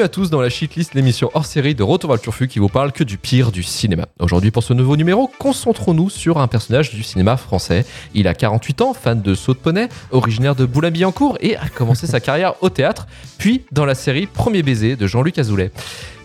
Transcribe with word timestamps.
Bienvenue 0.00 0.12
à 0.12 0.14
tous 0.14 0.30
dans 0.30 0.40
la 0.40 0.48
shitlist, 0.48 0.94
l'émission 0.94 1.30
hors 1.34 1.44
série 1.44 1.74
de 1.74 1.82
Retour 1.82 2.08
vers 2.08 2.16
le 2.16 2.22
Turfu 2.22 2.48
qui 2.48 2.58
vous 2.58 2.70
parle 2.70 2.90
que 2.90 3.04
du 3.04 3.18
pire 3.18 3.52
du 3.52 3.62
cinéma. 3.62 4.06
Aujourd'hui, 4.18 4.50
pour 4.50 4.62
ce 4.62 4.72
nouveau 4.72 4.96
numéro, 4.96 5.30
concentrons-nous 5.38 6.08
sur 6.08 6.38
un 6.38 6.48
personnage 6.48 6.94
du 6.94 7.02
cinéma 7.02 7.36
français. 7.36 7.84
Il 8.14 8.26
a 8.26 8.32
48 8.32 8.80
ans, 8.80 8.94
fan 8.94 9.20
de 9.20 9.34
saut 9.34 9.52
de 9.52 9.58
poney, 9.58 9.90
originaire 10.10 10.54
de 10.54 10.64
Boulogne-Billancourt 10.64 11.36
et 11.40 11.54
a 11.54 11.68
commencé 11.68 12.06
sa 12.06 12.18
carrière 12.18 12.54
au 12.62 12.70
théâtre, 12.70 13.08
puis 13.36 13.66
dans 13.72 13.84
la 13.84 13.94
série 13.94 14.24
Premier 14.24 14.62
baiser 14.62 14.96
de 14.96 15.06
Jean-Luc 15.06 15.38
Azoulay. 15.38 15.70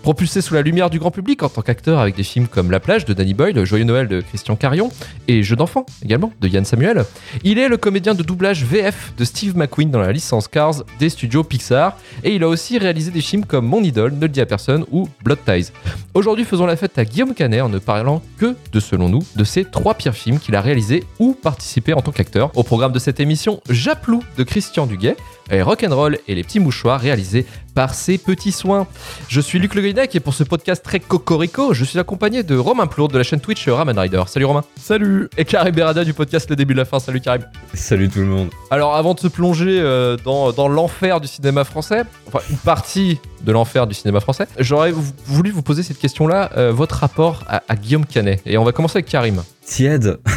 Propulsé 0.05 0.41
sous 0.41 0.54
la 0.54 0.62
lumière 0.62 0.91
du 0.91 1.00
grand 1.00 1.09
public 1.09 1.41
en 1.41 1.50
tant 1.50 1.64
qu'acteur 1.64 1.98
avec 1.98 2.16
des 2.16 2.22
films 2.22 2.46
comme 2.46 2.70
La 2.70 2.80
plage 2.80 3.05
de 3.05 3.13
Danny 3.16 3.34
Boyle, 3.34 3.66
Joyeux 3.66 3.85
Noël 3.85 4.07
de 4.07 4.21
Christian 4.21 4.55
Carion 4.55 4.91
et 5.27 5.41
Jeux 5.41 5.55
d'enfants 5.55 5.88
également 6.04 6.32
de 6.41 6.48
Yann 6.48 6.63
Samuel, 6.63 7.05
il 7.43 7.57
est 7.57 7.68
le 7.68 7.77
comédien 7.77 8.13
de 8.13 8.21
doublage 8.21 8.63
VF 8.65 9.13
de 9.18 9.26
Steve 9.26 9.57
McQueen 9.57 9.90
dans 9.90 9.99
la 9.99 10.12
licence 10.12 10.48
Cars 10.48 10.84
des 10.99 11.10
studios 11.10 11.43
Pixar 11.43 11.98
et 12.24 12.35
il 12.35 12.43
a 12.43 12.48
aussi 12.48 12.77
réalisé 12.77 13.10
des 13.10 13.21
films 13.21 13.46
comme 13.46 13.65
Mon 13.65 13.82
idole, 13.82 14.13
Ne 14.13 14.21
le 14.21 14.30
dis 14.30 14.41
à 14.41 14.46
personne 14.46 14.85
ou 14.91 15.10
Blood 15.24 15.40
Ties. 15.43 15.71
Aujourd'hui, 16.13 16.46
faisons 16.46 16.68
la 16.68 16.76
fête 16.76 16.99
à 16.99 17.04
Guillaume 17.04 17.34
Canet 17.34 17.62
en 17.62 17.70
ne 17.70 17.80
parlant 17.80 18.21
que 18.37 18.55
de, 18.71 18.80
selon 18.80 19.10
nous, 19.10 19.24
de 19.35 19.43
ces 19.43 19.65
trois 19.65 19.96
pires 19.96 20.13
films 20.13 20.37
qu'il 20.37 20.55
a 20.55 20.62
réalisés 20.62 21.04
ou 21.18 21.34
participé 21.34 21.96
en 21.96 22.02
tant 22.04 22.12
qu'acteur. 22.12 22.52
Au 22.54 22.62
programme 22.62 22.91
de 22.91 22.99
cette 22.99 23.20
émission, 23.20 23.60
Japlou 23.71 24.21
de 24.37 24.43
Christian 24.43 24.85
Duguet, 24.85 25.18
et 25.52 25.62
Rock'n'Roll 25.62 26.18
et 26.27 26.35
les 26.35 26.43
petits 26.43 26.60
mouchoirs 26.60 26.99
réalisés 26.99 27.46
par 27.76 27.93
ses 27.93 28.18
petits 28.18 28.54
soins. 28.54 28.87
Je 29.27 29.41
suis 29.41 29.59
Luc 29.59 29.76
Le 29.76 29.81
Guinec 29.81 30.15
et 30.15 30.20
pour 30.20 30.34
ce 30.34 30.43
podcast 30.43 30.84
très 30.84 30.99
cocorico, 30.99 31.73
je 31.73 31.84
suis 31.84 31.99
accompagné 31.99 32.41
de 32.41 32.55
Romain 32.55 32.87
Plourde 32.87 33.12
de 33.12 33.18
la 33.18 33.23
chaîne 33.23 33.41
Twitch 33.41 33.68
Raman 33.68 33.99
Rider. 33.99 34.23
Salut 34.27 34.45
Romain. 34.45 34.63
Salut. 34.81 35.29
Et 35.37 35.45
Karim 35.45 35.76
Berada 35.76 36.03
du 36.03 36.13
podcast 36.13 36.49
Le 36.49 36.55
début 36.55 36.73
de 36.73 36.79
la 36.79 36.85
fin. 36.85 36.99
Salut 36.99 37.20
Karim. 37.20 37.43
Salut 37.73 38.09
tout 38.09 38.20
le 38.20 38.26
monde. 38.26 38.49
Alors 38.71 38.96
avant 38.96 39.13
de 39.13 39.20
se 39.20 39.27
plonger 39.27 39.79
euh, 39.79 40.18
dans, 40.23 40.53
dans 40.53 40.70
l'enfer 40.70 41.20
du 41.20 41.27
cinéma 41.27 41.65
français, 41.65 42.03
enfin 42.27 42.40
une 42.49 42.57
partie 42.57 43.20
de 43.43 43.51
l'enfer 43.51 43.85
du 43.85 43.93
cinéma 43.93 44.21
français, 44.21 44.48
j'aurais 44.57 44.93
voulu 45.26 45.51
vous 45.51 45.62
poser 45.62 45.84
cette 45.84 45.99
question-là, 45.99 46.51
euh, 46.57 46.71
votre 46.71 46.96
rapport 46.96 47.43
à, 47.48 47.62
à 47.68 47.76
Guillaume 47.76 48.05
Canet. 48.05 48.41
Et 48.46 48.57
on 48.57 48.63
va 48.63 48.71
commencer 48.71 48.98
avec 48.98 49.07
Karim. 49.07 49.43
Tiède. 49.65 50.20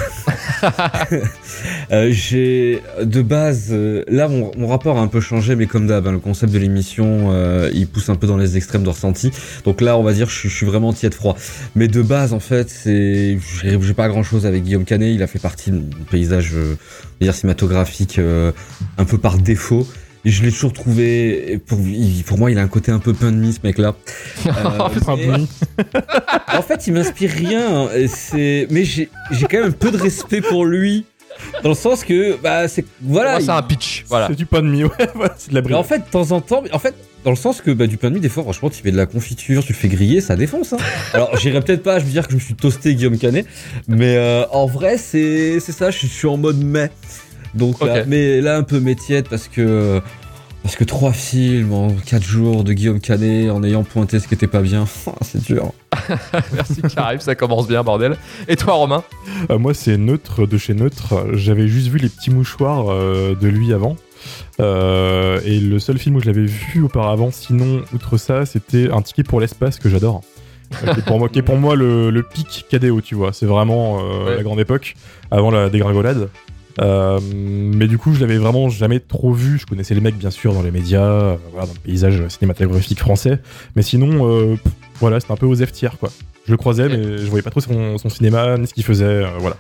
Euh, 1.90 2.08
j'ai 2.10 2.82
de 3.00 3.22
base, 3.22 3.68
euh, 3.70 4.04
là 4.08 4.28
mon, 4.28 4.50
mon, 4.58 4.66
rapport 4.66 4.98
a 4.98 5.00
un 5.00 5.06
peu 5.06 5.20
changé, 5.20 5.56
mais 5.56 5.66
comme 5.66 5.86
d'hab, 5.86 6.06
hein, 6.06 6.12
le 6.12 6.18
concept 6.18 6.52
de 6.52 6.58
l'émission, 6.58 7.27
euh, 7.30 7.70
il 7.72 7.86
pousse 7.86 8.08
un 8.08 8.16
peu 8.16 8.26
dans 8.26 8.36
les 8.36 8.56
extrêmes 8.56 8.82
de 8.82 8.88
ressenti. 8.88 9.30
Donc 9.64 9.80
là, 9.80 9.96
on 9.96 10.02
va 10.02 10.12
dire, 10.12 10.28
je, 10.28 10.48
je 10.48 10.54
suis 10.54 10.66
vraiment 10.66 10.92
tiède 10.92 11.14
froid. 11.14 11.36
Mais 11.74 11.88
de 11.88 12.02
base, 12.02 12.32
en 12.32 12.40
fait, 12.40 12.68
c'est, 12.68 13.38
j'ai 13.62 13.94
pas 13.94 14.08
grand 14.08 14.22
chose 14.22 14.46
avec 14.46 14.64
Guillaume 14.64 14.84
Canet. 14.84 15.14
Il 15.14 15.22
a 15.22 15.26
fait 15.26 15.38
partie 15.38 15.70
du 15.70 16.04
paysage, 16.10 16.54
dire 17.20 17.34
cinématographique, 17.34 18.20
un 18.98 19.04
peu 19.04 19.18
par 19.18 19.38
défaut. 19.38 19.86
Et 20.24 20.30
je 20.30 20.42
l'ai 20.42 20.50
toujours 20.50 20.72
trouvé. 20.72 21.60
Pour, 21.66 21.78
pour, 22.26 22.38
moi, 22.38 22.50
il 22.50 22.58
a 22.58 22.62
un 22.62 22.68
côté 22.68 22.90
un 22.92 22.98
peu 22.98 23.12
pain 23.12 23.30
de 23.30 23.36
mie, 23.36 23.52
ce 23.52 23.60
mec-là. 23.66 23.94
Euh, 24.46 24.78
en 26.58 26.62
fait, 26.62 26.86
il 26.86 26.92
m'inspire 26.92 27.30
rien. 27.30 27.86
Hein, 27.86 27.88
mais 28.34 28.84
j'ai 28.84 29.08
quand 29.42 29.58
même 29.58 29.68
un 29.68 29.70
peu 29.70 29.90
de 29.90 29.96
respect 29.96 30.40
pour 30.40 30.64
lui. 30.64 31.04
Dans 31.62 31.70
le 31.70 31.74
sens 31.74 32.04
que, 32.04 32.36
bah, 32.36 32.68
c'est. 32.68 32.84
Voilà. 33.02 33.40
c'est 33.40 33.50
un 33.50 33.62
pitch. 33.62 34.04
Voilà. 34.08 34.28
C'est 34.28 34.36
du 34.36 34.46
pain 34.46 34.62
de 34.62 34.68
mie, 34.68 34.84
ouais. 34.84 34.90
c'est 35.36 35.50
de 35.50 35.54
la 35.54 35.62
mais 35.62 35.74
En 35.74 35.82
fait, 35.82 35.98
de 35.98 36.10
temps 36.10 36.30
en 36.32 36.40
temps. 36.40 36.62
En 36.72 36.78
fait, 36.78 36.94
dans 37.24 37.30
le 37.30 37.36
sens 37.36 37.60
que, 37.60 37.70
bah, 37.70 37.86
du 37.86 37.96
pain 37.96 38.10
de 38.10 38.14
mie, 38.14 38.20
des 38.20 38.28
fois, 38.28 38.42
franchement, 38.42 38.70
tu 38.70 38.82
fais 38.82 38.90
de 38.90 38.96
la 38.96 39.06
confiture, 39.06 39.64
tu 39.64 39.72
le 39.72 39.78
fais 39.78 39.88
griller, 39.88 40.20
ça 40.20 40.36
défonce. 40.36 40.72
Hein. 40.72 40.78
Alors, 41.14 41.36
j'irai 41.36 41.60
peut-être 41.60 41.82
pas 41.82 41.94
à 41.94 42.00
dire 42.00 42.26
que 42.26 42.32
je 42.32 42.36
me 42.36 42.40
suis 42.40 42.54
toasté 42.54 42.94
Guillaume 42.94 43.18
Canet. 43.18 43.46
Mais 43.88 44.16
euh, 44.16 44.44
en 44.50 44.66
vrai, 44.66 44.98
c'est 44.98 45.60
ça. 45.60 45.90
Je 45.90 46.06
suis 46.06 46.28
en 46.28 46.36
mode 46.36 46.62
mai. 46.62 46.90
Donc 47.54 47.82
là, 47.82 48.04
mais 48.06 48.40
là 48.40 48.56
un 48.56 48.62
peu 48.62 48.78
métier 48.78 49.22
parce 49.22 49.48
que 49.48 50.02
parce 50.62 50.76
que 50.76 50.84
trois 50.84 51.12
films 51.12 51.72
en 51.72 51.88
quatre 51.92 52.24
jours 52.24 52.64
de 52.64 52.72
Guillaume 52.72 53.00
Canet 53.00 53.50
en 53.50 53.62
ayant 53.62 53.84
pointé 53.84 54.18
ce 54.20 54.28
qui 54.28 54.34
était 54.34 54.46
pas 54.46 54.60
bien, 54.60 54.86
c'est 55.22 55.42
dur. 55.42 55.72
Merci 56.52 56.82
Karim, 56.94 57.20
ça 57.20 57.34
commence 57.34 57.68
bien 57.68 57.82
bordel. 57.82 58.16
Et 58.48 58.56
toi 58.56 58.74
Romain? 58.74 59.02
Euh, 59.50 59.58
Moi 59.58 59.74
c'est 59.74 59.96
Neutre 59.96 60.46
de 60.46 60.58
chez 60.58 60.74
Neutre. 60.74 61.26
J'avais 61.32 61.68
juste 61.68 61.88
vu 61.88 61.98
les 61.98 62.08
petits 62.08 62.30
mouchoirs 62.30 62.90
euh, 62.90 63.34
de 63.34 63.48
lui 63.48 63.72
avant. 63.72 63.96
Euh, 64.60 65.40
et 65.44 65.60
le 65.60 65.78
seul 65.78 65.98
film 65.98 66.16
où 66.16 66.20
je 66.20 66.26
l'avais 66.26 66.44
vu 66.46 66.82
auparavant, 66.82 67.30
sinon 67.30 67.82
outre 67.94 68.16
ça, 68.16 68.44
c'était 68.46 68.90
Un 68.90 69.00
ticket 69.02 69.22
pour 69.22 69.40
l'espace 69.40 69.78
que 69.78 69.88
j'adore. 69.88 70.22
qui, 70.70 70.86
est 70.86 71.04
pour 71.04 71.18
moi, 71.18 71.28
qui 71.28 71.38
est 71.38 71.42
pour 71.42 71.56
moi 71.56 71.76
le, 71.76 72.10
le 72.10 72.22
pic 72.22 72.66
KDO, 72.70 73.00
tu 73.00 73.14
vois. 73.14 73.32
C'est 73.32 73.46
vraiment 73.46 74.02
la 74.26 74.42
grande 74.42 74.60
époque, 74.60 74.96
avant 75.30 75.50
la 75.50 75.70
dégringolade. 75.70 76.28
Euh, 76.80 77.18
mais 77.22 77.88
du 77.88 77.98
coup, 77.98 78.14
je 78.14 78.20
l'avais 78.20 78.38
vraiment 78.38 78.68
jamais 78.68 79.00
trop 79.00 79.32
vu. 79.32 79.58
Je 79.58 79.66
connaissais 79.66 79.94
les 79.94 80.00
mecs, 80.00 80.16
bien 80.16 80.30
sûr, 80.30 80.54
dans 80.54 80.62
les 80.62 80.70
médias, 80.70 81.02
euh, 81.02 81.36
voilà, 81.52 81.66
dans 81.66 81.74
le 81.74 81.80
paysage 81.80 82.26
cinématographique 82.28 82.98
français. 82.98 83.40
Mais 83.76 83.82
sinon, 83.82 84.28
euh, 84.28 84.56
voilà, 85.00 85.20
c'était 85.20 85.32
un 85.32 85.36
peu 85.36 85.46
aux 85.46 85.56
F 85.56 85.72
tiers, 85.72 85.98
quoi. 85.98 86.10
Je 86.46 86.52
le 86.52 86.56
croisais, 86.56 86.88
mais 86.88 87.18
je 87.18 87.26
voyais 87.26 87.42
pas 87.42 87.50
trop 87.50 87.60
son, 87.60 87.98
son 87.98 88.08
cinéma, 88.08 88.56
ni 88.56 88.66
ce 88.66 88.72
qu'il 88.72 88.84
faisait, 88.84 89.24
voilà. 89.38 89.56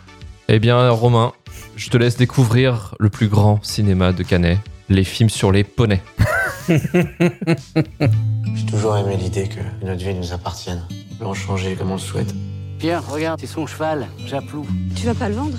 Eh 0.48 0.58
bien, 0.58 0.88
Romain, 0.88 1.32
je 1.76 1.90
te 1.90 1.98
laisse 1.98 2.16
découvrir 2.16 2.94
le 2.98 3.10
plus 3.10 3.28
grand 3.28 3.62
cinéma 3.62 4.14
de 4.14 4.22
Canet, 4.22 4.58
les 4.88 5.04
films 5.04 5.28
sur 5.28 5.52
les 5.52 5.64
poneys. 5.64 6.00
J'ai 6.68 8.66
toujours 8.70 8.96
aimé 8.96 9.18
l'idée 9.20 9.48
que 9.48 9.86
notre 9.86 10.02
vie 10.02 10.14
nous 10.14 10.32
appartienne. 10.32 10.82
On 11.12 11.14
peut 11.16 11.26
en 11.26 11.34
changer 11.34 11.74
comme 11.74 11.90
on 11.90 11.96
le 11.96 12.00
souhaite. 12.00 12.34
Pierre, 12.78 13.06
regarde, 13.06 13.40
c'est 13.40 13.46
son 13.46 13.66
cheval, 13.66 14.06
Japlou. 14.26 14.66
Tu 14.96 15.04
vas 15.04 15.14
pas 15.14 15.28
le 15.28 15.34
vendre? 15.34 15.58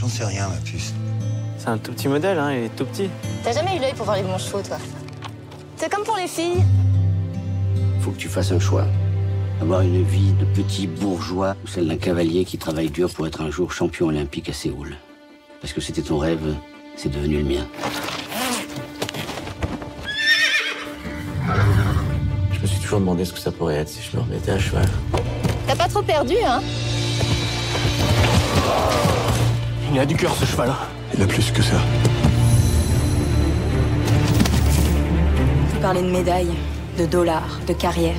J'en 0.00 0.08
sais 0.08 0.24
rien, 0.24 0.48
ma 0.48 0.56
puce. 0.56 0.94
C'est 1.58 1.68
un 1.68 1.76
tout 1.76 1.92
petit 1.92 2.08
modèle, 2.08 2.38
hein, 2.38 2.52
il 2.52 2.64
est 2.64 2.74
tout 2.74 2.86
petit. 2.86 3.10
T'as 3.44 3.52
jamais 3.52 3.76
eu 3.76 3.80
l'œil 3.80 3.92
pour 3.92 4.06
voir 4.06 4.16
les 4.16 4.22
bons 4.22 4.38
chevaux, 4.38 4.62
toi 4.62 4.78
C'est 5.76 5.92
comme 5.92 6.04
pour 6.04 6.16
les 6.16 6.26
filles. 6.26 6.64
Faut 8.00 8.10
que 8.10 8.16
tu 8.16 8.28
fasses 8.28 8.50
un 8.50 8.58
choix. 8.58 8.86
Avoir 9.60 9.82
une 9.82 10.02
vie 10.02 10.32
de 10.32 10.46
petit 10.46 10.86
bourgeois 10.86 11.54
ou 11.62 11.66
celle 11.66 11.86
d'un 11.86 11.98
cavalier 11.98 12.46
qui 12.46 12.56
travaille 12.56 12.88
dur 12.88 13.10
pour 13.10 13.26
être 13.26 13.42
un 13.42 13.50
jour 13.50 13.72
champion 13.72 14.06
olympique 14.06 14.48
à 14.48 14.54
Séoul. 14.54 14.96
Parce 15.60 15.74
que 15.74 15.82
c'était 15.82 16.00
ton 16.00 16.16
rêve, 16.16 16.54
c'est 16.96 17.10
devenu 17.10 17.36
le 17.36 17.44
mien. 17.44 17.66
Je 22.52 22.58
me 22.58 22.66
suis 22.66 22.80
toujours 22.80 23.00
demandé 23.00 23.26
ce 23.26 23.34
que 23.34 23.38
ça 23.38 23.52
pourrait 23.52 23.76
être 23.76 23.90
si 23.90 24.00
je 24.00 24.16
me 24.16 24.22
remettais 24.22 24.52
à 24.52 24.58
cheval. 24.58 24.88
T'as 25.66 25.76
pas 25.76 25.88
trop 25.88 26.00
perdu, 26.00 26.36
hein 26.46 26.62
il 29.92 29.98
a 29.98 30.06
du 30.06 30.16
cœur, 30.16 30.34
ce 30.34 30.44
cheval. 30.44 30.72
Il 31.14 31.22
a 31.22 31.26
plus 31.26 31.50
que 31.50 31.62
ça. 31.62 31.76
Vous 35.72 35.80
parlez 35.80 36.02
de 36.02 36.10
médailles, 36.10 36.54
de 36.98 37.06
dollars, 37.06 37.58
de 37.66 37.72
carrière. 37.72 38.16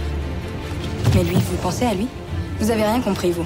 Mais 1.15 1.23
lui, 1.23 1.35
vous 1.35 1.57
pensez 1.61 1.85
à 1.85 1.93
lui? 1.93 2.07
Vous 2.59 2.69
avez 2.69 2.83
rien 2.83 2.99
compris, 2.99 3.31
vous. 3.31 3.45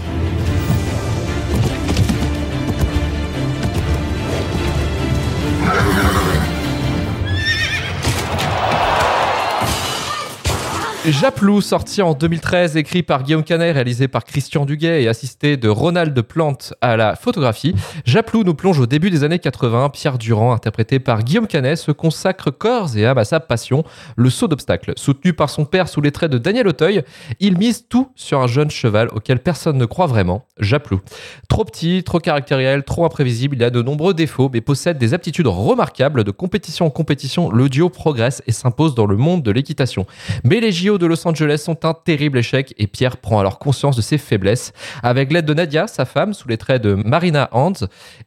Japlou, 11.12 11.62
sorti 11.62 12.02
en 12.02 12.16
2013, 12.16 12.78
écrit 12.78 13.04
par 13.04 13.22
Guillaume 13.22 13.44
Canet, 13.44 13.76
réalisé 13.76 14.08
par 14.08 14.24
Christian 14.24 14.66
Duguet 14.66 15.04
et 15.04 15.08
assisté 15.08 15.56
de 15.56 15.70
Ronald 15.70 16.20
Plante 16.24 16.74
à 16.82 16.98
la 16.98 17.16
photographie. 17.16 17.76
Japlou 18.06 18.44
nous 18.44 18.56
plonge 18.56 18.80
au 18.80 18.88
début 18.88 19.12
des 19.12 19.24
années 19.24 19.38
80. 19.38 19.90
Pierre 19.90 20.18
Durand, 20.18 20.52
interprété 20.52 20.98
par 20.98 21.24
Guillaume 21.24 21.46
Canet, 21.46 21.78
se 21.78 21.92
consacre 21.92 22.50
corps 22.50 22.98
et 22.98 23.06
âme 23.06 23.20
à 23.20 23.24
sa 23.24 23.40
passion, 23.40 23.84
le 24.16 24.32
saut 24.32 24.48
d'obstacle. 24.48 24.94
Soutenu 24.96 25.34
par 25.34 25.52
son 25.52 25.66
père 25.66 25.90
sous 25.90 26.02
les 26.02 26.12
traits 26.12 26.32
de 26.32 26.40
Daniel 26.40 26.68
Auteuil, 26.68 27.04
il 27.40 27.56
mise 27.56 27.86
tout 27.88 28.10
sur 28.16 28.42
un 28.42 28.48
jeune 28.48 28.72
cheval 28.72 29.10
auquel 29.14 29.40
personne 29.40 29.78
ne 29.78 29.86
croit 29.86 30.08
vraiment, 30.08 30.48
Japlou. 30.60 31.02
Trop 31.50 31.66
petit, 31.66 32.02
trop 32.04 32.18
caractériel, 32.18 32.84
trop 32.84 33.06
imprévisible, 33.06 33.56
il 33.58 33.64
a 33.64 33.70
de 33.70 33.84
nombreux 33.84 34.16
défauts, 34.16 34.50
mais 34.52 34.62
possède 34.62 34.98
des 34.98 35.14
aptitudes 35.14 35.48
remarquables. 35.48 36.24
De 36.24 36.32
compétition 36.32 36.88
en 36.88 36.90
compétition, 36.90 37.52
le 37.52 37.70
duo 37.70 37.90
progresse 37.90 38.42
et 38.48 38.52
s'impose 38.52 38.96
dans 38.96 39.06
le 39.06 39.18
monde 39.18 39.44
de 39.44 39.52
l'équitation. 39.52 40.08
Mais 40.44 40.60
les 40.60 40.72
JO 40.72 40.95
de 40.98 41.06
Los 41.06 41.28
Angeles 41.28 41.60
sont 41.60 41.86
un 41.86 41.94
terrible 41.94 42.38
échec 42.38 42.74
et 42.78 42.88
Pierre 42.88 43.18
prend 43.18 43.40
alors 43.40 43.60
conscience 43.60 43.96
de 43.96 44.02
ses 44.02 44.18
faiblesses. 44.18 44.74
Avec 45.04 45.32
l'aide 45.32 45.46
de 45.46 45.54
Nadia, 45.54 45.88
sa 45.88 46.06
femme, 46.06 46.34
sous 46.34 46.48
les 46.48 46.58
traits 46.58 46.82
de 46.82 46.94
Marina 46.94 47.50
Hans, 47.52 47.74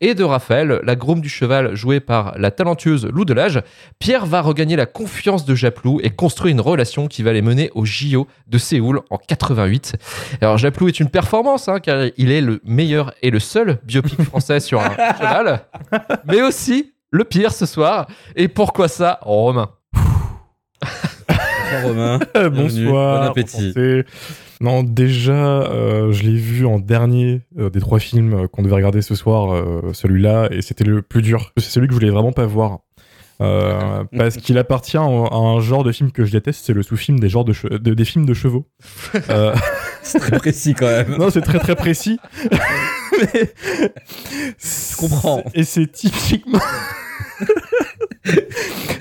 et 0.00 0.14
de 0.14 0.24
Raphaël, 0.24 0.80
la 0.82 0.96
groom 0.96 1.20
du 1.20 1.28
cheval 1.28 1.74
jouée 1.74 2.00
par 2.00 2.38
la 2.38 2.50
talentueuse 2.50 3.06
Lou 3.06 3.24
Delage, 3.24 3.62
Pierre 3.98 4.26
va 4.26 4.40
regagner 4.40 4.76
la 4.76 4.86
confiance 4.86 5.44
de 5.44 5.54
Japlou 5.54 6.00
et 6.02 6.10
construire 6.10 6.52
une 6.52 6.60
relation 6.60 7.08
qui 7.08 7.22
va 7.22 7.32
les 7.32 7.42
mener 7.42 7.70
au 7.74 7.84
JO 7.84 8.26
de 8.46 8.58
Séoul 8.58 9.00
en 9.10 9.18
88. 9.18 9.96
Alors 10.40 10.58
Japlou 10.58 10.88
est 10.88 11.00
une 11.00 11.10
performance, 11.10 11.68
hein, 11.68 11.80
car 11.80 12.06
il 12.16 12.30
est 12.30 12.40
le 12.40 12.60
meilleur 12.64 13.12
et 13.22 13.30
le 13.30 13.40
seul 13.40 13.78
biopic 13.84 14.22
français 14.22 14.60
sur 14.60 14.80
un 14.80 14.90
cheval, 15.18 15.62
mais 16.26 16.42
aussi 16.42 16.92
le 17.10 17.24
pire 17.24 17.52
ce 17.52 17.66
soir. 17.66 18.06
Et 18.36 18.48
pourquoi 18.48 18.88
ça, 18.88 19.18
Romain? 19.22 19.70
Bonsoir 21.70 21.82
Romain. 21.84 22.18
Bonsoir. 22.50 23.22
Bon 23.24 23.30
appétit. 23.30 23.74
Non, 24.60 24.82
déjà, 24.82 25.32
euh, 25.62 26.10
je 26.12 26.24
l'ai 26.24 26.36
vu 26.36 26.66
en 26.66 26.78
dernier 26.80 27.42
euh, 27.58 27.70
des 27.70 27.80
trois 27.80 28.00
films 28.00 28.48
qu'on 28.48 28.62
devait 28.62 28.74
regarder 28.74 29.02
ce 29.02 29.14
soir, 29.14 29.52
euh, 29.54 29.92
celui-là, 29.92 30.48
et 30.50 30.62
c'était 30.62 30.84
le 30.84 31.00
plus 31.02 31.22
dur. 31.22 31.52
C'est 31.58 31.70
celui 31.70 31.86
que 31.86 31.92
je 31.92 31.98
voulais 31.98 32.10
vraiment 32.10 32.32
pas 32.32 32.46
voir. 32.46 32.80
Euh, 33.40 34.02
parce 34.16 34.36
qu'il 34.36 34.58
appartient 34.58 34.96
à 34.96 35.02
un 35.02 35.60
genre 35.60 35.84
de 35.84 35.92
film 35.92 36.10
que 36.10 36.24
je 36.24 36.32
déteste, 36.32 36.64
c'est 36.66 36.72
le 36.72 36.82
sous-film 36.82 37.20
des 37.20 37.28
genres 37.28 37.44
de, 37.44 37.54
des 37.78 38.04
films 38.04 38.26
de 38.26 38.34
chevaux. 38.34 38.66
Euh, 39.30 39.54
C'est 40.02 40.18
très 40.20 40.38
précis 40.38 40.74
quand 40.74 40.86
même. 40.86 41.16
non, 41.18 41.28
c'est 41.30 41.42
très 41.42 41.58
très 41.58 41.76
précis. 41.76 42.18
Mais 43.18 43.52
Je 44.58 44.96
comprends. 44.96 45.44
Et 45.54 45.64
c'est 45.64 45.90
typiquement. 45.90 46.60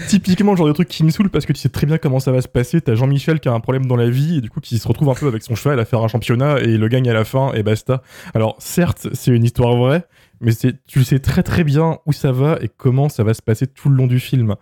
Typiquement 0.07 0.51
le 0.53 0.57
genre 0.57 0.67
de 0.67 0.73
truc 0.73 0.87
qui 0.87 1.03
me 1.03 1.09
saoule 1.09 1.29
parce 1.29 1.45
que 1.45 1.53
tu 1.53 1.59
sais 1.59 1.69
très 1.69 1.85
bien 1.85 1.97
comment 1.97 2.19
ça 2.19 2.31
va 2.31 2.41
se 2.41 2.47
passer. 2.47 2.81
T'as 2.81 2.95
Jean-Michel 2.95 3.39
qui 3.39 3.49
a 3.49 3.53
un 3.53 3.59
problème 3.59 3.85
dans 3.85 3.95
la 3.95 4.09
vie 4.09 4.37
et 4.37 4.41
du 4.41 4.49
coup 4.49 4.59
qui 4.59 4.77
se 4.77 4.87
retrouve 4.87 5.09
un 5.09 5.13
peu 5.13 5.27
avec 5.27 5.43
son 5.43 5.55
cheval 5.55 5.79
à 5.79 5.85
faire 5.85 6.01
un 6.01 6.07
championnat 6.07 6.61
et 6.61 6.69
il 6.69 6.79
le 6.79 6.87
gagne 6.87 7.09
à 7.09 7.13
la 7.13 7.25
fin 7.25 7.53
et 7.53 7.63
basta. 7.63 8.01
Alors 8.33 8.55
certes, 8.59 9.07
c'est 9.13 9.31
une 9.31 9.43
histoire 9.43 9.75
vraie, 9.75 10.05
mais 10.41 10.51
c'est 10.51 10.83
tu 10.85 11.03
sais 11.03 11.19
très 11.19 11.43
très 11.43 11.63
bien 11.63 11.99
où 12.05 12.13
ça 12.13 12.31
va 12.31 12.57
et 12.61 12.69
comment 12.69 13.09
ça 13.09 13.23
va 13.23 13.33
se 13.33 13.41
passer 13.41 13.67
tout 13.67 13.89
le 13.89 13.95
long 13.95 14.07
du 14.07 14.19
film. 14.19 14.55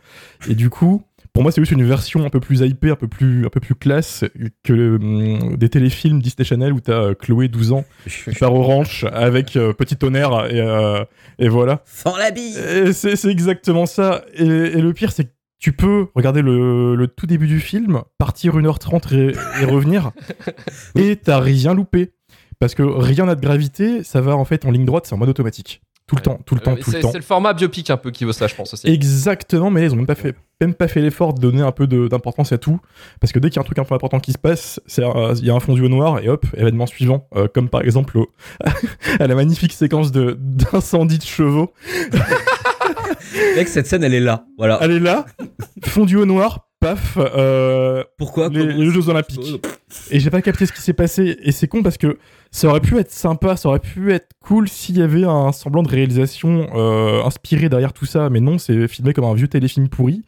Et 0.49 0.55
du 0.55 0.69
coup, 0.69 1.03
pour 1.35 1.43
moi, 1.43 1.51
c'est 1.51 1.59
juste 1.61 1.73
une 1.73 1.83
version 1.83 2.25
un 2.25 2.29
peu 2.29 2.39
plus 2.39 2.61
hypée, 2.61 2.91
un 2.91 2.95
peu 2.95 3.09
plus, 3.09 3.45
un 3.45 3.49
peu 3.49 3.59
plus 3.59 3.75
classe 3.75 4.23
que 4.63 4.95
hum, 4.95 5.57
des 5.57 5.67
téléfilms 5.67 6.21
Disney 6.21 6.45
Channel 6.45 6.71
où 6.71 6.79
t'as 6.79 6.93
euh, 6.93 7.13
Chloé, 7.13 7.49
12 7.49 7.73
ans, 7.73 7.83
qui 8.07 8.39
part 8.39 8.53
au 8.53 8.63
ranch 8.63 9.03
avec 9.11 9.57
euh, 9.57 9.73
petit 9.73 9.97
tonnerre 9.97 10.47
et, 10.49 10.61
euh, 10.61 11.03
et 11.37 11.49
voilà. 11.49 11.81
Fends 11.83 12.15
la 12.15 12.31
bille 12.31 12.53
c'est 12.93 13.25
exactement 13.25 13.85
ça. 13.85 14.23
Et, 14.33 14.45
et 14.45 14.81
le 14.81 14.93
pire, 14.93 15.11
c'est 15.11 15.25
que 15.25 15.34
tu 15.59 15.71
peux 15.73 16.07
regarder 16.15 16.41
le, 16.41 16.95
le 16.95 17.07
tout 17.07 17.25
début 17.27 17.47
du 17.47 17.59
film, 17.59 18.01
partir 18.17 18.55
1h30 18.55 19.13
et, 19.15 19.35
et 19.61 19.65
revenir, 19.65 20.11
et 20.95 21.15
t'as 21.15 21.39
rien 21.39 21.73
loupé. 21.73 22.11
Parce 22.59 22.73
que 22.75 22.83
rien 22.83 23.25
n'a 23.25 23.35
de 23.35 23.41
gravité, 23.41 24.03
ça 24.03 24.21
va 24.21 24.35
en 24.35 24.45
fait 24.45 24.65
en 24.65 24.71
ligne 24.71 24.85
droite, 24.85 25.05
c'est 25.07 25.13
en 25.13 25.17
mode 25.17 25.29
automatique. 25.29 25.81
Tout 26.07 26.15
le 26.15 26.21
temps, 26.21 26.39
tout 26.45 26.53
le 26.53 26.61
temps, 26.61 26.73
Euh, 26.73 26.75
tout 26.79 26.91
le 26.91 26.99
temps. 27.01 27.11
c'est 27.11 27.17
le 27.17 27.23
format 27.23 27.53
biopic 27.53 27.89
un 27.89 27.97
peu 27.97 28.11
qui 28.11 28.25
vaut 28.25 28.31
ça, 28.31 28.45
je 28.45 28.53
pense 28.53 28.73
aussi. 28.75 28.87
Exactement, 28.87 29.71
mais 29.71 29.83
ils 29.85 29.91
ont 29.91 29.95
même 29.95 30.05
pas 30.05 30.13
fait, 30.13 30.35
même 30.61 30.75
pas 30.75 30.87
fait 30.87 31.01
l'effort 31.01 31.33
de 31.33 31.41
donner 31.41 31.63
un 31.63 31.71
peu 31.71 31.87
d'importance 31.87 32.51
à 32.51 32.59
tout, 32.59 32.79
parce 33.19 33.33
que 33.33 33.39
dès 33.39 33.49
qu'il 33.49 33.55
y 33.55 33.59
a 33.59 33.61
un 33.61 33.65
truc 33.65 33.79
un 33.79 33.85
peu 33.85 33.95
important 33.95 34.19
qui 34.19 34.31
se 34.31 34.37
passe, 34.37 34.79
il 34.97 35.45
y 35.45 35.49
a 35.49 35.53
un 35.55 35.59
fondu 35.59 35.81
au 35.83 35.89
noir 35.89 36.19
et 36.19 36.29
hop, 36.29 36.45
événement 36.55 36.85
suivant, 36.85 37.27
Euh, 37.35 37.47
comme 37.51 37.69
par 37.69 37.81
exemple 37.81 38.19
à 39.19 39.25
la 39.27 39.33
magnifique 39.35 39.73
séquence 39.73 40.11
de 40.11 40.37
d'incendie 40.39 41.17
de 41.17 41.23
chevaux. 41.23 41.73
Mec, 43.55 43.67
cette 43.67 43.87
scène, 43.87 44.03
elle 44.03 44.13
est 44.13 44.19
là. 44.19 44.45
Voilà. 44.57 44.79
Elle 44.81 44.91
est 44.91 44.99
là, 44.99 45.25
fondu 45.85 46.17
au 46.17 46.25
noir, 46.25 46.67
paf, 46.79 47.17
euh, 47.17 48.03
Pourquoi 48.17 48.49
les, 48.49 48.89
Jeux 48.89 49.09
Olympiques. 49.09 49.61
Et 50.11 50.19
j'ai 50.19 50.29
pas 50.29 50.41
capté 50.41 50.65
ce 50.65 50.73
qui 50.73 50.81
s'est 50.81 50.93
passé, 50.93 51.37
et 51.41 51.51
c'est 51.51 51.67
con 51.67 51.83
parce 51.83 51.97
que 51.97 52.17
ça 52.51 52.67
aurait 52.67 52.81
pu 52.81 52.97
être 52.97 53.11
sympa, 53.11 53.55
ça 53.57 53.69
aurait 53.69 53.79
pu 53.79 54.13
être 54.13 54.29
cool 54.43 54.67
s'il 54.69 54.97
y 54.97 55.01
avait 55.01 55.25
un 55.25 55.51
semblant 55.51 55.83
de 55.83 55.89
réalisation 55.89 56.67
euh, 56.75 57.23
inspiré 57.23 57.69
derrière 57.69 57.93
tout 57.93 58.05
ça, 58.05 58.29
mais 58.29 58.39
non, 58.39 58.57
c'est 58.57 58.87
filmé 58.87 59.13
comme 59.13 59.25
un 59.25 59.33
vieux 59.33 59.47
téléfilm 59.47 59.89
pourri. 59.89 60.23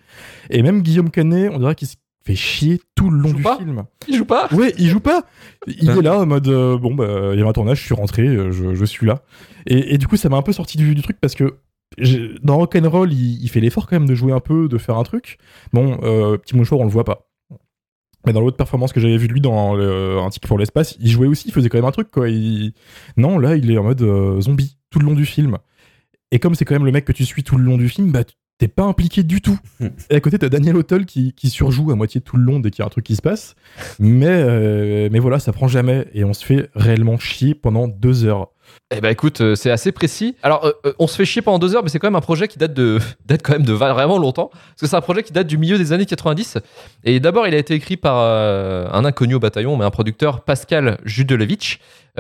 Et 0.50 0.62
même 0.62 0.82
Guillaume 0.82 1.10
Canet, 1.12 1.52
on 1.54 1.60
dirait 1.60 1.76
qu'il 1.76 1.88
se 1.88 1.96
fait 2.26 2.36
chier 2.36 2.82
tout 2.96 3.10
le 3.10 3.20
long 3.20 3.32
du 3.32 3.42
pas 3.42 3.58
film. 3.58 3.84
Il 4.10 4.16
joue 4.18 4.26
pas 4.26 4.50
Ouais, 4.52 4.74
il 4.78 4.90
joue 4.90 5.00
pas. 5.00 5.24
Il 5.66 5.90
Hein 5.90 5.98
est 5.98 6.02
là 6.02 6.20
en 6.20 6.26
mode 6.26 6.48
euh, 6.50 6.78
bon 6.78 6.94
bah 6.94 7.30
il 7.34 7.40
y 7.40 7.42
a 7.42 7.46
un 7.46 7.54
tournage, 7.54 7.80
je 7.80 7.86
suis 7.86 7.96
rentré, 7.96 8.24
euh, 8.28 8.52
je, 8.52 8.76
je 8.76 8.86
suis 8.86 9.06
là. 9.08 9.22
Et, 9.66 9.94
et 9.94 9.98
du 9.98 10.08
coup 10.08 10.18
ça 10.18 10.28
m'a 10.28 10.36
un 10.36 10.42
peu 10.42 10.52
sorti 10.52 10.78
du, 10.78 10.94
du 10.94 11.02
truc 11.02 11.18
parce 11.22 11.36
que 11.36 11.56
dans 12.44 12.58
Rock'n'Roll 12.58 13.12
il, 13.14 13.42
il 13.44 13.50
fait 13.50 13.60
l'effort 13.60 13.88
quand 13.88 13.96
même 13.96 14.08
de 14.08 14.16
jouer 14.16 14.32
un 14.34 14.40
peu, 14.40 14.68
de 14.68 14.78
faire 14.78 14.98
un 14.98 15.04
truc. 15.04 15.38
Bon, 15.74 15.98
euh, 16.04 16.38
petit 16.38 16.56
mouchoir 16.56 16.80
on 16.82 16.86
le 16.86 16.90
voit 16.92 17.06
pas. 17.06 17.28
Mais 18.26 18.34
dans 18.34 18.42
l'autre 18.42 18.58
performance 18.58 18.92
que 18.92 19.00
j'avais 19.00 19.16
vu 19.18 19.28
de 19.28 19.34
lui 19.34 19.42
dans 19.42 19.74
le, 19.74 20.18
un 20.20 20.30
ticket 20.30 20.48
pour 20.48 20.60
l'espace, 20.60 20.98
il 21.00 21.10
jouait 21.10 21.28
aussi, 21.28 21.48
il 21.48 21.54
faisait 21.54 21.70
quand 21.70 21.78
même 21.78 21.86
un 21.86 21.92
truc 21.92 22.12
quoi. 22.12 22.30
Il- 22.30 22.74
Non 23.16 23.40
là 23.40 23.56
il 23.56 23.72
est 23.72 23.78
en 23.78 23.84
mode 23.84 24.02
euh, 24.02 24.42
zombie 24.42 24.78
tout 24.90 25.00
le 25.00 25.06
long 25.06 25.14
du 25.14 25.26
film. 25.26 25.58
Et 26.32 26.40
comme 26.40 26.56
c'est 26.56 26.66
quand 26.66 26.76
même 26.76 26.86
le 26.86 26.92
mec 26.92 27.06
que 27.06 27.14
tu 27.14 27.26
suis 27.26 27.44
tout 27.44 27.58
le 27.58 27.64
long 27.64 27.78
du 27.78 27.88
film, 27.88 28.12
bah 28.12 28.24
t'es 28.58 28.68
pas 28.68 28.84
impliqué 28.84 29.24
du 29.24 29.40
tout. 29.40 29.58
Et 30.10 30.16
à 30.16 30.20
côté 30.20 30.38
t'as 30.38 30.50
Daniel 30.50 30.76
Hotel 30.76 31.06
qui, 31.06 31.32
qui 31.34 31.50
surjoue 31.50 31.90
à 31.92 31.96
moitié 31.96 32.20
tout 32.20 32.36
le 32.38 32.44
long 32.44 32.60
dès 32.60 32.70
qu'il 32.70 32.80
y 32.80 32.84
a 32.84 32.88
un 32.88 32.90
truc 32.90 33.06
qui 33.06 33.16
se 33.16 33.22
passe. 33.22 33.56
Mais, 34.00 34.26
euh, 34.28 35.08
mais 35.12 35.20
voilà, 35.20 35.40
ça 35.40 35.54
prend 35.54 35.68
jamais 35.70 36.08
et 36.14 36.26
on 36.26 36.34
se 36.34 36.44
fait 36.44 36.70
réellement 36.76 37.18
chier 37.18 37.56
pendant 37.56 37.88
deux 37.88 38.26
heures. 38.26 38.50
Eh 38.90 39.02
ben 39.02 39.10
écoute, 39.10 39.42
euh, 39.42 39.56
c'est 39.56 39.70
assez 39.70 39.92
précis. 39.92 40.36
Alors, 40.44 40.66
euh, 40.66 40.72
euh, 40.86 40.94
on 40.98 41.08
se 41.08 41.18
fait 41.18 41.26
chier 41.26 41.42
pendant 41.42 41.60
deux 41.60 41.76
heures, 41.76 41.84
mais 41.84 41.90
c'est 41.90 42.00
quand 42.00 42.08
même 42.08 42.16
un 42.16 42.22
projet 42.22 42.48
qui 42.48 42.58
date 42.58 42.74
de 42.74 43.00
date 43.26 43.42
quand 43.44 43.52
même 43.52 43.66
de 43.66 43.74
vraiment 43.74 44.18
longtemps, 44.18 44.50
parce 44.50 44.82
que 44.82 44.88
c'est 44.88 44.96
un 44.96 45.02
projet 45.02 45.24
qui 45.24 45.34
date 45.34 45.48
du 45.48 45.58
milieu 45.58 45.78
des 45.78 45.92
années 45.92 46.06
90. 46.06 46.60
Et 47.04 47.20
d'abord, 47.20 47.48
il 47.48 47.54
a 47.54 47.58
été 47.58 47.74
écrit 47.74 47.98
par 47.98 48.18
un 48.18 49.06
inconnu 49.06 49.36
au 49.36 49.40
bataillon, 49.40 49.76
mais 49.76 49.84
un 49.84 49.92
producteur, 49.92 50.42
Pascal 50.42 50.98
Judelevich, 51.04 51.80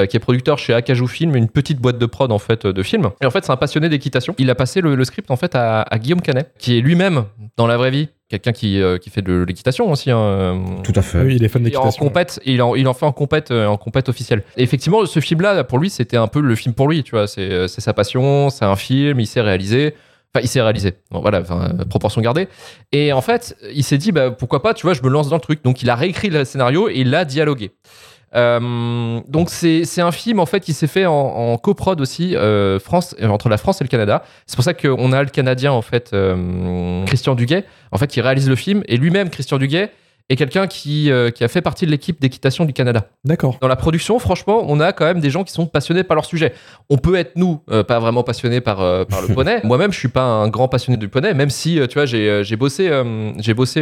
qui 0.09 0.17
est 0.17 0.19
producteur 0.19 0.59
chez 0.59 0.73
Akaju 0.73 1.07
Film, 1.07 1.35
une 1.35 1.49
petite 1.49 1.79
boîte 1.79 1.97
de 1.97 2.05
prod 2.05 2.31
en 2.31 2.37
fait 2.37 2.67
de 2.67 2.83
films. 2.83 3.09
Et 3.21 3.25
en 3.25 3.31
fait, 3.31 3.45
c'est 3.45 3.51
un 3.51 3.57
passionné 3.57 3.89
d'équitation. 3.89 4.35
Il 4.37 4.49
a 4.49 4.55
passé 4.55 4.81
le, 4.81 5.03
script 5.05 5.31
en 5.31 5.37
fait 5.37 5.55
à 5.55 5.85
Guillaume 5.95 6.21
Canet, 6.21 6.51
qui 6.59 6.77
est 6.77 6.81
lui-même 6.81 7.25
dans 7.55 7.67
la 7.67 7.77
vraie 7.77 7.91
vie 7.91 8.09
quelqu'un 8.29 8.51
qui, 8.51 8.81
euh, 8.81 8.97
qui 8.97 9.09
fait 9.09 9.21
de 9.21 9.43
l'équitation 9.47 9.89
aussi. 9.91 10.11
hein, 10.11 10.19
euh, 10.19 10.55
Tout 10.83 10.93
à 10.95 11.01
fait. 11.01 11.21
Oui, 11.21 11.35
il 11.35 11.43
est 11.43 11.47
fan 11.47 11.61
en 11.61 11.65
d'équitation. 11.65 12.05
compète, 12.05 12.39
il 12.45 12.61
en, 12.61 12.75
il 12.75 12.87
en 12.87 12.93
fait 12.93 13.05
en 13.05 13.11
compète, 13.11 13.51
euh, 13.51 13.67
en 13.67 13.77
compète 13.77 14.09
officielle. 14.09 14.43
Et 14.57 14.63
effectivement, 14.63 15.05
ce 15.05 15.19
film-là, 15.19 15.63
pour 15.63 15.79
lui, 15.79 15.89
c'était 15.89 16.17
un 16.17 16.27
peu 16.27 16.41
le 16.41 16.55
film 16.55 16.73
pour 16.75 16.87
lui, 16.89 17.03
tu 17.03 17.11
vois. 17.11 17.27
C'est 17.27 17.67
c'est 17.67 17.81
sa 17.81 17.93
passion, 17.93 18.49
c'est 18.49 18.65
un 18.65 18.75
film, 18.75 19.19
il 19.19 19.27
sait 19.27 19.41
réaliser. 19.41 19.95
Enfin, 20.35 20.43
il 20.43 20.47
s'est 20.49 20.61
réalisé. 20.61 20.95
Bon, 21.09 21.21
voilà, 21.21 21.39
enfin, 21.39 21.69
proportion 21.89 22.19
gardée. 22.21 22.49
Et 22.91 23.13
en 23.13 23.21
fait, 23.21 23.55
il 23.73 23.83
s'est 23.83 23.97
dit, 23.97 24.11
bah, 24.11 24.29
pourquoi 24.31 24.61
pas, 24.61 24.73
tu 24.73 24.85
vois, 24.85 24.93
je 24.93 25.01
me 25.01 25.09
lance 25.09 25.29
dans 25.29 25.37
le 25.37 25.41
truc. 25.41 25.63
Donc, 25.63 25.81
il 25.81 25.89
a 25.89 25.95
réécrit 25.95 26.29
le 26.29 26.43
scénario 26.43 26.89
et 26.89 26.95
il 26.97 27.09
l'a 27.11 27.23
dialogué. 27.23 27.71
Euh, 28.35 29.19
donc, 29.27 29.49
c'est 29.49 30.01
un 30.01 30.11
film, 30.11 30.39
en 30.39 30.45
fait, 30.45 30.59
qui 30.59 30.73
s'est 30.73 30.87
fait 30.87 31.05
en, 31.05 31.13
en 31.13 31.57
coprod 31.57 31.99
aussi, 32.01 32.35
euh, 32.35 32.79
France, 32.79 33.15
euh, 33.21 33.27
entre 33.27 33.49
la 33.49 33.57
France 33.57 33.81
et 33.81 33.83
le 33.83 33.89
Canada. 33.89 34.23
C'est 34.45 34.55
pour 34.55 34.63
ça 34.63 34.73
qu'on 34.73 35.11
a 35.11 35.23
le 35.23 35.29
Canadien, 35.29 35.71
en 35.71 35.81
fait, 35.81 36.11
euh, 36.13 37.05
Christian 37.05 37.35
Duguay, 37.35 37.63
en 37.91 37.97
fait, 37.97 38.07
qui 38.07 38.21
réalise 38.21 38.49
le 38.49 38.55
film. 38.55 38.83
Et 38.87 38.97
lui-même, 38.97 39.29
Christian 39.29 39.57
Duguay, 39.57 39.91
est 40.29 40.35
quelqu'un 40.35 40.67
qui, 40.67 41.09
euh, 41.09 41.29
qui 41.31 41.43
a 41.43 41.47
fait 41.47 41.61
partie 41.61 41.85
de 41.85 41.91
l'équipe 41.91 42.19
d'équitation 42.19 42.65
du 42.65 42.73
Canada. 42.73 43.07
D'accord. 43.23 43.57
Dans 43.61 43.69
la 43.69 43.77
production, 43.77 44.19
franchement, 44.19 44.65
on 44.67 44.79
a 44.81 44.91
quand 44.91 45.05
même 45.05 45.21
des 45.21 45.29
gens 45.29 45.43
qui 45.45 45.53
sont 45.53 45.65
passionnés 45.67 46.03
par 46.03 46.15
leur 46.15 46.25
sujet. 46.25 46.53
On 46.89 46.97
peut 46.97 47.15
être, 47.15 47.31
nous, 47.37 47.61
euh, 47.71 47.83
pas 47.83 47.99
vraiment 47.99 48.23
passionnés 48.23 48.59
par, 48.59 48.81
euh, 48.81 49.05
par 49.05 49.21
le 49.21 49.27
poney. 49.33 49.61
Moi-même, 49.63 49.93
je 49.93 49.99
suis 49.99 50.09
pas 50.09 50.23
un 50.23 50.49
grand 50.49 50.67
passionné 50.67 50.97
du 50.97 51.07
poney, 51.07 51.33
même 51.33 51.49
si, 51.49 51.79
tu 51.89 51.93
vois, 51.93 52.05
j'ai 52.05 52.43
j'ai 52.43 52.55
bossé, 52.57 52.91
j'ai 53.39 53.53
bossé 53.53 53.81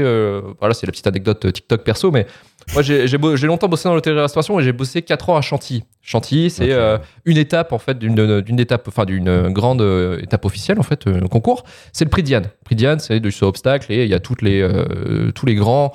voilà, 0.60 0.74
c'est 0.76 0.86
la 0.86 0.92
petite 0.92 1.08
anecdote 1.08 1.52
TikTok 1.52 1.84
perso, 1.84 2.12
mais 2.12 2.28
moi, 2.74 2.82
j'ai 2.84 3.08
j'ai 3.08 3.18
bo- 3.18 3.36
longtemps 3.36 3.68
bossé 3.68 3.90
dans 3.90 3.96
l'hôtellerie-restauration 3.96 4.60
et 4.60 4.64
j'ai 4.64 4.72
bossé 4.72 5.02
4 5.02 5.30
ans 5.30 5.38
à 5.38 5.42
Chantilly. 5.42 5.84
Chantilly, 6.04 6.50
c'est 6.52 6.72
une 7.26 7.38
étape, 7.38 7.74
en 7.74 7.80
fait, 7.80 7.98
d'une 7.98 8.42
d'une 8.42 8.60
étape, 8.60 8.88
enfin, 8.88 9.06
d'une 9.06 9.50
grande 9.50 9.82
étape 10.22 10.46
officielle, 10.46 10.80
en 10.80 10.84
fait, 10.84 11.06
concours. 11.28 11.64
C'est 11.92 12.06
le 12.06 12.10
prix 12.12 12.22
Diane. 12.24 12.46
Prix 12.66 12.76
Diane, 12.76 13.00
c'est 13.00 13.20
du 13.20 13.32
saut 13.32 13.48
obstacle 13.48 13.92
et 13.92 14.04
il 14.04 14.10
y 14.10 14.14
a 14.14 14.20
toutes 14.20 14.44
les, 14.44 14.68
tous 15.34 15.46
les 15.48 15.56
grands 15.56 15.92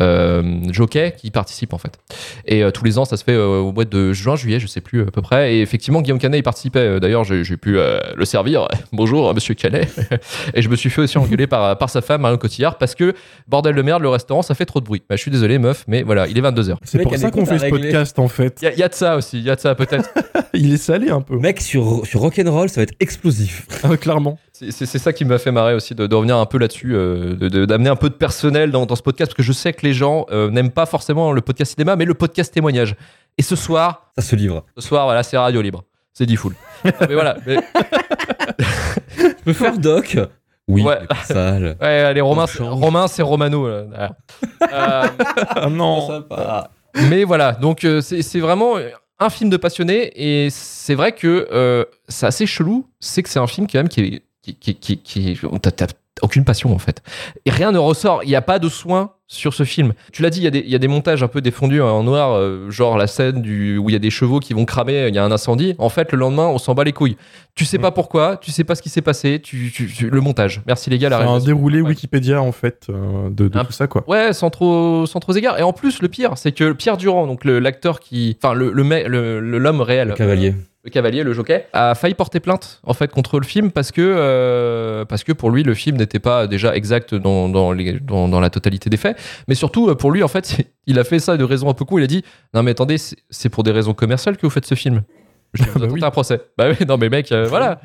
euh, 0.00 0.42
jockeys 0.72 1.12
qui 1.16 1.30
participent 1.30 1.72
en 1.72 1.78
fait. 1.78 1.98
Et 2.46 2.62
euh, 2.62 2.70
tous 2.70 2.84
les 2.84 2.98
ans, 2.98 3.04
ça 3.04 3.16
se 3.16 3.24
fait 3.24 3.32
euh, 3.32 3.58
au 3.60 3.72
mois 3.72 3.84
de 3.84 4.12
juin, 4.12 4.36
juillet, 4.36 4.60
je 4.60 4.66
sais 4.66 4.80
plus 4.80 5.02
à 5.02 5.10
peu 5.10 5.22
près. 5.22 5.54
Et 5.54 5.62
effectivement, 5.62 6.02
Guillaume 6.02 6.18
Canet 6.18 6.38
y 6.38 6.42
participait. 6.42 7.00
D'ailleurs, 7.00 7.24
j'ai 7.24 7.44
j'ai 7.44 7.56
pu 7.56 7.78
euh, 7.78 7.98
le 8.14 8.24
servir. 8.24 8.68
Bonjour, 8.92 9.32
Monsieur 9.34 9.54
Canet. 9.54 9.88
et 10.54 10.62
je 10.62 10.68
me 10.68 10.76
suis 10.76 10.90
fait 10.90 11.02
aussi 11.02 11.18
engueuler 11.18 11.46
par, 11.46 11.78
par 11.78 11.90
sa 11.90 12.00
femme, 12.02 12.22
Marion 12.22 12.38
Cotillard, 12.38 12.78
parce 12.78 12.94
que 12.94 13.14
bordel 13.48 13.74
de 13.74 13.82
merde, 13.82 14.02
le 14.02 14.08
restaurant, 14.08 14.42
ça 14.42 14.54
fait 14.54 14.66
trop 14.66 14.80
de 14.80 14.84
bruit. 14.86 15.02
Bah, 15.08 15.16
je 15.16 15.22
suis 15.22 15.30
désolé, 15.30 15.58
meuf, 15.58 15.84
mais 15.88 16.02
voilà, 16.02 16.26
il 16.28 16.36
est 16.36 16.42
22 16.42 16.62
h 16.62 16.76
C'est 16.82 16.98
mec 16.98 17.04
pour 17.04 17.14
a 17.14 17.18
ça 17.18 17.30
qu'on 17.30 17.46
fait 17.46 17.58
ce 17.58 17.66
podcast 17.68 18.18
en 18.18 18.28
fait. 18.28 18.58
Il 18.62 18.64
y, 18.66 18.68
a- 18.68 18.74
y 18.74 18.82
a 18.82 18.88
de 18.88 18.94
ça 18.94 19.16
aussi, 19.16 19.38
il 19.38 19.44
y 19.44 19.50
a 19.50 19.56
de 19.56 19.60
ça 19.60 19.74
peut-être. 19.74 20.10
Il 20.54 20.72
est 20.72 20.78
salé 20.78 21.10
un 21.10 21.20
peu, 21.20 21.36
Mec, 21.38 21.60
sur, 21.60 22.06
sur 22.06 22.20
Rock'n'Roll, 22.20 22.70
ça 22.70 22.76
va 22.80 22.84
être 22.84 22.94
explosif. 22.98 23.66
Ah, 23.82 23.96
clairement. 23.98 24.38
C'est 24.70 24.86
ça 24.98 25.12
qui 25.12 25.24
m'a 25.24 25.38
fait 25.38 25.50
marrer 25.52 25.74
aussi 25.74 25.94
de, 25.94 26.06
de 26.06 26.14
revenir 26.14 26.36
un 26.36 26.46
peu 26.46 26.58
là-dessus, 26.58 26.94
euh, 26.94 27.34
de- 27.34 27.48
de- 27.48 27.64
d'amener 27.66 27.90
un 27.90 27.96
peu 27.96 28.08
de 28.08 28.14
personnel 28.14 28.70
dans, 28.70 28.86
dans 28.86 28.96
ce 28.96 29.02
podcast, 29.02 29.30
parce 29.30 29.36
que 29.36 29.42
je 29.42 29.52
sais 29.52 29.72
que 29.72 29.84
les 29.86 29.92
gens 29.92 30.26
euh, 30.30 30.50
n'aiment 30.50 30.70
pas 30.70 30.86
forcément 30.86 31.32
le 31.32 31.40
podcast 31.40 31.72
cinéma, 31.74 31.96
mais 31.96 32.04
le 32.04 32.14
podcast 32.14 32.52
témoignage. 32.54 32.96
Et 33.38 33.42
ce 33.42 33.54
soir, 33.56 34.10
Ça 34.16 34.22
se 34.22 34.34
livre. 34.36 34.64
ce 34.76 34.82
soir, 34.86 35.04
voilà, 35.04 35.22
c'est 35.22 35.36
radio 35.36 35.60
libre. 35.60 35.84
C'est 36.14 36.24
dit 36.26 36.36
full. 36.36 36.54
mais 36.84 37.12
voilà. 37.14 37.36
mais- 37.46 37.56
Je 39.18 39.42
peux 39.44 39.52
faire 39.52 39.78
doc 39.78 40.16
Oui, 40.68 40.82
Ouais. 40.82 40.98
sale. 41.24 41.76
ouais, 41.82 41.86
allez, 42.00 42.20
Romain. 42.20 42.46
Romain, 42.60 43.08
c'est 43.08 43.22
Romano. 43.22 43.68
là. 43.68 44.16
Euh, 44.72 45.06
Ah 45.20 45.68
non. 45.70 46.06
Sympa. 46.06 46.70
mais 47.10 47.24
voilà, 47.24 47.52
donc 47.52 47.84
euh, 47.84 48.00
c'est 48.00 48.22
c'est 48.22 48.40
vraiment 48.40 48.74
un 49.18 49.30
film 49.30 49.48
de 49.50 49.56
passionné 49.56 50.10
et 50.14 50.48
c'est 50.50 50.94
vrai 50.94 51.12
que 51.12 51.46
euh, 51.52 51.84
c'est 52.08 52.26
assez 52.26 52.46
chelou. 52.46 52.86
C'est 53.00 53.22
que 53.22 53.28
c'est 53.28 53.38
un 53.38 53.46
film 53.46 53.66
quand 53.70 53.78
même 53.78 53.88
qui 53.88 54.00
est 54.00 54.22
qui 54.54 54.74
qui 54.76 54.98
qui, 54.98 55.34
qui- 55.34 55.40
t'as- 55.60 55.70
t'as 55.72 55.86
aucune 56.22 56.44
passion 56.44 56.72
en 56.74 56.78
fait. 56.78 57.02
Et 57.44 57.50
rien 57.50 57.72
ne 57.72 57.78
ressort. 57.78 58.22
Il 58.24 58.28
n'y 58.28 58.36
a 58.36 58.42
pas 58.42 58.58
de 58.58 58.68
soin 58.70 59.10
sur 59.28 59.52
ce 59.52 59.64
film. 59.64 59.92
Tu 60.12 60.22
l'as 60.22 60.30
dit, 60.30 60.38
il 60.40 60.44
y, 60.44 60.46
a 60.46 60.50
des- 60.50 60.60
il 60.60 60.70
y 60.70 60.74
a 60.74 60.78
des 60.78 60.88
montages 60.88 61.22
un 61.22 61.28
peu 61.28 61.40
défondus 61.42 61.82
en 61.82 62.02
noir, 62.04 62.32
euh, 62.36 62.70
genre 62.70 62.96
la 62.96 63.06
scène 63.08 63.42
du, 63.42 63.76
où 63.76 63.90
il 63.90 63.92
y 63.92 63.96
a 63.96 63.98
des 63.98 64.08
chevaux 64.08 64.38
qui 64.40 64.54
vont 64.54 64.64
cramer, 64.64 65.08
il 65.08 65.14
y 65.14 65.18
a 65.18 65.24
un 65.24 65.30
incendie. 65.32 65.74
En 65.78 65.88
fait, 65.90 66.12
le 66.12 66.18
lendemain, 66.18 66.46
on 66.46 66.56
s'en 66.58 66.74
bat 66.74 66.84
les 66.84 66.92
couilles. 66.92 67.16
Tu 67.54 67.64
sais 67.66 67.78
pas 67.78 67.90
pourquoi, 67.90 68.36
tu 68.38 68.50
sais 68.52 68.62
pas 68.64 68.74
ce 68.76 68.82
qui 68.82 68.88
s'est 68.88 69.02
passé. 69.02 69.40
Tu, 69.42 69.70
tu- 69.74 69.88
tu- 69.92 70.08
le 70.08 70.20
montage. 70.22 70.62
Merci 70.66 70.88
les 70.88 70.98
gars, 70.98 71.08
la 71.10 71.18
C'est 71.18 71.24
un 71.24 71.38
déroulé 71.40 71.82
Ouais. 71.82 71.88
Wikipédia 71.88 72.40
en 72.40 72.52
fait 72.52 72.86
euh, 72.88 73.28
de, 73.28 73.48
de 73.48 73.58
Un- 73.58 73.64
tout 73.64 73.72
ça 73.72 73.86
quoi. 73.88 74.04
Ouais, 74.06 74.32
sans 74.32 74.48
trop, 74.48 75.04
sans 75.06 75.18
trop 75.20 75.32
égard. 75.34 75.58
Et 75.58 75.62
en 75.62 75.72
plus, 75.74 76.00
le 76.00 76.08
pire, 76.08 76.32
c'est 76.36 76.52
que 76.52 76.72
Pierre 76.72 76.96
Durand, 76.96 77.26
donc 77.26 77.44
le- 77.44 77.58
l'acteur 77.58 78.00
qui, 78.00 78.38
enfin 78.42 78.54
le 78.54 78.70
le 78.72 78.84
mec- 78.84 79.06
le- 79.08 79.40
le- 79.40 79.58
l'homme 79.58 79.80
réel, 79.82 80.08
Le 80.08 80.14
cavalier. 80.14 80.54
Le 80.86 80.90
cavalier, 80.90 81.22
le 81.24 81.32
jockey, 81.34 81.66
a 81.72 81.94
failli 81.94 82.14
porter 82.14 82.40
plainte 82.40 82.80
en 82.84 82.94
fait 82.94 83.10
contre 83.10 83.38
le 83.40 83.44
film 83.44 83.70
parce 83.72 83.90
que 83.92 84.00
euh, 84.00 85.04
parce 85.04 85.24
que 85.24 85.32
pour 85.32 85.50
lui 85.50 85.62
le 85.64 85.74
film 85.74 85.96
n'était 85.96 86.20
pas 86.20 86.46
déjà 86.46 86.74
exact 86.76 87.14
dans 87.14 87.48
dans, 87.48 87.72
les- 87.72 87.98
dans 88.00 88.28
dans 88.28 88.40
la 88.40 88.48
totalité 88.50 88.88
des 88.88 88.96
faits, 88.96 89.18
mais 89.48 89.54
surtout 89.56 89.88
euh, 89.90 89.94
pour 89.96 90.12
lui 90.12 90.22
en 90.22 90.28
fait 90.28 90.56
il 90.86 90.98
a 90.98 91.04
fait 91.04 91.18
ça 91.18 91.36
de 91.36 91.44
raison 91.44 91.68
un 91.68 91.74
peu 91.74 91.84
con. 91.84 91.98
Il 91.98 92.04
a 92.04 92.06
dit 92.06 92.24
non 92.54 92.62
mais 92.62 92.70
attendez 92.70 92.96
c'est- 92.98 93.48
pour 93.50 93.64
des 93.64 93.72
raisons 93.72 93.94
commerciales 93.94 94.36
que 94.36 94.46
vous 94.46 94.50
faites 94.50 94.64
ce 94.66 94.74
film. 94.76 95.02
Je 95.54 95.64
vais 95.64 95.70
vous 95.74 95.80
Bah 95.80 95.86
oui. 95.90 96.04
un 96.04 96.10
procès. 96.10 96.40
Bah 96.56 96.68
oui 96.70 96.86
non 96.86 96.96
mais 96.98 97.08
mec 97.08 97.32
euh, 97.32 97.46
voilà 97.50 97.80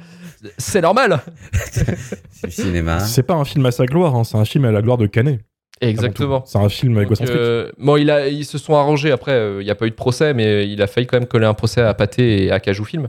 c'est 0.57 0.81
normal. 0.81 1.19
C'est 1.63 2.49
cinéma. 2.51 2.99
C'est 2.99 3.23
pas 3.23 3.35
un 3.35 3.45
film 3.45 3.65
à 3.65 3.71
sa 3.71 3.85
gloire, 3.85 4.15
hein, 4.15 4.23
c'est 4.23 4.37
un 4.37 4.45
film 4.45 4.65
à 4.65 4.71
la 4.71 4.81
gloire 4.81 4.97
de 4.97 5.05
Canet. 5.07 5.39
Exactement. 5.81 6.43
C'est 6.45 6.59
un 6.59 6.69
film 6.69 6.93
Donc, 6.93 7.03
égocentrique. 7.03 7.37
euh, 7.37 7.71
bon, 7.79 7.97
il 7.97 8.09
a, 8.11 8.27
ils 8.27 8.45
se 8.45 8.57
sont 8.57 8.75
arrangés 8.75 9.11
après. 9.11 9.31
euh, 9.31 9.61
Il 9.61 9.65
n'y 9.65 9.71
a 9.71 9.75
pas 9.75 9.87
eu 9.87 9.89
de 9.89 9.95
procès, 9.95 10.33
mais 10.33 10.67
il 10.67 10.81
a 10.81 10.87
failli 10.87 11.07
quand 11.07 11.17
même 11.17 11.27
coller 11.27 11.47
un 11.47 11.53
procès 11.53 11.81
à 11.81 11.93
Pathé 11.93 12.43
et 12.45 12.51
à 12.51 12.59
Cajou 12.59 12.85
Film. 12.85 13.07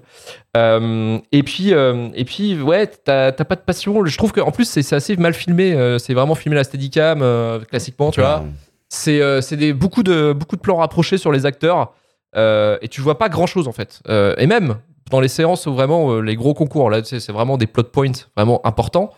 Euh, 0.57 1.19
et 1.33 1.43
puis, 1.43 1.73
euh, 1.75 2.09
et 2.15 2.25
puis, 2.25 2.61
ouais, 2.61 2.87
t'as 2.87 3.33
pas 3.33 3.57
de 3.57 3.61
passion. 3.61 4.05
Je 4.05 4.17
trouve 4.17 4.33
qu'en 4.33 4.51
plus, 4.51 4.65
c'est 4.65 4.95
assez 4.95 5.17
mal 5.17 5.35
filmé. 5.35 5.77
c'est 5.99 6.15
vraiment 6.15 6.35
filmé 6.35 6.57
à 6.57 6.61
la 6.61 6.65
Steadicam, 6.65 7.21
euh, 7.23 7.61
classiquement, 7.61 8.11
tu 8.11 8.21
vois. 8.21 8.45
C'est 8.89 9.23
euh, 9.23 9.41
c'est 9.41 9.57
des 9.57 9.73
beaucoup 9.73 10.03
de 10.03 10.35
beaucoup 10.35 10.57
de 10.57 10.61
plans 10.61 10.77
rapprochés 10.77 11.17
sur 11.17 11.33
les 11.33 11.47
acteurs 11.47 11.95
euh, 12.37 12.77
et 12.83 12.89
tu 12.89 13.01
vois 13.01 13.17
pas 13.17 13.31
grand 13.31 13.47
chose 13.47 13.67
en 13.67 13.73
fait. 13.73 14.01
Euh, 14.09 14.35
et 14.37 14.47
même 14.47 14.77
dans 15.13 15.21
les 15.21 15.29
séances 15.29 15.67
où 15.67 15.75
vraiment 15.75 16.11
euh, 16.11 16.21
les 16.21 16.35
gros 16.35 16.55
concours 16.55 16.91
là, 16.91 17.03
tu 17.03 17.09
sais, 17.09 17.21
c'est 17.21 17.33
vraiment 17.33 17.59
des 17.59 17.67
plot 17.67 17.85
points 17.85 18.13
vraiment 18.35 18.67
importants. 18.67 19.11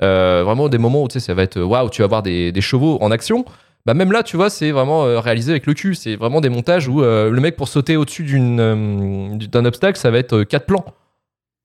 Euh, 0.00 0.42
vraiment 0.44 0.68
des 0.68 0.78
moments 0.78 1.02
où 1.02 1.08
tu 1.08 1.14
sais 1.14 1.20
ça 1.20 1.34
va 1.34 1.42
être 1.42 1.60
waouh, 1.60 1.90
tu 1.90 2.02
vas 2.02 2.08
voir 2.08 2.22
des, 2.22 2.50
des 2.50 2.60
chevaux 2.60 2.98
en 3.00 3.10
action. 3.10 3.44
Bah 3.84 3.94
même 3.94 4.12
là, 4.12 4.22
tu 4.22 4.36
vois, 4.36 4.48
c'est 4.48 4.70
vraiment 4.70 5.04
euh, 5.04 5.20
réalisé 5.20 5.50
avec 5.50 5.66
le 5.66 5.74
cul. 5.74 5.94
C'est 5.94 6.16
vraiment 6.16 6.40
des 6.40 6.48
montages 6.48 6.88
où 6.88 7.00
le 7.02 7.38
mec 7.38 7.56
pour 7.56 7.68
sauter 7.68 7.96
au-dessus 7.96 8.22
d'une 8.24 9.38
d'un 9.38 9.64
obstacle, 9.64 9.98
ça 9.98 10.10
va 10.10 10.18
être 10.18 10.42
quatre 10.42 10.66
plans. 10.66 10.84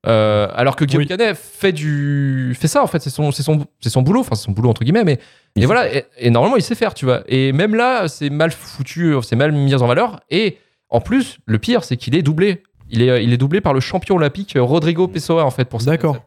Alors 0.03 0.75
que 0.75 0.85
Guillaume 0.85 1.03
Oui. 1.03 1.07
Canet 1.07 1.35
fait 1.35 1.73
du 1.73 2.55
fait 2.59 2.67
ça 2.67 2.81
en 2.81 2.87
fait, 2.87 3.01
c'est 3.01 3.09
son 3.09 3.31
c'est 3.31 3.43
son 3.43 3.65
c'est 3.79 3.89
son 3.89 4.01
boulot, 4.01 4.21
enfin 4.21 4.35
c'est 4.35 4.45
son 4.45 4.51
boulot 4.53 4.69
entre 4.69 4.83
guillemets, 4.83 5.03
mais 5.03 5.19
et 5.57 5.65
voilà, 5.65 5.93
et, 5.93 6.05
et 6.17 6.29
normalement 6.29 6.55
il 6.55 6.63
sait 6.63 6.75
faire, 6.75 6.93
tu 6.93 7.05
vois. 7.05 7.23
Et 7.27 7.51
même 7.51 7.75
là, 7.75 8.07
c'est 8.07 8.29
mal 8.29 8.51
foutu, 8.51 9.15
c'est 9.21 9.35
mal 9.35 9.51
mis 9.51 9.75
en 9.75 9.85
valeur. 9.85 10.21
Et 10.29 10.57
en 10.89 11.01
plus, 11.01 11.39
le 11.45 11.59
pire, 11.59 11.83
c'est 11.83 11.97
qu'il 11.97 12.15
est 12.15 12.21
doublé. 12.21 12.63
Il 12.89 13.01
est, 13.01 13.23
il 13.23 13.33
est 13.33 13.37
doublé 13.37 13.61
par 13.61 13.73
le 13.73 13.79
champion 13.79 14.15
olympique 14.15 14.55
euh, 14.55 14.61
Rodrigo 14.63 15.07
Pessoa, 15.07 15.43
en 15.45 15.51
fait, 15.51 15.65
pour 15.65 15.81
ça. 15.81 15.91
D'accord. 15.91 16.17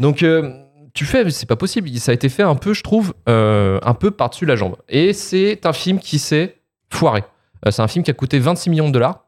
Donc, 0.00 0.22
euh, 0.22 0.52
tu 0.94 1.04
fais, 1.04 1.24
mais 1.24 1.30
c'est 1.30 1.46
pas 1.46 1.56
possible. 1.56 1.88
Ça 1.98 2.10
a 2.10 2.14
été 2.14 2.28
fait 2.28 2.42
un 2.42 2.54
peu, 2.56 2.74
je 2.74 2.82
trouve, 2.82 3.14
euh, 3.28 3.78
un 3.82 3.94
peu 3.94 4.10
par-dessus 4.10 4.46
la 4.46 4.56
jambe. 4.56 4.76
Et 4.88 5.12
c'est 5.12 5.64
un 5.64 5.72
film 5.72 5.98
qui 5.98 6.18
s'est 6.18 6.58
foiré. 6.90 7.24
Euh, 7.66 7.70
c'est 7.70 7.82
un 7.82 7.88
film 7.88 8.04
qui 8.04 8.10
a 8.10 8.14
coûté 8.14 8.38
26 8.38 8.70
millions 8.70 8.88
de 8.88 8.92
dollars 8.92 9.26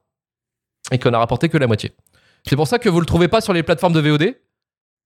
et 0.90 0.98
qu'on 0.98 1.12
a 1.14 1.18
rapporté 1.18 1.48
que 1.48 1.56
la 1.56 1.66
moitié. 1.66 1.92
C'est 2.46 2.56
pour 2.56 2.66
ça 2.66 2.78
que 2.78 2.88
vous 2.88 3.00
le 3.00 3.06
trouvez 3.06 3.28
pas 3.28 3.40
sur 3.40 3.52
les 3.52 3.62
plateformes 3.62 3.94
de 3.94 4.00
VOD 4.00 4.22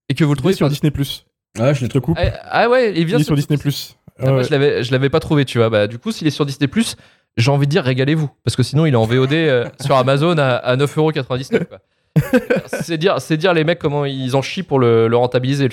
et 0.09 0.15
que 0.15 0.25
vous 0.25 0.33
le 0.35 0.39
Il 0.39 0.39
est 0.39 0.41
trouvez 0.41 0.55
sur 0.55 0.67
sur. 0.67 0.71
Disney 0.71 0.91
Plus. 0.91 1.27
Ah, 1.59 1.73
je 1.73 1.85
Je 1.85 1.87
te 1.87 1.99
coupe. 1.99 2.19
Ah, 2.19 2.33
ah 2.43 2.69
ouais, 2.69 2.91
il 2.93 2.99
Il 2.99 3.05
vient 3.07 3.19
est 3.19 3.25
sur 3.25 3.37
Disney 3.37 3.59
Plus. 3.59 3.97
ah, 4.19 4.31
moi, 4.33 4.43
je 4.43 4.51
l'avais, 4.51 4.83
je 4.83 4.91
l'avais 4.91 5.11
pas 5.11 5.21
trouvé, 5.21 5.45
tu 5.45 5.59
vois. 5.59 5.71
Bah, 5.71 5.87
du 5.87 5.99
coup, 5.99 6.11
s'il 6.11 6.27
est 6.27 6.31
sur 6.31 6.47
Disney+, 6.47 6.69
j'ai 7.39 7.51
envie 7.51 7.67
de 7.67 7.71
dire 7.71 7.83
régalez-vous. 7.85 8.31
Parce 8.45 8.55
que 8.57 8.63
sinon, 8.63 8.85
il 8.85 8.93
est 8.93 8.97
en 8.97 9.05
VOD 9.07 9.33
euh, 9.33 9.65
sur 9.81 9.97
Amazon 9.97 10.37
à, 10.39 10.57
à 10.57 10.77
9,99€. 10.77 11.65
quoi. 11.67 11.79
c'est 12.67 12.99
dire, 12.99 13.21
c'est 13.21 13.37
dire 13.37 13.55
les 13.55 13.63
mecs 13.65 13.79
comment 13.79 14.05
ils 14.05 14.35
en 14.37 14.43
chient 14.43 14.65
pour 14.65 14.79
le, 14.81 15.07
le 15.09 15.17
rentabiliser. 15.17 15.69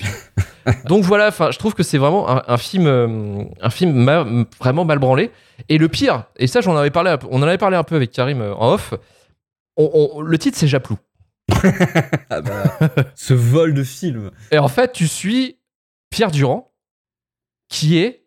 Donc 0.85 1.03
voilà, 1.03 1.29
je 1.31 1.57
trouve 1.57 1.73
que 1.73 1.83
c'est 1.83 1.97
vraiment 1.97 2.29
un, 2.29 2.43
un 2.47 2.57
film, 2.57 2.85
euh, 2.87 3.43
un 3.61 3.69
film 3.69 3.91
ma- 3.93 4.25
vraiment 4.59 4.85
mal 4.85 4.99
branlé. 4.99 5.31
Et 5.69 5.77
le 5.77 5.87
pire, 5.89 6.25
et 6.37 6.47
ça, 6.47 6.61
j'en 6.61 6.75
avais 6.75 6.91
parlé, 6.91 7.15
on 7.31 7.39
en 7.41 7.47
avait 7.47 7.57
parlé 7.57 7.77
un 7.77 7.83
peu 7.83 7.95
avec 7.95 8.11
Karim 8.11 8.41
euh, 8.41 8.53
en 8.55 8.73
off. 8.73 8.93
on- 9.77 9.89
on- 10.17 10.21
le 10.21 10.37
titre, 10.37 10.57
c'est 10.57 10.67
Japlou. 10.67 10.97
Ah 12.29 12.41
bah, 12.41 12.63
ce 13.15 13.33
vol 13.33 13.73
de 13.73 13.83
film. 13.83 14.31
Et 14.51 14.57
en 14.59 14.67
fait, 14.67 14.91
tu 14.91 15.07
suis 15.07 15.57
Pierre 16.09 16.31
Durand, 16.31 16.71
qui 17.69 17.97
est 17.97 18.25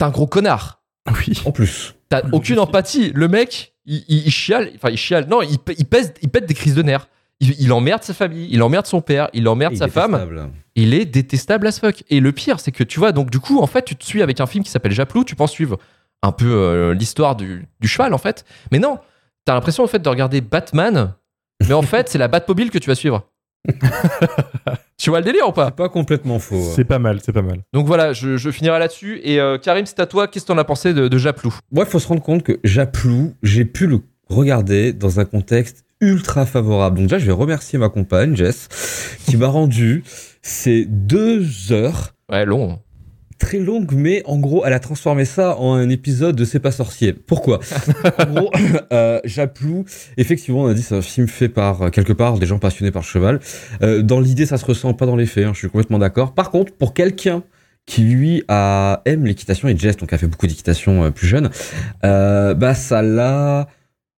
un 0.00 0.10
gros 0.10 0.26
connard. 0.26 0.82
Oui. 1.08 1.40
En 1.44 1.52
plus. 1.52 1.94
T'as 2.08 2.22
aucune 2.32 2.58
empathie. 2.58 3.12
Le 3.14 3.28
mec, 3.28 3.74
il, 3.84 4.04
il- 4.08 4.26
il 4.26 4.30
chiale, 4.32 4.70
enfin 4.76 4.90
il 4.90 4.96
chiale, 4.98 5.26
non, 5.28 5.42
il, 5.42 5.58
pèse, 5.58 6.14
il 6.22 6.28
pète 6.28 6.46
des 6.46 6.54
crises 6.54 6.74
de 6.74 6.82
nerfs. 6.82 7.08
Il, 7.40 7.54
il 7.60 7.72
emmerde 7.72 8.02
sa 8.02 8.14
famille, 8.14 8.48
il 8.50 8.62
emmerde 8.62 8.86
son 8.86 9.00
père, 9.02 9.28
il 9.34 9.46
emmerde 9.48 9.74
Il 9.74 9.78
sa 9.78 9.86
est 9.86 9.90
femme. 9.90 10.12
détestable. 10.12 10.50
Il 10.74 10.94
est 10.94 11.04
détestable 11.04 11.66
as 11.66 11.78
fuck. 11.80 12.02
Et 12.08 12.20
le 12.20 12.32
pire, 12.32 12.60
c'est 12.60 12.72
que 12.72 12.82
tu 12.84 12.98
vois, 12.98 13.12
donc 13.12 13.30
du 13.30 13.40
coup, 13.40 13.60
en 13.60 13.66
fait, 13.66 13.84
tu 13.84 13.94
te 13.94 14.04
suis 14.04 14.22
avec 14.22 14.40
un 14.40 14.46
film 14.46 14.64
qui 14.64 14.70
s'appelle 14.70 14.92
Japlou, 14.92 15.22
tu 15.24 15.34
penses 15.36 15.52
suivre 15.52 15.78
un 16.22 16.32
peu 16.32 16.46
euh, 16.50 16.94
l'histoire 16.94 17.36
du, 17.36 17.66
du 17.80 17.88
cheval, 17.88 18.14
en 18.14 18.18
fait. 18.18 18.44
Mais 18.72 18.78
non, 18.78 18.98
t'as 19.44 19.52
l'impression, 19.54 19.84
en 19.84 19.86
fait, 19.86 19.98
de 20.00 20.08
regarder 20.08 20.40
Batman, 20.40 21.14
mais 21.66 21.74
en 21.74 21.82
fait, 21.82 22.08
c'est 22.08 22.18
la 22.18 22.28
Batmobile 22.28 22.70
que 22.70 22.78
tu 22.78 22.88
vas 22.88 22.94
suivre. 22.94 23.28
tu 24.98 25.10
vois 25.10 25.20
le 25.20 25.24
délire 25.24 25.48
ou 25.48 25.52
pas? 25.52 25.66
C'est 25.66 25.76
pas 25.76 25.88
complètement 25.88 26.38
faux. 26.38 26.72
C'est 26.74 26.84
pas 26.84 26.98
mal, 26.98 27.20
c'est 27.24 27.32
pas 27.32 27.42
mal. 27.42 27.60
Donc 27.72 27.86
voilà, 27.86 28.12
je, 28.12 28.36
je 28.36 28.50
finirai 28.50 28.78
là-dessus. 28.78 29.20
Et 29.22 29.40
euh, 29.40 29.58
Karim, 29.58 29.84
c'est 29.86 30.00
à 30.00 30.06
toi, 30.06 30.26
qu'est-ce 30.28 30.44
que 30.46 30.52
t'en 30.52 30.58
as 30.58 30.64
pensé 30.64 30.94
de, 30.94 31.08
de 31.08 31.18
Japlou? 31.18 31.54
Moi, 31.72 31.84
il 31.86 31.90
faut 31.90 31.98
se 31.98 32.08
rendre 32.08 32.22
compte 32.22 32.42
que 32.42 32.58
Japlou, 32.64 33.34
j'ai 33.42 33.64
pu 33.64 33.86
le 33.86 34.00
regarder 34.28 34.92
dans 34.92 35.20
un 35.20 35.24
contexte 35.24 35.84
ultra 36.00 36.46
favorable. 36.46 36.96
Donc 36.98 37.06
déjà, 37.06 37.18
je 37.18 37.26
vais 37.26 37.32
remercier 37.32 37.78
ma 37.78 37.88
compagne, 37.88 38.36
Jess, 38.36 38.68
qui 39.26 39.36
m'a 39.36 39.46
rendu 39.48 40.02
ces 40.42 40.84
deux 40.86 41.72
heures 41.72 42.12
Ouais, 42.30 42.44
long. 42.44 42.80
Très 43.38 43.58
longues, 43.58 43.92
mais 43.92 44.22
en 44.26 44.38
gros, 44.38 44.64
elle 44.64 44.72
a 44.72 44.80
transformé 44.80 45.24
ça 45.24 45.56
en 45.58 45.74
un 45.74 45.88
épisode 45.88 46.36
de 46.36 46.44
C'est 46.44 46.60
pas 46.60 46.70
sorcier. 46.70 47.12
Pourquoi? 47.12 47.60
En 48.18 48.26
gros, 48.26 48.50
euh, 48.92 49.20
Japlou, 49.24 49.84
effectivement, 50.16 50.62
on 50.62 50.66
a 50.66 50.74
dit 50.74 50.82
c'est 50.82 50.96
un 50.96 51.02
film 51.02 51.28
fait 51.28 51.48
par, 51.48 51.82
euh, 51.82 51.90
quelque 51.90 52.12
part, 52.12 52.38
des 52.38 52.46
gens 52.46 52.58
passionnés 52.58 52.90
par 52.90 53.02
le 53.02 53.06
cheval. 53.06 53.40
Euh, 53.82 54.02
dans 54.02 54.20
l'idée, 54.20 54.46
ça 54.46 54.56
se 54.56 54.64
ressent 54.64 54.94
pas 54.94 55.06
dans 55.06 55.16
les 55.16 55.26
faits, 55.26 55.46
hein, 55.46 55.52
je 55.52 55.58
suis 55.58 55.68
complètement 55.68 55.98
d'accord. 55.98 56.34
Par 56.34 56.50
contre, 56.50 56.72
pour 56.72 56.94
quelqu'un 56.94 57.42
qui 57.84 58.02
lui 58.02 58.42
a, 58.48 59.02
aime 59.04 59.26
l'équitation 59.26 59.68
et 59.68 59.76
Jess 59.76 59.96
donc 59.96 60.12
a 60.12 60.18
fait 60.18 60.26
beaucoup 60.26 60.46
d'équitation 60.46 61.04
euh, 61.04 61.10
plus 61.10 61.28
jeune, 61.28 61.50
bah 62.02 62.74
ça 62.74 63.02
l'a 63.02 63.68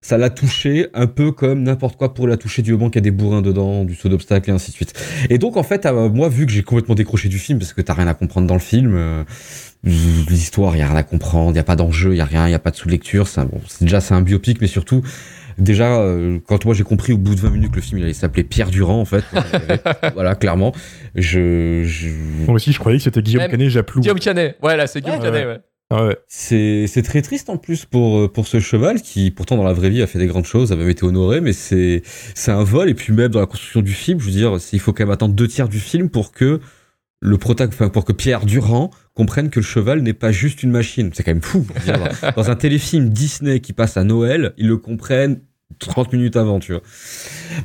ça 0.00 0.16
l'a 0.16 0.30
touché 0.30 0.86
un 0.94 1.06
peu 1.08 1.32
comme 1.32 1.64
n'importe 1.64 1.96
quoi 1.96 2.14
pour 2.14 2.28
la 2.28 2.36
toucher 2.36 2.62
du 2.62 2.72
moment 2.72 2.88
qu'il 2.88 2.96
y 3.00 3.02
a 3.02 3.02
des 3.02 3.10
bourrins 3.10 3.42
dedans, 3.42 3.84
du 3.84 3.94
saut 3.96 4.08
d'obstacle 4.08 4.48
et 4.50 4.52
ainsi 4.52 4.70
de 4.70 4.76
suite. 4.76 4.94
Et 5.28 5.38
donc 5.38 5.56
en 5.56 5.62
fait, 5.64 5.86
euh, 5.86 6.08
moi 6.08 6.28
vu 6.28 6.46
que 6.46 6.52
j'ai 6.52 6.62
complètement 6.62 6.94
décroché 6.94 7.28
du 7.28 7.38
film 7.38 7.58
parce 7.58 7.72
que 7.72 7.80
t'as 7.80 7.94
rien 7.94 8.06
à 8.06 8.14
comprendre 8.14 8.46
dans 8.46 8.54
le 8.54 8.60
film, 8.60 8.94
euh, 8.94 9.24
l'histoire 9.84 10.76
il 10.76 10.80
y 10.80 10.82
a 10.82 10.86
rien 10.86 10.96
à 10.96 11.02
comprendre, 11.02 11.50
il 11.52 11.56
y 11.56 11.60
a 11.60 11.64
pas 11.64 11.76
d'enjeu, 11.76 12.12
il 12.14 12.18
y 12.18 12.20
a 12.20 12.24
rien, 12.24 12.46
il 12.48 12.52
y 12.52 12.54
a 12.54 12.58
pas 12.58 12.70
de 12.70 12.76
sous-lecture, 12.76 13.26
c'est 13.28 13.44
bon, 13.44 13.60
déjà 13.80 14.00
c'est 14.00 14.14
un 14.14 14.20
biopic 14.22 14.60
mais 14.60 14.66
surtout 14.66 15.02
déjà 15.58 15.98
euh, 16.00 16.38
quand 16.46 16.64
moi 16.64 16.74
j'ai 16.74 16.84
compris 16.84 17.12
au 17.12 17.18
bout 17.18 17.34
de 17.34 17.40
20 17.40 17.50
minutes 17.50 17.70
que 17.72 17.76
le 17.76 17.82
film 17.82 17.98
il 17.98 18.04
allait 18.04 18.12
s'appeler 18.12 18.44
Pierre 18.44 18.70
Durand 18.70 19.00
en 19.00 19.04
fait, 19.04 19.24
voilà 20.14 20.34
clairement, 20.36 20.72
je, 21.16 21.82
je 21.84 22.08
Moi 22.46 22.54
aussi, 22.54 22.72
je 22.72 22.78
croyais 22.78 22.98
que 22.98 23.04
c'était 23.04 23.22
Guillaume 23.22 23.48
Canet 23.48 23.68
Japlou. 23.68 24.00
Guillaume 24.00 24.20
Canet. 24.20 24.56
Ouais, 24.62 24.76
là, 24.76 24.86
c'est 24.86 25.00
Guillaume 25.00 25.18
Ouais, 25.18 25.24
Canet, 25.26 25.46
ouais. 25.46 25.52
ouais. 25.54 25.60
Ah 25.90 26.04
ouais. 26.06 26.18
C'est 26.28 27.02
très 27.02 27.22
triste 27.22 27.48
en 27.48 27.56
plus 27.56 27.86
pour 27.86 28.18
euh, 28.18 28.28
pour 28.28 28.46
ce 28.46 28.60
cheval 28.60 29.00
qui 29.00 29.30
pourtant 29.30 29.56
dans 29.56 29.64
la 29.64 29.72
vraie 29.72 29.88
vie 29.88 30.02
a 30.02 30.06
fait 30.06 30.18
des 30.18 30.26
grandes 30.26 30.44
choses, 30.44 30.70
a 30.70 30.76
même 30.76 30.90
été 30.90 31.04
honoré, 31.04 31.40
mais 31.40 31.54
c'est 31.54 32.02
un 32.48 32.62
vol 32.62 32.90
et 32.90 32.94
puis 32.94 33.12
même 33.12 33.30
dans 33.30 33.40
la 33.40 33.46
construction 33.46 33.80
du 33.80 33.92
film, 33.92 34.20
je 34.20 34.26
veux 34.26 34.30
dire, 34.32 34.56
il 34.72 34.80
faut 34.80 34.92
quand 34.92 35.04
même 35.04 35.12
attendre 35.12 35.34
deux 35.34 35.48
tiers 35.48 35.68
du 35.68 35.80
film 35.80 36.10
pour 36.10 36.32
que 36.32 36.60
le 37.20 37.38
enfin 37.42 37.88
pour 37.88 38.04
que 38.04 38.12
Pierre 38.12 38.44
Durand 38.44 38.90
comprenne 39.14 39.48
que 39.50 39.60
le 39.60 39.64
cheval 39.64 40.02
n'est 40.02 40.12
pas 40.12 40.30
juste 40.30 40.62
une 40.62 40.70
machine. 40.70 41.10
C'est 41.14 41.22
quand 41.22 41.32
même 41.32 41.42
fou. 41.42 41.66
dire, 41.84 41.98
dans- 42.36 42.50
un 42.50 42.54
téléfilm 42.54 43.08
Disney 43.08 43.60
qui 43.60 43.72
passe 43.72 43.96
à 43.96 44.04
Noël, 44.04 44.52
ils 44.58 44.68
le 44.68 44.76
comprennent 44.76 45.40
30 45.78 46.12
minutes 46.12 46.36
avant, 46.36 46.60
tu 46.60 46.72
vois. 46.72 46.82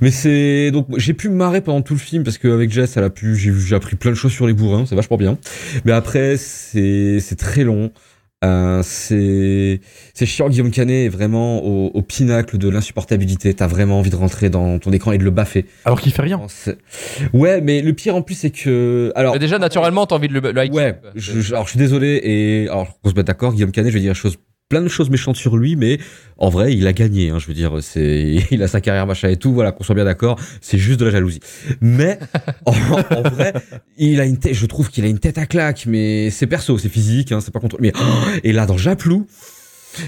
Mais 0.02 0.12
c'est 0.12 0.72
donc 0.72 0.88
j'ai 0.98 1.14
pu 1.14 1.28
me 1.30 1.36
marrer 1.36 1.60
pendant 1.62 1.82
tout 1.82 1.94
le 1.94 2.00
film 2.00 2.24
parce 2.24 2.38
qu'avec 2.38 2.72
Jess, 2.72 2.96
elle 2.96 3.04
a 3.04 3.10
pu 3.10 3.36
j'ai 3.36 3.54
j'ai 3.54 3.76
appris 3.76 3.98
plein 3.98 4.12
de 4.12 4.16
choses 4.16 4.32
sur 4.32 4.48
les 4.48 4.54
bourrins, 4.54 4.86
c'est 4.86 4.96
vachement 4.96 5.18
bien. 5.18 5.38
Mais 5.84 5.92
après 5.92 6.38
c'est 6.38 7.20
c'est 7.20 7.36
très 7.36 7.66
long. 7.66 7.92
Euh, 8.44 8.82
c'est 8.84 9.80
c'est 10.14 10.26
chiant 10.26 10.50
Guillaume 10.50 10.72
Canet 10.72 11.06
est 11.06 11.10
vraiment 11.10 11.64
au, 11.64 11.92
au 11.94 12.02
pinacle 12.02 12.58
de 12.58 12.68
l'insupportabilité 12.68 13.54
t'as 13.54 13.68
vraiment 13.68 14.00
envie 14.00 14.10
de 14.10 14.16
rentrer 14.18 14.50
dans 14.50 14.80
ton 14.80 14.92
écran 14.92 15.14
et 15.14 15.18
de 15.18 15.24
le 15.24 15.32
baffer 15.32 15.66
Alors 15.86 16.02
qu'il 16.02 16.12
fait 16.12 16.24
rien. 16.24 16.42
Ouais 17.34 17.62
mais 17.62 17.82
le 17.82 17.94
pire 17.94 18.16
en 18.16 18.22
plus 18.22 18.36
c'est 18.36 18.50
que 18.50 19.12
alors 19.16 19.34
Mais 19.34 19.40
déjà, 19.40 19.60
naturellement, 19.60 20.06
t'as 20.06 20.16
envie 20.16 20.28
de 20.28 20.34
le, 20.40 20.52
le 20.52 20.72
ouais 20.74 21.00
je, 21.16 21.40
je- 21.40 21.54
alors 21.54 21.66
je 21.66 21.70
suis 21.72 21.80
désolé 21.80 22.20
et 22.24 22.68
alors 22.70 22.88
qu'on 23.02 23.10
se 23.12 23.16
mette 23.16 23.28
d'accord 23.28 23.54
Guillaume 23.54 23.72
Canet 23.72 23.92
je 23.92 23.98
vais 23.98 24.02
dire 24.02 24.12
des 24.14 24.20
choses 24.20 24.38
plein 24.70 24.82
de 24.82 24.88
choses 24.88 25.10
méchantes 25.10 25.36
sur 25.36 25.58
lui 25.58 25.76
mais 25.76 26.00
en 26.38 26.50
vrai 26.50 26.74
il 26.74 26.88
a 26.88 26.94
gagné 26.94 27.30
hein, 27.30 27.40
je 27.40 27.48
veux 27.48 27.54
dire 27.54 27.78
c'est 27.82 28.38
il 28.52 28.64
a 28.64 28.68
sa 28.68 28.82
carrière 28.82 29.06
machin 29.06 29.30
et 29.30 29.38
tout 29.38 29.54
voilà 29.54 29.72
qu'on 29.72 29.84
soit 29.84 29.96
bien 29.96 30.06
d'accord 30.06 30.40
c'est 30.62 30.78
juste 30.78 31.00
de 31.00 31.06
la 31.06 31.12
jalousie. 31.12 31.42
Mais 31.82 32.20
en, 32.66 32.72
vrai 32.72 33.54
il 33.98 34.20
a 34.20 34.26
une 34.26 34.38
tête 34.38 34.54
je 34.54 34.66
trouve 34.66 34.90
qu'il 34.90 35.06
a 35.06 35.08
une 35.08 35.20
tête 35.20 35.38
à 35.38 35.46
claque 35.46 35.86
mais 35.86 36.30
c'est 36.30 36.48
perso 36.48 36.78
c'est 36.78 36.90
physique 36.90 37.32
hein, 37.32 37.40
c'est 37.42 37.52
pas 37.52 37.60
contre 37.60 37.78
mais 37.80 37.94
et 38.44 38.54
là 38.54 38.66
dans 38.66 38.78
Japlou 38.78 39.28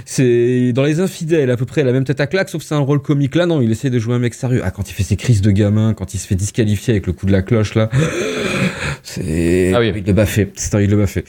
c'est 0.06 0.72
dans 0.74 0.84
les 0.84 1.00
infidèles 1.00 1.50
à 1.52 1.58
peu 1.58 1.66
près 1.66 1.84
la 1.84 1.92
même 1.92 2.04
tête 2.04 2.20
à 2.20 2.28
claque 2.28 2.50
sauf 2.50 2.62
que 2.62 2.68
c'est 2.68 2.76
un 2.76 2.80
rôle 2.80 3.02
comique 3.02 3.36
là 3.36 3.46
non 3.46 3.62
il 3.62 3.72
essaie 3.72 3.90
de 3.90 4.00
jouer 4.00 4.16
un 4.16 4.20
mec 4.20 4.34
sérieux 4.34 4.62
ah 4.64 4.72
quand 4.72 4.90
il 4.90 4.94
fait 4.94 5.04
ses 5.04 5.16
crises 5.16 5.42
de 5.42 5.52
gamin 5.52 5.94
quand 5.94 6.14
il 6.14 6.18
se 6.18 6.28
fait 6.28 6.36
disqualifier 6.36 6.94
avec 6.94 7.08
le 7.08 7.14
coup 7.14 7.26
de 7.26 7.32
la 7.32 7.42
cloche 7.42 7.76
là 7.76 7.90
c'est 9.04 9.72
Ah 9.76 9.80
oui. 9.80 9.92
il 9.96 10.04
le 10.04 10.14
baffé 10.14 10.52
c'est 10.56 10.76
de 10.76 10.86
le 10.92 10.98
baffer 10.98 11.24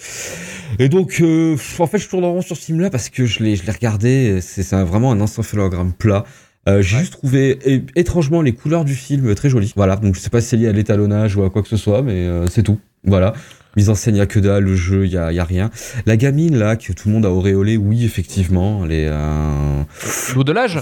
et 0.79 0.89
donc 0.89 1.19
euh, 1.21 1.57
en 1.79 1.87
fait 1.87 1.99
je 1.99 2.09
tourne 2.09 2.25
en 2.25 2.33
rond 2.33 2.43
sur 2.43 2.57
ce 2.57 2.63
film 2.65 2.81
là 2.81 2.91
parce 2.91 3.09
que 3.09 3.27
je 3.27 3.43
l'ai 3.43 3.57
je 3.57 3.65
l'ai 3.65 3.73
regardé 3.73 4.39
c'est 4.41 4.73
un- 4.75 4.85
vraiment 4.85 5.13
un 5.13 5.21
encéphalogramme 5.21 5.93
plat 5.93 6.25
Euh, 6.69 6.83
J'ai 6.83 6.97
Ouais. 6.97 7.01
juste 7.03 7.13
trouvé 7.13 7.59
étrangement 7.95 8.43
les 8.43 8.51
couleurs 8.53 8.85
du 8.85 8.97
film 8.97 9.33
très 9.37 9.49
jolies. 9.49 9.73
Voilà, 9.77 9.95
donc 9.95 10.17
je 10.17 10.21
sais 10.21 10.31
pas 10.31 10.41
si 10.41 10.49
c'est 10.49 10.57
lié 10.57 10.67
à 10.67 10.73
l'étalonnage 10.73 11.37
ou 11.37 11.45
à 11.45 11.49
quoi 11.51 11.63
que 11.63 11.69
ce 11.69 11.77
soit, 11.77 12.03
mais 12.03 12.27
euh, 12.27 12.49
c'est 12.49 12.65
tout. 12.65 12.81
Voilà. 13.05 13.35
Mise 13.77 13.91
en 13.91 13.95
scène, 13.95 14.15
il 14.17 14.19
y 14.19 14.23
a 14.23 14.27
que 14.27 14.39
dalle, 14.39 14.65
le 14.65 14.75
jeu, 14.75 15.05
il 15.07 15.13
y 15.13 15.19
a, 15.19 15.33
y 15.33 15.39
a 15.39 15.45
rien. 15.45 15.71
La 16.07 16.17
gamine 16.17 16.57
là 16.57 16.77
que 16.77 16.93
tout 16.93 17.09
le 17.09 17.15
monde 17.15 17.27
a 17.27 17.31
auréolé, 17.31 17.77
oui 17.77 18.05
effectivement, 18.05 18.83
elle 18.85 18.93
est 18.93 19.09
euh, 19.09 19.83
L'eau 20.35 20.45
de 20.45 20.53
l'âge? 20.53 20.81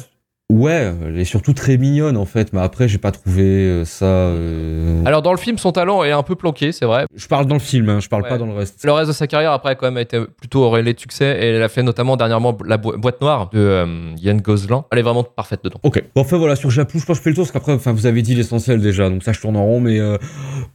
Ouais, 0.53 0.93
elle 1.07 1.19
est 1.19 1.25
surtout 1.25 1.55
très 1.55 1.79
mignonne 1.79 2.19
en 2.19 2.27
fait, 2.27 2.53
mais 2.53 2.61
après 2.61 2.87
j'ai 2.87 2.99
pas 2.99 3.11
trouvé 3.11 3.43
euh, 3.43 3.85
ça. 3.87 4.05
euh, 4.05 5.03
Alors 5.07 5.23
dans 5.23 5.33
le 5.33 5.39
film, 5.39 5.57
son 5.57 5.73
talent 5.73 6.05
est 6.05 6.11
un 6.13 6.23
peu 6.23 6.35
planqué, 6.37 6.71
c'est 6.71 6.85
vrai. 6.85 7.07
Je 7.17 7.27
parle 7.27 7.47
dans 7.47 7.55
le 7.55 7.61
film, 7.61 7.89
hein, 7.89 7.99
je 8.01 8.09
parle 8.11 8.25
Ouais. 8.25 8.29
pas 8.29 8.37
dans 8.37 8.45
le 8.47 8.53
reste. 8.53 8.85
Le 8.85 8.93
reste 8.93 9.09
de 9.09 9.15
sa 9.15 9.27
carrière, 9.27 9.53
après, 9.53 9.75
quand 9.75 9.87
même, 9.87 9.97
a 9.97 10.03
été 10.03 10.21
plutôt 10.39 10.63
auréolé 10.65 10.93
de 10.93 11.01
succès. 11.01 11.39
Et 11.41 11.47
elle 11.47 11.63
a 11.63 11.69
fait 11.71 11.83
notamment 11.83 12.19
dernièrement 12.19 12.57
la 12.67 12.77
bo- 12.77 12.97
boîte 12.99 13.23
noire 13.23 13.49
de 13.55 13.59
euh, 13.59 13.87
Yann 14.21 14.39
Gozlan. 14.43 14.87
Elle 14.93 14.99
est 14.99 15.03
vraiment 15.03 15.25
parfaite 15.25 15.61
dedans. 15.65 15.81
Ok. 15.83 16.05
Bon, 16.15 16.21
enfin 16.21 16.37
voilà, 16.37 16.57
sur 16.57 16.71
Japlou, 16.71 17.01
je 17.01 17.07
pense 17.07 17.17
que 17.17 17.21
je 17.21 17.25
fais 17.25 17.31
le 17.31 17.37
tour 17.37 17.45
parce 17.45 17.53
qu'après, 17.53 17.73
enfin, 17.73 17.93
vous 17.93 18.05
avez 18.05 18.21
dit 18.21 18.35
l'essentiel 18.35 18.83
déjà, 18.83 19.09
donc 19.09 19.23
ça 19.23 19.33
je 19.33 19.41
tourne 19.41 19.57
en 19.57 19.65
rond, 19.65 19.81
mais 19.81 19.99
euh, 19.99 20.19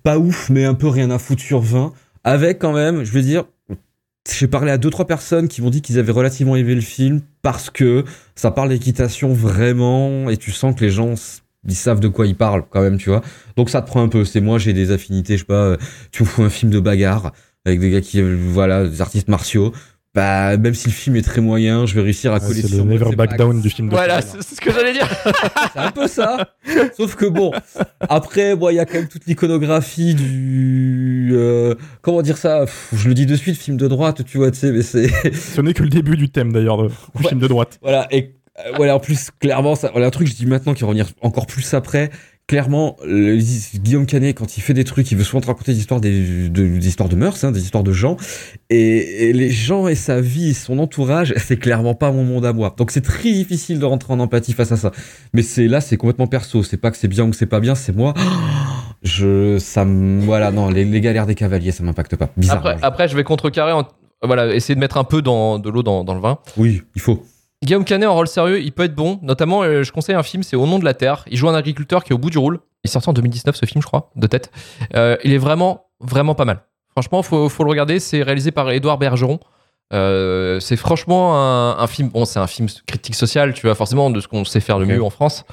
pas 0.04 0.18
ouf, 0.18 0.50
mais 0.50 0.66
un 0.66 0.74
peu 0.74 0.88
rien 0.88 1.12
à 1.12 1.20
foutre 1.20 1.44
sur 1.44 1.60
20. 1.60 1.94
Avec 2.24 2.60
quand 2.60 2.74
même, 2.74 3.04
je 3.04 3.12
veux 3.12 3.22
dire, 3.22 3.46
j'ai 4.30 4.48
parlé 4.48 4.72
à 4.72 4.78
deux 4.78 4.90
trois 4.90 5.08
personnes 5.08 5.48
qui 5.48 5.62
m'ont 5.62 5.70
dit 5.70 5.82
qu'ils 5.82 5.98
avaient 6.00 6.12
relativement 6.12 6.56
aimé 6.56 6.76
le 6.76 6.82
film 6.82 7.22
parce 7.42 7.70
que 7.70 8.04
ça 8.36 8.52
parle 8.52 8.70
d'équitation 8.70 9.34
vraiment 9.34 10.30
et 10.30 10.38
tu 10.38 10.52
sens 10.52 10.76
que 10.76 10.84
les 10.86 10.92
gens 10.92 11.16
ils 11.68 11.76
savent 11.76 12.00
de 12.00 12.08
quoi 12.08 12.26
ils 12.26 12.36
parlent 12.36 12.64
quand 12.70 12.82
même, 12.82 12.98
tu 12.98 13.10
vois. 13.10 13.22
Donc 13.58 13.70
ça 13.70 13.82
te 13.82 13.88
prend 13.88 14.02
un 14.02 14.08
peu. 14.08 14.24
C'est 14.26 14.42
moi, 14.42 14.60
j'ai 14.60 14.74
des 14.74 14.92
affinités, 14.92 15.34
je 15.34 15.40
sais 15.40 15.46
pas. 15.46 15.54
euh, 15.64 15.78
Tu 16.12 16.24
me 16.24 16.28
fous 16.28 16.44
un 16.44 16.50
film 16.50 16.72
de 16.72 16.80
bagarre 16.80 17.32
avec 17.66 17.80
des 17.80 17.92
gars 17.92 18.02
qui, 18.02 18.22
euh, 18.22 18.38
voilà, 18.40 18.88
des 18.88 19.02
artistes 19.02 19.28
martiaux. 19.28 19.74
Bah, 20.16 20.58
même 20.58 20.74
si 20.74 20.88
le 20.88 20.92
film 20.94 21.16
est 21.18 21.22
très 21.22 21.40
moyen, 21.40 21.86
je 21.86 21.94
vais 21.94 22.02
réussir 22.02 22.32
à 22.34 22.38
Ah, 22.38 22.40
coller 22.40 22.62
c'est 22.64 22.68
sur 22.68 22.84
le 22.84 22.92
Never 22.92 23.06
c'est 23.12 23.16
Back 23.16 23.38
Down 23.38 23.62
du 23.62 23.70
film 23.70 23.90
de 23.90 23.94
Voilà, 23.94 24.22
c'est 24.24 24.42
c'est 24.42 24.56
ce 24.56 24.62
que 24.62 24.72
j'allais 24.72 24.94
dire. 24.94 25.08
c'est 25.74 25.80
un 25.80 25.92
peu 25.92 26.08
ça. 26.08 26.50
Sauf 26.98 27.16
que 27.16 27.26
bon, 27.28 27.52
après, 28.02 28.56
bon, 28.56 28.70
il 28.70 28.76
y 28.78 28.80
a 28.80 28.86
quand 28.86 28.96
même 28.96 29.08
toute 29.08 29.28
l'iconographie 29.28 30.16
du. 30.16 31.30
euh, 31.34 31.76
comment 32.02 32.22
dire 32.24 32.38
ça? 32.38 32.62
Pff, 32.62 32.90
Je 32.94 33.08
le 33.08 33.14
dis 33.14 33.28
de 33.28 33.36
suite, 33.36 33.56
film 33.56 33.78
de 33.78 33.88
droite, 33.88 34.24
tu 34.26 34.38
vois, 34.40 34.50
tu 34.50 34.58
sais, 34.58 34.72
mais 34.72 34.82
c'est. 34.82 35.08
Ce 35.34 35.62
n'est 35.62 35.74
que 35.74 35.84
le 35.84 35.90
début 35.90 36.18
du 36.18 36.30
thème 36.30 36.52
d'ailleurs 36.54 36.82
de- 36.82 36.88
du 36.88 36.94
Ouais. 37.22 37.28
film 37.30 37.40
de 37.40 37.48
droite. 37.48 37.78
voilà, 37.84 38.08
et 38.12 38.36
euh, 38.60 38.72
voilà, 38.78 38.96
en 38.96 39.00
plus, 39.00 39.30
clairement, 39.40 39.76
ça, 39.76 39.90
voilà, 39.92 40.08
un 40.08 40.12
truc, 40.12 40.28
je 40.28 40.34
dis 40.34 40.48
maintenant 40.48 40.74
qui 40.74 40.82
va 40.82 40.88
revenir 40.88 41.08
encore 41.22 41.46
plus 41.46 41.72
après. 41.76 42.10
Clairement, 42.50 42.98
le- 43.06 43.38
Guillaume 43.78 44.08
Canet, 44.08 44.36
quand 44.36 44.58
il 44.58 44.62
fait 44.62 44.74
des 44.74 44.84
trucs, 44.84 45.12
il 45.12 45.18
veut 45.20 45.24
souvent 45.24 45.40
te 45.40 45.46
raconter 45.46 45.72
des 45.72 45.78
histoires, 45.78 46.02
des, 46.02 46.50
de, 46.50 46.68
des 46.80 46.88
histoires 46.88 47.08
de 47.08 47.16
mœurs, 47.16 47.44
hein, 47.44 47.52
des 47.52 47.62
histoires 47.62 47.84
de 47.84 47.92
gens. 47.92 48.18
Et, 48.72 49.30
et 49.30 49.34
les 49.34 49.52
gens 49.52 49.88
et 49.88 49.94
sa 49.94 50.20
vie 50.20 50.56
son 50.56 50.80
entourage, 50.80 51.36
c'est 51.38 51.58
clairement 51.58 51.94
pas 51.94 52.12
mon 52.12 52.24
monde 52.24 52.48
à 52.48 52.52
moi. 52.54 52.74
Donc 52.76 52.90
c'est 52.90 53.02
très 53.02 53.32
difficile 53.32 53.78
de 53.78 53.86
rentrer 53.86 54.14
en 54.14 54.20
empathie 54.20 54.54
face 54.54 54.72
à 54.72 54.78
ça. 54.78 54.92
Mais 55.36 55.44
c'est 55.44 55.68
là, 55.68 55.80
c'est 55.80 55.96
complètement 55.96 56.26
perso. 56.26 56.64
C'est 56.64 56.78
pas 56.78 56.90
que 56.90 56.98
c'est 56.98 57.08
bien 57.08 57.26
ou 57.26 57.30
que 57.30 57.36
c'est 57.36 57.46
pas 57.46 57.60
bien, 57.60 57.76
c'est 57.76 57.96
moi. 57.96 58.16
Je, 59.04 59.60
ça 59.60 59.86
me, 59.86 60.20
voilà, 60.22 60.50
non, 60.52 60.70
les, 60.70 60.86
les 60.86 61.02
galères 61.02 61.28
des 61.28 61.36
cavaliers, 61.36 61.72
ça 61.72 61.84
m'impacte 61.84 62.16
pas. 62.16 62.30
Bizarre. 62.36 62.58
Après, 62.58 62.78
après, 62.82 63.08
je 63.08 63.16
vais 63.16 63.24
contrecarrer. 63.24 63.72
En... 63.74 63.88
Voilà, 64.24 64.54
essayer 64.56 64.74
de 64.76 64.80
mettre 64.80 64.98
un 64.98 65.04
peu 65.06 65.22
dans, 65.22 65.60
de 65.60 65.70
l'eau 65.70 65.84
dans, 65.84 66.04
dans 66.04 66.16
le 66.16 66.20
vin. 66.20 66.40
Oui, 66.58 66.82
il 66.96 67.02
faut. 67.02 67.24
Guillaume 67.64 67.84
Canet 67.84 68.08
en 68.08 68.14
rôle 68.14 68.28
sérieux, 68.28 68.62
il 68.62 68.72
peut 68.72 68.84
être 68.84 68.96
bon. 68.96 69.20
Notamment, 69.22 69.64
euh, 69.64 69.84
je 69.84 69.92
conseille 69.92 70.16
un 70.16 70.24
film, 70.24 70.44
c'est 70.44 70.56
Au 70.56 70.66
nom 70.66 70.80
de 70.80 70.86
la 70.86 70.94
terre. 70.94 71.26
Il 71.30 71.38
joue 71.38 71.50
un 71.50 71.56
agriculteur 71.56 72.04
qui 72.04 72.12
est 72.12 72.16
au 72.16 72.18
bout 72.18 72.30
du 72.30 72.38
rôle. 72.38 72.60
Il 72.84 72.88
est 72.88 72.92
sorti 72.92 73.10
en 73.10 73.14
2019 73.14 73.56
ce 73.56 73.66
film, 73.66 73.82
je 73.82 73.88
crois, 73.88 74.12
de 74.16 74.28
tête. 74.28 74.50
Euh, 74.96 75.18
il 75.26 75.34
est 75.34 75.38
vraiment, 75.38 75.88
vraiment 76.00 76.36
pas 76.36 76.46
mal. 76.46 76.62
Franchement, 76.92 77.22
faut, 77.22 77.50
faut 77.50 77.64
le 77.66 77.70
regarder. 77.70 78.00
C'est 78.00 78.24
réalisé 78.24 78.52
par 78.52 78.72
Édouard 78.72 78.98
Bergeron. 78.98 79.40
Euh, 79.92 80.60
c'est 80.62 80.78
franchement 80.78 81.36
un, 81.36 81.78
un 81.80 81.88
film. 81.88 82.10
Bon, 82.10 82.24
c'est 82.24 82.40
un 82.40 82.48
film 82.48 82.70
critique 82.88 83.16
social, 83.16 83.54
tu 83.54 83.66
vois, 83.66 83.76
forcément 83.76 84.10
de 84.10 84.22
ce 84.22 84.28
qu'on 84.30 84.46
sait 84.46 84.62
faire 84.62 84.78
Ok. 84.78 84.86
mieux 84.88 85.04
en 85.04 85.10
France. 85.10 85.44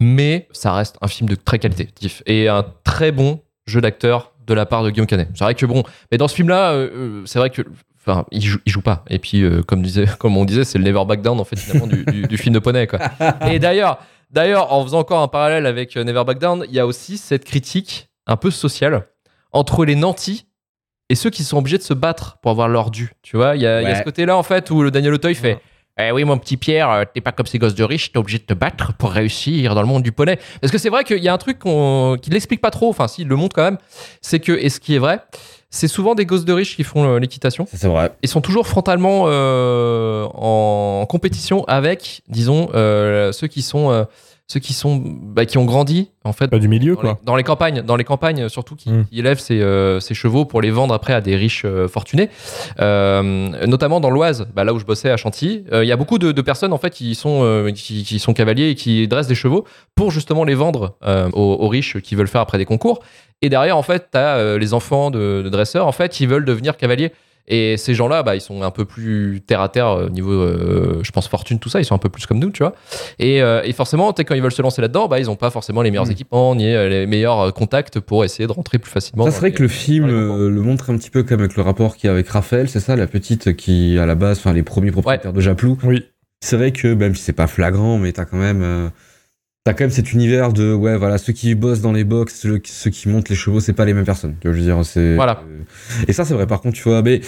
Mais 0.00 0.48
ça 0.52 0.72
reste 0.74 0.96
un 1.00 1.08
film 1.08 1.28
de 1.30 1.34
très 1.34 1.58
qualitatif 1.58 2.22
et 2.26 2.48
un 2.48 2.66
très 2.82 3.12
bon 3.12 3.40
jeu 3.66 3.80
d'acteur 3.80 4.32
de 4.46 4.52
la 4.52 4.66
part 4.66 4.82
de 4.82 4.90
Guillaume 4.90 5.06
Canet. 5.06 5.28
C'est 5.34 5.44
vrai 5.44 5.54
que 5.54 5.64
bon, 5.64 5.84
mais 6.10 6.18
dans 6.18 6.28
ce 6.28 6.34
film-là, 6.34 6.76
c'est 7.24 7.38
vrai 7.38 7.48
que 7.48 7.62
enfin, 8.06 8.24
il 8.30 8.42
joue, 8.42 8.58
il 8.66 8.72
joue 8.72 8.80
pas. 8.82 9.04
Et 9.08 9.18
puis, 9.18 9.42
euh, 9.42 9.62
comme 9.62 9.82
disait, 9.82 10.06
comme 10.18 10.36
on 10.36 10.44
disait, 10.44 10.64
c'est 10.64 10.78
le 10.78 10.84
Never 10.84 11.04
Back 11.06 11.22
Down 11.22 11.38
en 11.40 11.44
fait 11.44 11.56
finalement 11.58 11.86
du, 11.86 12.04
du- 12.04 12.22
du 12.26 12.36
film 12.38 12.54
de 12.54 12.58
poney 12.58 12.86
quoi. 12.86 12.98
Et 13.50 13.58
d'ailleurs, 13.58 13.98
d'ailleurs, 14.30 14.72
en 14.72 14.82
faisant 14.84 14.98
encore 15.00 15.20
un 15.22 15.28
parallèle 15.28 15.66
avec 15.66 15.96
euh, 15.96 16.04
Never 16.04 16.24
Back 16.24 16.38
Down, 16.38 16.64
il 16.68 16.74
y 16.74 16.80
a 16.80 16.86
aussi 16.86 17.18
cette 17.18 17.44
critique 17.44 18.08
un 18.26 18.36
peu 18.36 18.50
sociale 18.50 19.06
entre 19.52 19.84
les 19.84 19.94
nantis 19.94 20.46
et 21.10 21.14
ceux 21.14 21.30
qui 21.30 21.44
sont 21.44 21.58
obligés 21.58 21.78
de 21.78 21.82
se 21.82 21.94
battre 21.94 22.38
pour 22.42 22.50
avoir 22.50 22.68
leur 22.68 22.90
dû. 22.90 23.12
Tu 23.22 23.36
vois, 23.36 23.56
il 23.56 23.62
y 23.62 23.66
a, 23.66 23.82
y 23.82 23.96
ce 23.96 24.02
côté-là 24.02 24.36
en 24.36 24.42
fait 24.42 24.70
où 24.70 24.82
le 24.82 24.90
Daniel 24.90 25.12
Auteuil 25.14 25.34
fait. 25.34 25.58
Eh 26.00 26.10
oui, 26.10 26.24
mon 26.24 26.38
petit 26.38 26.56
Pierre, 26.56 26.90
euh, 26.90 27.04
t'es 27.12 27.20
pas 27.20 27.30
comme 27.30 27.46
ces 27.46 27.58
gosses 27.60 27.76
de 27.76 27.84
riches, 27.84 28.10
t'es 28.10 28.18
obligé 28.18 28.38
de 28.38 28.42
te 28.42 28.54
battre 28.54 28.94
pour 28.94 29.12
réussir 29.12 29.76
dans 29.76 29.80
le 29.82 29.86
monde 29.86 30.02
du 30.02 30.10
poney. 30.10 30.40
Parce 30.60 30.72
que 30.72 30.78
c'est 30.78 30.88
vrai 30.88 31.04
qu'il 31.04 31.22
y 31.22 31.28
a 31.28 31.32
un 31.32 31.38
truc 31.38 31.60
qu'il 31.60 32.32
l'explique 32.32 32.60
pas 32.60 32.72
trop, 32.72 32.88
enfin, 32.88 33.06
s'il 33.06 33.28
le 33.28 33.36
montre 33.36 33.54
quand 33.54 33.62
même, 33.62 33.78
c'est 34.20 34.40
que, 34.40 34.50
et 34.50 34.70
ce 34.70 34.80
qui 34.80 34.96
est 34.96 34.98
vrai, 34.98 35.20
c'est 35.74 35.88
souvent 35.88 36.14
des 36.14 36.24
gosses 36.24 36.44
de 36.44 36.52
riches 36.52 36.76
qui 36.76 36.84
font 36.84 37.04
euh, 37.04 37.18
l'équitation. 37.18 37.66
C'est 37.74 37.88
vrai. 37.88 38.12
Ils 38.22 38.28
sont 38.28 38.40
toujours 38.40 38.68
frontalement 38.68 39.24
euh, 39.26 40.24
en 40.32 41.04
compétition 41.08 41.64
avec, 41.64 42.22
disons, 42.28 42.68
euh, 42.74 43.32
ceux 43.32 43.48
qui 43.48 43.60
sont, 43.60 43.90
euh, 43.90 44.04
ceux 44.46 44.60
qui 44.60 44.74
sont, 44.74 45.02
bah, 45.04 45.46
qui 45.46 45.56
ont 45.56 45.64
grandi 45.64 46.10
en 46.22 46.32
fait 46.34 46.48
Pas 46.48 46.58
du 46.58 46.68
milieu 46.68 46.94
dans 46.96 47.00
quoi. 47.00 47.18
les, 47.20 47.26
dans 47.26 47.36
les 47.36 47.42
campagnes, 47.42 47.80
dans 47.80 47.96
les 47.96 48.04
campagnes 48.04 48.48
surtout, 48.50 48.76
qui, 48.76 48.90
Mm. 48.90 49.06
qui 49.06 49.18
élèvent 49.18 49.38
ces, 49.38 49.60
euh, 49.62 50.00
ces 50.00 50.12
chevaux 50.14 50.44
pour 50.44 50.60
les 50.60 50.70
vendre 50.70 50.92
après 50.92 51.14
à 51.14 51.20
des 51.22 51.34
riches 51.34 51.62
euh, 51.64 51.88
fortunés. 51.88 52.28
Euh, 52.80 53.66
notamment 53.66 54.00
dans 54.00 54.10
l'Oise, 54.10 54.46
bah, 54.54 54.64
là 54.64 54.74
où 54.74 54.78
je 54.78 54.84
bossais 54.84 55.10
à 55.10 55.16
Chantilly, 55.16 55.64
euh, 55.72 55.84
il 55.84 55.88
y 55.88 55.92
a 55.92 55.96
beaucoup 55.96 56.18
de, 56.18 56.32
de 56.32 56.42
personnes 56.42 56.72
en 56.72 56.78
fait 56.78 56.90
qui 56.90 57.14
sont 57.14 57.40
euh, 57.42 57.70
qui, 57.70 58.04
qui 58.04 58.18
sont 58.18 58.34
cavaliers 58.34 58.70
et 58.70 58.74
qui 58.74 59.08
dressent 59.08 59.28
des 59.28 59.34
chevaux 59.34 59.64
pour 59.94 60.10
justement 60.10 60.44
les 60.44 60.54
vendre 60.54 60.96
euh, 61.04 61.30
aux, 61.32 61.56
aux 61.60 61.68
riches 61.68 61.98
qui 62.00 62.14
veulent 62.14 62.28
faire 62.28 62.40
après 62.42 62.58
des 62.58 62.64
concours. 62.66 63.00
Et 63.42 63.48
derrière, 63.48 63.76
en 63.76 63.82
fait, 63.82 64.08
tu 64.12 64.18
as 64.18 64.56
les 64.58 64.72
enfants 64.74 65.10
de, 65.10 65.42
de 65.44 65.48
dresseurs 65.48 65.86
en 65.86 65.92
fait 65.92 66.10
qui 66.12 66.26
veulent 66.26 66.44
devenir 66.44 66.76
cavaliers. 66.76 67.12
Et 67.46 67.76
ces 67.76 67.94
gens-là, 67.94 68.22
bah, 68.22 68.34
ils 68.36 68.40
sont 68.40 68.62
un 68.62 68.70
peu 68.70 68.84
plus 68.86 69.42
terre 69.46 69.60
à 69.60 69.68
terre 69.68 69.88
au 70.06 70.08
niveau, 70.08 70.32
euh, 70.32 71.00
je 71.02 71.10
pense, 71.10 71.28
fortune, 71.28 71.58
tout 71.58 71.68
ça. 71.68 71.78
Ils 71.80 71.84
sont 71.84 71.94
un 71.94 71.98
peu 71.98 72.08
plus 72.08 72.24
comme 72.24 72.38
nous, 72.38 72.50
tu 72.50 72.62
vois. 72.62 72.74
Et, 73.18 73.42
euh, 73.42 73.60
et 73.64 73.72
forcément, 73.72 74.12
quand 74.14 74.34
ils 74.34 74.40
veulent 74.42 74.50
se 74.52 74.62
lancer 74.62 74.80
là-dedans, 74.80 75.08
bah, 75.08 75.18
ils 75.20 75.26
n'ont 75.26 75.36
pas 75.36 75.50
forcément 75.50 75.82
les 75.82 75.90
meilleurs 75.90 76.06
Mm. 76.06 76.12
équipements 76.12 76.54
ni 76.54 76.72
euh, 76.74 76.88
les 76.88 77.06
meilleurs 77.06 77.40
euh, 77.40 77.50
contacts 77.50 78.00
pour 78.00 78.24
essayer 78.24 78.46
de 78.46 78.52
rentrer 78.52 78.78
plus 78.78 78.90
facilement. 78.90 79.24
Ça 79.26 79.30
serait 79.32 79.48
les- 79.48 79.54
que 79.54 79.62
le 79.62 79.68
film 79.68 80.08
euh, 80.08 80.48
le 80.48 80.60
montre 80.62 80.88
un 80.90 80.96
petit 80.96 81.10
peu 81.10 81.22
comme 81.22 81.40
avec 81.40 81.54
le 81.56 81.62
rapport 81.62 81.96
qu'il 81.96 82.06
y 82.06 82.10
a 82.10 82.12
avec 82.12 82.28
Raphaël, 82.28 82.68
c'est 82.68 82.80
ça, 82.80 82.96
la 82.96 83.06
petite 83.06 83.54
qui, 83.56 83.98
à 83.98 84.06
la 84.06 84.14
base, 84.14 84.38
enfin, 84.38 84.52
les 84.54 84.62
premiers 84.62 84.90
propriétaires 84.92 85.32
de 85.34 85.40
Japlou. 85.40 85.76
Oui. 85.84 86.02
C'est 86.40 86.56
vrai 86.56 86.72
que, 86.72 86.88
même 86.94 87.14
si 87.14 87.22
c'est 87.22 87.32
pas 87.32 87.46
flagrant, 87.46 87.98
mais 87.98 88.12
t'as 88.12 88.24
quand 88.24 88.36
même, 88.38 88.62
euh, 88.62 88.88
t'as 89.64 89.72
quand 89.72 89.84
même 89.84 89.90
cet 89.90 90.12
univers 90.12 90.52
de, 90.52 90.74
ouais, 90.74 90.96
voilà, 90.98 91.16
ceux 91.16 91.32
qui 91.32 91.54
bossent 91.54 91.80
dans 91.80 91.92
les 91.92 92.04
box, 92.04 92.38
ceux, 92.38 92.60
ceux 92.64 92.90
qui 92.90 93.08
montent 93.08 93.30
les 93.30 93.34
chevaux, 93.34 93.60
c'est 93.60 93.72
pas 93.72 93.86
les 93.86 93.94
mêmes 93.94 94.04
personnes. 94.04 94.36
Tu 94.40 94.48
vois, 94.48 94.54
je 94.54 94.60
veux 94.60 94.66
dire, 94.66 94.84
c'est. 94.84 95.14
Voilà. 95.14 95.42
euh, 95.48 95.62
et 96.06 96.12
ça, 96.12 96.26
c'est 96.26 96.34
vrai, 96.34 96.46
par 96.46 96.60
contre, 96.60 96.76
tu 96.76 96.82
vois, 96.82 97.00
mais. 97.02 97.20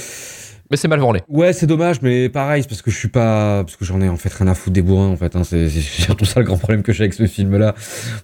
Mais 0.71 0.77
c'est 0.77 0.89
mal 0.89 0.99
branlé. 1.01 1.21
Ouais, 1.29 1.53
c'est 1.53 1.67
dommage, 1.67 2.03
mais 2.03 2.29
pareil, 2.29 2.63
c'est 2.63 2.69
parce 2.69 2.83
que 2.83 2.91
je 2.91 2.97
suis 2.97 3.09
pas, 3.09 3.63
parce 3.65 3.77
que 3.77 3.85
j'en 3.85 4.01
ai 4.01 4.09
en 4.09 4.17
fait 4.17 4.33
rien 4.33 4.49
à 4.49 4.55
foutre 4.55 4.75
des 4.75 4.83
bourrins, 4.83 5.09
en 5.09 5.17
fait. 5.17 5.37
Hein, 5.37 5.43
c'est 5.45 5.69
surtout 5.71 6.25
ça 6.25 6.41
le 6.41 6.47
grand 6.47 6.57
problème 6.59 6.83
que 6.83 6.93
j'ai 6.93 7.05
avec 7.05 7.15
ce 7.15 7.27
film-là. 7.27 7.75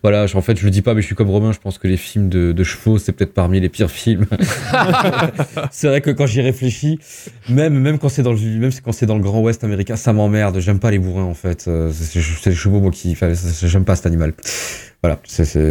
Voilà, 0.02 0.26
je- 0.26 0.36
en 0.36 0.42
fait, 0.42 0.56
je 0.58 0.64
le 0.64 0.70
dis 0.70 0.82
pas, 0.82 0.94
mais 0.94 1.02
je 1.02 1.06
suis 1.06 1.14
comme 1.14 1.30
Romain. 1.30 1.52
Je 1.52 1.58
pense 1.60 1.78
que 1.78 1.86
les 1.88 1.96
films 1.96 2.28
de, 2.28 2.52
de 2.52 2.64
chevaux, 2.64 2.98
c'est 2.98 3.12
peut-être 3.12 3.34
parmi 3.34 3.60
les 3.60 3.68
pires 3.68 3.90
films. 3.90 4.26
c'est 5.70 5.88
vrai 5.88 6.00
que 6.00 6.10
quand 6.10 6.26
j'y 6.26 6.40
réfléchis, 6.40 6.98
même 7.48 7.74
même 7.78 7.98
quand 7.98 8.08
c'est 8.08 8.22
dans 8.22 8.32
le 8.32 8.38
même 8.40 8.70
quand 8.84 8.92
c'est 8.92 9.06
dans 9.06 9.16
le 9.16 9.22
Grand 9.22 9.40
Ouest 9.40 9.62
américain, 9.64 9.96
ça 9.96 10.12
m'emmerde. 10.12 10.58
J'aime 10.60 10.78
pas 10.78 10.90
les 10.90 10.98
bourrins, 10.98 11.24
en 11.24 11.34
fait. 11.34 11.66
Euh, 11.68 11.90
C'est 11.92 12.50
les 12.50 12.56
chevaux, 12.56 12.80
moi, 12.80 12.90
qui, 12.90 13.16
j'aime 13.62 13.84
pas 13.84 13.96
cet 13.96 14.06
animal. 14.06 14.32
Voilà, 15.02 15.18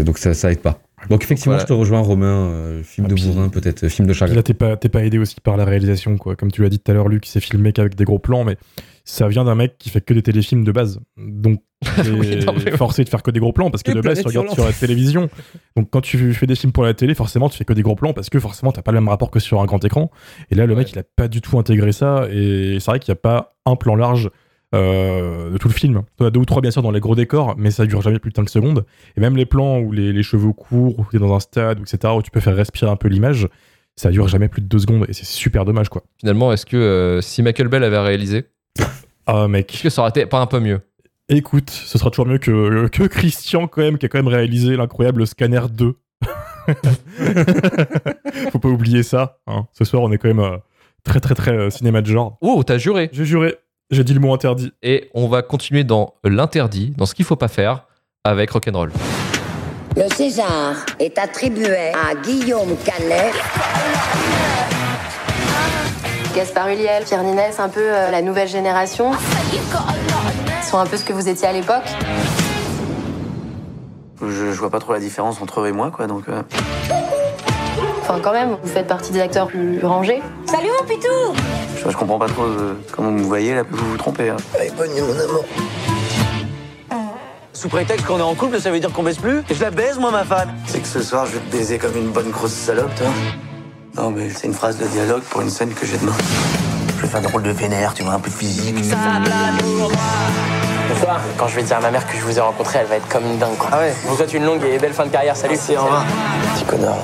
donc 0.04 0.18
ça, 0.18 0.34
ça 0.34 0.52
aide 0.52 0.60
pas. 0.60 0.82
Donc 1.10 1.24
effectivement, 1.24 1.54
Voilà. 1.54 1.64
je 1.64 1.68
te 1.68 1.74
rejoins, 1.74 2.00
Romain. 2.02 2.26
euh, 2.52 2.84
film 2.84 3.08
Ah, 3.10 3.14
de 3.14 3.22
bourrin, 3.22 3.50
peut-être, 3.50 3.84
euh, 3.84 3.90
film 3.90 4.08
de 4.08 4.14
chagrin. 4.14 4.36
là, 4.36 4.44
t'es 4.44 4.54
pas, 4.54 4.78
t'es 4.78 4.90
pas 4.90 5.04
aidé 5.04 5.18
aussi 5.18 5.36
par 5.42 5.58
la 5.58 5.66
réalisation, 5.66 6.18
quoi. 6.18 6.36
Comme 6.36 6.52
tu 6.52 6.62
l'as 6.62 6.70
dit 6.70 6.80
tout 6.80 6.92
à 6.92 6.94
l'heure, 6.94 7.08
Luc, 7.10 7.26
c'est 7.26 7.40
filmé 7.40 7.74
qu'avec 7.74 7.96
des 7.96 8.04
gros 8.06 8.20
plans, 8.20 8.44
mais 8.44 8.56
ça 9.04 9.28
vient 9.28 9.44
d'un 9.44 9.56
mec 9.56 9.78
qui 9.80 9.90
fait 9.90 10.02
que 10.02 10.14
des 10.14 10.22
téléfilms 10.22 10.64
de 10.64 10.72
base. 10.72 11.00
Donc, 11.18 11.62
t'es 11.96 12.12
mais- 12.12 12.78
forcé 12.78 13.04
de 13.04 13.10
faire 13.10 13.24
que 13.24 13.32
des 13.32 13.40
gros 13.40 13.52
plans 13.54 13.72
parce 13.72 13.82
que 13.82 13.92
Et 13.92 13.96
de 13.96 14.02
base, 14.02 14.22
tu 14.22 14.28
regardes 14.28 14.50
sur 14.52 14.64
la 14.64 14.72
télévision. 14.74 15.30
Donc, 15.76 15.90
quand 15.90 16.02
tu 16.02 16.34
fais 16.34 16.46
des 16.46 16.56
films 16.56 16.72
pour 16.72 16.84
la 16.84 16.94
télé, 16.94 17.16
forcément, 17.16 17.50
tu 17.50 17.58
fais 17.58 17.66
que 17.66 17.74
des 17.74 17.82
gros 17.82 17.96
plans 17.96 18.14
parce 18.14 18.30
que 18.30 18.40
forcément, 18.40 18.72
t'as 18.72 18.84
pas 18.84 18.92
le 18.92 19.00
même 19.00 19.10
rapport 19.10 19.32
que 19.32 19.40
sur 19.40 19.60
un 19.62 19.66
grand 19.66 19.84
écran. 19.84 20.12
Et 20.52 20.56
là, 20.56 20.68
le 20.68 20.76
mec, 20.76 20.92
il 20.92 21.00
a 21.00 21.04
pas 21.04 21.28
du 21.28 21.42
tout 21.42 21.58
intégré 21.58 21.92
ça. 21.92 22.28
Et 22.32 22.78
c'est 22.80 22.92
vrai 22.92 23.00
qu'il 23.00 23.12
n'y 23.12 23.18
a 23.18 23.22
pas 23.22 23.56
un 23.66 23.76
plan 23.76 23.96
large 23.96 24.30
de 24.74 25.58
tout 25.58 25.68
le 25.68 25.74
film. 25.74 26.04
T'en 26.18 26.26
as 26.26 26.30
deux 26.32 26.40
ou 26.40 26.46
trois, 26.46 26.62
bien 26.62 26.72
sûr, 26.72 26.82
dans 26.82 26.92
les 26.92 27.00
gros 27.02 27.16
décors, 27.16 27.56
mais 27.58 27.72
ça 27.72 27.86
dure 27.86 28.02
jamais 28.02 28.20
plus 28.20 28.32
de 28.32 28.36
5 28.36 28.50
secondes. 28.50 28.86
Et 29.18 29.20
même 29.22 29.36
les 29.36 29.46
plans 29.46 29.80
où 29.80 29.92
les, 29.92 30.14
les 30.14 30.24
cheveux 30.24 30.54
courent, 30.54 30.98
où 31.00 31.06
t'es 31.12 31.20
dans 31.20 31.34
un 31.36 31.40
stade, 31.40 31.80
etc., 31.82 32.14
où 32.18 32.22
tu 32.22 32.32
peux 32.32 32.40
faire 32.40 32.56
respirer 32.56 32.90
un 32.92 32.96
peu 32.96 33.08
l'image, 33.10 33.48
ça 33.98 34.10
dure 34.12 34.28
jamais 34.30 34.48
plus 34.48 34.62
de 34.62 34.68
2 34.68 34.80
secondes. 34.80 35.06
Et 35.10 35.14
c'est 35.14 35.26
super 35.26 35.66
dommage, 35.66 35.90
quoi. 35.90 36.04
Finalement, 36.20 36.54
est-ce 36.54 36.66
que 36.66 36.78
euh, 36.78 37.22
si 37.22 37.42
Michael 37.44 37.68
Bell 37.68 37.84
avait 37.84 38.00
réalisé, 38.00 38.46
Ah, 39.28 39.48
mec. 39.48 39.74
est-ce 39.74 39.84
que 39.84 39.90
ça 39.90 40.02
aurait 40.02 40.10
été 40.12 40.26
pas 40.26 40.40
un 40.40 40.48
peu 40.48 40.60
mieux? 40.60 40.80
Écoute, 41.30 41.70
ce 41.70 41.98
sera 41.98 42.10
toujours 42.10 42.26
mieux 42.26 42.38
que, 42.40 42.88
que 42.88 43.04
Christian, 43.04 43.68
quand 43.68 43.82
même, 43.82 43.98
qui 43.98 44.06
a 44.06 44.10
quand 44.10 44.18
même 44.20 44.28
réalisé 44.28 44.76
l'incroyable 44.78 45.26
Scanner 45.28 45.62
2. 45.72 45.94
Faut 48.52 48.60
pas 48.60 48.70
oublier 48.70 49.04
ça. 49.04 49.40
hein. 49.48 49.66
Ce 49.74 49.84
soir, 49.86 50.02
on 50.04 50.12
est 50.12 50.18
quand 50.18 50.28
même 50.28 50.40
euh, 50.40 50.58
très, 51.04 51.20
très, 51.20 51.36
très 51.36 51.52
euh, 51.52 51.70
cinéma 51.70 52.02
de 52.02 52.08
genre. 52.08 52.38
Oh, 52.42 52.64
t'as 52.66 52.78
juré 52.78 53.10
J'ai 53.14 53.26
juré. 53.26 53.56
J'ai 53.92 54.06
dit 54.06 54.14
le 54.14 54.22
mot 54.22 54.34
interdit. 54.34 54.72
Et 54.82 55.10
on 55.14 55.28
va 55.28 55.42
continuer 55.42 55.84
dans 55.84 56.14
l'interdit, 56.24 56.94
dans 56.98 57.06
ce 57.06 57.14
qu'il 57.14 57.26
faut 57.26 57.36
pas 57.36 57.50
faire, 57.50 57.86
avec 58.24 58.50
rock'n'roll. 58.52 58.92
Le 59.98 60.08
César 60.16 60.76
est 61.00 61.18
attribué 61.18 61.90
à 61.90 62.16
Guillaume 62.16 62.78
Canet. 62.86 63.34
Gaspard 66.34 66.70
Ulliel, 66.70 67.04
Pierre 67.04 67.24
Ninès, 67.24 67.60
un 67.60 67.68
peu 67.68 67.82
euh, 67.82 68.10
la 68.10 68.22
nouvelle 68.22 68.48
génération. 68.48 69.12
Ils 69.52 70.66
sont 70.66 70.78
un 70.78 70.86
peu 70.86 70.96
ce 70.96 71.04
que 71.04 71.12
vous 71.12 71.28
étiez 71.28 71.50
à 71.50 71.52
l'époque. 71.52 71.84
Je, 74.22 74.28
je 74.30 74.60
vois 74.60 74.70
pas 74.70 74.80
trop 74.80 74.94
la 74.94 75.00
différence 75.00 75.42
entre 75.42 75.60
eux 75.60 75.68
et 75.68 75.74
moi, 75.74 75.92
quoi, 75.92 76.08
donc... 76.08 76.30
euh, 76.30 76.42
Enfin, 78.12 78.20
quand 78.22 78.34
même, 78.34 78.58
vous 78.62 78.68
faites 78.68 78.88
partie 78.88 79.14
des 79.14 79.22
acteurs 79.22 79.48
plus 79.48 79.80
rangés. 79.86 80.22
Salut 80.46 80.68
mon 80.78 80.86
pitou 80.86 81.08
je, 81.78 81.90
je 81.90 81.96
comprends 81.96 82.20
pas 82.20 82.28
trop 82.28 82.44
euh, 82.44 82.74
comment 82.92 83.10
vous 83.10 83.24
voyez, 83.26 83.56
là, 83.56 83.64
vous 83.72 83.92
vous 83.92 83.98
trompez. 83.98 84.30
hein. 84.30 84.36
Allez, 84.54 84.70
bonne 84.72 84.92
nuit, 84.92 85.00
mon 85.00 85.18
amour. 85.18 85.46
Sous 87.54 87.70
prétexte 87.70 88.06
qu'on 88.06 88.20
est 88.20 88.22
en 88.24 88.36
couple, 88.36 88.60
ça 88.60 88.70
veut 88.70 88.82
dire 88.82 88.92
qu'on 88.92 89.04
baisse 89.04 89.18
plus? 89.18 89.40
Et 89.50 89.54
je 89.56 89.62
la 89.62 89.72
baise, 89.72 89.98
moi, 89.98 90.12
ma 90.12 90.26
femme 90.26 90.50
C'est 90.66 90.82
que 90.82 90.88
ce 90.90 91.02
soir, 91.02 91.26
je 91.26 91.34
vais 91.34 91.40
te 91.40 91.56
baiser 91.56 91.78
comme 91.78 91.96
une 91.96 92.10
bonne 92.10 92.32
grosse 92.32 92.52
salope, 92.52 92.94
toi. 92.96 93.08
Non, 93.96 94.10
mais 94.10 94.30
c'est 94.30 94.48
une 94.48 94.54
phrase 94.54 94.78
de 94.78 94.88
dialogue 94.88 95.22
pour 95.22 95.40
une 95.40 95.50
scène 95.50 95.74
que 95.74 95.86
j'ai 95.86 95.98
demain. 95.98 96.12
Je 96.98 97.04
vais 97.04 97.08
faire 97.08 97.22
un 97.22 97.24
drôle 97.24 97.44
de 97.44 97.52
vénère, 97.52 97.94
tu 97.94 98.04
vois, 98.04 98.14
un 98.16 98.20
peu 98.20 98.30
de 98.30 98.36
physique. 98.36 98.76
Ce 98.84 98.92
quand 101.38 101.48
je 101.48 101.56
vais 101.56 101.64
dire 101.64 101.78
à 101.78 101.82
ma 101.82 101.92
mère 101.92 102.06
que 102.08 102.16
je 102.18 102.22
vous 102.22 102.38
ai 102.38 102.42
rencontré, 102.42 102.80
elle 102.80 102.88
va 102.88 102.96
être 102.96 103.08
comme 103.08 103.26
une 103.26 103.38
dingue. 103.38 103.58
Quoi. 103.58 103.70
Ah 103.72 103.80
ouais 103.80 103.94
Je 104.04 104.08
vous 104.08 104.16
souhaite 104.16 104.34
une 104.34 104.46
longue 104.46 104.64
et 104.64 104.78
belle 104.78 104.94
fin 104.94 105.06
de 105.06 105.10
carrière. 105.12 105.36
Salut. 105.36 105.56
Merci, 105.56 105.76
au 105.76 105.82
revoir. 105.84 106.06
Petit 106.56 106.66
connard. 106.66 106.98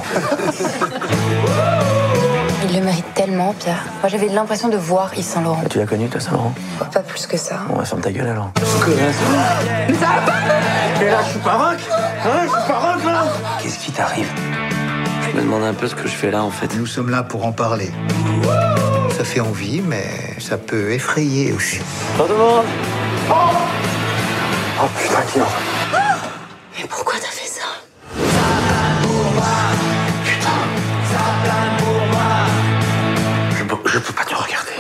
Il 2.70 2.76
le 2.76 2.84
mérite 2.84 3.14
tellement, 3.14 3.54
Pierre. 3.54 3.82
Moi, 4.02 4.10
j'avais 4.10 4.28
l'impression 4.28 4.68
de 4.68 4.76
voir 4.78 5.12
Yves 5.16 5.24
Saint 5.24 5.42
Laurent. 5.42 5.62
Tu 5.70 5.78
l'as 5.78 5.86
connu, 5.86 6.10
toi, 6.10 6.20
Saint-Laurent 6.20 6.54
Pas 6.92 7.00
plus 7.00 7.26
que 7.26 7.38
ça. 7.38 7.60
Bon, 7.70 7.76
va 7.76 7.86
ferme 7.86 8.02
ta 8.02 8.12
gueule, 8.12 8.28
alors. 8.28 8.52
Mais 11.00 11.10
là, 11.10 11.18
je 11.24 11.30
suis 11.30 11.40
pas 11.40 11.54
rock 11.54 11.78
Hein, 12.26 12.30
je 12.44 12.50
suis 12.50 12.68
pas 12.68 12.80
rock, 12.80 13.04
là 13.06 13.24
Qu'est-ce 13.62 13.80
qui 13.80 13.92
t'arrive 13.92 14.28
Je 15.22 15.38
me 15.38 15.44
demande 15.44 15.64
un 15.64 15.74
peu 15.74 15.88
ce 15.88 15.96
que 15.96 16.08
je 16.10 16.16
fais 16.16 16.30
là, 16.32 16.44
en 16.44 16.52
fait. 16.52 16.76
Nous 16.76 16.88
sommes 16.88 17.10
là 17.10 17.24
pour 17.24 17.46
en 17.46 17.54
parler. 17.54 17.92
Ça 19.16 19.24
fait 19.24 19.40
envie, 19.40 19.82
mais 19.82 20.04
ça 20.40 20.58
peut 20.58 20.92
effrayer 20.92 21.54
aussi. 21.54 21.80
Bonjour, 22.18 22.28
tout 22.28 22.34
le 22.34 22.40
monde 22.40 22.66
Oh, 23.30 24.86
putain, 24.96 25.22
qui 25.32 25.40
Mais 26.78 26.88
pourquoi 26.88 27.16
t'as 27.20 27.28
fait 27.28 27.48
ça 27.48 27.66
je 33.58 33.64
peux, 33.64 33.90
je 33.90 34.00
peux 34.00 34.14
pas 34.14 34.24
te 34.24 34.36
regarder. 34.36 34.72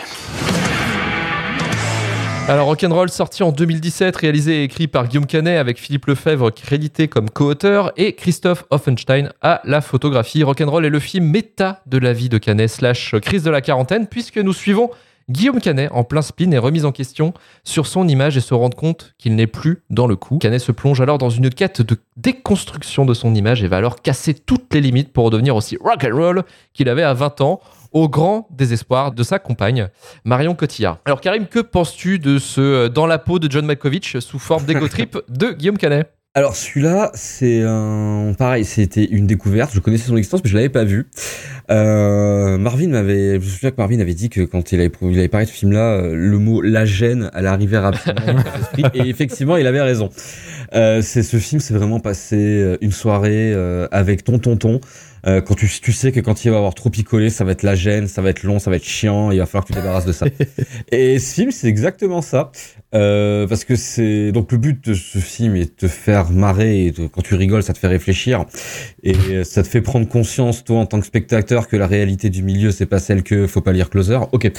Alors 2.47 2.67
Rock'n'Roll 2.67 3.09
sorti 3.09 3.43
en 3.43 3.51
2017, 3.51 4.15
réalisé 4.15 4.61
et 4.61 4.63
écrit 4.63 4.87
par 4.87 5.09
Guillaume 5.09 5.25
Canet 5.25 5.57
avec 5.57 5.77
Philippe 5.77 6.05
Lefebvre 6.05 6.49
crédité 6.49 7.09
comme 7.09 7.29
co-auteur 7.29 7.91
et 7.97 8.13
Christophe 8.13 8.63
Offenstein 8.69 9.33
à 9.41 9.59
la 9.65 9.81
photographie. 9.81 10.43
Rock'n'Roll 10.43 10.85
est 10.85 10.89
le 10.89 10.99
film 10.99 11.25
méta 11.25 11.81
de 11.85 11.97
la 11.97 12.13
vie 12.13 12.29
de 12.29 12.37
Canet 12.37 12.69
slash 12.69 13.15
crise 13.21 13.43
de 13.43 13.51
la 13.51 13.59
quarantaine 13.59 14.07
puisque 14.07 14.37
nous 14.37 14.53
suivons 14.53 14.89
Guillaume 15.29 15.59
Canet 15.59 15.89
en 15.91 16.05
plein 16.05 16.21
spin 16.21 16.51
et 16.51 16.57
remise 16.57 16.85
en 16.85 16.93
question 16.93 17.33
sur 17.65 17.85
son 17.85 18.07
image 18.07 18.37
et 18.37 18.41
se 18.41 18.53
rendre 18.53 18.77
compte 18.77 19.13
qu'il 19.17 19.35
n'est 19.35 19.45
plus 19.45 19.83
dans 19.89 20.07
le 20.07 20.15
coup. 20.15 20.37
Canet 20.37 20.61
se 20.61 20.71
plonge 20.71 21.01
alors 21.01 21.17
dans 21.17 21.29
une 21.29 21.49
quête 21.49 21.81
de 21.81 21.97
déconstruction 22.15 23.03
de 23.03 23.13
son 23.13 23.35
image 23.35 23.61
et 23.61 23.67
va 23.67 23.77
alors 23.77 24.01
casser 24.01 24.33
toutes 24.33 24.73
les 24.73 24.79
limites 24.79 25.11
pour 25.11 25.25
redevenir 25.25 25.53
aussi 25.55 25.77
rock'n'roll 25.81 26.43
qu'il 26.73 26.87
avait 26.87 27.03
à 27.03 27.13
20 27.13 27.41
ans 27.41 27.59
au 27.91 28.07
grand 28.07 28.47
désespoir 28.51 29.11
de 29.11 29.23
sa 29.23 29.39
compagne, 29.39 29.89
Marion 30.23 30.55
Cotillard. 30.55 30.99
Alors 31.03 31.19
Karim, 31.19 31.47
que 31.47 31.59
penses-tu 31.59 32.19
de 32.19 32.37
ce 32.37 32.61
euh, 32.61 32.89
Dans 32.89 33.05
la 33.05 33.17
peau 33.17 33.39
de 33.39 33.51
John 33.51 33.65
Malkovich 33.65 34.19
sous 34.19 34.39
forme 34.39 34.65
d'ego 34.65 34.87
trip 34.89 35.17
de 35.29 35.51
Guillaume 35.51 35.77
Canet? 35.77 36.09
Alors 36.37 36.55
celui-là, 36.55 37.09
c'est 37.15 37.63
un 37.63 38.31
pareil, 38.37 38.63
c'était 38.63 39.05
une 39.05 39.25
découverte. 39.25 39.71
Je 39.73 39.79
connaissais 39.79 40.09
son 40.09 40.17
existence, 40.17 40.41
mais 40.43 40.51
je 40.51 40.55
l'avais 40.55 40.69
pas 40.69 40.83
vu. 40.83 41.07
Euh, 41.71 42.59
Marvin 42.59 42.89
m'avait, 42.89 43.39
je 43.39 43.45
me 43.45 43.49
souviens 43.49 43.71
que 43.71 43.77
Marvin 43.79 43.99
avait 43.99 44.13
dit 44.13 44.29
que 44.29 44.41
quand 44.41 44.71
il 44.71 44.79
avait, 44.79 44.91
il 45.01 45.17
avait 45.17 45.29
parlé 45.29 45.47
de 45.47 45.49
ce 45.49 45.55
film-là, 45.55 45.93
euh, 45.93 46.13
le 46.13 46.37
mot 46.37 46.61
la 46.61 46.85
gêne 46.85 47.31
allait 47.33 47.47
arriver 47.47 47.79
rapidement. 47.79 48.43
Et 48.93 49.09
effectivement, 49.09 49.57
il 49.57 49.65
avait 49.65 49.81
raison. 49.81 50.11
Euh, 50.75 51.01
c'est 51.01 51.23
ce 51.23 51.37
film, 51.37 51.59
c'est 51.59 51.73
vraiment 51.73 51.99
passé 51.99 52.35
euh, 52.35 52.77
une 52.81 52.91
soirée 52.91 53.53
euh, 53.55 53.87
avec 53.91 54.23
ton 54.23 54.37
tonton. 54.37 54.79
Euh, 55.27 55.41
quand 55.41 55.55
tu, 55.55 55.67
tu 55.67 55.91
sais 55.91 56.11
que 56.11 56.19
quand 56.19 56.45
il 56.45 56.51
va 56.51 56.57
avoir 56.57 56.73
trop 56.73 56.89
picolé, 56.89 57.29
ça 57.29 57.43
va 57.43 57.51
être 57.51 57.63
la 57.63 57.75
gêne, 57.75 58.07
ça 58.07 58.21
va 58.21 58.29
être 58.29 58.43
long, 58.43 58.59
ça 58.59 58.69
va 58.69 58.77
être 58.77 58.85
chiant, 58.85 59.31
il 59.31 59.39
va 59.39 59.45
falloir 59.45 59.65
que 59.65 59.73
tu 59.73 59.73
te 59.73 59.79
débarrasses 59.79 60.05
de 60.05 60.13
ça. 60.13 60.25
et 60.91 61.19
ce 61.19 61.33
film, 61.33 61.51
c'est 61.51 61.67
exactement 61.67 62.21
ça. 62.21 62.51
Euh, 62.95 63.47
parce 63.47 63.65
que 63.65 63.75
c'est 63.75 64.31
donc 64.31 64.49
le 64.53 64.57
but 64.57 64.87
de 64.87 64.93
ce 64.93 65.17
film 65.17 65.57
est 65.57 65.65
de 65.65 65.87
te 65.87 65.87
faire 65.89 66.31
marrer 66.31 66.85
et 66.85 66.93
quand 67.11 67.21
tu 67.21 67.35
rigoles 67.35 67.61
ça 67.61 67.73
te 67.73 67.79
fait 67.79 67.87
réfléchir 67.87 68.45
et 69.03 69.43
ça 69.43 69.61
te 69.61 69.67
fait 69.67 69.81
prendre 69.81 70.07
conscience 70.07 70.63
toi 70.63 70.79
en 70.79 70.85
tant 70.85 71.01
que 71.01 71.05
spectateur 71.05 71.67
que 71.67 71.75
la 71.75 71.85
réalité 71.85 72.29
du 72.29 72.43
milieu 72.43 72.71
c'est 72.71 72.85
pas 72.85 72.99
celle 72.99 73.23
que 73.23 73.45
faut 73.45 73.59
pas 73.59 73.73
lire 73.73 73.89
Closer 73.89 74.19
ok 74.31 74.53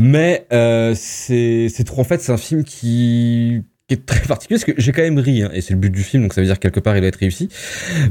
mais 0.00 0.46
euh, 0.52 0.94
c'est 0.96 1.68
c'est 1.72 1.84
trop 1.84 2.00
en 2.00 2.04
fait 2.04 2.20
c'est 2.20 2.32
un 2.32 2.36
film 2.38 2.64
qui 2.64 3.62
qui 3.90 3.94
est 3.94 4.06
très 4.06 4.20
particulier 4.20 4.60
parce 4.60 4.72
que 4.72 4.80
j'ai 4.80 4.92
quand 4.92 5.02
même 5.02 5.18
ri 5.18 5.42
hein, 5.42 5.50
et 5.52 5.60
c'est 5.60 5.74
le 5.74 5.80
but 5.80 5.90
du 5.90 6.04
film 6.04 6.22
donc 6.22 6.32
ça 6.32 6.40
veut 6.40 6.46
dire 6.46 6.54
que 6.54 6.60
quelque 6.60 6.78
part 6.78 6.96
il 6.96 7.00
doit 7.00 7.08
être 7.08 7.16
réussi. 7.16 7.48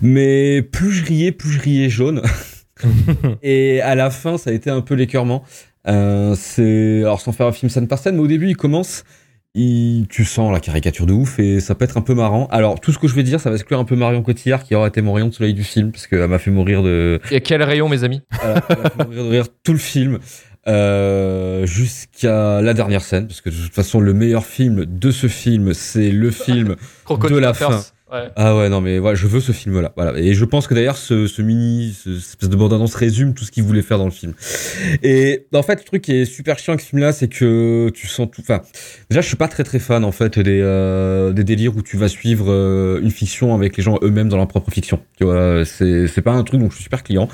Mais 0.02 0.62
plus 0.62 0.92
je 0.92 1.06
riais 1.06 1.32
plus 1.32 1.52
je 1.52 1.62
riais 1.62 1.90
jaune. 1.90 2.22
Et 3.44 3.82
à 3.82 3.96
la 3.96 4.10
fin 4.10 4.38
ça 4.38 4.50
a 4.50 4.54
été 4.54 4.70
un 4.70 4.82
peu 4.82 4.94
l'écœurement. 4.94 5.44
Euh, 5.88 6.36
c'est 6.38 7.00
alors 7.00 7.22
sans 7.22 7.32
faire 7.32 7.48
un 7.48 7.54
film 7.54 7.70
scène 7.70 7.88
par 7.88 7.98
scène 7.98 8.16
mais 8.16 8.22
au 8.22 8.28
début 8.28 8.50
il 8.50 8.58
commence 8.58 9.06
il, 9.56 10.06
tu 10.10 10.26
sens 10.26 10.52
la 10.52 10.60
caricature 10.60 11.06
de 11.06 11.14
ouf 11.14 11.40
et 11.40 11.60
ça 11.60 11.76
peut 11.76 11.86
être 11.86 11.98
un 11.98 12.02
peu 12.02 12.14
marrant. 12.14 12.48
Alors 12.52 12.80
tout 12.82 12.92
ce 12.92 13.00
que 13.00 13.08
je 13.08 13.16
vais 13.16 13.24
dire, 13.24 13.40
ça 13.40 13.50
va 13.50 13.56
exclure 13.56 13.80
un 13.80 13.86
peu 13.86 13.96
Marion 13.96 14.22
Cotillard 14.22 14.64
qui 14.64 14.76
aura 14.76 14.88
été 14.88 15.02
mon 15.02 15.14
rayon 15.14 15.30
de 15.30 15.34
soleil 15.34 15.54
du 15.54 15.64
film 15.64 15.92
parce 15.92 16.08
qu'elle 16.08 16.28
m'a 16.28 16.40
fait 16.40 16.52
mourir 16.52 16.84
de, 16.84 17.20
Et 17.32 17.42
quel 17.42 17.64
rayon, 17.64 17.90
mes 17.90 18.04
amis? 18.04 18.22
Elle 18.44 18.54
m'a 18.54 18.90
fait 18.90 19.04
mourir 19.06 19.24
de 19.24 19.30
rire 19.30 19.46
tout 19.64 19.74
le 19.74 19.80
film 19.80 20.20
euh, 20.70 21.66
jusqu'à 21.66 22.62
la 22.62 22.74
dernière 22.74 23.02
scène 23.02 23.28
parce 23.28 23.42
que 23.42 23.50
de 23.50 23.56
toute 23.56 23.74
façon 23.74 24.00
le 24.00 24.14
meilleur 24.14 24.46
film 24.46 24.86
de 24.86 25.12
ce 25.12 25.28
film 25.28 25.74
c'est 25.74 26.12
le 26.12 26.32
film 26.32 26.76
de 27.10 27.38
la 27.38 27.54
fin. 27.54 27.82
Ouais. 28.12 28.28
Ah 28.36 28.58
ouais, 28.58 28.70
non, 28.70 28.82
mais 28.82 28.98
voilà, 28.98 29.14
je 29.14 29.28
veux 29.28 29.40
ce 29.40 29.52
film-là. 29.52 29.94
Voilà. 29.96 30.18
Et 30.18 30.34
je 30.34 30.44
pense 30.44 30.66
que 30.66 30.74
d'ailleurs, 30.74 30.98
ce, 30.98 31.28
ce 31.28 31.44
mini, 31.44 31.94
ce, 31.94 32.18
cette 32.18 32.30
espèce 32.30 32.50
de 32.50 32.56
bande-annonce 32.56 32.96
résume 32.96 33.36
tout 33.36 33.44
ce 33.46 33.52
qu'il 33.52 33.64
voulait 33.64 33.84
faire 33.84 34.00
dans 34.00 34.06
le 34.06 34.12
film. 34.12 34.34
Et 35.04 35.46
en 35.54 35.62
fait, 35.62 35.76
le 35.76 35.84
truc 35.84 36.02
qui 36.02 36.14
est 36.14 36.26
super 36.26 36.58
chiant 36.58 36.74
avec 36.74 36.82
ce 36.82 36.88
film-là, 36.88 37.12
c'est 37.12 37.28
que 37.28 37.92
tu 37.94 38.08
sens 38.08 38.28
tout. 38.32 38.42
Enfin, 38.42 38.62
déjà, 39.12 39.22
je 39.22 39.28
suis 39.28 39.36
pas 39.36 39.48
très 39.48 39.64
très 39.64 39.78
fan 39.78 40.04
en 40.04 40.12
fait 40.12 40.40
des 40.40 40.60
euh, 40.60 41.34
des 41.34 41.44
délires 41.44 41.78
où 41.78 41.84
tu 41.84 41.98
vas 41.98 42.08
suivre 42.08 42.48
euh, 42.50 43.00
une 43.04 43.12
fiction 43.12 43.54
avec 43.54 43.78
les 43.78 43.84
gens 43.84 44.00
eux-mêmes 44.02 44.30
dans 44.30 44.38
leur 44.38 44.48
propre 44.48 44.72
fiction. 44.72 45.00
Tu 45.18 45.26
vois, 45.26 45.64
c'est 45.66 46.22
pas 46.24 46.32
un 46.32 46.44
truc 46.44 46.60
donc 46.60 46.72
je 46.72 46.78
suis 46.78 46.86
super 46.86 47.04
client. 47.04 47.30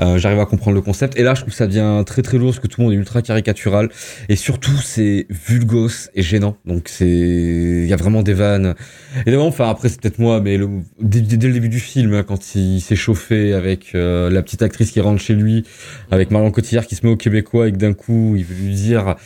Euh, 0.00 0.18
J'arrive 0.18 0.40
à 0.40 0.46
comprendre 0.46 0.74
le 0.74 0.80
concept. 0.80 1.18
Et 1.18 1.22
là, 1.22 1.34
je 1.34 1.40
trouve 1.40 1.50
que 1.52 1.56
ça 1.56 1.66
devient 1.66 2.02
très 2.06 2.22
très 2.22 2.38
lourd 2.38 2.50
parce 2.50 2.60
que 2.60 2.68
tout 2.68 2.80
le 2.80 2.86
monde 2.86 2.94
est 2.94 2.96
ultra 2.96 3.22
caricatural. 3.22 3.88
Et 4.28 4.36
surtout, 4.36 4.76
c'est 4.82 5.26
vulgos 5.30 6.08
et 6.14 6.22
gênant. 6.22 6.56
Donc, 6.64 6.88
c'est. 6.88 7.08
Il 7.08 7.86
y 7.86 7.92
a 7.92 7.96
vraiment 7.96 8.22
des 8.22 8.34
vannes. 8.34 8.74
Vraiment, 9.26 9.46
enfin, 9.46 9.68
après, 9.68 9.88
c'est 9.88 10.00
peut-être 10.00 10.18
moi, 10.18 10.40
mais 10.40 10.56
le... 10.56 10.68
dès, 11.00 11.20
le 11.20 11.52
début 11.52 11.68
du 11.68 11.80
film, 11.80 12.14
hein, 12.14 12.22
quand 12.22 12.54
il 12.54 12.80
s'est 12.80 12.96
chauffé 12.96 13.52
avec 13.54 13.94
euh, 13.94 14.30
la 14.30 14.42
petite 14.42 14.62
actrice 14.62 14.90
qui 14.90 15.00
rentre 15.00 15.20
chez 15.20 15.34
lui, 15.34 15.64
avec 16.10 16.30
Marion 16.30 16.50
Cotillard 16.50 16.86
qui 16.86 16.94
se 16.94 17.04
met 17.04 17.12
au 17.12 17.16
québécois 17.16 17.68
et 17.68 17.72
que 17.72 17.76
d'un 17.76 17.94
coup, 17.94 18.34
il 18.36 18.44
veut 18.44 18.54
lui 18.54 18.74
dire. 18.74 19.16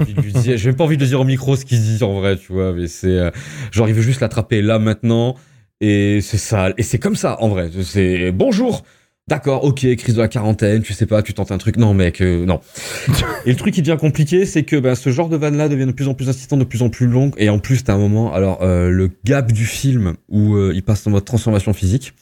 Envie 0.00 0.14
de 0.14 0.20
lui 0.20 0.32
dire. 0.32 0.56
J'ai 0.56 0.72
pas 0.72 0.84
envie 0.84 0.96
de 0.96 1.02
le 1.02 1.08
dire 1.08 1.20
au 1.20 1.24
micro 1.24 1.56
ce 1.56 1.64
qu'il 1.64 1.80
dit 1.80 2.02
en 2.02 2.20
vrai, 2.20 2.36
tu 2.36 2.52
vois. 2.52 2.72
Mais 2.72 2.86
c'est. 2.86 3.08
euh, 3.08 3.30
genre, 3.72 3.88
il 3.88 3.94
veut 3.94 4.02
juste 4.02 4.20
l'attraper 4.20 4.62
là 4.62 4.78
maintenant. 4.78 5.34
Et 5.80 6.20
c'est 6.22 6.38
ça. 6.38 6.72
Et 6.76 6.82
c'est 6.82 6.98
comme 6.98 7.16
ça, 7.16 7.40
en 7.40 7.48
vrai. 7.48 7.70
C'est 7.82 8.32
bonjour. 8.32 8.84
D'accord, 9.28 9.64
ok, 9.64 9.86
crise 9.96 10.14
de 10.14 10.20
la 10.22 10.28
quarantaine, 10.28 10.82
tu 10.82 10.92
sais 10.94 11.04
pas, 11.06 11.22
tu 11.22 11.34
tentes 11.34 11.52
un 11.52 11.58
truc. 11.58 11.76
Non, 11.76 11.92
mec, 11.92 12.22
euh, 12.22 12.46
non. 12.46 12.60
Et 13.46 13.50
le 13.50 13.56
truc 13.56 13.74
qui 13.74 13.82
devient 13.82 13.98
compliqué, 14.00 14.46
c'est 14.46 14.62
que 14.62 14.76
ben, 14.76 14.94
ce 14.94 15.10
genre 15.10 15.28
de 15.28 15.36
vanne-là 15.36 15.68
devient 15.68 15.86
de 15.86 15.92
plus 15.92 16.08
en 16.08 16.14
plus 16.14 16.28
insistant, 16.28 16.56
de 16.56 16.64
plus 16.64 16.82
en 16.82 16.88
plus 16.88 17.06
long. 17.06 17.30
Et 17.36 17.48
en 17.50 17.58
plus, 17.58 17.84
t'as 17.84 17.94
un 17.94 17.98
moment, 17.98 18.32
alors 18.32 18.60
euh, 18.62 18.88
le 18.88 19.10
gap 19.24 19.52
du 19.52 19.66
film 19.66 20.14
où 20.30 20.54
euh, 20.54 20.72
il 20.74 20.82
passe 20.82 21.06
en 21.06 21.10
mode 21.10 21.24
transformation 21.24 21.72
physique. 21.74 22.14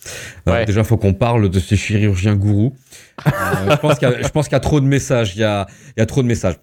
Euh, 0.49 0.53
Ouais. 0.53 0.65
déjà, 0.65 0.83
faut 0.85 0.97
qu'on 0.97 1.15
parle 1.15 1.49
de 1.51 1.61
ces 1.61 1.77
chirurgiens 1.77 2.35
gourous. 2.35 2.75
Euh, 3.27 3.31
je 3.71 3.77
pense 3.77 3.99
qu'il 3.99 4.09
y, 4.09 4.13
qu'il 4.13 4.53
y 4.53 4.55
a 4.55 4.61
trop 4.61 4.81
de 4.81 4.87
messages. 4.87 5.35
Il 5.37 5.41
y 5.41 5.45
a, 5.45 5.67
il 5.97 6.01
y 6.01 6.03
a 6.03 6.07
trop 6.07 6.23
de 6.23 6.27
messages. 6.29 6.55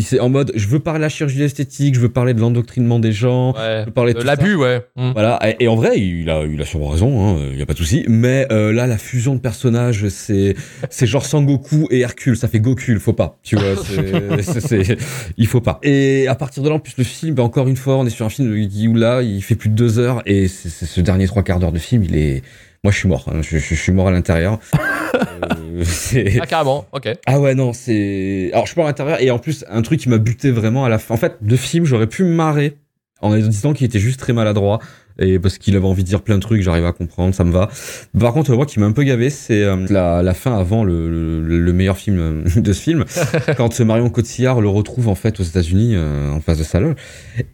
C'est 0.00 0.20
en 0.20 0.28
mode, 0.28 0.52
je 0.54 0.68
veux 0.68 0.78
parler 0.78 0.98
de 0.98 1.02
la 1.04 1.08
chirurgie 1.08 1.42
esthétique, 1.42 1.94
je 1.94 2.00
veux 2.00 2.10
parler 2.10 2.34
de 2.34 2.40
l'endoctrinement 2.40 2.98
des 2.98 3.12
gens, 3.12 3.52
Ouais. 3.54 3.80
je 3.80 3.86
veux 3.86 3.92
parler 3.92 4.12
de 4.14 4.22
L'abus, 4.22 4.54
ouais. 4.54 4.82
Mm. 4.96 5.12
voilà, 5.12 5.38
et, 5.48 5.64
et 5.64 5.68
en 5.68 5.76
vrai, 5.76 5.98
il 5.98 6.28
a, 6.28 6.44
il 6.44 6.60
a 6.60 6.64
sûrement 6.64 6.88
raison, 6.88 7.38
il 7.50 7.58
y 7.58 7.62
a 7.62 7.66
pas 7.66 7.72
de 7.72 7.78
souci. 7.78 8.04
Mais 8.08 8.46
euh, 8.52 8.72
là, 8.72 8.86
la 8.86 8.98
fusion 8.98 9.34
de 9.34 9.40
personnages, 9.40 10.08
c'est, 10.08 10.54
c'est 10.90 11.06
genre 11.06 11.24
Sangoku 11.24 11.88
et 11.90 12.00
Hercule, 12.00 12.36
ça 12.36 12.48
fait 12.48 12.60
Goku, 12.60 12.98
faut 13.00 13.12
pas, 13.14 13.38
tu 13.42 13.56
vois, 13.56 13.74
c'est, 14.42 14.96
il 15.38 15.46
faut 15.46 15.60
pas. 15.60 15.78
Et 15.82 16.26
à 16.28 16.34
partir 16.34 16.62
de 16.62 16.68
là, 16.68 16.74
en 16.74 16.78
plus 16.78 16.94
le 16.98 17.04
film, 17.04 17.34
ben, 17.34 17.42
encore 17.42 17.68
une 17.68 17.76
fois, 17.76 17.96
on 17.96 18.06
est 18.06 18.10
sur 18.10 18.26
un 18.26 18.30
film 18.30 18.52
où 18.52 18.94
là, 18.96 19.22
il 19.22 19.42
fait 19.42 19.54
plus 19.54 19.70
de 19.70 19.74
deux 19.74 19.98
heures, 19.98 20.22
et 20.26 20.48
ce 20.48 21.00
dernier 21.00 21.26
trois 21.26 21.42
quarts 21.42 21.58
d'heure 21.58 21.72
de 21.72 21.78
film, 21.78 22.04
il 22.04 22.16
est, 22.16 22.42
moi, 22.84 22.90
je 22.92 22.98
suis 22.98 23.08
mort, 23.08 23.24
hein, 23.32 23.42
je, 23.42 23.58
je- 23.58 23.74
je 23.74 23.80
suis 23.80 23.92
mort 23.92 24.08
à 24.08 24.10
l'intérieur. 24.10 24.58
Euh, 25.14 25.84
Ah, 26.40 26.46
carrément, 26.46 26.86
ok. 26.92 27.08
ah 27.26 27.38
ouais, 27.40 27.54
non, 27.54 27.72
c'est. 27.74 28.50
Alors, 28.52 28.64
je 28.64 28.70
suis 28.72 28.76
pas 28.76 28.84
à 28.84 28.86
l'intérieur, 28.86 29.20
et 29.20 29.30
en 29.30 29.38
plus, 29.38 29.64
un 29.68 29.82
truc 29.82 30.00
qui 30.00 30.08
m'a 30.08 30.16
buté 30.18 30.50
vraiment 30.50 30.84
à 30.84 30.88
la 30.88 30.98
fin. 30.98 31.14
En 31.14 31.18
fait, 31.18 31.36
le 31.42 31.56
film, 31.56 31.84
j'aurais 31.84 32.06
pu 32.06 32.24
me 32.24 32.34
marrer 32.34 32.78
en 33.20 33.36
disant 33.36 33.72
qu'il 33.74 33.86
était 33.86 33.98
juste 33.98 34.18
très 34.20 34.32
maladroit, 34.32 34.78
et 35.18 35.38
parce 35.38 35.58
qu'il 35.58 35.76
avait 35.76 35.86
envie 35.86 36.02
de 36.02 36.08
dire 36.08 36.22
plein 36.22 36.36
de 36.36 36.40
trucs, 36.40 36.62
j'arrive 36.62 36.86
à 36.86 36.92
comprendre, 36.92 37.34
ça 37.34 37.44
me 37.44 37.52
va. 37.52 37.68
Par 38.18 38.32
contre, 38.32 38.54
moi, 38.54 38.66
qui 38.66 38.80
m'a 38.80 38.86
un 38.86 38.92
peu 38.92 39.02
gavé, 39.02 39.30
c'est 39.30 39.62
euh, 39.62 39.86
la, 39.90 40.22
la 40.22 40.34
fin 40.34 40.56
avant 40.58 40.84
le, 40.84 41.08
le, 41.10 41.58
le 41.58 41.72
meilleur 41.72 41.96
film 41.96 42.18
euh, 42.18 42.42
de 42.60 42.72
ce 42.72 42.80
film, 42.80 43.04
quand 43.56 43.80
Marion 43.80 44.10
Cotillard 44.10 44.60
le 44.60 44.68
retrouve, 44.68 45.08
en 45.08 45.14
fait, 45.14 45.38
aux 45.40 45.44
États-Unis, 45.44 45.92
euh, 45.94 46.30
en 46.30 46.40
face 46.40 46.58
de 46.58 46.64
Salon. 46.64 46.94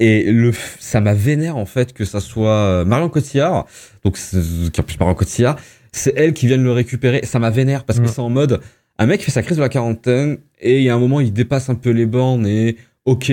Et 0.01 0.31
le, 0.31 0.53
ça 0.79 1.01
m'a 1.01 1.14
vénère, 1.14 1.57
en 1.57 1.66
fait, 1.66 1.92
que 1.92 2.05
ça 2.05 2.21
soit 2.21 2.85
Marion 2.85 3.09
Cotillard, 3.09 3.66
donc, 4.05 4.16
c'est- 4.16 4.38
qui 4.73 4.81
en 4.81 4.85
plus 4.85 4.99
Marion 4.99 5.14
Cotillard, 5.14 5.57
c'est 5.92 6.12
elle 6.16 6.33
qui 6.33 6.47
vient 6.47 6.59
de 6.59 6.62
le 6.62 6.73
récupérer. 6.73 7.21
Ça 7.25 7.38
m'a 7.38 7.51
vénère, 7.51 7.85
parce 7.85 7.99
que 7.99 8.05
Mm. 8.05 8.09
c'est 8.09 8.21
en 8.21 8.29
mode, 8.31 8.61
un 8.99 9.07
mec 9.07 9.23
fait 9.23 9.31
sa 9.31 9.42
crise 9.42 9.57
de 9.57 9.62
la 9.62 9.68
quarantaine 9.68 10.38
et 10.61 10.79
il 10.79 10.83
y 10.83 10.90
a 10.90 10.94
un 10.94 10.99
moment 10.99 11.21
il 11.21 11.33
dépasse 11.33 11.71
un 11.71 11.77
peu 11.77 11.90
les 11.90 12.05
bornes 12.07 12.47
et 12.47 12.77
ok 13.05 13.33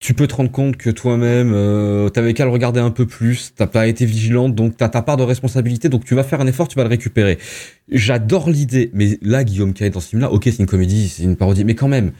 tu 0.00 0.14
peux 0.14 0.28
te 0.28 0.34
rendre 0.34 0.50
compte 0.50 0.76
que 0.76 0.90
toi-même 0.90 1.52
euh, 1.52 2.08
t'avais 2.08 2.32
qu'à 2.32 2.44
le 2.44 2.50
regarder 2.50 2.78
un 2.78 2.90
peu 2.90 3.06
plus 3.06 3.52
t'as 3.56 3.66
pas 3.66 3.88
été 3.88 4.06
vigilante 4.06 4.54
donc 4.54 4.76
t'as 4.76 4.88
ta 4.88 5.02
part 5.02 5.16
de 5.16 5.24
responsabilité 5.24 5.88
donc 5.88 6.04
tu 6.04 6.14
vas 6.14 6.22
faire 6.22 6.40
un 6.40 6.46
effort 6.46 6.68
tu 6.68 6.76
vas 6.76 6.84
le 6.84 6.88
récupérer. 6.88 7.38
J'adore 7.90 8.48
l'idée 8.48 8.90
mais 8.94 9.18
là 9.22 9.42
Guillaume 9.42 9.72
Canet 9.72 9.94
dans 9.94 10.00
ce 10.00 10.10
film 10.10 10.22
là 10.22 10.30
ok 10.30 10.44
c'est 10.44 10.58
une 10.58 10.66
comédie 10.66 11.08
c'est 11.08 11.24
une 11.24 11.36
parodie 11.36 11.64
mais 11.64 11.74
quand 11.74 11.88
même 11.88 12.12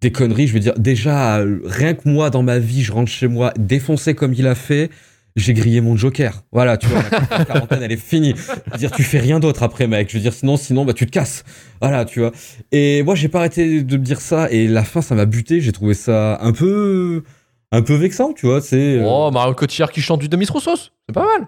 des 0.00 0.12
conneries 0.12 0.46
je 0.46 0.52
veux 0.52 0.60
dire 0.60 0.78
déjà 0.78 1.38
euh, 1.38 1.60
rien 1.64 1.94
que 1.94 2.08
moi 2.08 2.30
dans 2.30 2.42
ma 2.42 2.58
vie 2.58 2.82
je 2.82 2.92
rentre 2.92 3.10
chez 3.10 3.26
moi 3.26 3.52
défoncé 3.58 4.14
comme 4.14 4.32
il 4.32 4.46
a 4.46 4.54
fait 4.54 4.90
j'ai 5.36 5.52
grillé 5.54 5.80
mon 5.80 5.96
joker. 5.96 6.42
Voilà, 6.50 6.76
tu 6.76 6.86
vois, 6.88 7.02
la 7.30 7.44
quarantaine, 7.44 7.82
elle 7.82 7.92
est 7.92 7.96
finie. 7.96 8.34
Je 8.66 8.72
veux 8.72 8.78
dire, 8.78 8.90
tu 8.90 9.02
fais 9.02 9.18
rien 9.20 9.38
d'autre 9.38 9.62
après, 9.62 9.86
mec. 9.86 10.08
Je 10.10 10.16
veux 10.16 10.22
dire, 10.22 10.32
sinon, 10.32 10.56
sinon, 10.56 10.84
bah, 10.84 10.92
tu 10.94 11.06
te 11.06 11.10
casses. 11.10 11.44
Voilà, 11.80 12.04
tu 12.04 12.20
vois. 12.20 12.32
Et 12.72 13.02
moi, 13.02 13.14
j'ai 13.14 13.28
pas 13.28 13.38
arrêté 13.40 13.82
de 13.82 13.96
me 13.96 14.02
dire 14.02 14.20
ça. 14.20 14.50
Et 14.50 14.66
la 14.66 14.82
fin, 14.82 15.02
ça 15.02 15.14
m'a 15.14 15.26
buté. 15.26 15.60
J'ai 15.60 15.72
trouvé 15.72 15.94
ça 15.94 16.38
un 16.40 16.52
peu, 16.52 17.22
un 17.70 17.82
peu 17.82 17.94
vexant, 17.94 18.32
tu 18.32 18.46
vois. 18.46 18.60
C'est. 18.60 18.98
euh, 18.98 19.04
Oh, 19.06 19.30
Mario 19.30 19.54
Cotillard 19.54 19.92
qui 19.92 20.00
chante 20.00 20.20
du 20.20 20.28
Demis 20.28 20.46
Roussos, 20.46 20.90
c'est 21.06 21.12
pas 21.14 21.24
mal. 21.24 21.46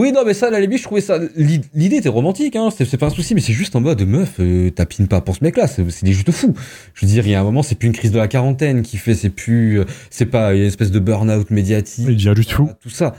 Oui, 0.00 0.12
non, 0.12 0.22
mais 0.24 0.32
ça, 0.32 0.46
à 0.46 0.50
la 0.50 0.60
limite, 0.60 0.78
je 0.78 0.84
trouvais 0.84 1.02
ça. 1.02 1.18
l'i- 1.36 1.60
L'idée 1.74 1.96
était 1.96 2.08
romantique, 2.08 2.56
hein. 2.56 2.70
C'est 2.74 2.86
c'est 2.86 2.96
pas 2.96 3.06
un 3.08 3.10
souci, 3.10 3.34
mais 3.34 3.42
c'est 3.42 3.52
juste 3.52 3.76
en 3.76 3.82
mode 3.82 4.00
meuf, 4.06 4.36
euh, 4.40 4.70
tapine 4.70 5.08
pas 5.08 5.20
pour 5.20 5.36
ce 5.36 5.44
mec-là. 5.44 5.66
C'est 5.66 5.88
c'est 5.90 6.06
des 6.06 6.14
juste 6.14 6.30
fous. 6.30 6.54
Je 6.94 7.04
veux 7.04 7.12
dire, 7.12 7.26
il 7.26 7.30
y 7.32 7.34
a 7.34 7.40
un 7.40 7.44
moment, 7.44 7.62
c'est 7.62 7.74
plus 7.74 7.86
une 7.88 7.92
crise 7.92 8.10
de 8.10 8.16
la 8.16 8.26
quarantaine 8.26 8.80
qui 8.80 8.96
fait, 8.96 9.14
c'est 9.14 9.28
plus, 9.28 9.80
euh, 9.80 9.84
c'est 10.08 10.24
pas 10.24 10.54
une 10.54 10.62
espèce 10.62 10.90
de 10.90 10.98
burn-out 11.00 11.50
médiatique. 11.50 12.06
Il 12.08 12.16
devient 12.16 12.32
juste 12.34 12.52
fou. 12.52 12.70
Tout 12.80 12.88
ça. 12.88 13.14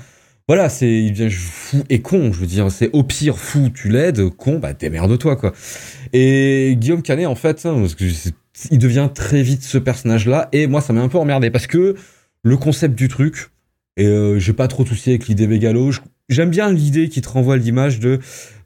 Voilà, 0.48 0.70
c'est, 0.70 0.92
il 0.92 1.14
devient 1.14 1.30
fou 1.30 1.84
et 1.90 2.02
con. 2.02 2.32
Je 2.34 2.40
veux 2.40 2.48
dire, 2.48 2.72
c'est 2.72 2.90
au 2.94 3.04
pire 3.04 3.38
fou, 3.38 3.70
tu 3.70 3.90
l'aides, 3.90 4.30
con, 4.32 4.58
bah, 4.58 4.74
démerde-toi, 4.74 5.36
quoi. 5.36 5.54
Et 6.14 6.76
Guillaume 6.80 7.04
Canet, 7.04 7.28
en 7.28 7.36
fait, 7.36 7.64
hein, 7.66 7.76
parce 7.80 7.94
que 7.94 8.10
c'est- 8.10 8.34
il 8.72 8.80
devient 8.80 9.10
très 9.14 9.44
vite 9.44 9.62
ce 9.64 9.78
personnage-là, 9.78 10.50
et 10.52 10.66
moi, 10.66 10.82
ça 10.82 10.94
m'a 10.94 11.02
un 11.02 11.10
peu 11.10 11.20
emmerdé 11.20 11.52
parce 11.52 11.68
que 11.68 11.96
le 12.44 12.58
concept 12.58 12.96
du 12.98 13.08
truc, 13.08 13.50
et 13.98 14.06
euh, 14.08 14.40
j'ai 14.40 14.54
pas 14.54 14.68
trop 14.68 14.84
de 14.84 14.90
avec 14.90 15.28
l'idée 15.28 15.48
mégalo. 15.48 15.92
je- 15.92 16.00
J'aime 16.32 16.50
bien 16.50 16.72
l'idée 16.72 17.10
qui 17.10 17.22
te 17.22 17.30
renvoie 17.30 17.58
l'image 17.58 18.00
de 18.00 18.20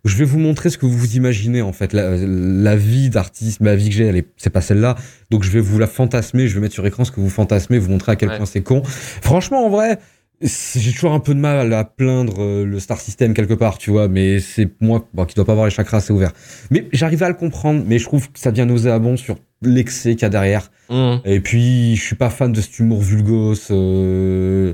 je 0.06 0.16
vais 0.18 0.24
vous 0.26 0.38
montrer 0.38 0.70
ce 0.70 0.78
que 0.78 0.86
vous 0.86 0.96
vous 0.98 1.16
imaginez 1.16 1.62
en 1.64 1.74
fait. 1.74 1.92
La, 1.92 2.16
la 2.16 2.76
vie 2.76 3.10
d'artiste, 3.10 3.60
ma 3.60 3.76
vie 3.76 3.90
que 3.90 3.96
j'ai, 3.96 4.06
elle 4.06 4.18
est- 4.18 4.28
c'est 4.38 4.52
pas 4.52 4.62
celle-là. 4.62 4.96
Donc 5.32 5.44
je 5.44 5.50
vais 5.50 5.60
vous 5.60 5.80
la 5.80 5.88
fantasmer, 5.88 6.48
je 6.48 6.54
vais 6.56 6.62
mettre 6.62 6.76
sur 6.76 6.86
écran 6.86 7.04
ce 7.06 7.12
que 7.12 7.20
vous 7.20 7.30
fantasmez, 7.30 7.80
vous 7.80 7.90
montrer 7.90 8.12
à 8.12 8.16
quel 8.16 8.30
Ouais. 8.30 8.38
point 8.38 8.46
c'est 8.46 8.62
con. 8.62 8.84
Franchement, 8.86 9.66
en 9.66 9.70
vrai, 9.70 9.98
j'ai 10.42 10.92
toujours 10.92 11.14
un 11.14 11.20
peu 11.20 11.34
de 11.34 11.40
mal 11.40 11.74
à 11.74 11.84
plaindre 11.86 12.36
euh, 12.44 12.66
le 12.66 12.80
Star 12.80 13.00
System 13.02 13.34
quelque 13.34 13.56
part, 13.56 13.80
tu 13.80 13.90
vois. 13.90 14.08
Mais 14.08 14.40
c'est 14.40 14.70
moi 14.80 15.08
bon, 15.16 15.26
qui 15.26 15.34
dois 15.34 15.46
pas 15.46 15.54
avoir 15.54 15.66
les 15.66 15.72
chakras 15.74 15.98
assez 15.98 16.14
ouverts. 16.14 16.34
Mais 16.70 16.88
j'arrive 16.94 17.24
à 17.24 17.30
le 17.30 17.34
comprendre, 17.36 17.84
mais 17.88 17.98
je 17.98 18.04
trouve 18.06 18.30
que 18.32 18.38
ça 18.38 18.52
devient 18.52 18.68
nauséabond 18.68 19.18
sur 19.18 19.38
l'excès 19.64 20.12
qu'il 20.12 20.22
y 20.22 20.26
a 20.26 20.30
derrière. 20.30 20.70
Mmh. 20.92 21.16
Et 21.26 21.40
puis, 21.40 21.96
je 21.96 22.02
suis 22.04 22.16
pas 22.16 22.30
fan 22.30 22.52
de 22.52 22.62
cet 22.62 22.78
humour 22.78 23.02
vulgos. 23.02 23.56
euh, 23.72 24.74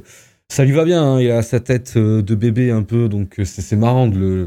Ça 0.52 0.66
lui 0.66 0.74
va 0.74 0.84
bien, 0.84 1.02
hein, 1.02 1.22
il 1.22 1.32
a 1.32 1.44
sa 1.44 1.62
tête 1.62 1.94
euh, 1.96 2.22
de 2.22 2.36
bébé 2.36 2.72
un 2.72 2.84
peu, 2.84 3.08
donc 3.08 3.40
euh, 3.40 3.46
c'est 3.46 3.78
marrant 3.78 4.08
de 4.08 4.18
le, 4.18 4.46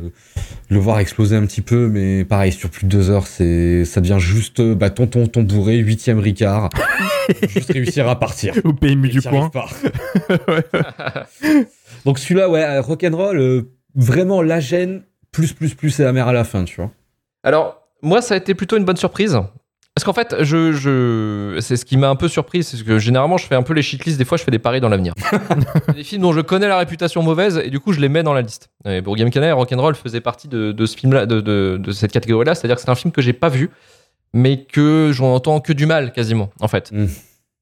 de 0.68 0.74
le 0.74 0.78
voir 0.78 1.00
exploser 1.00 1.34
un 1.34 1.46
petit 1.46 1.62
peu, 1.62 1.88
mais 1.88 2.26
pareil, 2.26 2.52
sur 2.52 2.68
plus 2.68 2.84
de 2.84 2.90
deux 2.90 3.08
heures, 3.08 3.26
c'est 3.26 3.86
ça 3.86 4.02
devient 4.02 4.18
juste 4.18 4.60
euh, 4.60 4.74
bah, 4.74 4.90
tonton, 4.90 5.26
ton 5.28 5.42
bourré, 5.44 5.78
huitième 5.78 6.18
Ricard, 6.18 6.68
juste 7.48 7.72
réussir 7.72 8.06
à 8.06 8.20
partir. 8.20 8.52
Au 8.64 8.74
PMU 8.74 9.08
du 9.08 9.22
pas. 9.22 9.30
donc 12.04 12.18
celui-là, 12.18 12.50
ouais, 12.50 12.78
rock'n'roll, 12.80 13.38
euh, 13.38 13.62
vraiment 13.94 14.42
la 14.42 14.60
gêne, 14.60 15.04
plus, 15.32 15.54
plus, 15.54 15.72
plus 15.72 15.98
et 16.00 16.04
la 16.04 16.12
mer 16.12 16.28
à 16.28 16.34
la 16.34 16.44
fin, 16.44 16.64
tu 16.64 16.82
vois. 16.82 16.90
Alors, 17.44 17.80
moi, 18.02 18.20
ça 18.20 18.34
a 18.34 18.36
été 18.36 18.52
plutôt 18.54 18.76
une 18.76 18.84
bonne 18.84 18.98
surprise. 18.98 19.38
Parce 19.94 20.04
qu'en 20.04 20.12
fait, 20.12 20.35
je, 20.42 20.72
je... 20.72 21.59
c'est 21.61 21.76
ce 21.76 21.85
qui 21.85 21.96
m'a 21.96 22.09
un 22.09 22.16
peu 22.16 22.26
surpris, 22.26 22.64
c'est 22.64 22.83
que 22.83 22.98
généralement, 22.98 23.37
je 23.37 23.46
fais 23.46 23.54
un 23.54 23.62
peu 23.62 23.74
les 23.74 23.83
shitlists, 23.83 24.18
des 24.18 24.24
fois, 24.24 24.37
je 24.37 24.42
fais 24.42 24.50
des 24.50 24.59
paris 24.59 24.80
dans 24.80 24.88
l'avenir. 24.88 25.14
des 25.94 26.02
films 26.02 26.22
dont 26.22 26.33
je 26.33 26.40
connais 26.40 26.66
la 26.66 26.78
réputation 26.78 27.22
mauvaise, 27.22 27.61
et 27.64 27.70
du 27.70 27.78
coup, 27.78 27.92
je 27.92 28.00
les 28.00 28.09
mets 28.09 28.24
dans 28.24 28.33
la 28.35 28.42
liste. 28.42 28.70
Et 28.88 29.02
pour 29.02 29.14
Game 29.14 29.30
Canet, 29.30 29.52
Rock'n'Roll 29.54 29.94
faisait 29.94 30.20
partie 30.20 30.48
de, 30.48 30.72
de 30.72 30.87
ce 30.87 30.96
film-là, 30.96 31.26
de, 31.26 31.40
de, 31.40 31.78
de 31.80 31.92
cette 31.92 32.11
catégorie-là, 32.11 32.57
c'est-à-dire 32.57 32.74
que 32.74 32.83
c'est 32.83 32.90
un 32.90 32.96
film 32.96 33.12
que 33.12 33.22
j'ai 33.22 33.33
pas 33.33 33.48
vu, 33.48 33.70
mais 34.33 34.64
que 34.64 35.11
j'en 35.12 35.33
entends 35.33 35.61
que 35.61 35.72
du 35.72 35.87
mal, 35.87 36.12
quasiment, 36.12 36.50
en 36.61 36.66
fait. 36.66 36.90
Mm. 36.90 37.07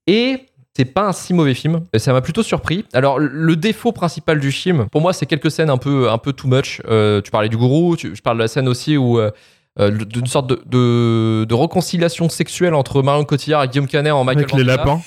Et 0.07 0.37
c'est 0.75 0.85
pas 0.85 1.03
un 1.09 1.11
si 1.11 1.35
mauvais 1.35 1.53
film. 1.53 1.81
Et 1.93 1.99
Ça 1.99 2.13
m'a 2.13 2.21
plutôt 2.21 2.41
surpris. 2.41 2.83
Alors, 2.93 3.19
le 3.19 3.55
défaut 3.55 3.91
principal 3.91 4.39
du 4.39 4.51
film, 4.51 4.87
pour 4.91 5.01
moi, 5.01 5.13
c'est 5.13 5.27
quelques 5.27 5.51
scènes 5.51 5.69
un 5.69 5.77
peu, 5.77 6.09
un 6.09 6.17
peu 6.17 6.33
too 6.33 6.47
much. 6.47 6.81
Euh, 6.89 7.21
tu 7.21 7.29
parlais 7.29 7.47
du 7.49 7.57
gourou, 7.57 7.95
tu- 7.95 8.15
je 8.15 8.21
parle 8.23 8.37
de 8.37 8.41
la 8.41 8.47
scène 8.47 8.67
aussi 8.67 8.97
où. 8.97 9.19
euh, 9.19 9.29
euh, 9.79 9.89
d'une 9.89 10.27
sorte 10.27 10.47
de, 10.47 10.61
de, 10.65 11.45
de 11.45 11.53
réconciliation 11.55 12.29
sexuelle 12.29 12.73
entre 12.73 13.01
Marion 13.01 13.23
Cotillard 13.25 13.63
et 13.63 13.67
Guillaume 13.67 13.87
Canet 13.87 14.13
en 14.13 14.23
Michael 14.23 14.45
Avec 14.45 14.55
les 14.55 14.63
lapins. 14.63 15.01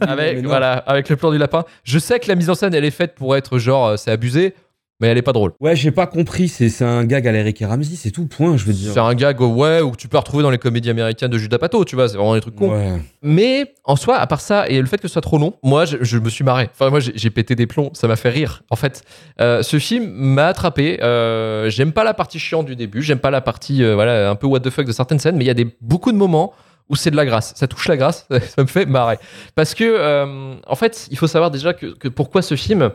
Avec, 0.00 0.38
voilà, 0.46 0.74
avec 0.74 1.08
le 1.08 1.16
plan 1.16 1.32
du 1.32 1.38
lapin. 1.38 1.64
Je 1.84 1.98
sais 1.98 2.20
que 2.20 2.28
la 2.28 2.36
mise 2.36 2.50
en 2.50 2.54
scène, 2.54 2.74
elle 2.74 2.84
est 2.84 2.90
faite 2.90 3.14
pour 3.14 3.36
être 3.36 3.58
genre, 3.58 3.86
euh, 3.88 3.96
c'est 3.96 4.10
abusé, 4.10 4.54
mais 5.00 5.08
elle 5.08 5.18
est 5.18 5.22
pas 5.22 5.32
drôle. 5.32 5.52
Ouais, 5.60 5.74
j'ai 5.76 5.90
pas 5.90 6.06
compris, 6.06 6.48
c'est 6.48 6.82
un 6.82 7.04
gag 7.04 7.26
à 7.26 7.32
l'Eric 7.32 7.60
et 7.62 7.66
Ramsey, 7.66 7.96
c'est 7.96 8.10
tout, 8.10 8.26
point, 8.26 8.56
je 8.56 8.64
veux 8.64 8.72
dire. 8.72 8.92
C'est 8.92 9.00
un 9.00 9.14
gag, 9.14 9.40
ouais, 9.40 9.80
ou 9.80 9.90
que 9.92 9.96
tu 9.96 10.08
peux 10.08 10.18
retrouver 10.18 10.42
dans 10.42 10.50
les 10.50 10.58
comédies 10.58 10.90
américaines 10.90 11.30
de 11.30 11.38
Judas 11.38 11.58
Pato, 11.58 11.84
tu 11.84 11.96
vois, 11.96 12.08
c'est 12.08 12.16
vraiment 12.16 12.34
des 12.34 12.40
trucs 12.40 12.56
cons. 12.56 12.70
Ouais. 12.72 13.00
Mais 13.22 13.74
en 13.84 13.96
soi, 13.96 14.16
à 14.18 14.26
part 14.26 14.40
ça, 14.40 14.68
et 14.68 14.80
le 14.80 14.86
fait 14.86 14.98
que 14.98 15.08
ce 15.08 15.12
soit 15.12 15.22
trop 15.22 15.38
long, 15.38 15.54
moi, 15.62 15.84
je, 15.84 15.96
je 16.00 16.18
me 16.18 16.28
suis 16.28 16.44
marré. 16.44 16.68
Enfin, 16.72 16.90
moi, 16.90 17.00
j'ai 17.00 17.30
pété 17.30 17.54
des 17.54 17.66
plombs, 17.66 17.90
ça 17.94 18.06
m'a 18.08 18.16
fait 18.16 18.30
rire. 18.30 18.62
En 18.70 18.76
fait, 18.76 19.02
Euh, 19.40 19.62
ce 19.62 19.78
film 19.78 20.10
m'a 20.12 20.46
attrapé. 20.48 21.02
Euh, 21.02 21.70
j'aime 21.70 21.92
pas 21.92 22.04
la 22.04 22.12
partie 22.14 22.38
chiante 22.38 22.66
du 22.66 22.76
début, 22.76 23.02
j'aime 23.02 23.18
pas 23.20 23.30
la 23.30 23.40
partie, 23.40 23.82
euh, 23.82 23.94
voilà, 23.94 24.30
un 24.30 24.34
peu 24.34 24.46
what 24.46 24.60
the 24.60 24.70
fuck 24.70 24.86
de 24.86 24.92
certaines 24.92 25.18
scènes, 25.18 25.36
mais 25.36 25.44
il 25.44 25.48
y 25.48 25.50
a 25.50 25.54
des, 25.54 25.68
beaucoup 25.80 26.12
de 26.12 26.16
moments 26.16 26.52
où 26.88 26.96
c'est 26.96 27.10
de 27.10 27.16
la 27.16 27.24
grâce. 27.24 27.52
Ça 27.56 27.66
touche 27.68 27.88
la 27.88 27.96
grâce, 27.96 28.26
ça 28.48 28.62
me 28.62 28.66
fait 28.66 28.84
marrer. 28.86 29.18
Parce 29.54 29.74
que, 29.74 29.84
euh, 29.84 30.54
en 30.66 30.74
fait, 30.74 31.06
il 31.10 31.16
faut 31.16 31.26
savoir 31.28 31.50
déjà 31.50 31.72
que, 31.72 31.86
que 31.96 32.08
pourquoi 32.08 32.42
ce 32.42 32.54
film. 32.56 32.90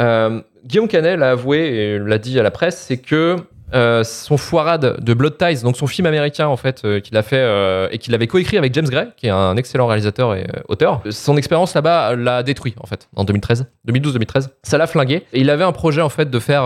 Euh, 0.00 0.40
Guillaume 0.64 0.88
Canet 0.88 1.18
l'a 1.18 1.30
avoué 1.30 1.58
et 1.58 1.98
l'a 1.98 2.18
dit 2.18 2.38
à 2.40 2.42
la 2.42 2.50
presse, 2.50 2.78
c'est 2.78 2.98
que 2.98 3.36
euh, 3.74 4.02
son 4.04 4.36
foirade 4.36 4.96
de 5.00 5.14
Blood 5.14 5.38
Ties, 5.38 5.62
donc 5.62 5.76
son 5.76 5.86
film 5.86 6.06
américain 6.06 6.48
en 6.48 6.56
fait, 6.56 6.82
euh, 6.84 7.00
qu'il 7.00 7.16
a 7.16 7.22
fait 7.22 7.38
euh, 7.38 7.88
et 7.90 7.98
qu'il 7.98 8.14
avait 8.14 8.26
coécrit 8.26 8.58
avec 8.58 8.74
James 8.74 8.88
Gray, 8.88 9.08
qui 9.16 9.26
est 9.26 9.30
un 9.30 9.56
excellent 9.56 9.86
réalisateur 9.86 10.34
et 10.34 10.46
auteur. 10.68 11.02
Son 11.10 11.36
expérience 11.36 11.74
là-bas 11.74 12.16
l'a 12.16 12.42
détruit 12.42 12.74
en 12.80 12.86
fait 12.86 13.08
en 13.14 13.24
2013, 13.24 13.66
2012-2013. 13.88 14.48
Ça 14.62 14.78
l'a 14.78 14.86
flingué. 14.86 15.22
Et 15.32 15.40
il 15.40 15.50
avait 15.50 15.64
un 15.64 15.72
projet 15.72 16.00
en 16.02 16.08
fait 16.08 16.30
de 16.30 16.38
faire 16.38 16.62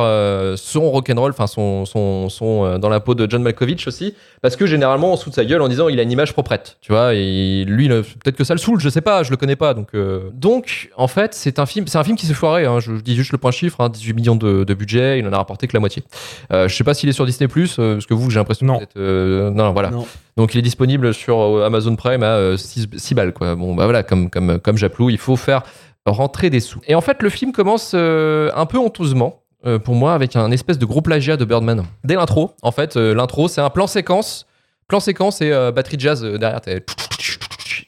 son 0.57 0.91
rock'n'roll, 0.91 1.31
enfin 1.33 1.47
son 1.47 1.85
son 1.85 2.29
son 2.29 2.79
dans 2.79 2.89
la 2.89 3.01
peau 3.01 3.15
de 3.15 3.31
John 3.31 3.43
Malkovich 3.43 3.87
aussi, 3.87 4.15
parce 4.41 4.57
que 4.57 4.67
généralement 4.67 5.13
on 5.13 5.17
de 5.17 5.35
sa 5.35 5.45
gueule 5.45 5.63
en 5.63 5.69
disant 5.69 5.89
il 5.89 5.99
a 6.01 6.03
une 6.03 6.13
image 6.13 6.33
proprette, 6.33 6.79
tu 6.81 6.93
vois. 6.93 7.15
Et 7.15 7.65
lui, 7.67 7.89
peut-être 7.89 8.37
que 8.37 8.45
ça 8.45 8.55
le 8.55 8.59
saoule, 8.59 8.81
je 8.81 8.89
sais 8.89 9.01
pas, 9.01 9.23
je 9.23 9.31
le 9.31 9.37
connais 9.37 9.57
pas. 9.57 9.75
Donc 9.75 9.91
donc 10.33 10.91
en 10.97 11.09
fait 11.09 11.35
c'est 11.35 11.59
un 11.59 11.67
film, 11.67 11.87
c'est 11.87 11.99
un 11.99 12.05
film 12.05 12.17
qui 12.17 12.27
s'est 12.27 12.35
foiré. 12.35 12.65
hein, 12.65 12.81
je, 12.81 12.97
je 12.97 13.01
dis 13.03 13.15
juste 13.15 13.33
le 13.33 13.39
point 13.39 13.51
chiffre, 13.51 13.81
hein, 13.81 13.89
18 13.89 14.15
millions 14.15 14.37
de, 14.37 14.65
de 14.65 14.75
budget, 14.75 15.19
il 15.19 15.27
en 15.27 15.33
a 15.33 15.37
rapporté 15.37 15.67
que 15.67 15.77
la 15.77 15.81
moitié. 15.81 16.03
Je 16.51 16.69
sais 16.69 16.85
pas 16.85 16.94
s'il 16.95 17.09
est 17.09 17.13
sur 17.13 17.27
Disney 17.27 17.49
Plus, 17.49 17.77
parce 17.77 18.07
que 18.07 18.15
vous, 18.15 18.31
j'ai 18.31 18.39
l'impression 18.39 18.67
Non. 18.67 18.75
que 18.75 18.79
vous 18.79 18.85
êtes. 18.85 18.97
euh, 18.97 19.51
non, 19.51 19.73
voilà. 19.73 19.91
Non. 19.91 20.07
Donc 20.37 20.55
il 20.55 20.59
est 20.59 20.63
disponible 20.63 21.13
sur 21.15 21.39
euh, 21.39 21.67
Amazon 21.67 21.95
Prime 21.97 22.23
à 22.23 22.57
6, 22.57 23.15
balles, 23.15 23.33
quoi. 23.33 23.55
Bon, 23.55 23.75
bah 23.75 23.85
voilà, 23.85 24.03
comme, 24.03 24.31
comme, 24.31 24.59
comme 24.59 24.77
Japlou, 24.79 25.11
il 25.11 25.19
faut 25.19 25.37
faire 25.37 25.63
rentrer 26.07 26.51
des 26.51 26.61
sous. 26.61 26.81
Et 26.87 26.95
en 26.95 27.01
fait, 27.01 27.23
le 27.23 27.29
film 27.31 27.53
commence 27.53 27.93
euh, 27.95 28.51
un 28.55 28.67
peu 28.67 28.79
honteusement. 28.79 29.41
euh, 29.67 29.79
pour 29.79 29.95
moi, 29.95 30.13
avec 30.15 30.37
un 30.37 30.51
espèce 30.51 30.79
de 30.79 30.85
gros 30.87 31.01
plagiat 31.01 31.37
de 31.39 31.45
Birdman. 31.47 31.85
Dès 32.05 32.15
l'intro, 32.17 32.53
en 32.63 32.71
fait, 32.73 32.97
euh, 32.97 33.15
l'intro, 33.15 33.49
c'est 33.49 33.63
un 33.63 33.71
plan 33.71 33.87
séquence, 33.87 34.47
plan 34.89 35.01
séquence 35.01 35.41
et 35.41 35.51
euh, 35.53 35.73
batterie 35.73 35.97
de 35.97 36.03
jazz 36.03 36.23
euh, 36.23 36.37
derrière. 36.37 36.61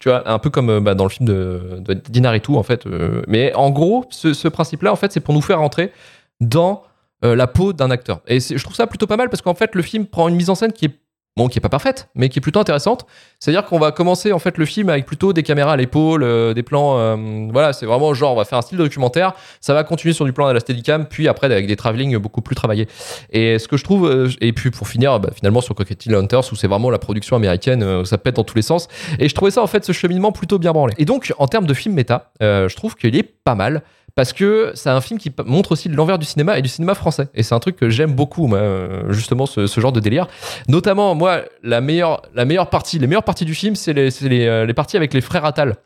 Tu 0.01 0.09
vois, 0.09 0.29
un 0.31 0.39
peu 0.39 0.51
comme 0.51 0.71
euh, 0.71 0.81
bah, 0.81 0.95
dans 0.95 1.05
le 1.05 1.11
film 1.11 1.29
de, 1.29 1.79
de 1.81 1.95
Dinaritu, 2.09 2.53
en 2.53 2.63
fait. 2.63 2.87
euh, 2.87 3.23
mais 3.29 3.53
en 3.55 3.71
gros, 3.71 4.05
ce, 4.11 4.33
ce 4.33 4.49
principe-là, 4.49 4.93
en 4.93 4.97
fait, 4.97 5.13
c'est 5.13 5.21
pour 5.21 5.35
nous 5.35 5.43
faire 5.43 5.59
rentrer 5.59 5.93
dans 6.41 6.73
euh, 6.73 6.87
la 7.23 7.47
peau 7.47 7.73
d'un 7.73 7.91
acteur. 7.91 8.21
Et 8.27 8.41
je 8.41 8.63
trouve 8.63 8.77
ça 8.77 8.87
plutôt 8.87 9.07
pas 9.07 9.17
mal 9.17 9.29
parce 9.29 9.43
qu'en 9.43 9.55
fait, 9.55 9.75
le 9.75 9.83
film 9.83 10.07
prend 10.07 10.29
une 10.29 10.37
mise 10.37 10.51
en 10.51 10.55
scène 10.55 10.73
qui 10.73 10.87
est 10.87 11.01
bon, 11.37 11.49
qui 11.49 11.59
est 11.59 11.61
pas 11.61 11.69
parfaite, 11.69 12.09
mais 12.15 12.29
qui 12.29 12.39
est 12.39 12.41
plutôt 12.41 12.61
intéressante. 12.61 13.07
C'est-à-dire 13.39 13.67
qu'on 13.67 13.79
va 13.79 13.93
commencer 13.93 14.33
en 14.33 14.39
fait 14.39 14.57
le 14.57 14.65
film 14.65 14.89
avec 14.89 15.05
plutôt 15.05 15.33
des 15.33 15.43
caméras 15.43 15.73
à 15.73 15.77
l'épaule, 15.77 16.23
euh, 16.23 16.55
des 16.55 16.63
plans, 16.63 16.99
euh, 16.99 17.49
voilà, 17.53 17.73
c'est 17.75 17.85
vraiment 17.85 18.15
genre 18.15 18.33
on 18.33 18.37
va 18.37 18.45
faire 18.45 18.59
un 18.59 18.63
style 18.63 18.79
documentaire. 18.79 19.35
Ça 19.61 19.75
va 19.75 19.85
continuer 19.85 20.15
sur 20.15 20.25
du 20.25 20.33
plan 20.33 20.47
à 20.47 20.55
la 20.55 20.61
Steadicam, 20.61 21.07
puis 21.07 21.29
après 21.29 21.47
avec 21.47 21.67
des 21.67 21.77
travelling 21.77 22.17
beaucoup 22.17 22.41
plus 22.41 22.57
travaillés. 22.57 22.89
Et 23.31 23.59
ce 23.59 23.69
que 23.69 23.77
je 23.77 23.85
trouve, 23.85 24.09
euh, 24.09 24.31
et 24.41 24.53
puis 24.53 24.71
pour 24.71 24.89
finir, 24.89 25.21
bah, 25.21 25.31
finalement 25.35 25.61
sur 25.61 25.75
Cocktail 25.75 26.15
Hunters 26.15 26.53
où 26.53 26.57
c'est 26.57 26.69
vraiment 26.69 26.91
la 26.91 26.99
production 26.99 27.37
américaine, 27.37 27.83
euh, 27.83 28.05
ça 28.05 28.17
pète 28.17 28.37
dans 28.37 28.45
tous 28.45 28.57
les 28.57 28.63
sens. 28.63 28.89
Et 29.19 29.29
je 29.29 29.35
trouvais 29.35 29.51
ça 29.51 29.63
en 29.63 29.67
fait 29.67 29.85
ce 29.85 29.93
cheminement 29.93 30.33
plutôt 30.33 30.59
bien 30.59 30.73
branlé. 30.73 30.95
Et 30.97 31.05
donc 31.05 31.35
en 31.37 31.49
termes 31.49 31.67
de 31.67 31.75
film 31.75 31.95
méta, 31.95 32.33
euh, 32.43 32.69
je 32.69 32.77
trouve 32.77 32.95
qu'il 32.95 33.15
est 33.15 33.23
pas 33.23 33.55
mal 33.55 33.83
parce 34.17 34.33
que 34.33 34.73
c'est 34.75 34.89
un 34.91 35.01
film 35.01 35.21
qui 35.21 35.31
montre 35.45 35.73
aussi 35.73 35.89
l'envers 35.89 36.19
du 36.19 36.27
cinéma 36.27 36.59
et 36.59 36.63
du 36.63 36.69
cinéma 36.69 36.95
français. 36.95 37.29
Et 37.35 37.43
c'est 37.45 37.55
un 37.55 37.61
truc 37.61 37.77
que 37.77 37.91
j'aime 37.91 38.13
beaucoup, 38.15 38.47
moi, 38.49 38.59
euh, 38.59 39.13
justement, 39.13 39.45
ce, 39.47 39.67
ce 39.69 39.81
genre 39.81 39.93
de 39.93 40.01
délire. 40.01 40.27
Notamment, 40.69 41.15
moi, 41.15 41.43
la 41.63 41.81
meilleure, 41.81 42.23
la 42.35 42.45
meilleure 42.47 42.71
partie, 42.71 42.99
les 42.99 43.07
meilleures 43.07 43.23
parties 43.23 43.45
du 43.45 43.55
film, 43.55 43.77
c'est 43.77 43.93
les, 43.93 44.11
c'est 44.11 44.29
les, 44.29 44.47
euh, 44.47 44.65
les 44.67 44.75
parties 44.75 44.97
avec 44.97 45.13
les 45.15 45.21
frères 45.21 45.45
Attal. 45.45 45.77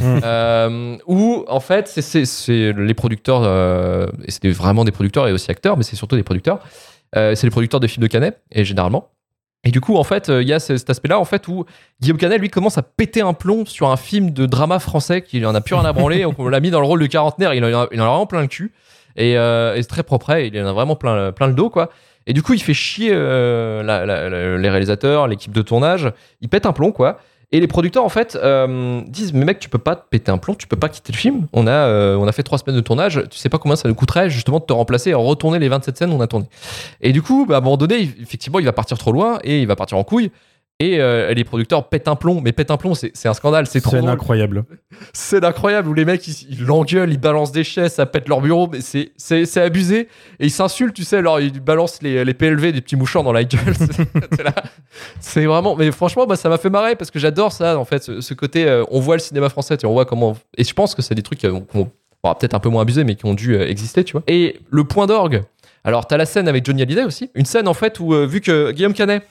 Mm. 0.00 0.18
Euh, 0.24 0.96
où, 1.06 1.44
en 1.46 1.60
fait, 1.60 1.86
c'est- 1.86 2.02
c'est 2.02 2.24
c'est 2.24 2.72
les 2.72 2.94
producteurs, 2.94 3.42
euh, 3.44 4.06
et 4.24 4.30
c'était 4.30 4.50
vraiment 4.50 4.84
des 4.84 4.90
producteurs 4.92 5.28
et 5.28 5.32
aussi 5.32 5.50
acteurs, 5.50 5.76
mais 5.76 5.84
c'est 5.84 5.94
surtout 5.96 6.16
des 6.16 6.22
producteurs. 6.24 6.60
Euh, 7.16 7.34
c'est 7.34 7.46
les 7.46 7.50
producteurs 7.50 7.80
de 7.80 7.86
films 7.86 8.02
de 8.02 8.08
Canet, 8.08 8.40
et 8.50 8.64
généralement. 8.64 9.10
Et 9.64 9.70
du 9.70 9.80
coup, 9.80 9.96
en 9.96 10.04
fait, 10.04 10.28
euh, 10.28 10.42
il 10.42 10.48
y 10.48 10.52
a 10.52 10.60
ce- 10.60 10.76
cet 10.76 10.90
aspect-là, 10.90 11.18
en 11.18 11.24
fait, 11.24 11.48
où 11.48 11.64
Guillaume 12.00 12.18
Canet, 12.18 12.38
lui, 12.38 12.50
commence 12.50 12.76
à 12.78 12.82
péter 12.82 13.20
un 13.22 13.32
plomb 13.32 13.64
sur 13.64 13.90
un 13.90 13.96
film 13.96 14.30
de 14.30 14.44
drama 14.46 14.78
français 14.78 15.22
qui 15.22 15.44
en 15.46 15.54
a 15.54 15.60
plus 15.60 15.74
rien 15.74 15.84
à 15.84 15.92
branler. 15.92 16.26
on 16.38 16.48
l'a 16.48 16.60
mis 16.60 16.70
dans 16.70 16.80
le 16.80 16.86
rôle 16.86 17.00
de 17.00 17.06
quarantenaire, 17.06 17.54
il 17.54 17.64
en 17.64 17.68
a, 17.68 17.84
en 17.84 17.86
vraiment 17.86 18.26
plein 18.26 18.42
le 18.42 18.46
cul. 18.48 18.72
Et, 19.16 19.38
euh, 19.38 19.74
c'est 19.76 19.88
très 19.88 20.02
propre, 20.02 20.36
il 20.38 20.60
en 20.60 20.66
a 20.66 20.72
vraiment 20.72 20.96
plein, 20.96 21.32
plein 21.32 21.46
le 21.46 21.54
dos, 21.54 21.70
quoi. 21.70 21.88
Et 22.26 22.32
du 22.32 22.42
coup, 22.42 22.54
il 22.54 22.62
fait 22.62 22.74
chier 22.74 23.10
euh, 23.12 24.58
les 24.58 24.68
réalisateurs, 24.70 25.28
l'équipe 25.28 25.52
de 25.52 25.62
tournage. 25.62 26.10
Il 26.40 26.48
pète 26.48 26.66
un 26.66 26.72
plomb, 26.72 26.90
quoi. 26.92 27.18
Et 27.52 27.60
les 27.60 27.66
producteurs, 27.66 28.04
en 28.04 28.08
fait, 28.08 28.36
euh, 28.42 29.00
disent 29.06 29.32
Mais 29.32 29.44
mec, 29.44 29.58
tu 29.58 29.68
peux 29.68 29.78
pas 29.78 29.96
te 29.96 30.08
péter 30.08 30.30
un 30.30 30.38
plomb, 30.38 30.54
tu 30.54 30.66
peux 30.66 30.76
pas 30.76 30.88
quitter 30.88 31.12
le 31.12 31.18
film. 31.18 31.46
On 31.52 31.66
a, 31.66 31.70
euh, 31.70 32.16
on 32.16 32.26
a 32.26 32.32
fait 32.32 32.42
trois 32.42 32.58
semaines 32.58 32.76
de 32.76 32.80
tournage, 32.80 33.22
tu 33.30 33.38
sais 33.38 33.48
pas 33.48 33.58
combien 33.58 33.76
ça 33.76 33.88
nous 33.88 33.94
coûterait 33.94 34.30
justement 34.30 34.58
de 34.58 34.64
te 34.64 34.72
remplacer 34.72 35.10
et 35.10 35.14
retourner 35.14 35.58
les 35.58 35.68
27 35.68 35.96
scènes 35.96 36.10
qu'on 36.10 36.20
a 36.20 36.26
tournées. 36.26 36.48
Et 37.00 37.12
du 37.12 37.22
coup, 37.22 37.46
bah, 37.46 37.56
à 37.56 37.58
un 37.58 37.60
moment 37.60 37.76
donné, 37.76 38.10
effectivement, 38.20 38.58
il 38.58 38.64
va 38.64 38.72
partir 38.72 38.98
trop 38.98 39.12
loin 39.12 39.38
et 39.44 39.60
il 39.60 39.66
va 39.66 39.76
partir 39.76 39.98
en 39.98 40.04
couille. 40.04 40.30
Et 40.80 41.00
euh, 41.00 41.32
les 41.32 41.44
producteurs 41.44 41.88
pètent 41.88 42.08
un 42.08 42.16
plomb, 42.16 42.40
mais 42.40 42.50
pètent 42.50 42.72
un 42.72 42.76
plomb, 42.76 42.94
c'est 42.94 43.12
c'est 43.14 43.28
un 43.28 43.34
scandale, 43.34 43.66
c'est 43.68 43.80
trop 43.80 43.96
drôle. 43.96 44.10
incroyable. 44.10 44.64
C'est 45.12 45.44
incroyable 45.44 45.88
où 45.88 45.94
les 45.94 46.04
mecs 46.04 46.26
ils 46.26 46.64
l'engueulent, 46.64 47.12
ils 47.12 47.20
balancent 47.20 47.52
des 47.52 47.62
chaises, 47.62 47.92
ça 47.94 48.06
pète 48.06 48.28
leur 48.28 48.40
bureau, 48.40 48.68
mais 48.70 48.80
c'est- 48.80 49.12
c'est 49.16 49.46
c'est 49.46 49.60
abusé. 49.60 50.08
Et 50.40 50.46
ils 50.46 50.50
s'insultent, 50.50 50.94
tu 50.94 51.04
sais, 51.04 51.18
alors 51.18 51.38
ils 51.40 51.60
balancent 51.60 52.02
les, 52.02 52.24
les 52.24 52.34
PLV 52.34 52.72
des 52.72 52.80
petits 52.80 52.96
mouchoirs 52.96 53.22
dans 53.22 53.32
la 53.32 53.44
gueule. 53.44 53.60
C'est- 53.78 53.92
c'est. 53.92 54.44
C'est 55.20 55.44
vraiment, 55.46 55.76
mais 55.76 55.92
franchement, 55.92 56.26
bah, 56.26 56.34
ça 56.36 56.48
m'a 56.48 56.58
fait 56.58 56.70
marrer 56.70 56.96
parce 56.96 57.10
que 57.12 57.18
j'adore 57.20 57.52
ça 57.52 57.78
en 57.78 57.84
fait, 57.84 58.02
ce, 58.02 58.20
ce 58.20 58.34
côté, 58.34 58.66
euh, 58.66 58.82
on 58.90 58.98
voit 58.98 59.14
le 59.14 59.20
cinéma 59.20 59.48
français, 59.50 59.76
tu 59.76 59.86
on 59.86 59.92
voit 59.92 60.04
comment. 60.06 60.36
Et 60.58 60.64
je 60.64 60.72
pense 60.74 60.94
que 60.96 61.02
c'est 61.02 61.14
des 61.14 61.22
trucs 61.22 61.44
euh, 61.44 61.60
qu'on 61.72 61.90
on 62.24 62.34
peut-être 62.34 62.54
un 62.54 62.58
peu 62.60 62.68
moins 62.68 62.82
abusé, 62.82 63.04
mais 63.04 63.14
qui 63.14 63.26
ont 63.26 63.34
dû 63.34 63.54
euh, 63.54 63.68
exister, 63.68 64.02
tu 64.02 64.12
vois. 64.12 64.22
Et 64.26 64.58
le 64.70 64.82
point 64.84 65.06
d'orgue. 65.06 65.42
Alors, 65.84 66.06
t'as 66.06 66.16
la 66.16 66.24
scène 66.26 66.48
avec 66.48 66.64
Johnny 66.64 66.80
Hallyday 66.82 67.04
aussi, 67.04 67.30
une 67.34 67.44
scène 67.44 67.68
en 67.68 67.74
fait 67.74 68.00
où, 68.00 68.14
vu 68.26 68.40
que 68.40 68.72
Guillaume 68.72 68.94
Canet 68.94 69.22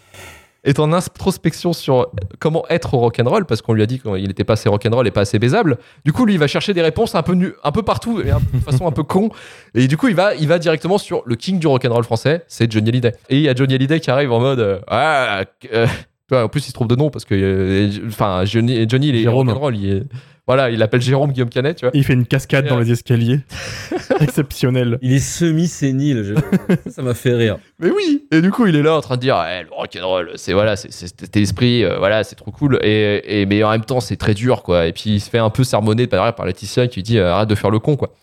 est 0.63 0.79
en 0.79 0.93
introspection 0.93 1.73
sur 1.73 2.09
comment 2.39 2.63
être 2.69 2.93
au 2.93 2.99
rock'n'roll, 2.99 3.45
parce 3.45 3.61
qu'on 3.61 3.73
lui 3.73 3.83
a 3.83 3.85
dit 3.85 3.99
qu'il 3.99 4.29
était 4.31 4.43
pas 4.43 4.53
assez 4.53 4.69
rock'n'roll 4.69 5.07
et 5.07 5.11
pas 5.11 5.21
assez 5.21 5.39
baisable. 5.39 5.77
Du 6.05 6.13
coup, 6.13 6.25
lui, 6.25 6.33
il 6.33 6.39
va 6.39 6.47
chercher 6.47 6.73
des 6.73 6.81
réponses 6.81 7.15
un 7.15 7.21
peu, 7.23 7.33
nu- 7.33 7.53
un 7.63 7.71
peu 7.71 7.83
partout, 7.83 8.21
et 8.21 8.25
de 8.25 8.59
façon 8.63 8.87
un 8.87 8.91
peu 8.91 9.03
con. 9.03 9.29
Et 9.75 9.87
du 9.87 9.97
coup, 9.97 10.07
il 10.07 10.15
va, 10.15 10.35
il 10.35 10.47
va 10.47 10.59
directement 10.59 10.97
sur 10.97 11.21
le 11.25 11.35
king 11.35 11.59
du 11.59 11.67
rock'n'roll 11.67 12.03
français, 12.03 12.43
c'est 12.47 12.71
Johnny 12.71 12.89
Hallyday. 12.89 13.11
Et 13.29 13.37
il 13.37 13.41
y 13.43 13.49
a 13.49 13.55
Johnny 13.55 13.73
Hallyday 13.75 13.99
qui 13.99 14.09
arrive 14.11 14.31
en 14.31 14.39
mode 14.39 14.59
euh, 14.59 14.79
Ah, 14.87 15.43
euh, 15.73 15.87
en 16.31 16.47
plus, 16.47 16.61
il 16.65 16.69
se 16.69 16.73
trouve 16.73 16.87
de 16.87 16.95
nom, 16.95 17.09
parce 17.09 17.25
que 17.25 17.35
euh, 17.35 17.89
enfin, 18.07 18.43
Johnny, 18.45 18.85
Johnny, 18.89 19.09
il 19.09 19.15
est 19.17 19.27
rock'n'roll, 19.27 19.75
il 19.75 19.89
est- 19.91 20.03
voilà, 20.47 20.69
il 20.69 20.77
l'appelle 20.79 21.01
Jérôme 21.01 21.31
Guillaume 21.31 21.49
Canet, 21.49 21.77
tu 21.77 21.85
vois. 21.85 21.91
Il 21.93 22.03
fait 22.03 22.13
une 22.13 22.25
cascade 22.25 22.67
dans 22.67 22.77
les 22.79 22.91
escaliers. 22.91 23.39
Exceptionnel. 24.19 24.97
Il 25.01 25.13
est 25.13 25.19
semi-sénile. 25.19 26.23
je- 26.23 26.33
ça, 26.35 26.91
ça 26.91 27.01
m'a 27.01 27.13
fait 27.13 27.33
rire. 27.33 27.57
Mais 27.79 27.89
oui 27.89 28.25
Et 28.31 28.41
du 28.41 28.51
coup, 28.51 28.65
il 28.67 28.75
est 28.75 28.83
là 28.83 28.95
en 28.95 29.01
train 29.01 29.15
de 29.15 29.21
dire 29.21 29.41
eh, 29.49 29.63
le 29.63 29.69
rock'n'roll, 29.71 30.31
c'est 30.35 30.53
voilà, 30.53 30.75
c'est 30.75 30.91
c'est 30.91 31.07
cet 31.19 31.35
esprit, 31.37 31.83
euh, 31.83 31.97
voilà, 31.97 32.23
c'est 32.23 32.35
trop 32.35 32.51
cool. 32.51 32.79
Et, 32.83 33.41
et- 33.41 33.45
mais 33.45 33.63
en 33.63 33.71
même 33.71 33.85
temps, 33.85 33.99
c'est 33.99 34.15
très 34.17 34.33
dur, 34.33 34.63
quoi. 34.63 34.87
Et 34.87 34.93
puis, 34.93 35.11
il 35.11 35.19
se 35.19 35.29
fait 35.29 35.37
un 35.39 35.49
peu 35.49 35.63
sermonner 35.63 36.07
par, 36.07 36.33
par 36.35 36.45
Laetitia 36.45 36.87
qui 36.87 36.97
lui 36.99 37.03
dit 37.03 37.17
euh, 37.17 37.31
arrête 37.33 37.49
de 37.49 37.55
faire 37.55 37.69
le 37.71 37.79
con, 37.79 37.95
quoi. 37.95 38.13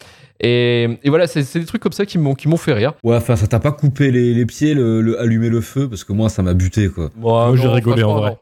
Et, 0.42 0.88
et 1.02 1.11
voilà, 1.11 1.26
c'est 1.26 1.42
c'est 1.42 1.61
des 1.61 1.66
trucs 1.66 1.83
comme 1.83 1.92
ça 1.92 2.06
qui 2.06 2.16
m'ont 2.16 2.35
qui 2.35 2.48
m'ont 2.48 2.56
fait 2.56 2.72
rire. 2.72 2.94
Ouais, 3.04 3.16
enfin, 3.16 3.37
ça 3.37 3.46
t'a 3.46 3.61
pas 3.61 3.72
coupé 3.72 4.11
les, 4.11 4.33
les 4.33 4.46
pieds, 4.46 4.72
le, 4.74 5.02
le- 5.02 5.20
allumer 5.20 5.50
le 5.50 5.61
feu, 5.61 5.87
parce 5.88 6.02
que 6.04 6.12
moi, 6.14 6.28
ça 6.30 6.42
m'a 6.42 6.54
buté, 6.54 6.88
quoi. 6.88 7.11
Moi, 7.16 7.54
j'ai 7.56 7.68
rigolé 7.68 8.02
en 8.02 8.14
vrai. 8.18 8.37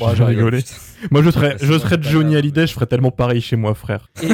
Moi, 0.00 0.14
j'ai 0.14 0.24
rigolé. 0.24 0.64
Moi, 1.10 1.22
je 1.22 1.30
serais, 1.30 1.52
Ouais, 1.52 1.56
je 1.60 1.78
serais 1.78 1.98
Johnny. 2.00 2.34
Hallyday, 2.36 2.66
je 2.66 2.72
ferais 2.72 2.86
tellement 2.86 3.10
pareil 3.10 3.40
chez 3.42 3.56
moi, 3.56 3.74
frère. 3.74 4.08
Et... 4.22 4.28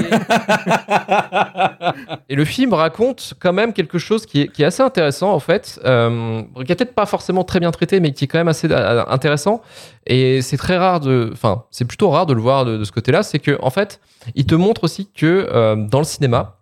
Et 2.29 2.37
le 2.37 2.45
film 2.45 2.75
raconte 2.75 3.35
quand 3.41 3.53
même 3.53 3.73
quelque 3.73 3.99
chose 3.99 4.27
qui 4.27 4.43
est, 4.43 4.49
qui 4.49 4.63
est 4.63 4.67
assez 4.67 4.83
intéressant 4.83 5.33
en 5.33 5.41
fait, 5.41 5.81
euh, 5.85 6.43
qui 6.65 6.73
est 6.73 6.75
peut-être 6.77 6.95
pas 6.95 7.07
forcément 7.07 7.43
très 7.45 7.59
bien 7.61 7.71
traité, 7.71 8.01
mais 8.01 8.13
qui 8.13 8.25
est 8.25 8.27
quand 8.29 8.39
même 8.39 8.49
assez 8.49 8.71
euh, 8.71 9.05
intéressant. 9.07 9.63
Et 10.07 10.43
c'est 10.43 10.57
très 10.59 10.77
rare 10.77 11.01
de, 11.01 11.31
enfin, 11.33 11.65
c'est 11.71 11.85
plutôt 11.87 12.11
rare 12.11 12.27
de 12.27 12.35
le 12.35 12.41
voir 12.41 12.65
de, 12.65 12.77
de 12.77 12.85
ce 12.85 12.93
côté-là, 12.93 13.23
c'est 13.23 13.39
que 13.39 13.59
en 13.61 13.71
fait, 13.71 14.01
il 14.35 14.47
te 14.47 14.55
montre 14.55 14.85
aussi 14.85 15.11
que 15.13 15.49
euh, 15.51 15.75
dans 15.77 15.99
le 15.99 16.05
cinéma, 16.05 16.59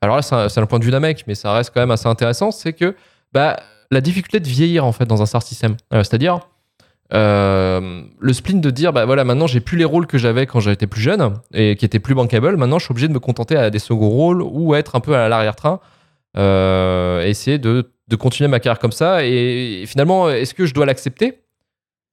alors 0.00 0.16
là 0.16 0.22
c'est 0.22 0.58
un 0.58 0.66
point 0.66 0.78
de 0.78 0.84
vue 0.84 0.90
d'un 0.92 1.00
mec, 1.00 1.24
mais 1.26 1.34
ça 1.34 1.52
reste 1.52 1.72
quand 1.74 1.80
même 1.80 1.90
assez 1.90 2.08
intéressant, 2.08 2.50
c'est 2.52 2.72
que 2.72 2.94
bah, 3.32 3.58
la 3.90 4.00
difficulté 4.00 4.40
de 4.40 4.48
vieillir 4.48 4.84
en 4.86 4.92
fait 4.92 5.04
dans 5.06 5.20
un 5.22 5.26
star 5.26 5.42
system, 5.42 5.76
Euh, 5.92 6.02
c'est-à-dire 6.04 6.40
euh, 7.12 8.02
le 8.20 8.32
spleen 8.32 8.60
de 8.60 8.70
dire 8.70 8.92
bah 8.92 9.04
voilà 9.04 9.24
maintenant 9.24 9.46
j'ai 9.48 9.60
plus 9.60 9.76
les 9.76 9.84
rôles 9.84 10.06
que 10.06 10.16
j'avais 10.16 10.46
quand 10.46 10.60
j'étais 10.60 10.86
plus 10.86 11.00
jeune 11.00 11.34
et 11.52 11.74
qui 11.76 11.84
étaient 11.84 11.98
plus 11.98 12.14
bankable. 12.14 12.56
Maintenant 12.56 12.78
je 12.78 12.84
suis 12.84 12.92
obligé 12.92 13.08
de 13.08 13.12
me 13.12 13.18
contenter 13.18 13.56
à 13.56 13.70
des 13.70 13.78
seconds 13.80 14.08
rôles 14.08 14.42
ou 14.42 14.74
être 14.74 14.94
un 14.94 15.00
peu 15.00 15.14
à 15.16 15.28
l'arrière-train 15.28 15.80
euh, 16.36 17.22
essayer 17.24 17.58
de, 17.58 17.90
de 18.06 18.16
continuer 18.16 18.48
ma 18.48 18.60
carrière 18.60 18.78
comme 18.78 18.92
ça. 18.92 19.24
Et, 19.24 19.82
et 19.82 19.86
finalement 19.86 20.30
est-ce 20.30 20.54
que 20.54 20.66
je 20.66 20.74
dois 20.74 20.86
l'accepter 20.86 21.40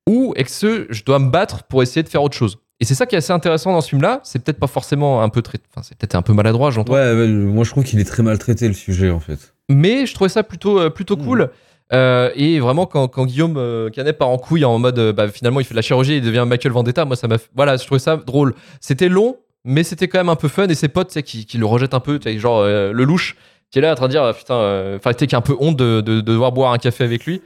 ou 0.09 0.33
est-ce 0.35 0.65
que 0.65 0.87
je 0.89 1.03
dois 1.03 1.19
me 1.19 1.29
battre 1.29 1.63
pour 1.63 1.83
essayer 1.83 2.01
de 2.01 2.09
faire 2.09 2.23
autre 2.23 2.35
chose? 2.37 2.57
Et 2.79 2.85
c'est 2.85 2.95
ça 2.95 3.05
qui 3.05 3.15
est 3.15 3.19
assez 3.19 3.33
intéressant 3.33 3.73
dans 3.73 3.81
ce 3.81 3.89
film 3.89 4.01
là 4.01 4.19
c'est 4.23 4.43
peut-être 4.43 4.59
pas 4.59 4.67
forcément 4.67 5.21
un 5.21 5.29
peu 5.29 5.41
très 5.41 5.57
enfin 5.71 5.81
c'est 5.83 5.97
peut-être 5.97 6.15
un 6.15 6.21
peu 6.21 6.33
maladroit 6.33 6.71
j'entends. 6.71 6.93
Ouais, 6.93 7.27
moi, 7.27 7.63
je 7.63 7.69
trouve 7.71 7.83
qu'il 7.83 7.99
est 7.99 8.03
très 8.05 8.23
maltraité, 8.23 8.67
le 8.67 8.73
sujet, 8.73 9.09
en 9.11 9.19
fait. 9.19 9.53
mais 9.69 10.05
je 10.05 10.13
trouvais 10.13 10.29
ça 10.29 10.43
plutôt, 10.43 10.79
euh, 10.79 10.89
plutôt 10.89 11.17
cool. 11.17 11.49
Euh, 11.93 12.31
et 12.35 12.59
vraiment, 12.59 12.85
quand, 12.85 13.07
quand 13.07 13.25
Guillaume 13.25 13.55
euh, 13.57 13.89
Canet 13.89 14.17
part 14.17 14.29
en 14.29 14.37
couille 14.37 14.65
en 14.65 14.77
mode 14.77 14.99
euh, 14.99 15.13
bah, 15.13 15.29
finalement 15.29 15.61
il 15.61 15.63
fait 15.65 15.73
de 15.73 15.77
la 15.77 15.81
chirurgie, 15.81 16.17
il 16.17 16.21
devient 16.21 16.43
Michael 16.45 16.73
Vendetta, 16.73 17.05
moi 17.05 17.15
ça 17.15 17.27
m'a. 17.27 17.37
fait- 17.37 17.49
Voilà, 17.55 17.77
je 17.77 17.85
trouvais 17.85 17.99
ça 17.99 18.17
drôle. 18.17 18.53
C'était 18.81 19.07
long, 19.09 19.37
mais 19.63 19.83
c'était 19.83 20.07
quand 20.09 20.19
même 20.19 20.29
un 20.29 20.35
peu 20.35 20.49
fun. 20.49 20.67
Et 20.67 20.75
ses 20.75 20.89
potes, 20.89 21.07
tu 21.07 21.13
sais, 21.13 21.23
qui, 21.23 21.45
qui 21.45 21.57
le 21.57 21.65
rejettent 21.65 21.93
un 21.93 21.99
peu, 22.01 22.19
tu 22.19 22.29
sais, 22.29 22.37
genre 22.39 22.63
le 22.63 22.91
louche, 23.03 23.37
qui 23.71 23.79
est 23.79 23.81
là 23.81 23.91
en 23.91 23.95
train 23.95 24.07
de 24.07 24.11
dire 24.11 24.23
euh, 24.23 24.33
putain, 24.33 24.95
enfin, 24.97 25.13
tu 25.13 25.19
sais, 25.19 25.27
qui 25.27 25.35
a 25.35 25.37
un 25.37 25.41
peu 25.41 25.55
honte 25.59 25.77
de, 25.77 26.01
de- 26.01 26.15
de 26.15 26.21
devoir 26.21 26.51
boire 26.51 26.73
un 26.73 26.77
café 26.77 27.03
avec 27.05 27.25
lui. 27.25 27.41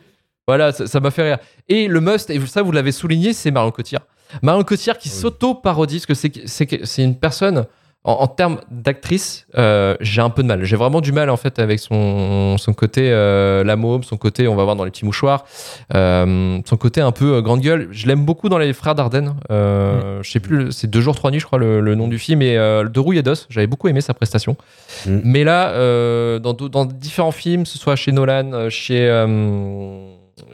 Voilà, 0.48 0.72
ça 0.72 1.00
m'a 1.00 1.12
fait 1.12 1.24
rire. 1.24 1.38
Et 1.70 1.88
le 1.88 2.02
must, 2.02 2.30
et 2.32 2.40
ça 2.48 2.64
vous 2.64 2.72
l'avez 2.72 2.92
souligné, 2.92 3.34
c'est 3.34 3.52
Marion 3.52 3.70
Cotillard. 3.72 4.04
Marion 4.42 4.64
Cotillard 4.64 4.98
qui 4.98 5.10
s'auto-parodie, 5.10 5.98
parce 5.98 6.06
que 6.08 6.14
c'est 6.16 6.32
c'est 6.48 6.66
que- 6.66 6.84
c'est 6.86 7.04
une 7.04 7.16
personne, 7.16 7.66
en, 8.04 8.14
en 8.14 8.28
termes 8.28 8.60
d'actrice, 8.72 9.46
euh, 9.58 9.96
j'ai 10.02 10.22
un 10.22 10.32
peu 10.32 10.42
de 10.42 10.48
mal. 10.48 10.64
J'ai 10.64 10.76
vraiment 10.76 11.02
du 11.02 11.12
mal 11.12 11.30
en 11.30 11.38
fait 11.38 11.60
avec 11.60 11.80
son, 11.80 12.58
son 12.58 12.74
côté 12.74 13.12
euh, 13.12 13.64
la 13.64 13.76
môme, 13.76 14.04
son 14.04 14.18
côté, 14.18 14.48
on 14.48 14.56
va 14.56 14.64
voir 14.64 14.76
dans 14.76 14.86
les 14.86 14.92
petits 14.92 15.06
mouchoirs, 15.06 15.46
euh, 15.94 16.60
son 16.66 16.78
côté 16.78 17.00
un 17.02 17.12
peu 17.12 17.36
euh, 17.36 17.42
grande 17.42 17.62
gueule. 17.62 17.90
Je 17.92 18.08
l'aime 18.08 18.26
beaucoup 18.26 18.50
dans 18.50 18.58
les 18.58 18.74
Frères 18.74 18.96
Dardenne. 18.96 19.36
Euh, 19.52 20.24
Je 20.24 20.32
sais 20.32 20.40
plus, 20.40 20.72
c'est 20.72 20.88
deux 20.90 21.02
jours 21.02 21.16
trois 21.16 21.30
nuits, 21.30 21.40
je 21.40 21.46
crois 21.46 21.60
le, 21.60 21.80
le 21.80 21.94
nom 21.94 22.08
du 22.08 22.18
film, 22.18 22.42
et 22.42 22.56
de 22.56 23.00
rouille 23.00 23.20
et 23.20 23.24
d'os. 23.24 23.46
J'avais 23.50 23.68
beaucoup 23.68 23.88
aimé 23.88 24.02
sa 24.02 24.16
prestation. 24.16 24.58
Mm. 25.06 25.20
Mais 25.24 25.44
là, 25.44 26.40
dans, 26.40 26.86
différents 26.86 27.32
films, 27.32 27.64
que 27.64 27.70
ce 27.70 27.78
soit 27.78 27.96
chez 27.96 28.12
Nolan, 28.12 28.70
chez 28.70 29.08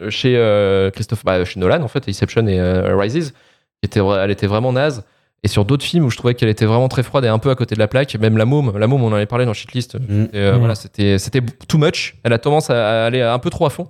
chez 0.09 0.89
Christophe, 0.93 1.23
bah, 1.23 1.45
chez 1.45 1.61
Nolan 1.61 1.81
en 1.81 1.87
fait, 1.87 2.09
Inception 2.09 2.45
et 2.47 2.59
Rises, 2.93 3.33
était, 3.83 4.01
elle 4.01 4.31
était 4.31 4.47
vraiment 4.47 4.73
naze. 4.73 5.05
Et 5.47 5.49
sur 5.49 5.63
d'autres 5.63 5.85
films 5.85 6.03
où 6.03 6.09
je 6.09 6.17
trouvais 6.17 6.33
qu'elle 6.35 6.49
était 6.49 6.65
vraiment 6.65 6.89
très 6.89 7.03
froide 7.03 7.23
et 7.23 7.29
un 7.29 7.39
peu 7.39 7.49
à 7.49 7.55
côté 7.55 7.73
de 7.73 7.79
la 7.79 7.87
plaque, 7.87 8.13
même 8.19 8.35
La 8.35 8.43
Môme, 8.43 8.77
La 8.77 8.85
Môme, 8.87 9.01
on 9.01 9.07
en 9.07 9.13
avait 9.13 9.25
parlé 9.25 9.45
dans 9.45 9.53
Shitlist. 9.53 9.95
Mm. 9.95 10.23
Et, 10.23 10.27
euh, 10.35 10.55
Mm. 10.55 10.59
Voilà, 10.59 10.75
c'était 10.75 11.17
c'était 11.17 11.41
too 11.69 11.77
much. 11.77 12.15
Elle 12.23 12.33
a 12.33 12.37
tendance 12.37 12.69
à, 12.69 13.03
à 13.03 13.05
aller 13.05 13.21
un 13.21 13.39
peu 13.39 13.49
trop 13.49 13.65
à 13.65 13.69
fond. 13.69 13.87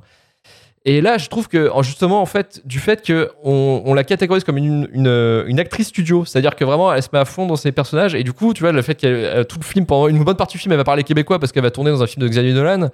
Et 0.85 1.01
là, 1.01 1.17
je 1.17 1.27
trouve 1.29 1.47
que 1.49 1.69
en- 1.71 1.81
justement, 1.81 2.21
en 2.21 2.25
fait, 2.27 2.61
du 2.63 2.79
fait 2.79 3.03
que 3.05 3.31
on, 3.43 3.93
la 3.95 4.03
catégorise 4.03 4.43
comme 4.45 4.57
une, 4.57 4.87
une, 4.93 5.43
une 5.47 5.59
actrice 5.59 5.87
studio, 5.87 6.23
c'est-à-dire 6.25 6.55
que 6.55 6.63
vraiment, 6.63 6.93
elle 6.93 7.01
se 7.03 7.09
met 7.11 7.19
à 7.19 7.25
fond 7.25 7.45
dans 7.47 7.55
ses 7.57 7.71
personnages. 7.73 8.13
Et 8.15 8.23
du 8.23 8.31
coup, 8.33 8.53
tu 8.53 8.61
vois, 8.61 8.71
le 8.71 8.81
fait 8.83 8.95
qu'elle 8.95 9.15
euh, 9.15 9.43
tout 9.43 9.57
le 9.59 9.65
film, 9.65 9.85
pendant 9.85 10.07
une 10.07 10.23
bonne 10.23 10.37
partie 10.37 10.53
du 10.57 10.61
film, 10.61 10.71
elle 10.73 10.77
va 10.77 10.83
parler 10.85 11.03
québécois 11.03 11.39
parce 11.39 11.51
qu'elle 11.51 11.63
va 11.63 11.71
tourner 11.71 11.89
dans 11.91 12.03
un 12.03 12.07
film 12.07 12.23
de 12.23 12.29
Xavier 12.29 12.53
Dolan. 12.53 12.89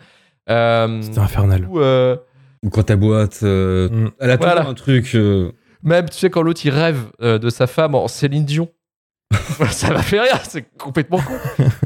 Euh, 0.49 1.01
C'était 1.01 1.19
infernal. 1.19 1.67
euh, 1.75 2.15
Ou 2.63 2.69
quand 2.69 2.83
ta 2.83 2.95
boîte, 2.95 3.39
euh, 3.43 3.89
elle 4.19 4.31
a 4.31 4.37
toujours 4.37 4.53
Voilà. 4.53 4.69
un 4.69 4.73
truc. 4.73 5.15
Même, 5.83 6.09
tu 6.09 6.17
sais, 6.17 6.29
quand 6.29 6.41
l'autre 6.41 6.61
il 6.65 6.69
rêve 6.69 7.11
euh, 7.21 7.37
de 7.37 7.49
sa 7.49 7.67
femme 7.67 7.93
en 7.95 8.07
Céline 8.07 8.45
Dion, 8.45 8.69
ça 9.71 9.91
m'a 9.91 10.01
fait 10.01 10.19
rire, 10.19 10.39
c'est 10.43 10.65
complètement 10.77 11.19
con. 11.19 11.33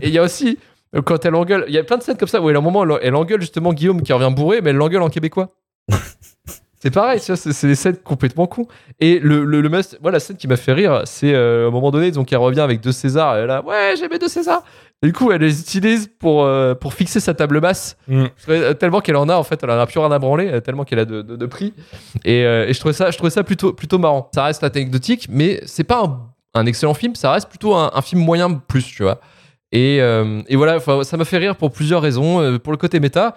Et 0.01 0.09
il 0.09 0.13
y 0.13 0.17
a 0.17 0.23
aussi, 0.23 0.59
euh, 0.95 1.01
quand 1.01 1.25
elle 1.25 1.35
engueule, 1.35 1.65
il 1.67 1.73
y 1.73 1.77
a 1.77 1.83
plein 1.83 1.97
de 1.97 2.03
scènes 2.03 2.17
comme 2.17 2.27
ça 2.27 2.41
où 2.41 2.49
elle, 2.49 2.55
à 2.55 2.59
un 2.59 2.61
moment, 2.61 2.83
elle, 2.83 2.99
elle 3.01 3.15
engueule 3.15 3.41
justement 3.41 3.73
Guillaume 3.73 4.01
qui 4.01 4.13
revient 4.13 4.33
bourré, 4.33 4.61
mais 4.61 4.69
elle 4.69 4.75
l'engueule 4.75 5.01
en 5.01 5.09
québécois. 5.09 5.49
C'est 6.79 6.91
pareil, 6.91 7.19
c'est 7.19 7.67
des 7.67 7.75
scènes 7.75 7.97
complètement 7.97 8.45
cons. 8.45 8.67
Et 8.99 9.17
le, 9.19 9.45
le, 9.45 9.61
le 9.61 9.69
must, 9.69 9.97
moi, 10.01 10.11
la 10.11 10.19
scène 10.19 10.37
qui 10.37 10.47
m'a 10.47 10.57
fait 10.57 10.73
rire, 10.73 11.01
c'est 11.05 11.33
euh, 11.33 11.65
à 11.65 11.67
un 11.69 11.71
moment 11.71 11.89
donné, 11.89 12.11
donc 12.11 12.31
elle 12.31 12.37
revient 12.37 12.59
avec 12.59 12.81
deux 12.81 12.91
Césars, 12.91 13.35
elle 13.35 13.45
est 13.45 13.47
là, 13.47 13.63
ouais, 13.65 13.95
j'ai 13.97 14.07
mes 14.07 14.19
deux 14.19 14.27
Césars. 14.27 14.61
Et 15.01 15.07
du 15.07 15.13
coup, 15.13 15.31
elle 15.31 15.41
les 15.41 15.59
utilise 15.59 16.07
pour, 16.19 16.43
euh, 16.43 16.75
pour 16.75 16.93
fixer 16.93 17.19
sa 17.19 17.33
table 17.33 17.59
basse. 17.61 17.97
Mm. 18.07 18.25
Euh, 18.49 18.73
Tellement 18.75 18.99
qu'elle 19.01 19.15
en 19.15 19.27
a, 19.27 19.35
en 19.35 19.43
fait, 19.43 19.59
elle 19.63 19.71
en 19.71 19.79
a 19.79 19.87
plus 19.87 19.99
rien 19.99 20.11
à 20.11 20.19
branler, 20.19 20.61
tellement 20.61 20.83
qu'elle 20.85 20.99
a 20.99 21.05
de, 21.05 21.23
de, 21.23 21.35
de 21.35 21.45
prix. 21.47 21.73
Et, 22.25 22.45
euh, 22.45 22.67
et 22.67 22.73
je 22.73 22.79
trouvais 22.79 22.93
ça, 22.93 23.09
je 23.09 23.17
trouvais 23.17 23.31
ça 23.31 23.43
plutôt, 23.43 23.73
plutôt 23.73 23.97
marrant. 23.97 24.29
Ça 24.33 24.43
reste 24.43 24.63
anecdotique, 24.63 25.27
mais 25.31 25.61
c'est 25.65 25.83
pas 25.83 26.03
un, 26.03 26.19
un 26.59 26.65
excellent 26.67 26.93
film, 26.93 27.15
ça 27.15 27.31
reste 27.31 27.49
plutôt 27.49 27.73
un, 27.73 27.91
un 27.93 28.01
film 28.01 28.21
moyen 28.21 28.53
plus, 28.53 28.85
tu 28.85 29.01
vois. 29.03 29.19
Et, 29.71 29.97
et 29.97 30.55
voilà, 30.55 30.79
ça 30.79 31.17
m'a 31.17 31.25
fait 31.25 31.37
rire 31.37 31.55
pour 31.57 31.71
plusieurs 31.71 32.01
raisons. 32.01 32.57
Pour 32.59 32.71
le 32.71 32.77
côté 32.77 33.01
méta, 33.01 33.35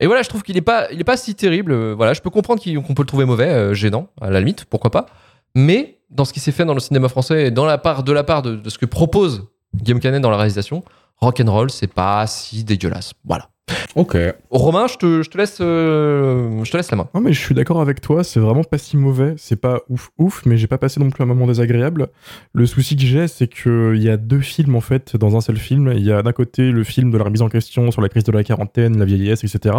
et 0.00 0.06
voilà, 0.06 0.22
je 0.22 0.28
trouve 0.28 0.42
qu'il 0.42 0.56
est 0.56 0.62
pas, 0.62 0.90
il 0.90 1.00
est 1.00 1.04
pas 1.04 1.16
si 1.16 1.34
terrible. 1.34 1.72
Euh, 1.72 1.94
Voilà, 1.94 2.14
je 2.14 2.20
peux 2.20 2.30
comprendre 2.30 2.62
qu'on 2.62 2.94
peut 2.94 3.02
le 3.02 3.06
trouver 3.06 3.26
mauvais, 3.26 3.48
euh, 3.48 3.74
gênant, 3.74 4.08
à 4.20 4.30
la 4.30 4.40
limite, 4.40 4.64
pourquoi 4.64 4.90
pas. 4.90 5.06
Mais 5.54 5.98
dans 6.10 6.24
ce 6.24 6.32
qui 6.32 6.40
s'est 6.40 6.52
fait 6.52 6.64
dans 6.64 6.74
le 6.74 6.80
cinéma 6.80 7.08
français 7.08 7.46
et 7.46 7.50
dans 7.50 7.66
la 7.66 7.78
part 7.78 8.02
de 8.02 8.12
la 8.12 8.24
part 8.24 8.42
de, 8.42 8.56
de 8.56 8.70
ce 8.70 8.78
que 8.78 8.86
propose 8.86 9.48
Guillaume 9.74 10.00
Canet 10.00 10.20
dans 10.20 10.30
la 10.30 10.36
réalisation, 10.36 10.82
Rock'n'Roll, 11.20 11.70
c'est 11.70 11.92
pas 11.92 12.26
si 12.26 12.64
dégueulasse. 12.64 13.12
Voilà. 13.24 13.50
Ok. 13.94 14.16
Romain, 14.50 14.86
je 14.86 14.96
te, 14.96 15.22
je 15.22 15.30
te 15.30 15.38
laisse, 15.38 15.58
euh, 15.60 16.64
je 16.64 16.70
te 16.70 16.76
laisse 16.76 16.90
la 16.90 16.96
main. 16.96 17.08
Non 17.14 17.20
mais 17.20 17.32
je 17.32 17.40
suis 17.40 17.54
d'accord 17.54 17.80
avec 17.80 18.00
toi, 18.00 18.24
c'est 18.24 18.40
vraiment 18.40 18.64
pas 18.64 18.78
si 18.78 18.96
mauvais, 18.96 19.34
c'est 19.36 19.60
pas 19.60 19.80
ouf 19.88 20.10
ouf, 20.18 20.42
mais 20.46 20.56
j'ai 20.56 20.66
pas 20.66 20.78
passé 20.78 21.00
non 21.00 21.10
plus 21.10 21.22
un 21.22 21.26
moment 21.26 21.46
désagréable. 21.46 22.08
Le 22.52 22.66
souci 22.66 22.96
que 22.96 23.02
j'ai, 23.02 23.28
c'est 23.28 23.48
que 23.48 23.92
il 23.94 24.02
y 24.02 24.08
a 24.08 24.16
deux 24.16 24.40
films 24.40 24.76
en 24.76 24.80
fait 24.80 25.16
dans 25.16 25.36
un 25.36 25.40
seul 25.40 25.56
film. 25.56 25.92
Il 25.94 26.04
y 26.04 26.12
a 26.12 26.22
d'un 26.22 26.32
côté 26.32 26.70
le 26.70 26.84
film 26.84 27.10
de 27.10 27.18
la 27.18 27.24
remise 27.24 27.42
en 27.42 27.48
question 27.48 27.90
sur 27.90 28.02
la 28.02 28.08
crise 28.08 28.24
de 28.24 28.32
la 28.32 28.44
quarantaine, 28.44 28.98
la 28.98 29.04
vieillesse, 29.04 29.44
etc. 29.44 29.76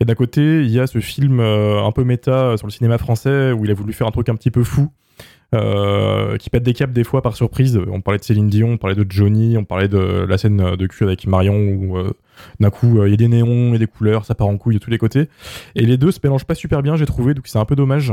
Et 0.00 0.04
d'un 0.04 0.14
côté 0.14 0.62
il 0.62 0.70
y 0.70 0.80
a 0.80 0.86
ce 0.86 1.00
film 1.00 1.40
euh, 1.40 1.84
un 1.84 1.92
peu 1.92 2.04
méta 2.04 2.56
sur 2.56 2.66
le 2.66 2.72
cinéma 2.72 2.98
français 2.98 3.52
où 3.52 3.64
il 3.64 3.70
a 3.70 3.74
voulu 3.74 3.92
faire 3.92 4.06
un 4.06 4.12
truc 4.12 4.28
un 4.28 4.34
petit 4.34 4.50
peu 4.50 4.64
fou. 4.64 4.90
Euh, 5.52 6.36
qui 6.36 6.48
pète 6.48 6.62
des 6.62 6.74
câbles 6.74 6.92
des 6.92 7.02
fois 7.02 7.22
par 7.22 7.34
surprise. 7.34 7.80
On 7.90 8.00
parlait 8.00 8.18
de 8.18 8.24
Céline 8.24 8.48
Dion, 8.48 8.72
on 8.72 8.76
parlait 8.76 8.96
de 8.96 9.04
Johnny, 9.08 9.58
on 9.58 9.64
parlait 9.64 9.88
de 9.88 9.98
la 9.98 10.38
scène 10.38 10.76
de 10.76 10.86
cul 10.86 11.04
avec 11.04 11.26
Marion 11.26 11.56
où 11.56 11.98
euh, 11.98 12.12
d'un 12.60 12.70
coup 12.70 13.00
euh, 13.00 13.08
il 13.08 13.10
y 13.10 13.14
a 13.14 13.16
des 13.16 13.28
néons, 13.28 13.74
a 13.74 13.78
des 13.78 13.88
couleurs, 13.88 14.24
ça 14.24 14.34
part 14.36 14.46
en 14.46 14.56
couille 14.56 14.74
de 14.74 14.80
tous 14.80 14.90
les 14.90 14.98
côtés. 14.98 15.28
Et 15.74 15.84
les 15.84 15.96
deux 15.96 16.12
se 16.12 16.20
mélangent 16.22 16.44
pas 16.44 16.54
super 16.54 16.82
bien, 16.82 16.94
j'ai 16.96 17.06
trouvé, 17.06 17.34
donc 17.34 17.48
c'est 17.48 17.58
un 17.58 17.64
peu 17.64 17.74
dommage. 17.74 18.12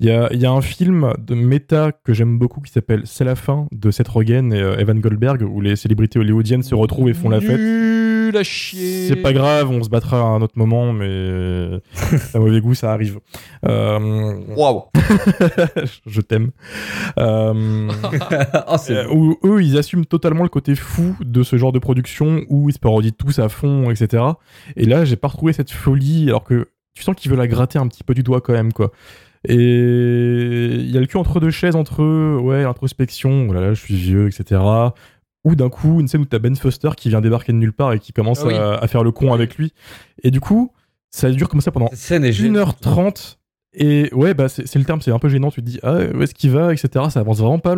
Il 0.00 0.06
y 0.06 0.10
a, 0.10 0.32
y 0.34 0.44
a 0.44 0.52
un 0.52 0.60
film 0.60 1.14
de 1.18 1.34
méta 1.34 1.92
que 1.92 2.12
j'aime 2.12 2.38
beaucoup 2.38 2.60
qui 2.60 2.70
s'appelle 2.70 3.02
C'est 3.06 3.24
la 3.24 3.34
fin 3.34 3.66
de 3.72 3.90
Seth 3.90 4.08
Rogen 4.08 4.52
et 4.52 4.58
Evan 4.58 5.00
Goldberg, 5.00 5.42
où 5.42 5.60
les 5.60 5.76
célébrités 5.76 6.18
hollywoodiennes 6.18 6.62
se 6.62 6.74
retrouvent 6.74 7.08
et 7.08 7.14
font 7.14 7.30
la 7.30 7.40
fête. 7.40 8.03
Nul 8.24 8.36
à 8.36 8.42
chier. 8.42 9.08
C'est 9.08 9.16
pas 9.16 9.32
grave, 9.32 9.70
on 9.70 9.82
se 9.82 9.88
battra 9.88 10.18
à 10.20 10.24
un 10.24 10.42
autre 10.42 10.56
moment, 10.56 10.92
mais 10.92 11.80
à 12.34 12.38
mauvais 12.38 12.60
goût, 12.60 12.74
ça 12.74 12.92
arrive. 12.92 13.18
Euh, 13.66 14.34
Waouh. 14.56 14.84
je 16.06 16.20
t'aime. 16.20 16.50
Euh, 17.18 17.90
Ah, 18.52 18.78
c'est 18.78 18.96
euh, 18.96 19.08
où 19.12 19.36
eux, 19.44 19.62
ils 19.62 19.78
assument 19.78 20.04
totalement 20.04 20.42
le 20.42 20.48
côté 20.48 20.74
fou 20.74 21.16
de 21.20 21.42
ce 21.42 21.56
genre 21.56 21.72
de 21.72 21.78
production 21.78 22.42
où 22.48 22.68
ils 22.68 22.72
se 22.72 22.78
parodient 22.78 23.12
tous 23.16 23.38
à 23.38 23.48
fond, 23.48 23.90
etc. 23.90 24.22
Et 24.76 24.84
là, 24.84 25.04
j'ai 25.04 25.16
pas 25.16 25.28
retrouvé 25.28 25.52
cette 25.52 25.70
folie, 25.70 26.28
alors 26.28 26.44
que 26.44 26.68
tu 26.94 27.02
sens 27.02 27.14
qu'ils 27.16 27.30
veulent 27.30 27.40
la 27.40 27.48
gratter 27.48 27.78
un 27.78 27.88
petit 27.88 28.04
peu 28.04 28.14
du 28.14 28.22
doigt 28.22 28.40
quand 28.40 28.52
même, 28.52 28.72
quoi. 28.72 28.92
Et 29.46 29.56
il 29.56 30.90
y 30.90 30.96
a 30.96 31.00
le 31.00 31.06
cul 31.06 31.18
entre 31.18 31.38
deux 31.38 31.50
chaises 31.50 31.76
entre 31.76 32.02
eux, 32.02 32.38
ouais, 32.40 32.64
introspection, 32.64 33.46
oh 33.48 33.52
là 33.52 33.60
là, 33.60 33.74
je 33.74 33.80
suis 33.80 33.94
vieux, 33.94 34.26
etc. 34.26 34.60
Ou 35.44 35.54
d'un 35.56 35.68
coup, 35.68 36.00
une 36.00 36.08
scène 36.08 36.22
où 36.22 36.24
t'as 36.24 36.38
Ben 36.38 36.56
Foster 36.56 36.90
qui 36.96 37.08
vient 37.10 37.20
débarquer 37.20 37.52
de 37.52 37.58
nulle 37.58 37.72
part 37.72 37.92
et 37.92 37.98
qui 37.98 38.12
commence 38.12 38.40
Ah 38.44 38.46
oui. 38.46 38.54
à, 38.54 38.74
à 38.74 38.86
faire 38.88 39.04
le 39.04 39.12
con 39.12 39.32
avec 39.32 39.56
lui. 39.56 39.72
Et 40.22 40.30
du 40.30 40.40
coup, 40.40 40.72
ça 41.10 41.30
dure 41.30 41.48
comme 41.48 41.60
ça 41.60 41.70
pendant 41.70 41.88
Cette 41.90 41.98
scène 41.98 42.24
est 42.24 42.32
gênante. 42.32 42.76
1h30 42.82 43.36
et 43.76 44.08
ouais 44.14 44.34
bah 44.34 44.48
c'est 44.48 44.76
le 44.76 44.84
terme 44.84 45.00
c'est 45.00 45.10
un 45.10 45.18
peu 45.18 45.28
gênant 45.28 45.50
tu 45.50 45.60
te 45.60 45.66
dis 45.66 45.80
ah 45.82 45.96
où 46.14 46.22
est-ce 46.22 46.32
qu'il 46.32 46.52
va 46.52 46.72
etc 46.72 47.06
ça 47.10 47.18
avance 47.18 47.38
vraiment 47.40 47.58
pas 47.58 47.74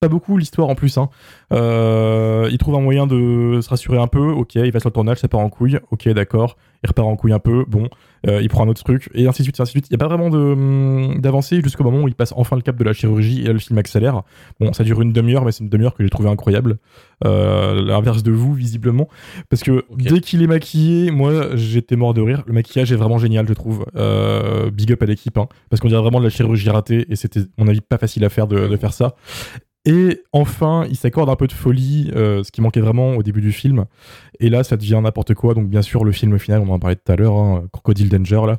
pas 0.00 0.08
beaucoup 0.08 0.36
l'histoire 0.38 0.68
en 0.68 0.74
plus 0.74 0.98
hein. 0.98 1.08
Euh, 1.52 2.48
il 2.50 2.58
trouve 2.58 2.74
un 2.74 2.80
moyen 2.80 3.06
de 3.06 3.60
se 3.62 3.68
rassurer 3.68 3.98
un 3.98 4.08
peu 4.08 4.28
ok 4.32 4.56
il 4.56 4.72
va 4.72 4.80
sur 4.80 4.88
le 4.88 4.92
tournage 4.92 5.18
ça 5.18 5.28
part 5.28 5.38
en 5.40 5.48
couille 5.48 5.78
ok 5.92 6.08
d'accord 6.08 6.56
il 6.82 6.88
repart 6.88 7.06
en 7.08 7.14
couille 7.16 7.32
un 7.32 7.38
peu 7.38 7.64
bon 7.68 7.88
euh, 8.26 8.40
il 8.42 8.48
prend 8.48 8.64
un 8.64 8.68
autre 8.68 8.82
truc 8.82 9.08
et 9.14 9.26
ainsi 9.26 9.42
de 9.42 9.44
suite 9.44 9.60
ainsi 9.60 9.70
de 9.70 9.78
suite 9.78 9.86
il 9.88 9.92
y 9.92 9.94
a 9.94 9.98
pas 9.98 10.08
vraiment 10.08 10.26
hum, 10.26 11.20
d'avancée 11.20 11.60
jusqu'au 11.62 11.84
moment 11.84 12.02
où 12.02 12.08
il 12.08 12.14
passe 12.14 12.32
enfin 12.36 12.56
le 12.56 12.62
cap 12.62 12.76
de 12.76 12.84
la 12.84 12.92
chirurgie 12.92 13.42
et 13.42 13.44
là 13.46 13.52
le 13.52 13.58
film 13.58 13.78
accélère 13.78 14.22
bon 14.60 14.72
ça 14.72 14.84
dure 14.84 15.00
une 15.00 15.12
demi-heure 15.12 15.44
mais 15.44 15.52
c'est 15.52 15.64
une 15.64 15.70
demi-heure 15.70 15.94
que 15.94 16.02
j'ai 16.02 16.10
trouvé 16.10 16.28
incroyable 16.28 16.78
euh, 17.24 17.82
l'inverse 17.82 18.22
de 18.22 18.30
vous 18.30 18.52
visiblement 18.52 19.08
parce 19.48 19.62
que 19.62 19.84
dès 19.96 20.20
qu'il 20.20 20.42
est 20.42 20.46
maquillé, 20.46 21.10
moi 21.10 21.56
j'étais 21.56 21.96
mort 21.96 22.12
de 22.12 22.20
rire. 22.20 22.42
Le 22.46 22.52
maquillage 22.52 22.92
est 22.92 22.96
vraiment 22.96 23.18
génial, 23.18 23.48
je 23.48 23.54
trouve. 23.54 23.86
Euh, 23.96 24.70
big 24.70 24.92
up 24.92 25.02
à 25.02 25.06
l'équipe, 25.06 25.36
hein, 25.38 25.48
parce 25.70 25.80
qu'on 25.80 25.88
dirait 25.88 26.02
vraiment 26.02 26.18
de 26.18 26.24
la 26.24 26.30
chirurgie 26.30 26.68
ratée 26.68 27.06
et 27.08 27.16
c'était, 27.16 27.40
à 27.40 27.44
mon 27.58 27.68
avis, 27.68 27.80
pas 27.80 27.98
facile 27.98 28.24
à 28.24 28.28
faire 28.28 28.46
de, 28.46 28.68
de 28.68 28.76
faire 28.76 28.92
ça. 28.92 29.14
Et 29.88 30.20
enfin, 30.32 30.84
il 30.90 30.96
s'accorde 30.96 31.30
un 31.30 31.36
peu 31.36 31.46
de 31.46 31.52
folie, 31.52 32.10
euh, 32.16 32.42
ce 32.42 32.50
qui 32.50 32.60
manquait 32.60 32.80
vraiment 32.80 33.14
au 33.14 33.22
début 33.22 33.40
du 33.40 33.52
film. 33.52 33.84
Et 34.40 34.50
là, 34.50 34.64
ça 34.64 34.76
devient 34.76 35.00
n'importe 35.02 35.34
quoi. 35.34 35.54
Donc, 35.54 35.68
bien 35.68 35.80
sûr, 35.82 36.04
le 36.04 36.10
film 36.12 36.38
final, 36.38 36.60
on 36.66 36.72
en 36.72 36.78
parlait 36.80 36.96
tout 36.96 37.12
à 37.12 37.16
l'heure, 37.16 37.36
hein, 37.36 37.64
Crocodile 37.72 38.08
Danger, 38.08 38.42
là, 38.48 38.56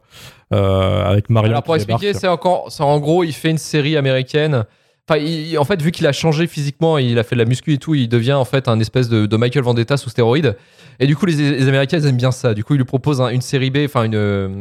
euh, 0.53 1.03
avec 1.05 1.29
Marion. 1.29 1.49
Alors 1.51 1.63
pour 1.63 1.75
expliquer, 1.75 2.13
c'est 2.21 2.27
encore, 2.29 2.69
en 2.79 2.99
gros, 2.99 3.23
il 3.25 3.33
fait 3.33 3.49
une 3.51 3.57
série 3.57 3.97
américaine. 3.97 4.63
Enfin, 5.09 5.19
il- 5.19 5.57
en 5.57 5.63
fait, 5.65 5.81
vu 5.81 5.91
qu'il 5.91 6.07
a 6.07 6.11
changé 6.13 6.47
physiquement, 6.47 6.97
il 6.97 7.19
a 7.19 7.23
fait 7.23 7.35
de 7.35 7.41
la 7.41 7.45
muscu 7.45 7.73
et 7.73 7.77
tout, 7.77 7.93
il 7.95 8.07
devient 8.09 8.33
en 8.33 8.43
fait 8.45 8.67
un 8.67 8.79
espèce 8.79 9.07
de, 9.09 9.25
de 9.25 9.37
Michael 9.37 9.63
Vendetta 9.63 9.95
sous 9.97 10.09
stéroïdes. 10.09 10.55
Et 10.99 11.07
du 11.07 11.15
coup, 11.15 11.25
les, 11.25 11.35
les 11.35 11.67
Américains 11.67 11.97
ils 11.99 12.07
aiment 12.07 12.17
bien 12.17 12.31
ça. 12.31 12.53
Du 12.53 12.63
coup, 12.63 12.73
il 12.73 12.77
lui 12.77 12.83
propose 12.85 13.21
un- 13.21 13.29
une 13.29 13.41
série 13.41 13.69
B, 13.69 13.79
enfin 13.85 14.03
une, 14.03 14.15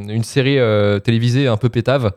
une 0.09 0.23
série 0.25 0.59
euh, 0.59 0.99
télévisée 1.01 1.47
un 1.49 1.57
peu 1.57 1.69
pétave, 1.69 2.13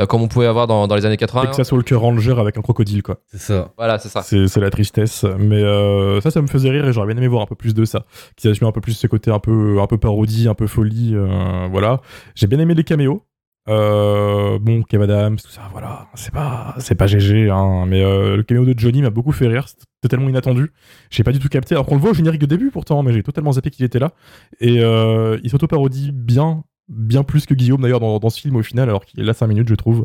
euh, 0.00 0.06
comme 0.06 0.22
on 0.22 0.28
pouvait 0.28 0.46
avoir 0.46 0.66
dans, 0.66 0.86
dans 0.88 0.94
les 0.96 1.04
années 1.06 1.16
80. 1.16 1.42
Et 1.44 1.46
que 1.48 1.54
ça 1.56 1.64
soit 1.64 1.76
le 1.78 1.84
cœur 1.84 2.00
ranger 2.00 2.34
avec 2.38 2.56
un 2.56 2.62
crocodile, 2.62 3.02
quoi. 3.02 3.18
C'est 3.26 3.38
ça. 3.38 3.72
Voilà, 3.76 3.98
c'est 3.98 4.08
ça. 4.08 4.22
C'est 4.22 4.48
c'est 4.48 4.60
la 4.60 4.70
tristesse. 4.70 5.24
Mais 5.38 5.62
euh, 5.62 6.20
ça, 6.20 6.30
ça 6.30 6.40
me 6.42 6.46
faisait 6.46 6.70
rire 6.70 6.86
et 6.86 6.92
j'aurais 6.92 7.06
bien 7.08 7.16
aimé 7.16 7.28
voir 7.28 7.42
un 7.42 7.46
peu 7.46 7.54
plus 7.56 7.74
de 7.74 7.84
ça. 7.84 8.04
Qui 8.36 8.48
assume 8.48 8.66
un 8.66 8.72
peu 8.72 8.80
plus 8.80 8.92
ce 8.94 9.06
côté 9.06 9.30
un 9.30 9.38
peu, 9.38 9.80
un 9.80 9.86
peu 9.86 9.98
parodie, 9.98 10.48
un 10.48 10.54
peu 10.54 10.66
folie. 10.66 11.12
euh, 11.14 11.68
voilà. 11.70 12.00
J'ai 12.34 12.46
bien 12.46 12.58
aimé 12.58 12.74
les 12.74 12.84
caméos. 12.84 13.22
Euh, 13.68 14.58
bon, 14.58 14.82
Kev 14.82 15.04
Adams, 15.04 15.36
tout 15.36 15.50
ça, 15.50 15.62
voilà. 15.70 16.08
C'est 16.14 16.32
pas, 16.32 16.74
c'est 16.78 16.96
pas 16.96 17.06
GG, 17.06 17.48
hein. 17.48 17.84
Mais 17.86 18.02
euh, 18.02 18.36
le 18.36 18.42
caméo 18.42 18.64
de 18.64 18.76
Johnny 18.76 19.02
m'a 19.02 19.10
beaucoup 19.10 19.30
fait 19.30 19.46
rire. 19.46 19.68
C'était 19.68 19.86
tellement 20.08 20.28
inattendu. 20.28 20.72
J'ai 21.10 21.22
pas 21.22 21.30
du 21.30 21.38
tout 21.38 21.48
capté. 21.48 21.74
Alors 21.76 21.86
qu'on 21.86 21.94
le 21.94 22.00
voit 22.00 22.10
au 22.10 22.14
générique 22.14 22.40
de 22.40 22.46
début 22.46 22.70
pourtant, 22.72 23.04
mais 23.04 23.12
j'ai 23.12 23.22
totalement 23.22 23.52
zappé 23.52 23.70
qu'il 23.70 23.84
était 23.84 24.00
là. 24.00 24.10
Et 24.58 24.80
euh, 24.80 25.38
il 25.44 25.50
s'auto-parodie 25.50 26.10
bien. 26.12 26.64
Bien 26.88 27.22
plus 27.22 27.46
que 27.46 27.54
Guillaume 27.54 27.82
d'ailleurs 27.82 28.00
dans, 28.00 28.30
ce 28.30 28.40
film 28.40 28.56
au 28.56 28.62
final, 28.62 28.88
alors 28.88 29.04
qu'il 29.04 29.20
est 29.20 29.24
là 29.24 29.32
5 29.32 29.46
minutes, 29.46 29.68
je 29.68 29.74
trouve. 29.74 30.04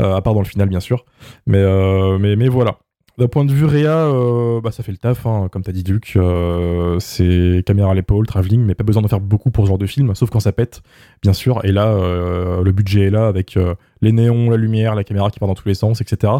Euh, 0.00 0.14
à 0.14 0.20
part 0.20 0.34
dans 0.34 0.40
le 0.40 0.46
final, 0.46 0.68
bien 0.68 0.80
sûr. 0.80 1.04
Mais, 1.46 1.58
euh, 1.58 2.18
mais, 2.18 2.48
voilà. 2.48 2.78
D'un 3.18 3.28
point 3.28 3.44
de 3.44 3.52
vue 3.52 3.64
réa, 3.64 4.06
euh, 4.06 4.60
bah, 4.60 4.70
ça 4.70 4.84
fait 4.84 4.92
le 4.92 4.98
taf, 4.98 5.26
hein, 5.26 5.48
comme 5.50 5.62
t'as 5.62 5.72
dit 5.72 5.82
euh, 6.16 6.98
c'est 7.00 7.64
caméra 7.66 7.90
à 7.90 7.94
l'épaule, 7.94 8.26
travelling, 8.26 8.64
mais 8.64 8.74
pas 8.74 8.84
besoin 8.84 9.02
d'en 9.02 9.08
faire 9.08 9.20
beaucoup 9.20 9.50
pour 9.50 9.64
ce 9.64 9.68
genre 9.68 9.78
de 9.78 9.86
film, 9.86 10.14
sauf 10.14 10.30
quand 10.30 10.38
ça 10.38 10.52
pète, 10.52 10.82
bien 11.22 11.32
sûr. 11.32 11.64
Et 11.64 11.72
là, 11.72 11.96
le 11.96 12.72
budget 12.72 13.06
est 13.06 13.10
là 13.10 13.26
avec 13.26 13.58
les 14.02 14.12
néons, 14.12 14.50
la 14.50 14.56
lumière, 14.56 14.94
la 14.94 15.02
caméra 15.02 15.30
qui 15.30 15.40
part 15.40 15.48
dans 15.48 15.54
tous 15.54 15.68
les 15.68 15.74
sens, 15.74 16.00
etc. 16.00 16.32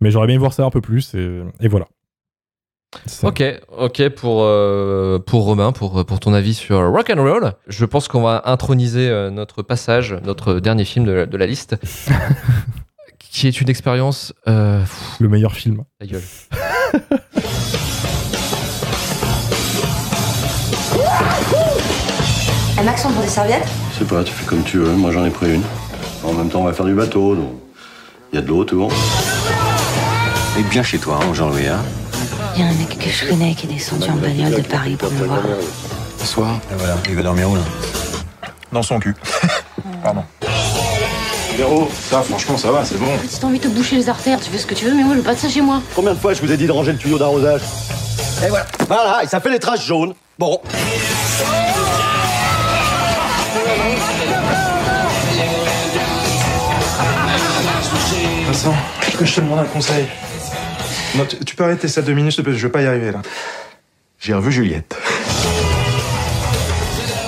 Mais 0.00 0.10
j'aurais 0.10 0.26
bien 0.26 0.38
voir 0.38 0.52
ça 0.52 0.64
un 0.64 0.70
peu 0.70 0.80
plus, 0.80 1.14
et 1.14 1.68
voilà. 1.68 1.86
Ok, 3.22 3.42
ok 3.76 4.08
pour 4.10 4.42
euh, 4.42 5.18
pour 5.18 5.44
Romain, 5.44 5.72
pour 5.72 6.04
pour 6.04 6.20
ton 6.20 6.32
avis 6.34 6.54
sur 6.54 6.78
Rock 6.90 7.10
and 7.10 7.22
Roll. 7.22 7.52
Je 7.68 7.84
pense 7.84 8.08
qu'on 8.08 8.22
va 8.22 8.42
introniser 8.46 9.08
euh, 9.08 9.30
notre 9.30 9.62
passage, 9.62 10.16
notre 10.24 10.54
dernier 10.60 10.84
film 10.84 11.04
de, 11.04 11.12
la- 11.12 11.26
de 11.26 11.36
la 11.36 11.46
liste, 11.46 11.76
qui 13.18 13.46
est 13.48 13.60
une 13.60 13.68
expérience. 13.68 14.32
Euh, 14.48 14.80
pff, 14.80 15.16
Le 15.20 15.28
meilleur 15.28 15.52
film. 15.54 15.82
ta 15.98 16.06
gueule. 16.06 16.22
Un 22.78 22.86
accent 22.88 23.10
pour 23.12 23.22
des 23.22 23.28
serviettes? 23.28 23.66
Je 23.92 24.00
sais 24.00 24.04
pas, 24.04 24.22
tu 24.24 24.32
fais 24.32 24.44
comme 24.44 24.62
tu 24.64 24.78
veux, 24.78 24.92
moi 24.92 25.10
j'en 25.12 25.24
ai 25.24 25.30
pris 25.30 25.54
une. 25.54 25.62
En 26.24 26.32
même 26.32 26.48
temps, 26.48 26.60
on 26.60 26.64
va 26.64 26.72
faire 26.72 26.86
du 26.86 26.94
bateau, 26.94 27.34
donc. 27.36 27.52
Il 28.32 28.36
y 28.36 28.38
a 28.38 28.42
de 28.42 28.48
l'eau, 28.48 28.64
tout 28.64 28.76
bon. 28.78 28.88
Et 30.58 30.62
bien 30.70 30.82
chez 30.82 30.98
toi, 30.98 31.20
hein, 31.22 31.32
Jean-Louis, 31.34 31.68
hein 31.68 31.78
Il 32.56 32.60
y 32.60 32.62
a 32.62 32.66
un 32.66 32.74
mec 32.74 32.98
que 32.98 33.10
je 33.10 33.26
connais 33.26 33.54
qui 33.54 33.66
est 33.66 33.70
descendu 33.70 34.08
en 34.08 34.14
bagnole 34.14 34.54
de 34.54 34.60
Paris 34.62 34.96
pour 34.96 35.10
me 35.10 35.24
voir. 35.24 35.42
Ce 36.18 36.26
soir 36.26 36.60
Et 36.70 36.74
voilà, 36.76 36.96
il 37.08 37.16
va 37.16 37.22
dormir 37.22 37.50
où 37.50 37.56
là 37.56 37.62
Dans 38.72 38.82
son 38.82 39.00
cul. 39.00 39.14
Pardon. 40.04 40.22
Véro, 41.56 41.88
ça 42.10 42.22
franchement 42.22 42.56
ça 42.56 42.70
va, 42.70 42.84
c'est 42.84 42.98
bon. 42.98 43.06
Si 43.28 43.40
t'as 43.40 43.46
envie 43.46 43.58
de 43.58 43.64
te 43.64 43.68
boucher 43.68 43.96
les 43.96 44.08
artères, 44.08 44.40
tu 44.40 44.50
fais 44.50 44.58
ce 44.58 44.66
que 44.66 44.74
tu 44.74 44.84
veux, 44.84 44.94
mais 44.94 45.02
moi 45.02 45.14
je 45.14 45.18
veux 45.18 45.24
pas 45.24 45.34
de 45.34 45.38
ça 45.38 45.48
chez 45.48 45.60
moi. 45.60 45.80
Combien 45.94 46.14
de 46.14 46.18
fois 46.18 46.32
je 46.32 46.42
vous 46.42 46.52
ai 46.52 46.56
dit 46.56 46.66
de 46.66 46.72
ranger 46.72 46.92
le 46.92 46.98
tuyau 46.98 47.18
d'arrosage 47.18 47.62
Et 48.44 48.48
voilà, 48.48 48.66
voilà, 48.88 49.24
et 49.24 49.26
ça 49.26 49.40
fait 49.40 49.50
les 49.50 49.58
traces 49.58 49.84
jaunes. 49.84 50.14
Bon. 50.38 50.60
Vincent, 58.46 58.74
que 59.18 59.24
je 59.24 59.34
te 59.34 59.40
demande 59.40 59.60
un 59.60 59.64
conseil. 59.64 60.06
Non, 61.16 61.24
tu, 61.26 61.36
tu 61.44 61.54
peux 61.56 61.64
arrêter 61.64 61.86
ça 61.88 62.02
deux 62.02 62.12
minutes, 62.14 62.32
s'il 62.32 62.42
te 62.44 62.48
plaît, 62.48 62.58
je 62.58 62.66
vais 62.66 62.72
pas 62.72 62.82
y 62.82 62.86
arriver 62.86 63.12
là. 63.12 63.22
J'ai 64.18 64.34
revu 64.34 64.50
Juliette. 64.52 64.96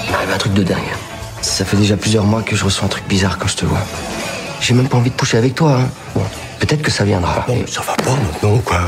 Il 0.08 0.14
arrive 0.14 0.30
un 0.32 0.38
truc 0.38 0.54
de 0.54 0.62
dingue. 0.62 0.78
Ça 1.42 1.64
fait 1.64 1.76
déjà 1.76 1.96
plusieurs 1.96 2.24
mois 2.24 2.42
que 2.42 2.56
je 2.56 2.64
ressens 2.64 2.86
un 2.86 2.88
truc 2.88 3.06
bizarre 3.06 3.38
quand 3.38 3.46
je 3.48 3.56
te 3.56 3.64
vois. 3.66 3.78
J'ai 4.60 4.74
même 4.74 4.88
pas 4.88 4.96
envie 4.96 5.10
de 5.10 5.16
coucher 5.16 5.36
avec 5.38 5.54
toi. 5.54 5.78
hein. 5.80 5.88
Bon, 6.14 6.22
peut-être 6.58 6.82
que 6.82 6.90
ça 6.90 7.04
viendra. 7.04 7.44
Non, 7.48 7.56
mais 7.56 7.66
ça 7.70 7.82
va 7.82 7.94
pas 7.94 8.10
maintenant, 8.16 8.58
quoi. 8.58 8.80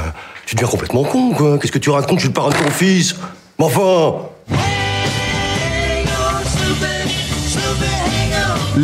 Tu 0.46 0.54
deviens 0.56 0.68
complètement 0.68 1.04
con, 1.04 1.32
quoi. 1.32 1.58
Qu'est-ce 1.58 1.72
que 1.72 1.78
tu 1.78 1.90
racontes? 1.90 2.18
Je 2.18 2.22
suis 2.22 2.28
le 2.28 2.34
parrain 2.34 2.50
de 2.50 2.54
ton 2.56 2.70
fils. 2.70 3.14
Mais 3.58 3.66
enfin 3.66 4.28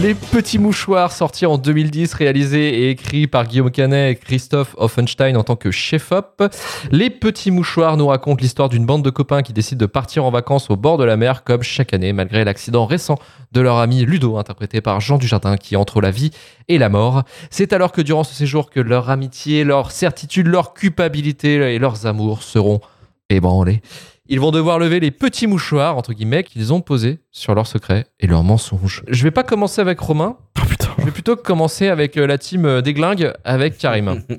Les 0.02 0.14
Petits 0.14 0.58
Mouchoirs, 0.58 1.12
sortis 1.12 1.46
en 1.46 1.56
2010, 1.56 2.14
réalisés 2.14 2.80
et 2.80 2.90
écrits 2.90 3.28
par 3.28 3.46
Guillaume 3.46 3.70
Canet 3.70 4.10
et 4.10 4.16
Christophe 4.16 4.74
Offenstein 4.76 5.36
en 5.36 5.44
tant 5.44 5.54
que 5.54 5.70
chef-op. 5.70 6.42
Les 6.90 7.10
Petits 7.10 7.52
Mouchoirs 7.52 7.96
nous 7.96 8.08
racontent 8.08 8.42
l'histoire 8.42 8.68
d'une 8.68 8.86
bande 8.86 9.04
de 9.04 9.10
copains 9.10 9.42
qui 9.42 9.52
décident 9.52 9.78
de 9.78 9.86
partir 9.86 10.24
en 10.24 10.32
vacances 10.32 10.68
au 10.68 10.74
bord 10.76 10.98
de 10.98 11.04
la 11.04 11.16
mer, 11.16 11.44
comme 11.44 11.62
chaque 11.62 11.94
année, 11.94 12.12
malgré 12.12 12.44
l'accident 12.44 12.86
récent 12.86 13.18
de 13.52 13.60
leur 13.60 13.78
ami 13.78 14.04
Ludo, 14.04 14.36
interprété 14.36 14.80
par 14.80 15.00
Jean 15.00 15.16
Dujardin, 15.16 15.56
qui 15.56 15.76
entre 15.76 16.00
la 16.00 16.10
vie 16.10 16.32
et 16.66 16.78
la 16.78 16.88
mort. 16.88 17.22
C'est 17.50 17.72
alors 17.72 17.92
que 17.92 18.00
durant 18.00 18.24
ce 18.24 18.34
séjour 18.34 18.70
que 18.70 18.80
leur 18.80 19.10
amitié, 19.10 19.62
leur 19.62 19.92
certitude, 19.92 20.48
leur 20.48 20.74
culpabilité 20.74 21.54
et 21.72 21.78
leurs 21.78 22.06
amours 22.06 22.42
seront 22.42 22.80
ébranlés. 23.30 23.80
Ils 24.26 24.40
vont 24.40 24.50
devoir 24.50 24.78
lever 24.78 25.00
les 25.00 25.10
petits 25.10 25.46
mouchoirs, 25.46 25.98
entre 25.98 26.14
guillemets, 26.14 26.44
qu'ils 26.44 26.72
ont 26.72 26.80
posés 26.80 27.18
sur 27.30 27.54
leurs 27.54 27.66
secrets 27.66 28.06
et 28.20 28.26
leurs 28.26 28.42
mensonges. 28.42 29.02
Je 29.08 29.22
vais 29.22 29.30
pas 29.30 29.42
commencer 29.42 29.82
avec 29.82 30.00
Romain. 30.00 30.38
Je 30.98 31.04
vais 31.04 31.10
plutôt 31.10 31.36
commencer 31.36 31.88
avec 31.88 32.16
euh, 32.16 32.26
la 32.26 32.38
team 32.38 32.64
euh, 32.64 32.80
Déglingue, 32.80 33.32
avec 33.44 33.76
Karim. 33.76 34.22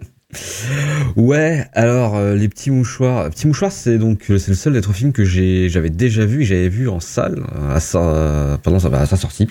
Ouais, 1.16 1.66
alors 1.72 2.16
euh, 2.18 2.36
les 2.36 2.50
petits 2.50 2.70
mouchoirs. 2.72 3.30
Petits 3.30 3.48
mouchoirs, 3.48 3.72
c'est 3.72 3.98
donc 3.98 4.30
euh, 4.30 4.38
c'est 4.38 4.52
le 4.52 4.58
seul 4.58 4.74
d'être 4.74 4.92
film 4.92 5.14
que 5.14 5.24
j'ai 5.24 5.70
j'avais 5.70 5.90
déjà 5.90 6.26
vu 6.26 6.42
et 6.42 6.46
j'avais 6.46 6.68
vu 6.68 6.90
en 6.90 7.00
salle 7.00 7.44
à 7.70 7.80
sa 7.80 8.58
pendant 8.62 8.80
sa, 8.80 8.90
à 8.90 9.06
sa 9.06 9.16
sortie. 9.16 9.48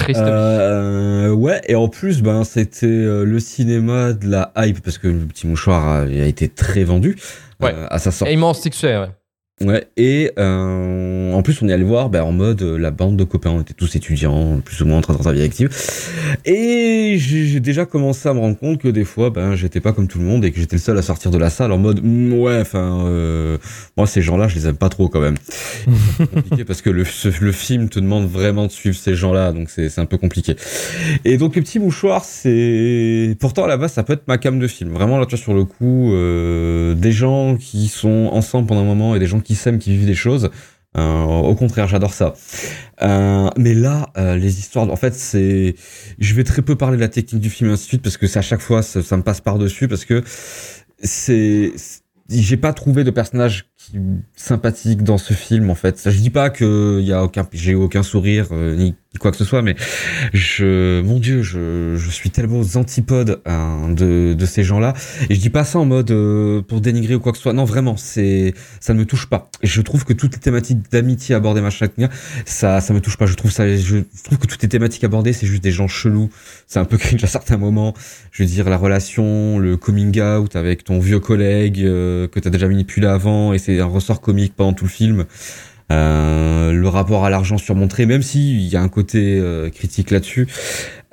Triste. 0.00 0.20
Euh, 0.20 1.30
ouais, 1.30 1.62
et 1.66 1.76
en 1.76 1.88
plus, 1.88 2.20
ben 2.20 2.44
c'était 2.44 2.86
le 2.88 3.38
cinéma 3.40 4.12
de 4.12 4.28
la 4.28 4.52
hype 4.58 4.80
parce 4.82 4.98
que 4.98 5.08
le 5.08 5.20
petit 5.20 5.46
mouchoir 5.46 5.86
a, 5.86 6.00
a 6.00 6.06
été 6.06 6.48
très 6.48 6.84
vendu 6.84 7.16
Ouais. 7.62 7.72
à 7.88 7.98
sa 7.98 8.10
sortie. 8.10 8.32
Et 8.32 8.34
immense 8.34 8.60
succès, 8.60 8.98
ouais. 8.98 9.06
Ouais, 9.64 9.86
et 9.96 10.30
euh, 10.38 11.32
en 11.32 11.42
plus 11.42 11.62
on 11.62 11.68
est 11.68 11.72
allé 11.72 11.84
voir 11.84 12.08
ben, 12.08 12.22
en 12.22 12.32
mode 12.32 12.62
euh, 12.62 12.78
la 12.78 12.90
bande 12.90 13.16
de 13.16 13.24
copains, 13.24 13.50
on 13.50 13.60
était 13.60 13.74
tous 13.74 13.94
étudiants, 13.96 14.60
plus 14.64 14.80
ou 14.82 14.86
moins 14.86 14.98
en 14.98 15.00
train 15.00 15.14
de 15.14 15.22
sa 15.22 15.32
vie 15.32 15.42
active. 15.42 15.70
Et 16.44 17.16
j'ai 17.18 17.60
déjà 17.60 17.86
commencé 17.86 18.28
à 18.28 18.34
me 18.34 18.40
rendre 18.40 18.58
compte 18.58 18.78
que 18.78 18.88
des 18.88 19.04
fois, 19.04 19.30
ben 19.30 19.54
j'étais 19.54 19.80
pas 19.80 19.92
comme 19.92 20.08
tout 20.08 20.18
le 20.18 20.24
monde 20.24 20.44
et 20.44 20.50
que 20.50 20.58
j'étais 20.58 20.76
le 20.76 20.82
seul 20.82 20.98
à 20.98 21.02
sortir 21.02 21.30
de 21.30 21.38
la 21.38 21.50
salle 21.50 21.72
en 21.72 21.78
mode 21.78 22.02
Mm, 22.02 22.32
ouais, 22.34 22.60
enfin 22.60 23.06
euh, 23.06 23.58
moi 23.96 24.06
ces 24.06 24.22
gens-là 24.22 24.48
je 24.48 24.56
les 24.56 24.66
aime 24.66 24.76
pas 24.76 24.88
trop 24.88 25.08
quand 25.08 25.20
même. 25.20 25.36
Compliqué 26.18 26.64
parce 26.64 26.82
que 26.82 26.90
le, 26.90 27.04
le 27.40 27.52
film 27.52 27.88
te 27.88 28.00
demande 28.00 28.28
vraiment 28.28 28.66
de 28.66 28.72
suivre 28.72 28.96
ces 28.96 29.14
gens-là, 29.14 29.52
donc 29.52 29.70
c'est 29.70 29.98
un 29.98 30.06
peu 30.06 30.18
compliqué. 30.18 30.56
Et 31.24 31.36
donc 31.36 31.54
les 31.54 31.62
petits 31.62 31.78
mouchoirs, 31.78 32.24
c'est 32.24 33.36
pourtant 33.38 33.66
base 33.76 33.92
ça 33.92 34.02
peut 34.02 34.14
être 34.14 34.26
ma 34.26 34.38
cam 34.38 34.58
de 34.58 34.66
film. 34.66 34.90
Vraiment 34.90 35.18
là 35.18 35.26
tu 35.26 35.36
vois 35.36 35.42
sur 35.42 35.54
le 35.54 35.64
coup, 35.64 36.12
des 37.00 37.12
gens 37.12 37.56
qui 37.56 37.88
sont 37.88 38.30
ensemble 38.32 38.66
pendant 38.66 38.82
un 38.82 38.84
moment 38.86 39.14
et 39.14 39.18
des 39.18 39.26
gens 39.26 39.40
qui 39.40 39.51
s'aiment, 39.54 39.78
qui 39.78 39.90
vivent 39.90 40.06
des 40.06 40.14
choses. 40.14 40.50
Euh, 40.96 41.22
au 41.22 41.54
contraire, 41.54 41.88
j'adore 41.88 42.12
ça. 42.12 42.34
Euh, 43.02 43.48
mais 43.56 43.74
là, 43.74 44.10
euh, 44.18 44.36
les 44.36 44.58
histoires, 44.58 44.90
en 44.90 44.96
fait, 44.96 45.14
c'est, 45.14 45.74
je 46.18 46.34
vais 46.34 46.44
très 46.44 46.62
peu 46.62 46.76
parler 46.76 46.96
de 46.96 47.02
la 47.02 47.08
technique 47.08 47.40
du 47.40 47.50
film 47.50 47.70
ainsi 47.70 47.84
de 47.84 47.88
suite 47.88 48.02
parce 48.02 48.16
que 48.16 48.26
c'est 48.26 48.38
à 48.38 48.42
chaque 48.42 48.60
fois 48.60 48.82
ça, 48.82 49.02
ça 49.02 49.16
me 49.16 49.22
passe 49.22 49.40
par 49.40 49.58
dessus 49.58 49.88
parce 49.88 50.04
que 50.04 50.22
c'est, 51.02 51.72
j'ai 52.28 52.56
pas 52.58 52.72
trouvé 52.72 53.04
de 53.04 53.10
personnage 53.10 53.64
qui 53.71 53.71
sympathique 54.34 55.02
dans 55.02 55.18
ce 55.18 55.34
film 55.34 55.70
en 55.70 55.74
fait. 55.74 56.10
Je 56.10 56.18
dis 56.18 56.30
pas 56.30 56.50
que 56.50 57.00
y 57.00 57.12
a 57.12 57.24
aucun, 57.24 57.46
j'ai 57.52 57.74
aucun 57.74 58.02
sourire 58.02 58.48
euh, 58.52 58.76
ni 58.76 58.94
quoi 59.18 59.30
que 59.30 59.36
ce 59.36 59.44
soit, 59.44 59.62
mais 59.62 59.76
je, 60.32 61.00
mon 61.02 61.18
Dieu, 61.18 61.42
je, 61.42 61.96
je 61.96 62.10
suis 62.10 62.30
tellement 62.30 62.60
aux 62.60 62.76
antipodes 62.76 63.40
hein, 63.46 63.88
de, 63.90 64.34
de 64.34 64.46
ces 64.46 64.64
gens-là. 64.64 64.94
Et 65.28 65.34
je 65.34 65.40
dis 65.40 65.50
pas 65.50 65.64
ça 65.64 65.78
en 65.78 65.84
mode 65.84 66.10
euh, 66.10 66.62
pour 66.62 66.80
dénigrer 66.80 67.14
ou 67.14 67.20
quoi 67.20 67.32
que 67.32 67.38
ce 67.38 67.42
soit. 67.42 67.52
Non, 67.52 67.64
vraiment, 67.64 67.96
c'est, 67.96 68.54
ça 68.80 68.94
ne 68.94 68.98
me 68.98 69.04
touche 69.04 69.26
pas. 69.26 69.50
Je 69.62 69.80
trouve 69.82 70.04
que 70.04 70.12
toutes 70.12 70.34
les 70.34 70.40
thématiques 70.40 70.90
d'amitié 70.90 71.34
abordées 71.34 71.60
machin, 71.60 71.88
ça, 72.46 72.80
ça 72.80 72.94
me 72.94 73.00
touche 73.00 73.16
pas. 73.16 73.26
Je 73.26 73.34
trouve 73.34 73.50
ça, 73.50 73.68
je 73.68 73.98
trouve 74.24 74.38
que 74.38 74.46
toutes 74.46 74.62
les 74.62 74.68
thématiques 74.68 75.04
abordées, 75.04 75.32
c'est 75.32 75.46
juste 75.46 75.62
des 75.62 75.72
gens 75.72 75.88
chelous. 75.88 76.30
C'est 76.66 76.78
un 76.78 76.84
peu 76.84 76.96
cringe 77.02 77.22
à 77.22 77.26
certains 77.26 77.58
moments. 77.58 77.94
Je 78.30 78.42
veux 78.42 78.48
dire, 78.48 78.68
la 78.68 78.76
relation, 78.76 79.58
le 79.58 79.76
coming 79.76 80.20
out 80.20 80.56
avec 80.56 80.84
ton 80.84 80.98
vieux 80.98 81.20
collègue 81.20 81.80
euh, 81.80 82.28
que 82.28 82.40
t'as 82.40 82.50
déjà 82.50 82.66
manipulé 82.66 83.06
avant, 83.06 83.52
et 83.52 83.58
c'est 83.58 83.71
un 83.80 83.86
ressort 83.86 84.20
comique 84.20 84.54
pendant 84.54 84.72
tout 84.72 84.84
le 84.84 84.90
film. 84.90 85.26
Euh, 85.90 86.72
le 86.72 86.88
rapport 86.88 87.24
à 87.24 87.30
l'argent 87.30 87.58
surmontré, 87.58 88.06
même 88.06 88.22
si 88.22 88.54
il 88.54 88.68
y 88.68 88.76
a 88.76 88.82
un 88.82 88.88
côté 88.88 89.38
euh, 89.38 89.68
critique 89.68 90.10
là-dessus. 90.10 90.48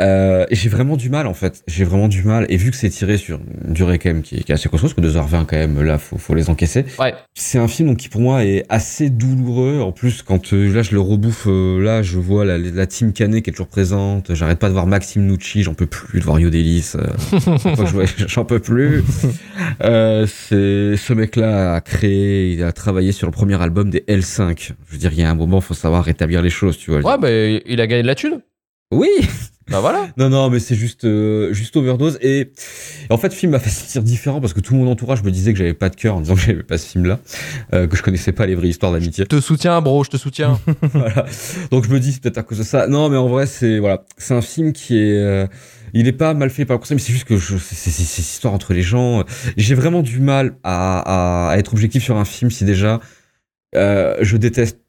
Euh, 0.01 0.45
et 0.49 0.55
j'ai 0.55 0.69
vraiment 0.69 0.97
du 0.97 1.09
mal 1.09 1.27
en 1.27 1.33
fait. 1.33 1.63
J'ai 1.67 1.83
vraiment 1.83 2.07
du 2.07 2.23
mal. 2.23 2.45
Et 2.49 2.57
vu 2.57 2.71
que 2.71 2.77
c'est 2.77 2.89
tiré 2.89 3.17
sur 3.17 3.39
une 3.65 3.73
durée 3.73 3.99
quand 3.99 4.09
même 4.09 4.21
qui 4.21 4.37
est, 4.37 4.43
qui 4.43 4.51
est 4.51 4.55
assez 4.55 4.69
costaud, 4.69 4.87
parce 4.87 4.93
que 4.93 5.01
2h20 5.01 5.45
quand 5.45 5.57
même, 5.57 5.81
là, 5.81 5.97
faut, 5.97 6.17
faut 6.17 6.35
les 6.35 6.49
encaisser. 6.49 6.85
Ouais. 6.99 7.13
C'est 7.33 7.57
un 7.57 7.67
film 7.67 7.89
donc, 7.89 7.97
qui 7.97 8.09
pour 8.09 8.21
moi 8.21 8.45
est 8.45 8.65
assez 8.69 9.09
douloureux. 9.09 9.81
En 9.81 9.91
plus, 9.91 10.21
quand 10.21 10.53
euh, 10.53 10.73
là 10.73 10.81
je 10.81 10.91
le 10.91 10.99
rebouffe, 10.99 11.47
euh, 11.47 11.81
là 11.83 12.01
je 12.01 12.17
vois 12.17 12.45
la, 12.45 12.57
la 12.57 12.87
team 12.87 13.13
Canet 13.13 13.43
qui 13.43 13.49
est 13.49 13.53
toujours 13.53 13.67
présente. 13.67 14.33
J'arrête 14.33 14.59
pas 14.59 14.67
de 14.67 14.73
voir 14.73 14.87
Maxime 14.87 15.25
Nucci, 15.25 15.63
j'en 15.63 15.73
peux 15.73 15.85
plus 15.85 16.19
de 16.19 16.25
voir 16.25 16.39
Yodelis. 16.39 16.93
Euh, 16.95 18.05
j'en 18.27 18.45
peux 18.45 18.59
plus. 18.59 19.03
Euh, 19.83 20.25
c'est 20.27 20.97
ce 20.97 21.13
mec-là 21.13 21.75
a 21.75 21.81
créé, 21.81 22.53
il 22.53 22.63
a 22.63 22.71
travaillé 22.71 23.11
sur 23.11 23.27
le 23.27 23.31
premier 23.31 23.61
album 23.61 23.89
des 23.89 24.01
L5. 24.07 24.73
Je 24.87 24.91
veux 24.91 24.97
dire, 24.97 25.11
il 25.13 25.19
y 25.19 25.23
a 25.23 25.29
un 25.29 25.35
moment, 25.35 25.61
faut 25.61 25.73
savoir 25.73 26.03
rétablir 26.03 26.41
les 26.41 26.49
choses, 26.49 26.77
tu 26.77 26.91
vois. 26.91 27.01
Ouais, 27.01 27.17
bah, 27.17 27.31
il 27.65 27.81
a 27.81 27.87
gagné 27.87 28.01
de 28.01 28.07
la 28.07 28.15
thune. 28.15 28.41
Oui. 28.91 29.09
Bah 29.69 29.79
voilà. 29.81 30.07
Non, 30.17 30.29
non, 30.29 30.49
mais 30.49 30.59
c'est 30.59 30.75
juste, 30.75 31.05
euh, 31.05 31.53
juste 31.53 31.77
overdose. 31.77 32.17
Et 32.21 32.51
en 33.09 33.17
fait, 33.17 33.29
le 33.29 33.35
film 33.35 33.51
m'a 33.51 33.59
fait 33.59 33.69
sentir 33.69 34.01
différent 34.01 34.41
parce 34.41 34.53
que 34.53 34.59
tout 34.59 34.73
mon 34.75 34.89
entourage 34.89 35.23
me 35.23 35.31
disait 35.31 35.53
que 35.53 35.59
j'avais 35.59 35.75
pas 35.75 35.89
de 35.89 35.95
cœur 35.95 36.15
en 36.15 36.21
disant 36.21 36.35
que 36.35 36.41
j'avais 36.41 36.63
pas 36.63 36.77
ce 36.77 36.87
film-là, 36.87 37.19
euh, 37.73 37.87
que 37.87 37.95
je 37.95 38.01
connaissais 38.01 38.31
pas 38.31 38.47
les 38.47 38.55
vraies 38.55 38.69
histoires 38.69 38.91
d'amitié. 38.91 39.25
Je 39.25 39.37
te 39.37 39.41
soutiens, 39.41 39.79
bro, 39.81 40.03
je 40.03 40.09
te 40.09 40.17
soutiens. 40.17 40.59
voilà. 40.81 41.25
Donc 41.71 41.85
je 41.85 41.89
me 41.91 41.99
dis 41.99 42.13
c'est 42.13 42.21
peut-être 42.21 42.39
à 42.39 42.43
cause 42.43 42.57
de 42.57 42.63
ça. 42.63 42.87
Non, 42.87 43.09
mais 43.09 43.17
en 43.17 43.27
vrai 43.27 43.45
c'est 43.45 43.77
voilà, 43.77 44.05
c'est 44.17 44.33
un 44.33 44.41
film 44.41 44.73
qui 44.73 44.97
est, 44.97 45.17
euh, 45.17 45.45
il 45.93 46.07
est 46.07 46.13
pas 46.13 46.33
mal 46.33 46.49
fait 46.49 46.65
par 46.65 46.75
le 46.75 46.79
concept, 46.79 46.99
mais 46.99 47.05
c'est 47.05 47.13
juste 47.13 47.27
que 47.27 47.37
c'est, 47.37 47.91
cette 47.91 48.17
histoire 48.25 48.53
entre 48.53 48.73
les 48.73 48.81
gens. 48.81 49.23
J'ai 49.55 49.75
vraiment 49.75 50.01
du 50.01 50.19
mal 50.19 50.55
à, 50.63 51.49
à, 51.49 51.51
à 51.51 51.57
être 51.57 51.73
objectif 51.73 52.03
sur 52.03 52.17
un 52.17 52.25
film 52.25 52.49
si 52.49 52.65
déjà 52.65 52.99
je 53.73 54.35
déteste 54.35 54.79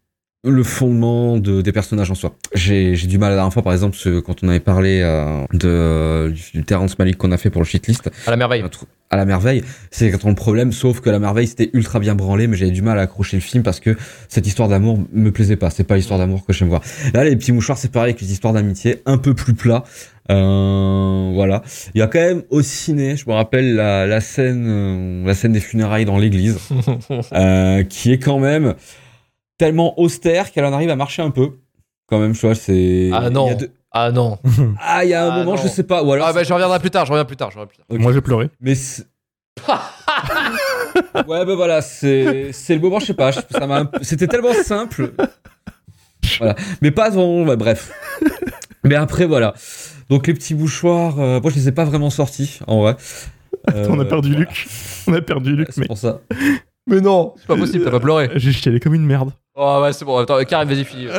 le 0.42 0.62
fondement 0.62 1.36
de, 1.36 1.60
des 1.60 1.72
personnages 1.72 2.10
en 2.10 2.14
soi. 2.14 2.34
J'ai, 2.54 2.94
du 2.96 3.18
mal 3.18 3.30
la 3.30 3.36
dernière 3.36 3.52
fois, 3.52 3.62
par 3.62 3.74
exemple, 3.74 3.94
ce- 3.96 4.20
quand 4.20 4.42
on 4.42 4.48
avait 4.48 4.58
parlé 4.60 5.00
euh, 5.02 5.44
de, 5.52 6.32
du, 6.54 6.64
Terrence 6.64 6.98
Malick 6.98 7.18
qu'on 7.18 7.30
a 7.32 7.36
fait 7.36 7.50
pour 7.50 7.60
le 7.60 7.66
shitlist. 7.66 8.10
À 8.26 8.30
la 8.30 8.36
merveille. 8.38 8.64
À 9.10 9.16
la 9.16 9.26
merveille. 9.26 9.62
C'est 9.90 10.06
exactement 10.06 10.30
le 10.30 10.36
problème, 10.36 10.72
sauf 10.72 11.00
que 11.00 11.10
la 11.10 11.18
merveille, 11.18 11.46
c'était 11.46 11.68
ultra 11.74 11.98
bien 11.98 12.14
branlé, 12.14 12.46
mais 12.46 12.56
j'avais 12.56 12.70
du 12.70 12.80
mal 12.80 12.98
à 12.98 13.02
accrocher 13.02 13.36
le 13.36 13.42
film 13.42 13.62
parce 13.62 13.80
que 13.80 13.96
cette 14.28 14.46
histoire 14.46 14.68
d'amour 14.68 14.98
me 15.12 15.30
plaisait 15.30 15.56
pas. 15.56 15.68
C'est 15.68 15.84
pas 15.84 15.96
l'histoire 15.96 16.18
d'amour 16.18 16.46
que 16.46 16.54
j'aime 16.54 16.68
voir. 16.68 16.80
Là, 17.12 17.24
les 17.24 17.36
petits 17.36 17.52
mouchoirs, 17.52 17.76
c'est 17.76 17.92
pareil 17.92 18.10
avec 18.12 18.22
les 18.22 18.32
histoires 18.32 18.54
d'amitié, 18.54 19.02
un 19.04 19.18
peu 19.18 19.34
plus 19.34 19.52
plat. 19.52 19.84
Euh, 20.30 21.30
voilà. 21.34 21.62
Il 21.94 21.98
y 21.98 22.02
a 22.02 22.06
quand 22.06 22.20
même 22.20 22.42
au 22.50 22.62
ciné, 22.62 23.16
je 23.16 23.28
me 23.28 23.34
rappelle 23.34 23.74
la, 23.74 24.06
la 24.06 24.20
scène, 24.20 24.64
euh, 24.68 25.26
la 25.26 25.34
scène 25.34 25.52
des 25.52 25.60
funérailles 25.60 26.04
dans 26.06 26.16
l'église, 26.18 26.58
euh, 27.32 27.82
qui 27.82 28.12
est 28.12 28.18
quand 28.18 28.38
même 28.38 28.74
tellement 29.60 29.98
austère 30.00 30.50
qu'elle 30.52 30.64
en 30.64 30.72
arrive 30.72 30.88
à 30.90 30.96
marcher 30.96 31.20
un 31.22 31.30
peu. 31.30 31.50
Quand 32.06 32.18
même, 32.18 32.32
tu 32.32 32.46
vois, 32.46 32.54
c'est. 32.54 33.10
Ah 33.12 33.20
il 33.24 33.28
y 33.28 33.30
non. 33.30 33.50
a 33.50 33.54
deux- 33.54 33.70
Ah 33.92 34.10
non. 34.10 34.38
Ah, 34.80 35.04
il 35.04 35.10
y 35.10 35.14
a 35.14 35.24
un 35.24 35.30
Ah 35.30 35.38
moment, 35.40 35.52
non. 35.56 35.62
je 35.62 35.68
sais 35.68 35.82
pas. 35.84 36.02
Ou 36.02 36.12
alors. 36.12 36.26
Ah 36.26 36.32
bah 36.32 36.42
je 36.42 36.52
reviendrai 36.52 36.78
plus 36.80 36.90
tard, 36.90 37.04
je 37.06 37.12
reviens 37.12 37.24
plus 37.26 37.36
tard, 37.36 37.50
je 37.50 37.56
reviens 37.58 37.66
plus 37.68 37.76
tard. 37.76 37.86
Ok. 37.90 37.98
Moi, 38.00 38.12
j'ai 38.12 38.20
pleuré. 38.22 38.48
Mais 38.60 38.74
c'est- 38.74 39.04
ouais, 41.28 41.44
bah 41.44 41.54
voilà, 41.54 41.82
c'est 41.82 42.52
c'est 42.52 42.74
le 42.74 42.80
moment, 42.80 42.98
je 43.00 43.06
sais 43.06 43.14
pas. 43.14 43.30
je- 43.30 43.40
un 43.60 43.90
C'était 44.02 44.26
tellement 44.26 44.54
simple. 44.64 45.12
Voilà. 46.38 46.54
Mais 46.82 46.90
pas 46.90 47.10
bon, 47.10 47.44
bah, 47.46 47.56
bref. 47.56 47.92
Mais 48.84 48.94
après, 48.94 49.26
voilà. 49.26 49.54
Donc 50.08 50.26
les 50.26 50.34
petits 50.34 50.54
mouchoirs, 50.54 51.20
euh, 51.20 51.40
moi 51.40 51.50
je 51.50 51.56
les 51.56 51.68
ai 51.68 51.72
pas 51.72 51.84
vraiment 51.84 52.10
sortis, 52.10 52.58
en 52.66 52.80
vrai. 52.80 52.96
on 53.68 53.98
a 54.00 54.02
Euh, 54.02 54.04
perdu 54.04 54.34
Luc. 54.34 54.66
On 55.06 55.12
a 55.14 55.20
perdu 55.20 55.54
Luc, 55.54 55.68
C'est 55.70 55.80
mec. 55.82 55.88
pour 55.88 55.98
ça. 55.98 56.20
Mais 56.90 57.00
non, 57.00 57.34
c'est 57.38 57.46
pas 57.46 57.56
possible, 57.56 57.84
t'as 57.84 57.90
pas 57.90 58.00
pleuré. 58.00 58.30
J'ai 58.34 58.52
chialé 58.52 58.80
comme 58.80 58.94
une 58.94 59.06
merde. 59.06 59.32
Oh 59.54 59.80
ouais, 59.82 59.92
c'est 59.92 60.04
bon, 60.04 60.18
attends, 60.18 60.42
Karim, 60.44 60.68
vas-y, 60.68 60.84
finis. 60.84 61.06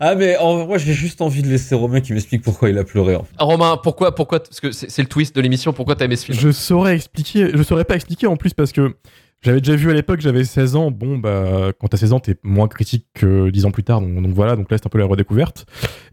Ah, 0.00 0.14
mais 0.14 0.38
en 0.38 0.66
moi 0.66 0.78
j'ai 0.78 0.94
juste 0.94 1.20
envie 1.20 1.42
de 1.42 1.48
laisser 1.48 1.74
Romain 1.74 2.00
qui 2.00 2.14
m'explique 2.14 2.42
pourquoi 2.42 2.70
il 2.70 2.78
a 2.78 2.84
pleuré. 2.84 3.14
en 3.14 3.24
fait. 3.24 3.34
Ah, 3.36 3.44
Romain, 3.44 3.78
pourquoi, 3.82 4.14
pourquoi, 4.14 4.40
parce 4.40 4.58
que 4.58 4.72
c'est 4.72 4.90
c'est 4.90 5.02
le 5.02 5.08
twist 5.08 5.36
de 5.36 5.40
l'émission, 5.42 5.74
pourquoi 5.74 5.94
t'as 5.96 6.06
aimé 6.06 6.16
ce 6.16 6.24
film? 6.24 6.38
Je 6.38 6.50
saurais 6.50 6.94
expliquer, 6.94 7.50
je 7.54 7.62
saurais 7.62 7.84
pas 7.84 7.94
expliquer 7.94 8.26
en 8.26 8.36
plus 8.36 8.54
parce 8.54 8.72
que 8.72 8.94
j'avais 9.42 9.60
déjà 9.60 9.76
vu 9.76 9.90
à 9.90 9.94
l'époque, 9.94 10.20
j'avais 10.20 10.44
16 10.44 10.76
ans. 10.76 10.90
Bon, 10.90 11.18
bah, 11.18 11.72
quand 11.78 11.88
t'as 11.88 11.98
16 11.98 12.14
ans, 12.14 12.20
t'es 12.20 12.36
moins 12.42 12.68
critique 12.68 13.06
que 13.14 13.50
10 13.50 13.66
ans 13.66 13.70
plus 13.70 13.84
tard. 13.84 14.00
Donc, 14.00 14.14
donc 14.22 14.32
voilà, 14.32 14.56
donc 14.56 14.70
là, 14.70 14.78
c'est 14.78 14.86
un 14.86 14.90
peu 14.90 14.98
la 14.98 15.04
redécouverte. 15.04 15.66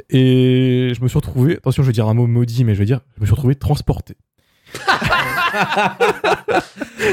Et 0.09 0.91
je 0.95 1.01
me 1.01 1.07
suis 1.07 1.17
retrouvé, 1.17 1.53
attention, 1.55 1.83
je 1.83 1.87
vais 1.87 1.93
dire 1.93 2.07
un 2.07 2.13
mot 2.13 2.27
maudit, 2.27 2.65
mais 2.65 2.73
je 2.75 2.79
vais 2.79 2.85
dire, 2.85 2.99
je 3.15 3.21
me 3.21 3.25
suis 3.25 3.33
retrouvé 3.33 3.55
transporté. 3.55 4.15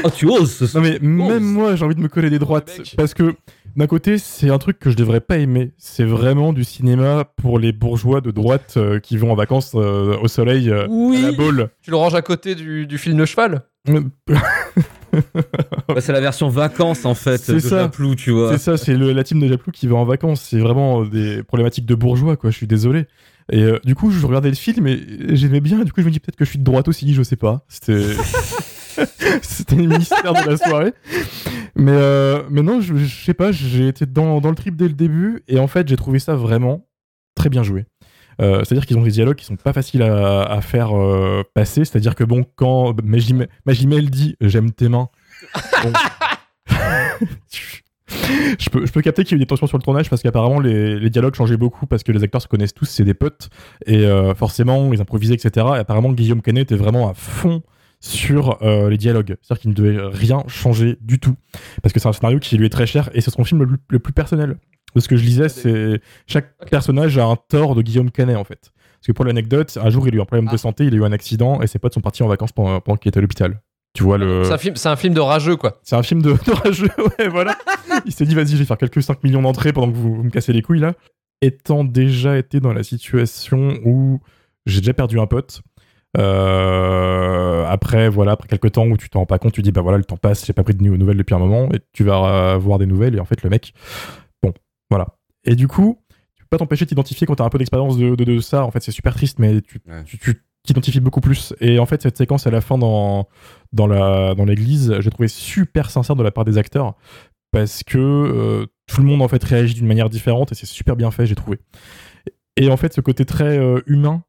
Oh, 0.03 0.09
tu 0.15 0.27
oses 0.27 0.51
ce 0.67 0.77
Non, 0.77 0.83
mais 0.83 0.99
même 0.99 1.43
moi, 1.43 1.75
j'ai 1.75 1.85
envie 1.85 1.95
de 1.95 2.01
me 2.01 2.07
coller 2.07 2.29
des 2.29 2.39
droites 2.39 2.81
parce 2.97 3.13
que 3.13 3.35
d'un 3.75 3.87
côté, 3.87 4.17
c'est 4.17 4.49
un 4.49 4.57
truc 4.57 4.79
que 4.79 4.89
je 4.89 4.97
devrais 4.97 5.21
pas 5.21 5.37
aimer. 5.37 5.71
C'est 5.77 6.03
vraiment 6.03 6.53
du 6.53 6.63
cinéma 6.63 7.25
pour 7.37 7.59
les 7.59 7.71
bourgeois 7.71 8.19
de 8.21 8.31
droite 8.31 8.73
euh, 8.77 8.99
qui 8.99 9.17
vont 9.17 9.31
en 9.31 9.35
vacances 9.35 9.71
euh, 9.75 10.17
au 10.21 10.27
soleil 10.27 10.69
euh, 10.69 10.87
à 11.17 11.21
la 11.21 11.31
boule. 11.31 11.69
Tu 11.81 11.89
le 11.91 11.95
ranges 11.97 12.15
à 12.15 12.21
côté 12.21 12.55
du, 12.55 12.85
du 12.87 12.97
film 12.97 13.17
de 13.17 13.25
cheval 13.25 13.63
Bah, 15.87 15.99
c'est 15.99 16.13
la 16.13 16.21
version 16.21 16.47
vacances 16.49 17.03
en 17.05 17.15
fait 17.15 17.37
C'est 17.37 17.55
de 17.55 17.59
ça. 17.59 17.79
Japlou, 17.81 18.15
tu 18.15 18.31
vois. 18.31 18.51
C'est 18.53 18.57
ça, 18.59 18.77
c'est 18.77 18.93
le- 18.95 19.11
la 19.11 19.23
team 19.23 19.39
de 19.41 19.47
Japlou 19.47 19.71
qui 19.71 19.87
va 19.87 19.95
en 19.97 20.05
vacances. 20.05 20.41
C'est 20.41 20.59
vraiment 20.59 21.03
des 21.03 21.43
problématiques 21.43 21.85
de 21.85 21.95
bourgeois, 21.95 22.37
quoi. 22.37 22.49
Je 22.49 22.55
suis 22.55 22.67
désolé. 22.67 23.05
Et 23.51 23.63
euh, 23.63 23.79
du 23.83 23.95
coup, 23.95 24.11
je 24.11 24.25
regardais 24.25 24.49
le 24.49 24.55
film 24.55 24.87
et 24.87 24.99
j'aimais 25.35 25.61
bien. 25.61 25.83
Du 25.83 25.91
coup, 25.91 26.01
je 26.01 26.05
me 26.07 26.11
dis 26.11 26.19
peut-être 26.19 26.37
que 26.37 26.45
je 26.45 26.49
suis 26.49 26.59
de 26.59 26.63
droite 26.63 26.87
aussi, 26.87 27.13
je 27.13 27.21
sais 27.21 27.35
pas. 27.35 27.65
C'était. 27.67 28.15
C'était 29.41 29.75
le 29.75 29.87
ministère 29.87 30.33
de 30.33 30.49
la 30.49 30.57
soirée. 30.57 30.93
Mais, 31.75 31.91
euh, 31.93 32.43
mais 32.49 32.61
non, 32.61 32.81
je, 32.81 32.95
je 32.95 33.25
sais 33.25 33.33
pas, 33.33 33.51
j'ai 33.51 33.87
été 33.87 34.05
dans, 34.05 34.41
dans 34.41 34.49
le 34.49 34.55
trip 34.55 34.75
dès 34.75 34.87
le 34.87 34.93
début 34.93 35.43
et 35.47 35.59
en 35.59 35.67
fait, 35.67 35.87
j'ai 35.87 35.95
trouvé 35.95 36.19
ça 36.19 36.35
vraiment 36.35 36.87
très 37.35 37.49
bien 37.49 37.63
joué. 37.63 37.85
Euh, 38.41 38.63
c'est-à-dire 38.63 38.85
qu'ils 38.85 38.97
ont 38.97 39.03
des 39.03 39.11
dialogues 39.11 39.35
qui 39.35 39.45
sont 39.45 39.55
pas 39.55 39.73
faciles 39.73 40.01
à, 40.01 40.43
à 40.43 40.61
faire 40.61 40.97
euh, 40.97 41.43
passer. 41.53 41.85
C'est-à-dire 41.85 42.15
que 42.15 42.23
bon, 42.23 42.45
quand 42.55 42.95
Magimel, 43.03 44.09
dit 44.09 44.35
j'aime 44.41 44.71
tes 44.71 44.89
mains, 44.89 45.09
bon, 45.83 45.93
je 48.59 48.69
peux, 48.69 48.85
je 48.85 48.91
peux 48.91 49.01
capter 49.01 49.23
qu'il 49.23 49.33
y 49.33 49.35
a 49.35 49.37
eu 49.37 49.39
des 49.39 49.45
tensions 49.45 49.67
sur 49.67 49.77
le 49.77 49.83
tournage 49.83 50.09
parce 50.09 50.21
qu'apparemment 50.21 50.59
les, 50.59 50.99
les 50.99 51.09
dialogues 51.09 51.35
changeaient 51.35 51.57
beaucoup 51.57 51.85
parce 51.85 52.03
que 52.03 52.11
les 52.11 52.23
acteurs 52.23 52.41
se 52.41 52.47
connaissent 52.47 52.73
tous, 52.73 52.85
c'est 52.85 53.03
des 53.03 53.13
potes 53.13 53.49
et 53.85 54.05
euh, 54.05 54.33
forcément 54.35 54.91
ils 54.93 55.01
improvisaient, 55.01 55.35
etc. 55.35 55.65
Et 55.75 55.79
apparemment 55.79 56.11
Guillaume 56.11 56.41
Canet 56.41 56.63
était 56.63 56.75
vraiment 56.75 57.09
à 57.09 57.13
fond 57.13 57.63
sur 57.99 58.61
euh, 58.63 58.89
les 58.89 58.97
dialogues, 58.97 59.35
c'est-à-dire 59.41 59.61
qu'il 59.61 59.69
ne 59.71 59.75
devait 59.75 60.01
rien 60.01 60.43
changer 60.47 60.97
du 61.01 61.19
tout 61.19 61.35
parce 61.81 61.93
que 61.93 61.99
c'est 61.99 62.07
un 62.09 62.13
scénario 62.13 62.39
qui 62.39 62.57
lui 62.57 62.65
est 62.65 62.69
très 62.69 62.87
cher 62.87 63.09
et 63.13 63.21
c'est 63.21 63.31
son 63.31 63.43
film 63.43 63.61
le 63.61 63.67
plus, 63.67 63.77
le 63.89 63.99
plus 63.99 64.13
personnel. 64.13 64.57
De 64.93 64.99
ce 64.99 65.07
que 65.07 65.15
je 65.15 65.23
lisais, 65.23 65.47
c'est 65.47 66.01
chaque 66.27 66.53
personnage 66.69 67.17
a 67.17 67.23
un 67.23 67.37
tort 67.37 67.75
de 67.75 67.81
Guillaume 67.81 68.11
Canet 68.11 68.35
en 68.35 68.43
fait. 68.43 68.71
Parce 68.99 69.07
que 69.07 69.11
pour 69.13 69.25
l'anecdote, 69.25 69.77
un 69.81 69.89
jour 69.89 70.07
il 70.07 70.13
a 70.13 70.17
eu 70.17 70.21
un 70.21 70.25
problème 70.25 70.51
de 70.51 70.57
santé, 70.57 70.85
il 70.85 70.93
a 70.93 70.97
eu 70.97 71.03
un 71.03 71.11
accident 71.11 71.61
et 71.61 71.67
ses 71.67 71.79
potes 71.79 71.93
sont 71.93 72.01
partis 72.01 72.23
en 72.23 72.27
vacances 72.27 72.51
pendant, 72.51 72.81
pendant 72.81 72.97
qu'il 72.97 73.09
était 73.09 73.19
à 73.19 73.21
l'hôpital. 73.21 73.61
Tu 73.93 74.03
vois 74.03 74.17
le. 74.17 74.43
C'est 74.45 74.53
un, 74.53 74.57
film, 74.57 74.75
c'est 74.75 74.89
un 74.89 74.95
film 74.95 75.13
de 75.13 75.19
rageux, 75.19 75.57
quoi. 75.57 75.79
C'est 75.83 75.95
un 75.95 76.03
film 76.03 76.21
de, 76.21 76.31
de 76.31 76.51
rageux, 76.51 76.89
ouais, 77.19 77.27
voilà. 77.27 77.57
Il 78.05 78.13
s'est 78.13 78.25
dit, 78.25 78.35
vas-y, 78.35 78.51
je 78.51 78.57
vais 78.57 78.65
faire 78.65 78.77
quelques 78.77 79.03
5 79.03 79.23
millions 79.23 79.41
d'entrées 79.41 79.73
pendant 79.73 79.91
que 79.91 79.97
vous, 79.97 80.15
vous 80.15 80.23
me 80.23 80.29
cassez 80.29 80.53
les 80.53 80.61
couilles, 80.61 80.79
là. 80.79 80.93
Étant 81.41 81.83
déjà 81.83 82.37
été 82.37 82.59
dans 82.59 82.71
la 82.73 82.83
situation 82.83 83.79
où 83.83 84.21
j'ai 84.65 84.79
déjà 84.79 84.93
perdu 84.93 85.19
un 85.19 85.25
pote, 85.27 85.61
euh, 86.17 87.65
après, 87.67 88.09
voilà, 88.09 88.33
après 88.33 88.47
quelques 88.47 88.71
temps 88.73 88.85
où 88.87 88.97
tu 88.97 89.09
t'en 89.09 89.19
rends 89.19 89.25
pas 89.25 89.39
compte, 89.39 89.53
tu 89.53 89.61
dis, 89.61 89.71
bah 89.71 89.81
voilà, 89.81 89.97
le 89.97 90.03
temps 90.03 90.17
passe, 90.17 90.45
j'ai 90.45 90.53
pas 90.53 90.63
pris 90.63 90.73
de 90.75 90.83
nou- 90.83 90.97
nouvelles 90.97 91.17
depuis 91.17 91.33
un 91.35 91.39
moment, 91.39 91.69
et 91.73 91.79
tu 91.93 92.03
vas 92.03 92.51
avoir 92.53 92.77
des 92.79 92.85
nouvelles, 92.85 93.15
et 93.15 93.19
en 93.19 93.25
fait, 93.25 93.41
le 93.43 93.49
mec, 93.49 93.73
bon, 94.43 94.53
voilà. 94.89 95.07
Et 95.45 95.55
du 95.55 95.67
coup, 95.67 95.99
tu 96.35 96.43
peux 96.43 96.47
pas 96.49 96.57
t'empêcher 96.57 96.85
de 96.85 96.89
t'identifier 96.89 97.25
quand 97.27 97.35
t'as 97.35 97.45
un 97.45 97.49
peu 97.49 97.57
d'expérience 97.57 97.97
de, 97.97 98.15
de, 98.15 98.23
de 98.23 98.39
ça, 98.39 98.63
en 98.65 98.71
fait, 98.71 98.81
c'est 98.81 98.91
super 98.91 99.13
triste, 99.15 99.39
mais 99.39 99.61
tu, 99.61 99.79
tu, 100.05 100.17
tu 100.19 100.41
t'identifies 100.63 100.99
beaucoup 100.99 101.21
plus. 101.21 101.53
Et 101.59 101.79
en 101.79 101.85
fait, 101.85 102.01
cette 102.01 102.17
séquence 102.17 102.47
à 102.47 102.51
la 102.51 102.61
fin 102.61 102.77
dans, 102.77 103.27
dans 103.73 103.87
la 103.87 104.35
dans 104.35 104.45
l'église, 104.45 104.95
j'ai 104.99 105.09
trouvé 105.09 105.27
super 105.27 105.89
sincère 105.89 106.15
de 106.15 106.23
la 106.23 106.31
part 106.31 106.45
des 106.45 106.57
acteurs 106.57 106.95
parce 107.51 107.83
que 107.83 107.97
euh, 107.97 108.65
tout 108.87 109.01
le 109.01 109.07
monde 109.07 109.21
en 109.21 109.27
fait 109.27 109.43
réagit 109.43 109.73
d'une 109.73 109.87
manière 109.87 110.09
différente 110.09 110.51
et 110.51 110.55
c'est 110.55 110.65
super 110.65 110.95
bien 110.95 111.11
fait, 111.11 111.25
j'ai 111.25 111.35
trouvé. 111.35 111.59
Et 112.57 112.69
en 112.69 112.77
fait, 112.77 112.93
ce 112.93 113.01
côté 113.01 113.25
très 113.25 113.57
euh, 113.57 113.81
humain, 113.87 114.23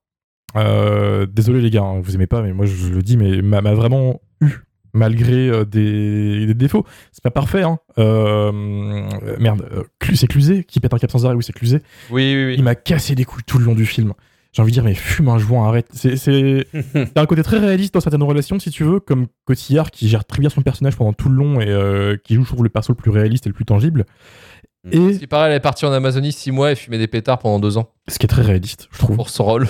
euh, 0.56 1.26
désolé 1.26 1.60
les 1.60 1.70
gars, 1.70 1.82
hein, 1.82 2.00
vous 2.00 2.14
aimez 2.14 2.26
pas, 2.26 2.42
mais 2.42 2.52
moi 2.52 2.66
je 2.66 2.88
le 2.88 3.02
dis, 3.02 3.16
mais 3.16 3.42
m'a 3.42 3.60
m'a 3.60 3.74
vraiment 3.74 4.20
eu 4.40 4.50
malgré 4.94 5.64
des, 5.64 6.46
des 6.46 6.54
défauts. 6.54 6.84
C'est 7.12 7.22
pas 7.22 7.30
parfait, 7.30 7.62
hein. 7.62 7.78
Euh, 7.98 8.52
merde, 9.38 9.86
c'est 10.14 10.26
Cluzet 10.26 10.64
qui 10.64 10.80
pète 10.80 10.92
un 10.92 10.98
cap 10.98 11.10
sans 11.10 11.24
arrêt, 11.24 11.34
oui, 11.34 11.44
c'est 11.44 11.54
Cluzet. 11.54 11.82
Oui, 12.10 12.34
oui, 12.34 12.46
oui. 12.46 12.54
Il 12.58 12.64
m'a 12.64 12.74
cassé 12.74 13.14
les 13.14 13.24
couilles 13.24 13.44
tout 13.46 13.58
le 13.58 13.64
long 13.64 13.74
du 13.74 13.86
film. 13.86 14.12
J'ai 14.52 14.60
envie 14.60 14.70
de 14.70 14.74
dire, 14.74 14.84
mais 14.84 14.94
fume 14.94 15.28
un 15.28 15.38
joint, 15.38 15.66
arrête. 15.66 15.88
C'est, 15.92 16.16
c'est... 16.16 16.66
T'as 17.14 17.22
un 17.22 17.26
côté 17.26 17.42
très 17.42 17.58
réaliste 17.58 17.94
dans 17.94 18.00
certaines 18.00 18.22
relations, 18.22 18.58
si 18.58 18.70
tu 18.70 18.84
veux, 18.84 19.00
comme 19.00 19.26
Cotillard 19.46 19.90
qui 19.90 20.08
gère 20.08 20.26
très 20.26 20.40
bien 20.40 20.50
son 20.50 20.60
personnage 20.60 20.96
pendant 20.96 21.14
tout 21.14 21.30
le 21.30 21.36
long 21.36 21.60
et 21.60 21.68
euh, 21.68 22.18
qui 22.22 22.34
joue, 22.34 22.42
je 22.44 22.48
trouve, 22.48 22.62
le 22.62 22.68
perso 22.68 22.92
le 22.92 22.98
plus 22.98 23.10
réaliste 23.10 23.46
et 23.46 23.48
le 23.48 23.54
plus 23.54 23.64
tangible. 23.64 24.04
Et 24.90 25.12
Ce 25.14 25.18
qui 25.20 25.28
paraît, 25.28 25.50
elle 25.50 25.56
est 25.56 25.60
partie 25.60 25.86
en 25.86 25.92
Amazonie 25.92 26.32
6 26.32 26.50
mois 26.50 26.72
et 26.72 26.74
fumait 26.74 26.98
des 26.98 27.06
pétards 27.06 27.38
pendant 27.38 27.60
2 27.60 27.78
ans. 27.78 27.92
ce 28.08 28.18
qui 28.18 28.26
est 28.26 28.28
très 28.28 28.42
réaliste, 28.42 28.88
je 28.90 28.98
trouve. 28.98 29.14
Pour 29.14 29.30
son 29.30 29.44
rôle. 29.44 29.68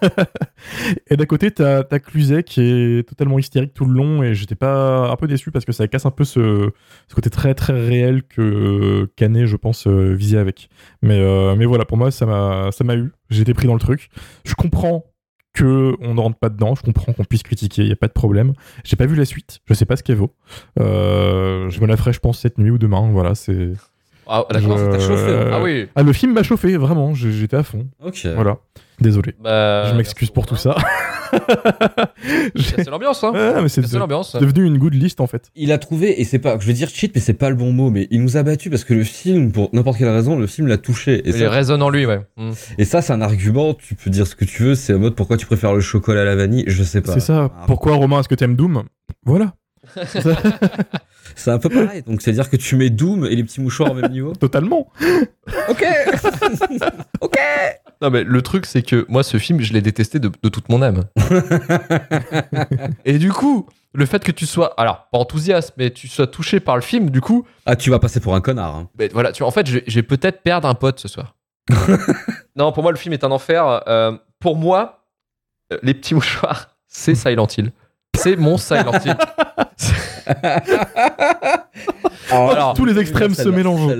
Et 1.10 1.16
d'un 1.18 1.26
côté, 1.26 1.50
t'as, 1.50 1.84
t'as 1.84 1.98
Cluzet 1.98 2.42
qui 2.42 2.62
est 2.62 3.06
totalement 3.06 3.38
hystérique 3.38 3.74
tout 3.74 3.84
le 3.84 3.92
long 3.92 4.22
et 4.22 4.34
j'étais 4.34 4.54
pas 4.54 5.10
un 5.10 5.16
peu 5.16 5.26
déçu 5.26 5.50
parce 5.50 5.66
que 5.66 5.72
ça 5.72 5.86
casse 5.88 6.06
un 6.06 6.10
peu 6.10 6.24
ce, 6.24 6.70
ce 7.06 7.14
côté 7.14 7.28
très 7.28 7.54
très 7.54 7.74
réel 7.78 8.22
que 8.22 9.10
Canet, 9.16 9.44
je 9.46 9.56
pense, 9.56 9.86
euh, 9.86 10.14
visait 10.14 10.38
avec. 10.38 10.70
Mais, 11.02 11.20
euh, 11.20 11.54
mais 11.54 11.66
voilà, 11.66 11.84
pour 11.84 11.98
moi, 11.98 12.10
ça 12.10 12.24
m'a, 12.24 12.96
eu. 12.96 13.12
J'ai 13.28 13.42
été 13.42 13.52
pris 13.52 13.66
dans 13.66 13.74
le 13.74 13.80
truc. 13.80 14.08
Je 14.44 14.54
comprends 14.54 15.04
que 15.52 15.94
on 16.00 16.14
ne 16.14 16.20
rentre 16.20 16.38
pas 16.38 16.48
dedans, 16.48 16.74
je 16.74 16.82
comprends 16.82 17.12
qu'on 17.12 17.24
puisse 17.24 17.42
critiquer, 17.42 17.82
il 17.82 17.88
y 17.88 17.92
a 17.92 17.96
pas 17.96 18.08
de 18.08 18.12
problème. 18.12 18.54
J'ai 18.84 18.96
pas 18.96 19.06
vu 19.06 19.16
la 19.16 19.24
suite, 19.24 19.60
je 19.66 19.74
sais 19.74 19.86
pas 19.86 19.96
ce 19.96 20.02
qu'elle 20.02 20.16
vaut. 20.16 20.34
Euh, 20.80 21.68
je 21.68 21.80
me 21.80 21.86
la 21.86 21.96
ferai, 21.96 22.12
je 22.12 22.20
pense, 22.20 22.38
cette 22.38 22.56
nuit 22.58 22.70
ou 22.70 22.78
demain. 22.78 23.10
Voilà, 23.10 23.34
c'est. 23.34 23.72
Ah, 24.28 24.44
d'accord, 24.50 24.78
ça 24.78 24.88
t'a 24.88 24.98
chauffé, 25.00 25.32
hein. 25.32 25.50
Ah 25.52 25.62
oui. 25.62 25.86
Ah, 25.96 26.02
le 26.02 26.12
film 26.12 26.32
m'a 26.32 26.42
chauffé, 26.42 26.76
vraiment. 26.76 27.14
j'ai- 27.14 27.32
J'étais 27.32 27.56
à 27.56 27.62
fond. 27.62 27.86
Ok. 28.04 28.26
Voilà. 28.34 28.58
Désolé. 29.00 29.34
Bah, 29.42 29.88
je 29.90 29.94
m'excuse 29.94 30.30
pour 30.30 30.44
tout 30.46 30.56
ça. 30.56 30.74
C'est 32.56 32.88
l'ambiance, 32.90 33.22
hein. 33.22 33.32
Ah, 33.34 33.60
mais 33.62 33.68
c'est 33.68 33.92
l'ambiance. 33.92 34.34
devenu 34.36 34.64
une 34.66 34.78
good 34.78 34.94
list 34.94 35.20
en 35.20 35.26
fait. 35.26 35.50
Il 35.54 35.72
a 35.72 35.78
trouvé, 35.78 36.20
et 36.20 36.24
c'est 36.24 36.38
pas, 36.38 36.58
je 36.58 36.66
vais 36.66 36.72
dire 36.72 36.88
cheat, 36.88 37.12
mais 37.14 37.20
c'est 37.20 37.34
pas 37.34 37.50
le 37.50 37.56
bon 37.56 37.72
mot, 37.72 37.90
mais 37.90 38.08
il 38.10 38.22
nous 38.22 38.36
a 38.36 38.42
battu 38.42 38.70
parce 38.70 38.84
que 38.84 38.94
le 38.94 39.04
film, 39.04 39.52
pour 39.52 39.70
n'importe 39.72 39.98
quelle 39.98 40.08
raison, 40.08 40.38
le 40.38 40.46
film 40.46 40.66
l'a 40.66 40.78
touché. 40.78 41.28
Et 41.28 41.30
Il 41.36 41.46
résonne 41.46 41.82
en 41.82 41.90
lui, 41.90 42.06
ouais. 42.06 42.20
Mm. 42.36 42.50
Et 42.78 42.84
ça, 42.84 43.02
c'est 43.02 43.12
un 43.12 43.20
argument, 43.20 43.74
tu 43.74 43.94
peux 43.94 44.10
dire 44.10 44.26
ce 44.26 44.34
que 44.34 44.44
tu 44.44 44.62
veux, 44.62 44.74
c'est 44.74 44.94
en 44.94 44.98
mode 44.98 45.14
pourquoi 45.14 45.36
tu 45.36 45.46
préfères 45.46 45.74
le 45.74 45.80
chocolat 45.80 46.22
à 46.22 46.24
la 46.24 46.36
vanille, 46.36 46.64
je 46.66 46.82
sais 46.82 47.00
pas. 47.02 47.12
C'est 47.12 47.20
ça. 47.20 47.50
Pourquoi 47.66 47.94
Romain, 47.94 48.20
est-ce 48.20 48.28
que 48.28 48.34
t'aimes 48.34 48.56
Doom? 48.56 48.84
Voilà. 49.24 49.52
C'est 51.36 51.50
un 51.50 51.58
peu 51.58 51.68
pareil, 51.68 52.02
donc 52.02 52.20
c'est-à-dire 52.22 52.50
que 52.50 52.56
tu 52.56 52.74
mets 52.74 52.90
Doom 52.90 53.24
et 53.26 53.36
les 53.36 53.44
petits 53.44 53.60
mouchoirs 53.60 53.92
au 53.92 53.94
même 53.94 54.10
niveau 54.10 54.32
Totalement. 54.40 54.90
Ok 55.68 55.84
Ok 57.20 57.36
Non, 58.02 58.10
mais 58.10 58.24
le 58.24 58.42
truc, 58.42 58.66
c'est 58.66 58.82
que 58.82 59.04
moi, 59.08 59.22
ce 59.22 59.36
film, 59.38 59.60
je 59.60 59.72
l'ai 59.72 59.82
détesté 59.82 60.18
de, 60.18 60.30
de 60.42 60.48
toute 60.48 60.68
mon 60.68 60.82
âme. 60.82 61.04
Et 63.04 63.18
du 63.18 63.30
coup, 63.32 63.66
le 63.94 64.06
fait 64.06 64.22
que 64.24 64.32
tu 64.32 64.46
sois, 64.46 64.74
alors, 64.80 65.08
pas 65.12 65.18
enthousiaste, 65.18 65.74
mais 65.76 65.90
tu 65.90 66.08
sois 66.08 66.26
touché 66.26 66.60
par 66.60 66.76
le 66.76 66.82
film, 66.82 67.10
du 67.10 67.20
coup. 67.20 67.46
Ah, 67.66 67.76
tu 67.76 67.90
vas 67.90 67.98
passer 67.98 68.20
pour 68.20 68.34
un 68.34 68.40
connard. 68.40 68.74
Hein. 68.76 68.88
ben, 68.96 69.08
voilà, 69.12 69.32
tu 69.32 69.42
en 69.42 69.50
fait, 69.50 69.66
je, 69.66 69.74
vais- 69.74 69.84
je 69.86 69.94
vais 69.96 70.02
peut-être 70.02 70.42
perdre 70.42 70.66
un 70.68 70.74
pote 70.74 70.98
ce 71.00 71.08
soir. 71.08 71.36
non, 72.56 72.72
pour 72.72 72.82
moi, 72.82 72.92
le 72.92 72.98
film 72.98 73.12
est 73.12 73.24
un 73.24 73.30
enfer. 73.30 73.82
Euh, 73.88 74.16
pour 74.40 74.56
moi, 74.56 75.04
euh, 75.72 75.78
les 75.82 75.94
petits 75.94 76.14
mouchoirs, 76.14 76.76
c'est 76.86 77.14
Silent 77.14 77.46
Hill. 77.56 77.70
C'est 78.18 78.36
mon 78.36 78.56
Silent 78.58 78.92
Hill. 79.04 79.16
Alors, 82.30 82.74
Tous 82.74 82.84
les 82.84 82.98
extrêmes 82.98 83.34
se 83.34 83.48
mélangent. 83.48 83.90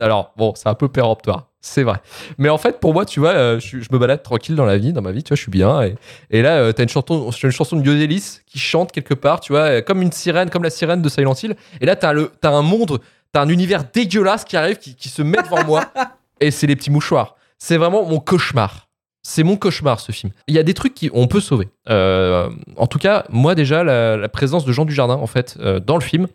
Alors, 0.00 0.32
bon, 0.36 0.52
c'est 0.56 0.68
un 0.68 0.74
peu 0.74 0.88
péremptoire, 0.88 1.48
c'est 1.60 1.82
vrai. 1.82 1.96
Mais 2.36 2.48
en 2.48 2.58
fait, 2.58 2.80
pour 2.80 2.92
moi, 2.92 3.04
tu 3.06 3.20
vois, 3.20 3.30
euh, 3.30 3.60
je, 3.60 3.80
je 3.80 3.88
me 3.90 3.98
balade 3.98 4.22
tranquille 4.22 4.54
dans 4.56 4.64
la 4.66 4.76
vie, 4.78 4.92
dans 4.92 5.00
ma 5.02 5.12
vie, 5.12 5.22
tu 5.22 5.28
vois, 5.28 5.36
je 5.36 5.42
suis 5.42 5.50
bien. 5.50 5.82
Et, 5.82 5.94
et 6.30 6.42
là, 6.42 6.56
euh, 6.58 6.72
t'as 6.72 6.82
une 6.82 6.88
chanson, 6.88 7.30
une 7.30 7.50
chanson 7.50 7.76
de 7.76 7.82
Yodelis 7.84 8.40
qui 8.46 8.58
chante 8.58 8.92
quelque 8.92 9.14
part, 9.14 9.40
tu 9.40 9.52
vois, 9.52 9.62
euh, 9.62 9.80
comme 9.82 10.02
une 10.02 10.12
sirène, 10.12 10.50
comme 10.50 10.62
la 10.64 10.70
sirène 10.70 11.00
de 11.02 11.08
Silent 11.08 11.34
Hill. 11.42 11.56
Et 11.80 11.86
là, 11.86 11.96
t'as 11.96 12.12
le- 12.12 12.30
t'as 12.40 12.50
un 12.50 12.62
monde, 12.62 13.00
t'as 13.32 13.40
un 13.42 13.48
univers 13.48 13.84
dégueulasse 13.92 14.44
qui 14.44 14.56
arrive, 14.56 14.76
qui, 14.76 14.94
qui 14.94 15.08
se 15.08 15.22
met 15.22 15.38
devant 15.42 15.64
moi. 15.64 15.84
Et 16.40 16.50
c'est 16.50 16.66
les 16.66 16.76
petits 16.76 16.90
mouchoirs. 16.90 17.34
C'est 17.58 17.76
vraiment 17.78 18.04
mon 18.04 18.20
cauchemar. 18.20 18.87
C'est 19.30 19.42
mon 19.42 19.56
cauchemar 19.56 20.00
ce 20.00 20.10
film. 20.10 20.32
Il 20.46 20.54
y 20.54 20.58
a 20.58 20.62
des 20.62 20.72
trucs 20.72 20.94
qu'on 21.10 21.26
peut 21.26 21.40
sauver. 21.40 21.68
Euh, 21.90 22.48
en 22.78 22.86
tout 22.86 22.98
cas, 22.98 23.24
moi 23.28 23.54
déjà, 23.54 23.84
la, 23.84 24.16
la 24.16 24.28
présence 24.30 24.64
de 24.64 24.72
Jean 24.72 24.86
Dujardin 24.86 25.16
en 25.16 25.26
fait 25.26 25.58
euh, 25.60 25.80
dans 25.80 25.96
le 25.96 26.02
film, 26.02 26.28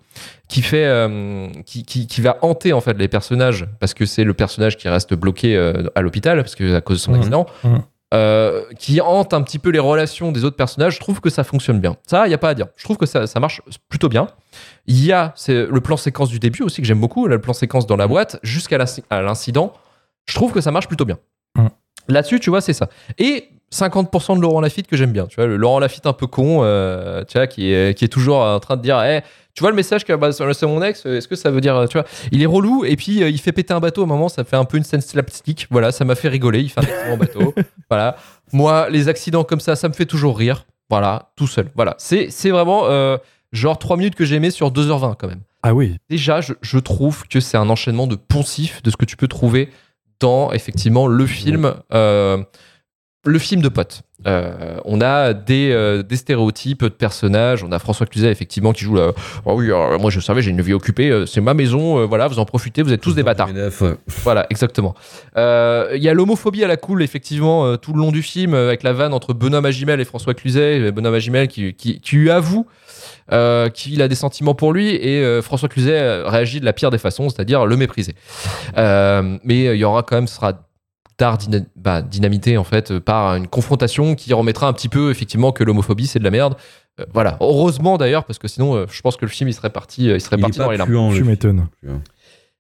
qui 0.48 0.62
fait, 0.62 0.86
euh, 0.86 1.48
qui, 1.66 1.86
qui, 1.86 2.06
qui 2.06 2.22
va 2.22 2.38
hanter 2.44 2.72
en 2.72 2.82
fait 2.82 2.96
les 3.00 3.08
personnages 3.08 3.66
parce 3.80 3.96
que 3.96 4.06
c'est 4.06 4.24
le 4.24 4.36
personnage 4.36 4.78
qui 4.78 4.88
reste 4.90 5.16
bloqué 5.16 5.58
à 5.96 6.02
l'hôpital 6.02 6.38
parce 6.38 6.54
que 6.54 6.76
à 6.76 6.82
cause 6.82 6.98
de 6.98 7.02
son 7.02 7.12
Mhm. 7.14 7.18
accident. 7.18 7.46
Euh, 8.14 8.62
qui 8.78 9.02
hante 9.02 9.34
un 9.34 9.42
petit 9.42 9.58
peu 9.58 9.72
les 9.72 9.80
relations 9.80 10.32
des 10.32 10.46
autres 10.46 10.56
personnages, 10.56 10.94
je 10.94 11.00
trouve 11.00 11.20
que 11.20 11.32
ça 11.32 11.44
fonctionne 11.44 11.80
bien. 11.80 11.96
Ça, 12.06 12.28
il 12.28 12.30
n'y 12.30 12.36
a 12.36 12.38
pas 12.38 12.50
à 12.50 12.54
dire. 12.54 12.68
Je 12.76 12.84
trouve 12.84 12.98
que 12.98 13.08
ça, 13.08 13.26
ça 13.26 13.40
marche 13.40 13.62
plutôt 13.90 14.08
bien. 14.08 14.28
Il 14.86 15.04
y 15.04 15.12
a 15.12 15.34
c'est 15.36 15.66
le 15.66 15.82
plan 15.82 15.98
séquence 15.98 16.30
du 16.30 16.38
début 16.38 16.62
aussi 16.62 16.80
que 16.80 16.88
j'aime 16.88 17.00
beaucoup, 17.00 17.26
le 17.26 17.42
plan 17.42 17.54
séquence 17.54 17.88
dans 17.88 17.96
la 17.98 18.06
boîte 18.06 18.40
jusqu'à 18.44 18.78
l'incident. 19.10 19.74
Je 20.28 20.36
trouve 20.36 20.52
que 20.52 20.62
ça 20.62 20.70
marche 20.70 20.88
plutôt 20.88 21.06
bien. 21.06 21.18
Mhm. 21.58 21.70
Là-dessus, 22.08 22.40
tu 22.40 22.50
vois, 22.50 22.62
c'est 22.62 22.74
ça. 22.74 22.90
Et 23.18 23.50
50% 23.74 24.38
de 24.38 24.42
Laurent 24.42 24.62
Lafitte 24.62 24.88
que 24.88 24.96
j'aime 24.96 25.12
bien. 25.12 25.26
Tu 25.26 25.36
vois, 25.36 25.48
le 25.48 25.58
Laurent 25.58 25.80
Lafitte 25.80 26.06
un 26.06 26.14
peu 26.14 26.28
con, 26.28 26.60
euh, 26.64 27.24
tu 27.28 27.38
vois, 27.38 27.48
qui 27.48 27.74
est, 27.74 27.98
qui 27.98 28.06
est 28.06 28.10
toujours 28.10 28.38
en 28.38 28.60
train 28.60 28.78
de 28.78 28.82
dire, 28.82 29.04
Eh, 29.04 29.22
tu 29.54 29.62
vois 29.62 29.70
le 29.70 29.76
message 29.76 30.04
que 30.04 30.14
bah, 30.14 30.32
c'est 30.32 30.66
mon 30.66 30.82
ex, 30.82 31.06
est-ce 31.06 31.28
que 31.28 31.36
ça 31.36 31.52
veut 31.52 31.62
dire, 31.62 31.86
tu 31.88 31.98
vois, 31.98 32.08
il 32.32 32.42
est 32.42 32.48
relou 32.48 32.86
et 32.86 32.96
puis 32.96 33.22
euh, 33.22 33.30
il 33.30 33.40
fait 33.40 33.52
péter 33.52 33.74
un 33.74 33.80
bateau 33.80 34.04
au 34.04 34.06
moment, 34.08 34.28
ça 34.28 34.44
fait 34.44 34.56
un 34.56 34.66
peu 34.66 34.78
une 34.78 34.84
scène 34.84 35.02
slapstick. 35.02 35.68
Voilà, 35.70 35.92
ça 35.92 36.06
m'a 36.06 36.16
fait 36.16 36.28
rigoler. 36.30 36.62
Il 36.62 36.70
fait 36.70 36.80
un 36.80 36.84
accident 36.84 37.14
au 37.14 37.18
bateau. 37.18 37.54
Voilà. 37.90 38.16
Moi, 38.52 38.90
les 38.90 39.08
accidents 39.10 39.44
comme 39.44 39.60
ça, 39.60 39.76
ça 39.76 39.88
me 39.88 39.94
fait 39.94 40.08
toujours 40.08 40.38
rire. 40.38 40.66
Voilà, 40.90 41.32
tout 41.36 41.46
seul. 41.46 41.70
Voilà. 41.76 41.94
C'est 42.00 42.32
c'est 42.32 42.50
vraiment 42.50 42.86
euh, 42.86 43.18
genre 43.52 43.78
3 43.78 43.98
minutes 43.98 44.16
que 44.16 44.26
j'ai 44.26 44.36
aimé 44.36 44.50
sur 44.50 44.72
2h20 44.72 45.16
quand 45.20 45.28
même. 45.28 45.42
Ah 45.62 45.76
oui. 45.76 45.98
Déjà, 46.10 46.42
je, 46.42 46.54
je 46.62 46.80
trouve 46.80 47.28
que 47.28 47.40
c'est 47.40 47.58
un 47.58 47.70
enchaînement 47.70 48.08
de 48.08 48.16
poncifs 48.16 48.82
de 48.82 48.90
ce 48.90 48.98
que 48.98 49.06
tu 49.06 49.16
peux 49.16 49.28
trouver 49.28 49.70
dans 50.24 50.54
effectivement 50.54 51.08
le 51.08 51.28
film, 51.28 51.74
euh, 51.94 52.42
le 53.26 53.40
film 53.40 53.62
de 53.62 53.68
potes. 53.68 54.04
Euh, 54.28 54.78
on 54.86 55.02
a 55.02 55.34
des, 55.34 55.72
euh, 55.72 56.04
des 56.04 56.16
stéréotypes 56.16 56.84
de 56.84 56.90
personnages. 56.90 57.64
On 57.64 57.72
a 57.72 57.80
François 57.80 58.06
Cluzet 58.06 58.32
effectivement 58.32 58.72
qui 58.74 58.84
joue 58.84 58.96
là. 58.96 59.12
Oh 59.46 59.56
oui, 59.56 59.66
alors, 59.68 60.00
moi 60.00 60.12
je 60.12 60.20
savais, 60.20 60.42
j'ai 60.42 60.52
une 60.52 60.62
vie 60.62 60.74
occupée. 60.74 61.10
euh, 61.10 61.26
c'est 61.26 61.42
ma 61.42 61.54
maison. 61.54 62.00
euh, 62.00 62.06
voilà, 62.06 62.28
vous 62.28 62.40
en 62.40 62.46
profitez. 62.46 62.82
Vous 62.84 62.94
êtes 62.94 63.02
tous 63.02 63.16
des 63.16 63.24
bâtards. 63.24 63.50
Voilà, 64.24 64.46
exactement. 64.50 64.94
Euh, 65.38 65.92
Il 65.96 66.04
y 66.04 66.10
a 66.10 66.14
l'homophobie 66.14 66.64
à 66.64 66.68
la 66.68 66.78
cool, 66.78 67.04
effectivement, 67.04 67.66
euh, 67.66 67.76
tout 67.78 67.94
le 67.94 68.00
long 68.00 68.12
du 68.12 68.22
film, 68.22 68.54
euh, 68.54 68.68
avec 68.68 68.84
la 68.84 68.94
vanne 68.94 69.14
entre 69.14 69.34
Benoît 69.34 69.62
Magimel 69.62 70.00
et 70.00 70.06
François 70.06 70.34
Cluzet. 70.34 70.80
Euh, 70.80 70.92
Benoît 70.92 71.12
Magimel 71.12 71.48
qui, 71.48 71.74
qui, 71.74 72.00
qui 72.00 72.16
lui 72.16 72.30
avoue 72.32 72.66
euh, 73.32 73.70
qu'il 73.70 74.02
a 74.02 74.08
des 74.08 74.16
sentiments 74.16 74.56
pour 74.56 74.74
lui 74.74 74.90
et 74.96 75.24
euh, 75.24 75.42
François 75.42 75.70
Cluzet 75.70 76.00
euh, 76.00 76.28
réagit 76.28 76.60
de 76.60 76.66
la 76.66 76.74
pire 76.74 76.92
des 76.92 76.98
façons, 76.98 77.30
c'est-à-dire 77.30 77.66
le 77.66 77.76
mépriser. 77.78 78.16
Euh, 78.78 79.38
mais 79.44 79.68
euh, 79.68 79.76
il 79.76 79.80
y 79.80 79.84
aura 79.84 80.04
quand 80.04 80.16
même, 80.16 80.28
ce 80.28 80.36
sera 80.36 80.54
tard 81.18 81.38
dyna- 81.38 81.66
bah, 81.76 82.02
dynamité 82.02 82.58
en 82.58 82.64
fait 82.64 82.92
euh, 82.92 83.00
par 83.00 83.36
une 83.36 83.48
confrontation 83.48 84.16
qui 84.16 84.34
remettra 84.34 84.68
un 84.68 84.74
petit 84.74 84.90
peu 84.90 85.12
effectivement 85.12 85.52
que 85.52 85.64
l'homophobie 85.64 86.08
c'est 86.08 86.20
de 86.20 86.24
la 86.24 86.32
merde. 86.32 86.56
Euh, 87.00 87.06
voilà, 87.14 87.38
heureusement 87.40 87.98
d'ailleurs 87.98 88.24
parce 88.26 88.40
que 88.40 88.48
sinon 88.48 88.76
euh, 88.76 88.86
je 88.90 89.02
pense 89.02 89.16
que 89.18 89.26
le 89.26 89.32
film 89.32 89.50
il 89.50 89.54
serait 89.54 89.70
parti, 89.72 90.06
il 90.06 90.22
serait 90.22 90.36
Il 90.36 90.40
est 90.40 90.42
parti 90.44 90.58
pas 90.60 90.66
dans 90.66 90.72
les 90.72 90.78
larmes. 90.78 90.92
Tu 91.16 91.24
m'étonnes. 91.24 91.68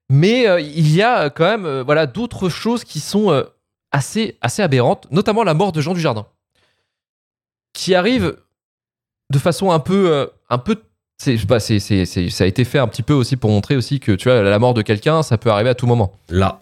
Mais 0.09 0.47
euh, 0.47 0.59
il 0.59 0.93
y 0.93 1.01
a 1.01 1.29
quand 1.29 1.45
même 1.45 1.65
euh, 1.65 1.83
voilà 1.83 2.05
d'autres 2.07 2.49
choses 2.49 2.83
qui 2.83 2.99
sont 2.99 3.31
euh, 3.31 3.43
assez 3.91 4.37
assez 4.41 4.61
aberrantes, 4.61 5.07
notamment 5.11 5.43
la 5.43 5.53
mort 5.53 5.71
de 5.71 5.81
Jean 5.81 5.93
Dujardin, 5.93 6.25
qui 7.73 7.95
arrive 7.95 8.35
de 9.31 9.39
façon 9.39 9.71
un 9.71 9.79
peu 9.79 10.11
euh, 10.11 10.25
un 10.49 10.57
peu 10.57 10.75
c'est 11.17 11.35
je 11.37 11.41
sais 11.41 11.47
pas, 11.47 11.59
c'est 11.59 11.79
c'est- 11.79 12.05
c'est- 12.05 12.29
ça 12.29 12.43
a 12.43 12.47
été 12.47 12.65
fait 12.65 12.79
un 12.79 12.87
petit 12.87 13.03
peu 13.03 13.13
aussi 13.13 13.37
pour 13.37 13.49
montrer 13.49 13.75
aussi 13.75 13.99
que 13.99 14.11
tu 14.11 14.29
vois 14.29 14.41
la 14.41 14.59
mort 14.59 14.73
de 14.73 14.81
quelqu'un 14.81 15.23
ça 15.23 15.37
peut 15.37 15.49
arriver 15.51 15.69
à 15.69 15.75
tout 15.75 15.87
moment. 15.87 16.11
Là. 16.29 16.59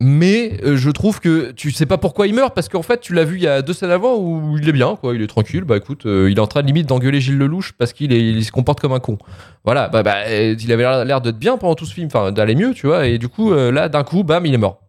Mais 0.00 0.58
euh, 0.64 0.76
je 0.76 0.90
trouve 0.90 1.20
que 1.20 1.52
tu 1.52 1.70
sais 1.70 1.86
pas 1.86 1.98
pourquoi 1.98 2.26
il 2.26 2.34
meurt 2.34 2.52
parce 2.52 2.68
qu'en 2.68 2.82
fait 2.82 3.00
tu 3.00 3.14
l'as 3.14 3.24
vu 3.24 3.36
il 3.36 3.42
y 3.42 3.46
a 3.46 3.62
deux 3.62 3.72
scènes 3.72 3.92
avant 3.92 4.16
où 4.16 4.58
il 4.58 4.68
est 4.68 4.72
bien 4.72 4.96
quoi, 4.96 5.14
il 5.14 5.22
est 5.22 5.28
tranquille, 5.28 5.62
bah 5.62 5.76
écoute, 5.76 6.04
euh, 6.04 6.28
il 6.30 6.36
est 6.36 6.40
en 6.40 6.48
train 6.48 6.62
de 6.62 6.66
limite 6.66 6.88
d'engueuler 6.88 7.20
Gilles 7.20 7.38
Lelouch 7.38 7.72
parce 7.78 7.92
qu'il 7.92 8.44
se 8.44 8.50
comporte 8.50 8.80
comme 8.80 8.92
un 8.92 8.98
con. 9.00 9.18
Voilà, 9.64 9.88
bah, 9.88 10.02
bah, 10.02 10.16
euh, 10.26 10.56
il 10.58 10.72
avait 10.72 11.04
l'air- 11.04 11.20
d'être 11.20 11.38
bien 11.38 11.56
pendant 11.56 11.76
tout 11.76 11.86
ce 11.86 11.94
film, 11.94 12.08
enfin 12.08 12.32
d'aller 12.32 12.56
mieux, 12.56 12.74
tu 12.74 12.88
vois, 12.88 13.06
et 13.06 13.18
du 13.18 13.28
coup 13.28 13.52
là 13.54 13.88
d'un 13.88 14.02
coup, 14.02 14.24
bam, 14.24 14.44
il 14.44 14.52
est 14.54 14.58
mort. 14.58 14.80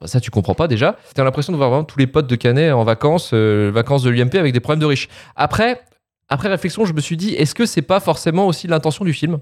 Bah, 0.00 0.06
ça 0.06 0.18
tu 0.18 0.30
comprends 0.30 0.54
pas 0.54 0.66
déjà. 0.66 0.96
T'as 1.14 1.24
l'impression 1.24 1.52
de 1.52 1.58
voir 1.58 1.68
vraiment 1.68 1.84
tous 1.84 1.98
les 1.98 2.06
potes 2.06 2.26
de 2.26 2.34
Canet 2.34 2.72
en 2.72 2.84
vacances, 2.84 3.34
vacances 3.34 4.02
de 4.02 4.08
l'UMP 4.10 4.36
avec 4.36 4.54
des 4.54 4.60
problèmes 4.60 4.80
de 4.80 4.86
riches. 4.86 5.08
Après, 5.36 5.82
après 6.30 6.48
réflexion, 6.48 6.86
je 6.86 6.94
me 6.94 7.00
suis 7.02 7.18
dit, 7.18 7.34
est-ce 7.34 7.54
que 7.54 7.66
c'est 7.66 7.82
pas 7.82 8.00
forcément 8.00 8.46
aussi 8.46 8.66
l'intention 8.66 9.04
du 9.04 9.12
film? 9.12 9.38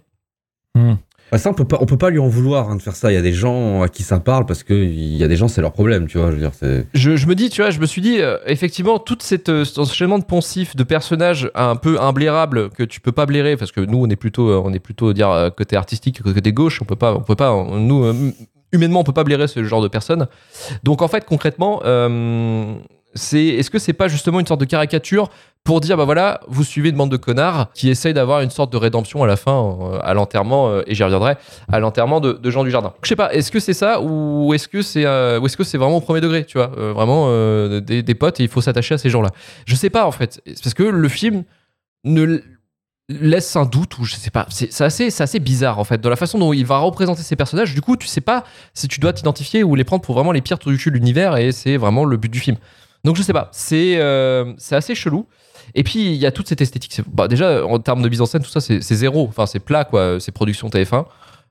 Bah, 1.31 1.39
ça, 1.39 1.51
on 1.51 1.55
peut 1.55 1.65
pas, 1.65 1.79
on 1.81 1.87
peut 1.87 1.97
pas 1.97 2.11
lui 2.11 2.19
en 2.19 2.29
vouloir 2.29 2.71
hein, 2.71 2.77
de 2.77 2.83
faire 2.83 2.97
ça. 2.97 3.11
Il 3.13 3.15
y 3.15 3.19
a 3.19 3.23
des 3.23 3.33
gens 3.33 3.83
à 3.83 3.89
qui 3.89 4.03
ça 4.03 4.21
parle 4.21 4.47
parce 4.47 4.63
que 4.63 4.75
il 4.75 5.17
y 5.17 5.23
a 5.25 5.29
des 5.29 5.37
gens, 5.37 5.49
c'est 5.49 5.61
leur 5.61 5.73
problème, 5.73 6.07
tu 6.07 6.19
vois. 6.19 6.29
Je 6.31 6.37
veux 6.37 6.41
dire, 6.41 6.53
c'est. 6.59 6.87
je, 6.95 7.17
je 7.17 7.27
me 7.27 7.35
dis, 7.35 7.51
tu 7.51 7.63
vois, 7.63 7.71
je 7.71 7.79
me 7.79 7.87
suis 7.87 8.03
dit, 8.03 8.21
euh, 8.21 8.39
effectivement, 8.47 8.99
tout 8.99 9.19
cette, 9.21 9.49
euh, 9.49 9.65
cet 9.65 9.79
enchaînement 9.79 10.19
de 10.19 10.25
poncifs, 10.25 10.75
de 10.77 10.83
personnages 10.83 11.51
un 11.55 11.77
peu 11.77 12.01
imblairables 12.01 12.71
que 12.71 12.83
tu 12.83 13.01
peux 13.01 13.13
pas 13.13 13.27
blairer, 13.27 13.57
parce 13.57 13.73
que 13.73 13.81
nous, 13.81 13.99
on 13.99 14.09
est 14.09 14.17
plutôt, 14.17 14.49
euh, 14.49 14.63
on 14.65 14.73
est 14.73 14.79
plutôt 14.81 15.13
dire 15.13 15.31
euh, 15.31 15.51
côté 15.51 15.77
artistique, 15.77 16.23
côté 16.23 16.53
gauche, 16.53 16.81
on 16.83 16.85
peut 16.85 16.97
pas, 16.97 17.15
on 17.15 17.21
peut 17.21 17.37
pas, 17.37 17.53
nous, 17.71 18.05
euh, 18.05 18.33
humainement, 18.73 19.01
on 19.01 19.05
peut 19.05 19.13
pas 19.13 19.25
blairer 19.25 19.49
ce 19.49 19.63
genre 19.65 19.83
de 19.83 19.89
personnes. 19.89 20.27
Donc, 20.85 21.03
en 21.03 21.09
fait, 21.09 21.25
concrètement, 21.25 21.83
euh, 21.85 22.75
est-ce 23.15 23.71
que 23.71 23.79
c'est 23.79 23.93
pas 23.93 24.09
justement 24.09 24.41
une 24.41 24.47
sorte 24.47 24.61
de 24.61 24.65
caricature 24.65 25.31
pour 25.65 25.81
dire, 25.81 25.97
bah 25.97 26.05
voilà, 26.05 26.41
vous 26.49 26.65
suivez 26.65 26.89
une 26.89 26.97
bande 26.97 27.11
de 27.11 27.17
connards 27.17 27.71
qui 27.75 27.91
essayent 27.91 28.15
d'avoir 28.15 28.41
une 28.41 28.51
sorte 28.51 28.73
de 28.73 28.79
rédemption 28.79 29.23
à 29.23 29.27
la 29.27 29.37
fin, 29.37 29.79
euh, 29.83 29.99
à 30.03 30.15
l'enterrement, 30.15 30.71
euh, 30.71 30.83
et 30.87 30.95
j'y 30.95 31.05
reviendrai, 31.05 31.37
à 31.71 31.81
l'enterrement 31.81 32.21
de, 32.21 32.33
de 32.33 32.51
Jean 32.51 32.65
Dujardin. 32.65 32.95
Je 33.03 33.09
sais 33.09 33.17
pas, 33.17 33.33
est-ce 33.35 33.51
que 33.51 33.61
c'est 33.61 33.75
ça 33.75 34.01
ou 34.01 34.55
est-ce 34.55 34.69
que 34.69 34.81
c'est 34.81 35.05
euh, 35.05 35.41
est-ce 35.41 35.57
que 35.57 35.65
c'est 35.65 35.77
vraiment 35.79 35.99
au 35.99 36.01
premier 36.01 36.21
degré, 36.21 36.45
tu 36.45 36.57
vois, 36.57 36.69
vraiment 36.69 37.29
des, 37.81 38.15
potes 38.15 38.41
et 38.41 38.45
il 38.45 38.49
faut 38.49 38.61
s'attacher 38.61 38.95
à 38.95 38.99
ces 38.99 39.11
gens-là. 39.11 39.31
Je 39.67 39.75
sais 39.75 39.91
pas 39.91 40.07
en 40.07 40.13
fait, 40.13 40.41
parce 40.63 40.75
que 40.75 40.83
le 40.83 41.09
film 41.09 41.45
ne 42.05 42.41
laisse 43.09 43.57
un 43.57 43.65
doute 43.65 43.99
ou 43.99 44.05
je 44.05 44.15
sais 44.15 44.31
pas, 44.31 44.47
c'est 44.51 44.81
assez, 44.81 45.11
c'est 45.11 45.23
assez 45.23 45.41
bizarre 45.41 45.79
en 45.79 45.85
fait, 45.85 46.01
dans 46.01 46.11
la 46.11 46.17
façon 46.17 46.39
dont 46.39 46.53
il 46.53 46.65
va 46.65 46.79
représenter 46.79 47.23
ces 47.23 47.37
personnages. 47.37 47.75
Du 47.75 47.83
coup, 47.83 47.97
tu 47.97 48.07
sais 48.07 48.21
pas 48.21 48.45
si 48.73 48.89
tu 48.89 49.01
dois 49.01 49.13
t'identifier 49.13 49.63
ou 49.63 49.75
les 49.75 49.85
prendre 49.85 50.03
pour 50.03 50.15
vraiment 50.15 50.33
les 50.33 50.41
pires 50.41 50.59
trous 50.59 50.71
du 50.71 50.79
cul 50.79 50.91
de 50.91 50.97
l'univers 50.97 51.37
et 51.37 51.53
c'est 51.53 51.77
vraiment 51.77 52.05
le 52.05 52.17
but 52.17 52.31
du 52.31 52.41
film. 52.41 52.57
Donc 53.05 53.17
je 53.17 53.23
sais 53.23 53.33
pas, 53.33 53.49
c'est 53.53 53.97
euh, 53.99 54.53
c'est 54.59 54.77
assez 54.77 54.95
chelou. 54.95 55.27
Et 55.75 55.83
puis 55.85 56.07
il 56.07 56.15
y 56.17 56.27
a 56.27 56.33
toute 56.33 56.49
cette 56.49 56.61
esthétique. 56.61 57.01
Bah, 57.13 57.29
déjà 57.29 57.65
en 57.65 57.79
termes 57.79 58.03
de 58.03 58.09
mise 58.09 58.21
en 58.21 58.27
scène, 58.27 58.43
tout 58.43 58.51
ça 58.51 58.61
c'est 58.61 58.81
zéro. 58.81 59.27
Enfin 59.29 59.47
c'est 59.47 59.61
plat 59.61 59.85
quoi. 59.85 60.19
C'est 60.21 60.33
production 60.33 60.69
TF1. 60.69 61.05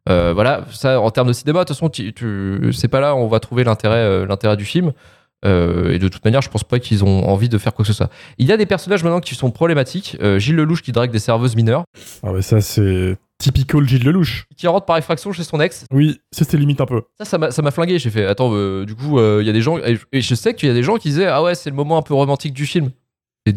Euh, 0.07 0.33
voilà, 0.33 0.65
ça 0.71 0.99
en 1.01 1.11
termes 1.11 1.27
de 1.27 1.33
cinéma, 1.33 1.59
de 1.59 1.65
toute 1.65 1.75
façon, 1.75 1.89
tu, 1.89 2.13
tu- 2.13 2.71
c'est 2.73 2.87
pas 2.87 2.99
là 2.99 3.15
où 3.15 3.19
on 3.19 3.27
va 3.27 3.39
trouver 3.39 3.63
l'intérêt 3.63 3.97
euh, 3.97 4.25
l'intérêt 4.25 4.57
du 4.57 4.65
film. 4.65 4.91
Et 5.45 5.99
de 5.99 6.07
toute 6.09 6.25
manière, 6.25 6.41
je 6.41 6.49
pense 6.49 6.65
pas 6.65 6.79
qu'ils 6.79 7.05
ont 7.05 7.25
envie 7.29 7.47
de 7.47 7.57
faire 7.57 7.73
quoi 7.73 7.83
que 7.83 7.87
ce 7.87 7.93
soit. 7.97 8.09
Il 8.39 8.45
y 8.45 8.51
a 8.51 8.57
des 8.57 8.65
personnages 8.65 9.03
maintenant 9.05 9.21
qui 9.21 9.35
sont 9.35 9.51
problématiques. 9.51 10.17
Gilles 10.37 10.57
Lelouch 10.57 10.81
qui 10.81 10.91
drague 10.91 11.11
des 11.11 11.19
serveuses 11.19 11.55
mineures, 11.55 11.85
Ah 12.23 12.33
ouais, 12.33 12.41
ça 12.41 12.59
c'est 12.59 13.15
typical 13.39 13.87
Gilles 13.87 14.03
Lelouch. 14.05 14.45
qui 14.55 14.67
rentre 14.67 14.85
par 14.85 14.97
effraction 14.97 15.31
chez 15.33 15.43
son 15.43 15.59
ex. 15.59 15.85
Oui, 15.91 16.19
ça 16.31 16.43
c'était 16.45 16.57
limite 16.57 16.81
un 16.81 16.85
peu. 16.85 17.01
Ça, 17.17 17.25
ça 17.25 17.37
m'a, 17.37 17.51
ça 17.51 17.61
m'a 17.61 17.71
flingué. 17.71 17.97
J'ai 17.97 18.09
fait, 18.11 18.25
attends, 18.25 18.51
euh, 18.53 18.85
du 18.85 18.93
coup, 18.95 19.17
euh, 19.19 19.39
il 19.41 19.47
y 19.47 19.49
a 19.49 19.53
des 19.53 19.61
gens, 19.61 19.77
et, 19.79 19.97
et 20.11 20.21
je 20.21 20.35
sais 20.35 20.53
qu'il 20.53 20.67
y 20.67 20.71
a 20.71 20.75
des 20.75 20.83
gens 20.83 20.97
qui 20.97 21.09
disaient, 21.09 21.25
ah 21.27 21.41
ouais, 21.41 21.55
c'est 21.55 21.69
le 21.71 21.75
moment 21.75 21.97
un 21.97 22.01
peu 22.01 22.13
romantique 22.13 22.53
du 22.53 22.65
film. 22.65 22.91
Et- 23.45 23.53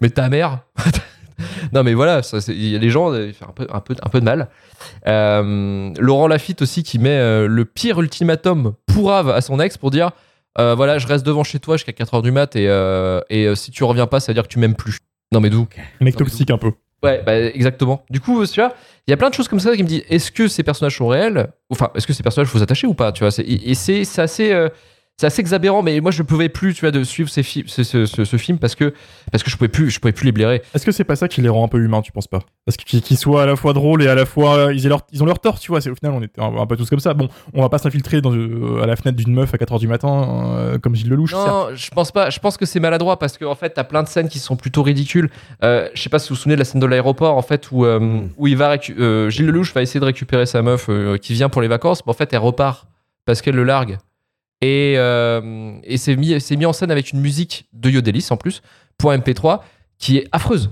mais 0.00 0.08
ta 0.10 0.28
mère 0.28 0.60
Non, 1.72 1.82
mais 1.82 1.92
voilà, 1.94 2.22
ça, 2.22 2.40
c'est- 2.40 2.54
il 2.54 2.68
y 2.68 2.76
a 2.76 2.78
des 2.78 2.88
gens, 2.90 3.12
euh, 3.12 3.32
faire 3.32 3.48
un 3.50 3.52
peu, 3.52 3.66
un 3.70 3.80
peu, 3.80 3.94
un 4.02 4.08
peu 4.08 4.20
de 4.20 4.24
mal. 4.24 4.48
Euh, 5.06 5.92
Laurent 5.98 6.28
Lafitte 6.28 6.62
aussi 6.62 6.82
qui 6.82 6.98
met 6.98 7.10
euh, 7.10 7.46
le 7.46 7.64
pire 7.64 8.00
ultimatum 8.00 8.74
pourrave 8.86 9.30
à 9.30 9.40
son 9.40 9.60
ex 9.60 9.76
pour 9.76 9.90
dire, 9.90 10.12
euh, 10.58 10.74
voilà, 10.74 10.98
je 10.98 11.06
reste 11.06 11.26
devant 11.26 11.44
chez 11.44 11.58
toi 11.58 11.76
jusqu'à 11.76 11.92
4h 11.92 12.22
du 12.22 12.30
mat 12.30 12.56
et, 12.56 12.66
euh, 12.68 13.20
et 13.28 13.46
euh, 13.46 13.54
si 13.54 13.70
tu 13.70 13.84
reviens 13.84 14.06
pas, 14.06 14.20
ça 14.20 14.32
veut 14.32 14.34
dire 14.34 14.44
que 14.44 14.48
tu 14.48 14.58
m'aimes 14.58 14.74
plus. 14.76 14.98
Non, 15.32 15.40
mais 15.40 15.50
d'où? 15.50 15.66
Mec 16.00 16.16
toxique 16.16 16.50
un 16.50 16.58
peu. 16.58 16.72
Ouais, 17.06 17.22
bah, 17.24 17.38
exactement. 17.38 18.04
Du 18.10 18.20
coup, 18.20 18.44
tu 18.46 18.60
vois, 18.60 18.74
il 19.06 19.10
y 19.10 19.14
a 19.14 19.16
plein 19.16 19.30
de 19.30 19.34
choses 19.34 19.48
comme 19.48 19.60
ça 19.60 19.74
qui 19.76 19.82
me 19.82 19.88
disent 19.88 20.02
est-ce 20.08 20.30
que 20.32 20.48
ces 20.48 20.62
personnages 20.62 20.96
sont 20.96 21.06
réels? 21.08 21.48
Enfin, 21.70 21.90
est-ce 21.94 22.06
que 22.06 22.12
ces 22.12 22.22
personnages 22.22 22.48
faut 22.48 22.58
s'attacher 22.58 22.86
ou 22.86 22.94
pas? 22.94 23.12
Tu 23.12 23.24
vois, 23.24 23.30
et 23.38 23.74
c'est 23.74 24.18
assez. 24.18 24.52
euh, 24.52 24.68
c'est 25.18 25.26
assez 25.26 25.40
exabérant, 25.40 25.82
mais 25.82 25.98
moi 26.00 26.10
je 26.10 26.20
ne 26.20 26.26
pouvais 26.26 26.48
plus, 26.50 26.74
tu 26.74 26.82
vois, 26.82 26.90
de 26.90 27.02
suivre 27.02 27.30
ces 27.30 27.42
fi- 27.42 27.64
ce, 27.66 27.82
ce- 27.84 28.04
ce- 28.04 28.24
ce 28.24 28.36
film 28.36 28.58
parce 28.58 28.74
que 28.74 28.92
parce 29.32 29.42
que 29.42 29.50
je 29.50 29.56
pouvais 29.56 29.68
plus, 29.68 29.88
je 29.90 29.98
pouvais 29.98 30.12
plus 30.12 30.26
les 30.26 30.32
blairer. 30.32 30.60
Est-ce 30.74 30.84
que 30.84 30.92
c'est 30.92 31.04
pas 31.04 31.16
ça 31.16 31.26
qui 31.26 31.40
les 31.40 31.48
rend 31.48 31.64
un 31.64 31.68
peu 31.68 31.78
humains, 31.82 32.02
tu 32.02 32.12
penses 32.12 32.26
pas? 32.26 32.40
Parce 32.66 32.76
que 32.76 32.84
qu'ils 32.84 33.00
qu'ils 33.00 33.16
soient 33.16 33.42
à 33.44 33.46
la 33.46 33.56
fois 33.56 33.72
drôles 33.72 34.02
et 34.02 34.08
à 34.08 34.14
la 34.14 34.26
fois 34.26 34.72
ils, 34.74 34.84
aient 34.84 34.88
leur, 34.90 35.00
ils 35.12 35.22
ont 35.22 35.26
leur 35.26 35.38
tort, 35.38 35.58
tu 35.58 35.70
vois. 35.70 35.80
C'est 35.80 35.88
au 35.88 35.94
final 35.94 36.12
on 36.12 36.22
est 36.22 36.38
un, 36.38 36.54
un 36.60 36.66
peu 36.66 36.76
tous 36.76 36.90
comme 36.90 37.00
ça. 37.00 37.14
Bon, 37.14 37.28
on 37.54 37.62
va 37.62 37.70
pas 37.70 37.78
s'infiltrer 37.78 38.20
dans, 38.20 38.32
euh, 38.34 38.82
à 38.82 38.86
la 38.86 38.94
fenêtre 38.96 39.16
d'une 39.16 39.32
meuf 39.32 39.54
à 39.54 39.56
4h 39.56 39.78
du 39.78 39.88
matin 39.88 40.52
euh, 40.56 40.78
comme 40.78 40.94
Gilles 40.94 41.08
Lelouch. 41.08 41.30
certes. 41.30 41.46
Non, 41.46 41.68
je 41.74 41.90
pense 41.90 42.12
pas. 42.12 42.28
Je 42.28 42.38
pense 42.38 42.58
que 42.58 42.66
c'est 42.66 42.80
maladroit 42.80 43.18
parce 43.18 43.38
qu'en 43.38 43.54
fait, 43.54 43.70
t'as 43.70 43.84
plein 43.84 44.02
de 44.02 44.08
scènes 44.08 44.28
qui 44.28 44.38
sont 44.38 44.56
plutôt 44.56 44.82
ridicules. 44.82 45.30
Euh, 45.64 45.88
je 45.94 46.02
sais 46.02 46.10
pas 46.10 46.18
si 46.18 46.28
vous 46.28 46.34
vous 46.34 46.40
souvenez 46.42 46.56
de 46.56 46.60
la 46.60 46.66
scène 46.66 46.80
de 46.80 46.86
l'aéroport, 46.86 47.36
en 47.38 47.42
fait, 47.42 47.70
où, 47.72 47.86
euh, 47.86 48.20
où 48.36 48.48
il 48.48 48.56
va 48.58 48.74
récu- 48.76 48.94
euh, 48.98 49.30
Gilles 49.30 49.46
Lelouch 49.46 49.72
va 49.72 49.80
essayer 49.80 49.98
de 50.00 50.04
récupérer 50.04 50.44
sa 50.44 50.60
meuf 50.60 50.86
euh, 50.90 51.16
qui 51.16 51.32
vient 51.32 51.48
pour 51.48 51.62
les 51.62 51.68
vacances, 51.68 52.04
mais 52.04 52.10
en 52.10 52.14
fait, 52.14 52.30
elle 52.34 52.40
repart 52.40 52.86
parce 53.24 53.40
qu'elle 53.40 53.54
le 53.56 53.64
largue. 53.64 53.96
Et, 54.62 54.94
euh, 54.96 55.78
et 55.84 55.96
c'est 55.96 56.16
mis, 56.16 56.40
c'est 56.40 56.56
mis 56.56 56.66
en 56.66 56.72
scène 56.72 56.90
avec 56.90 57.12
une 57.12 57.20
musique 57.20 57.68
de 57.72 57.90
Yodelis 57.90 58.28
en 58.30 58.36
plus, 58.36 58.62
pour 58.98 59.12
MP3, 59.12 59.60
qui 59.98 60.18
est 60.18 60.28
affreuse. 60.32 60.70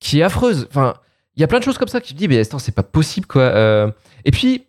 Qui 0.00 0.20
est 0.20 0.22
affreuse. 0.22 0.66
Enfin, 0.70 0.94
il 1.36 1.40
y 1.40 1.44
a 1.44 1.46
plein 1.46 1.58
de 1.58 1.64
choses 1.64 1.78
comme 1.78 1.88
ça 1.88 2.00
qui 2.00 2.14
me 2.14 2.18
disent, 2.18 2.28
mais 2.28 2.38
attends, 2.38 2.58
c'est 2.58 2.74
pas 2.74 2.82
possible, 2.82 3.26
quoi. 3.26 3.42
Euh, 3.42 3.90
et 4.24 4.30
puis, 4.30 4.64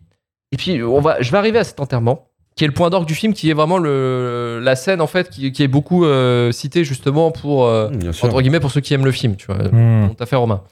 et 0.52 0.56
puis 0.56 0.82
on 0.82 1.00
va, 1.00 1.20
je 1.22 1.30
vais 1.30 1.38
arriver 1.38 1.58
à 1.58 1.64
cet 1.64 1.80
enterrement 1.80 2.30
qui 2.56 2.64
est 2.64 2.66
le 2.66 2.74
point 2.74 2.90
d'orgue 2.90 3.06
du 3.06 3.14
film, 3.14 3.32
qui 3.32 3.48
est 3.48 3.54
vraiment 3.54 3.78
le, 3.78 4.60
la 4.62 4.76
scène 4.76 5.00
en 5.00 5.06
fait 5.06 5.30
qui, 5.30 5.50
qui 5.52 5.62
est 5.62 5.68
beaucoup 5.68 6.04
euh, 6.04 6.52
citée 6.52 6.84
justement 6.84 7.30
pour 7.30 7.64
euh, 7.64 7.88
sûr. 8.12 8.26
entre 8.26 8.42
guillemets 8.42 8.60
pour 8.60 8.70
ceux 8.70 8.80
qui 8.82 8.92
aiment 8.92 9.06
le 9.06 9.12
film, 9.12 9.36
tu 9.36 9.46
vois. 9.46 9.56
Hmm. 9.68 10.08
Mon 10.08 10.16
affaire 10.18 10.40
Romain. 10.40 10.62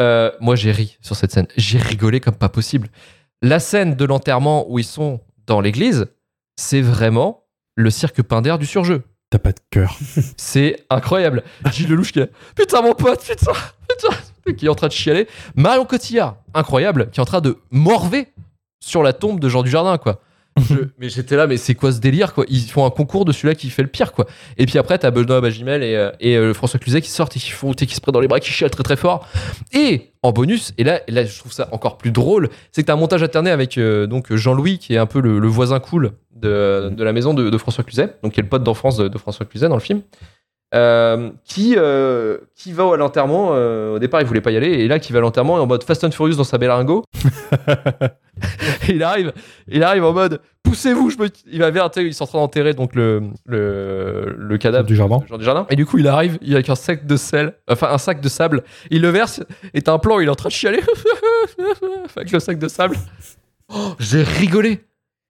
Euh, 0.00 0.30
moi 0.40 0.56
j'ai 0.56 0.72
ri 0.72 0.96
sur 1.00 1.16
cette 1.16 1.32
scène, 1.32 1.46
j'ai 1.56 1.78
rigolé 1.78 2.20
comme 2.20 2.36
pas 2.36 2.48
possible. 2.48 2.88
La 3.42 3.60
scène 3.60 3.96
de 3.96 4.04
l'enterrement 4.04 4.64
où 4.70 4.78
ils 4.78 4.84
sont 4.84 5.20
dans 5.46 5.60
l'église, 5.60 6.06
c'est 6.56 6.80
vraiment 6.80 7.44
le 7.74 7.90
cirque 7.90 8.22
Pinder 8.22 8.56
du 8.58 8.66
surjeu. 8.66 9.02
T'as 9.30 9.38
pas 9.38 9.52
de 9.52 9.60
cœur. 9.70 9.96
C'est 10.36 10.86
incroyable. 10.88 11.42
Gilles 11.72 11.88
Lelouch 11.88 12.12
qui 12.12 12.20
est 12.20 12.30
putain 12.54 12.80
mon 12.80 12.94
pote, 12.94 13.22
putain, 13.22 13.52
putain, 13.88 14.52
qui 14.52 14.66
est 14.66 14.68
en 14.68 14.74
train 14.74 14.86
de 14.86 14.92
chialer. 14.92 15.28
Marion 15.56 15.84
Cotillard, 15.84 16.36
incroyable, 16.54 17.10
qui 17.10 17.18
est 17.18 17.22
en 17.22 17.26
train 17.26 17.40
de 17.40 17.58
morver 17.70 18.32
sur 18.80 19.02
la 19.02 19.12
tombe 19.12 19.40
de 19.40 19.48
Jean 19.48 19.62
Dujardin, 19.62 19.98
quoi. 19.98 20.20
Mais 20.98 21.08
j'étais 21.08 21.36
là, 21.36 21.46
mais 21.46 21.56
c'est 21.56 21.74
quoi 21.74 21.92
ce 21.92 22.00
délire, 22.00 22.32
quoi? 22.32 22.44
Ils 22.48 22.62
font 22.62 22.86
un 22.86 22.90
concours 22.90 23.24
de 23.24 23.32
celui-là 23.32 23.54
qui 23.54 23.68
fait 23.70 23.82
le 23.82 23.88
pire, 23.88 24.12
quoi. 24.12 24.26
Et 24.56 24.66
puis 24.66 24.78
après, 24.78 24.98
t'as 24.98 25.10
Benoît 25.10 25.40
Bagimel 25.40 25.82
et, 25.82 25.94
euh, 25.94 26.10
et 26.20 26.36
euh, 26.36 26.54
François 26.54 26.80
Cluzet 26.80 27.00
qui 27.00 27.10
sortent 27.10 27.36
et 27.36 27.40
qui 27.40 27.50
font, 27.50 27.72
qui 27.72 27.94
se 27.94 28.00
prennent 28.00 28.12
dans 28.12 28.20
les 28.20 28.28
bras, 28.28 28.40
qui 28.40 28.50
chialent 28.50 28.70
très 28.70 28.82
très 28.82 28.96
fort. 28.96 29.28
Et 29.72 30.12
en 30.22 30.32
bonus, 30.32 30.72
et 30.78 30.84
là, 30.84 31.00
et 31.06 31.12
là 31.12 31.24
je 31.24 31.38
trouve 31.38 31.52
ça 31.52 31.68
encore 31.72 31.98
plus 31.98 32.10
drôle, 32.10 32.48
c'est 32.72 32.82
que 32.82 32.86
t'as 32.86 32.94
un 32.94 32.96
montage 32.96 33.22
alterné 33.22 33.50
avec 33.50 33.78
euh, 33.78 34.06
donc 34.06 34.34
Jean-Louis, 34.34 34.78
qui 34.78 34.94
est 34.94 34.98
un 34.98 35.06
peu 35.06 35.20
le, 35.20 35.46
voisin 35.46 35.78
cool 35.78 36.12
de, 36.34 36.90
de 36.90 37.04
la 37.04 37.12
maison 37.12 37.34
de, 37.34 37.50
de 37.50 37.58
François 37.58 37.84
Cluzet, 37.84 38.16
donc 38.22 38.32
qui 38.32 38.40
est 38.40 38.42
le 38.42 38.48
pote 38.48 38.64
d'enfance 38.64 38.96
de, 38.96 39.08
de 39.08 39.18
François 39.18 39.46
Cluzet 39.46 39.68
dans 39.68 39.76
le 39.76 39.80
film. 39.80 40.02
Euh, 40.74 41.30
qui, 41.44 41.74
euh, 41.76 42.38
qui 42.54 42.72
va 42.72 42.92
à 42.92 42.96
l'enterrement. 42.96 43.50
euh, 43.52 43.96
au 43.96 43.98
départ, 43.98 44.20
il 44.20 44.26
voulait 44.26 44.40
pas 44.40 44.50
y 44.50 44.56
aller, 44.56 44.68
et 44.68 44.88
là, 44.88 44.98
qui 44.98 45.12
va 45.12 45.18
à 45.18 45.22
l'enterrement 45.22 45.54
en 45.54 45.66
mode 45.66 45.84
Fast 45.84 46.04
and 46.04 46.10
Furious 46.10 46.36
dans 46.36 46.44
sa 46.44 46.58
berlingot. 46.58 47.04
Et 48.88 48.92
il 48.94 49.02
arrive, 49.02 49.32
il 49.68 49.82
arrive 49.82 50.04
en 50.04 50.12
mode 50.12 50.40
poussez-vous, 50.62 51.10
je 51.10 51.18
me... 51.18 51.28
il 51.50 51.60
va 51.60 51.70
vers, 51.70 51.88
ils 51.96 52.12
sont 52.12 52.24
en 52.24 52.26
train 52.26 52.38
d'enterrer 52.38 52.74
donc 52.74 52.94
le, 52.94 53.22
le, 53.46 54.34
le 54.36 54.58
cadavre 54.58 54.86
Du 54.86 54.96
jardin. 54.96 55.18
du 55.38 55.44
jardin. 55.44 55.66
Et 55.70 55.76
du 55.76 55.86
coup, 55.86 55.98
il 55.98 56.08
arrive, 56.08 56.38
il 56.42 56.54
avec 56.54 56.68
un 56.68 56.74
sac 56.74 57.06
de 57.06 57.16
sel, 57.16 57.54
enfin 57.68 57.88
un 57.90 57.98
sac 57.98 58.20
de 58.20 58.28
sable, 58.28 58.64
il 58.90 59.00
le 59.00 59.08
verse, 59.10 59.42
et 59.74 59.82
t'as 59.82 59.92
un 59.92 59.98
plan, 59.98 60.18
il 60.18 60.26
est 60.26 60.30
en 60.30 60.34
train 60.34 60.48
de 60.48 60.54
chialer 60.54 60.80
avec 62.16 62.32
le 62.32 62.40
sac 62.40 62.58
de 62.58 62.68
sable. 62.68 62.96
Oh, 63.72 63.94
j'ai 64.00 64.22
rigolé, 64.22 64.80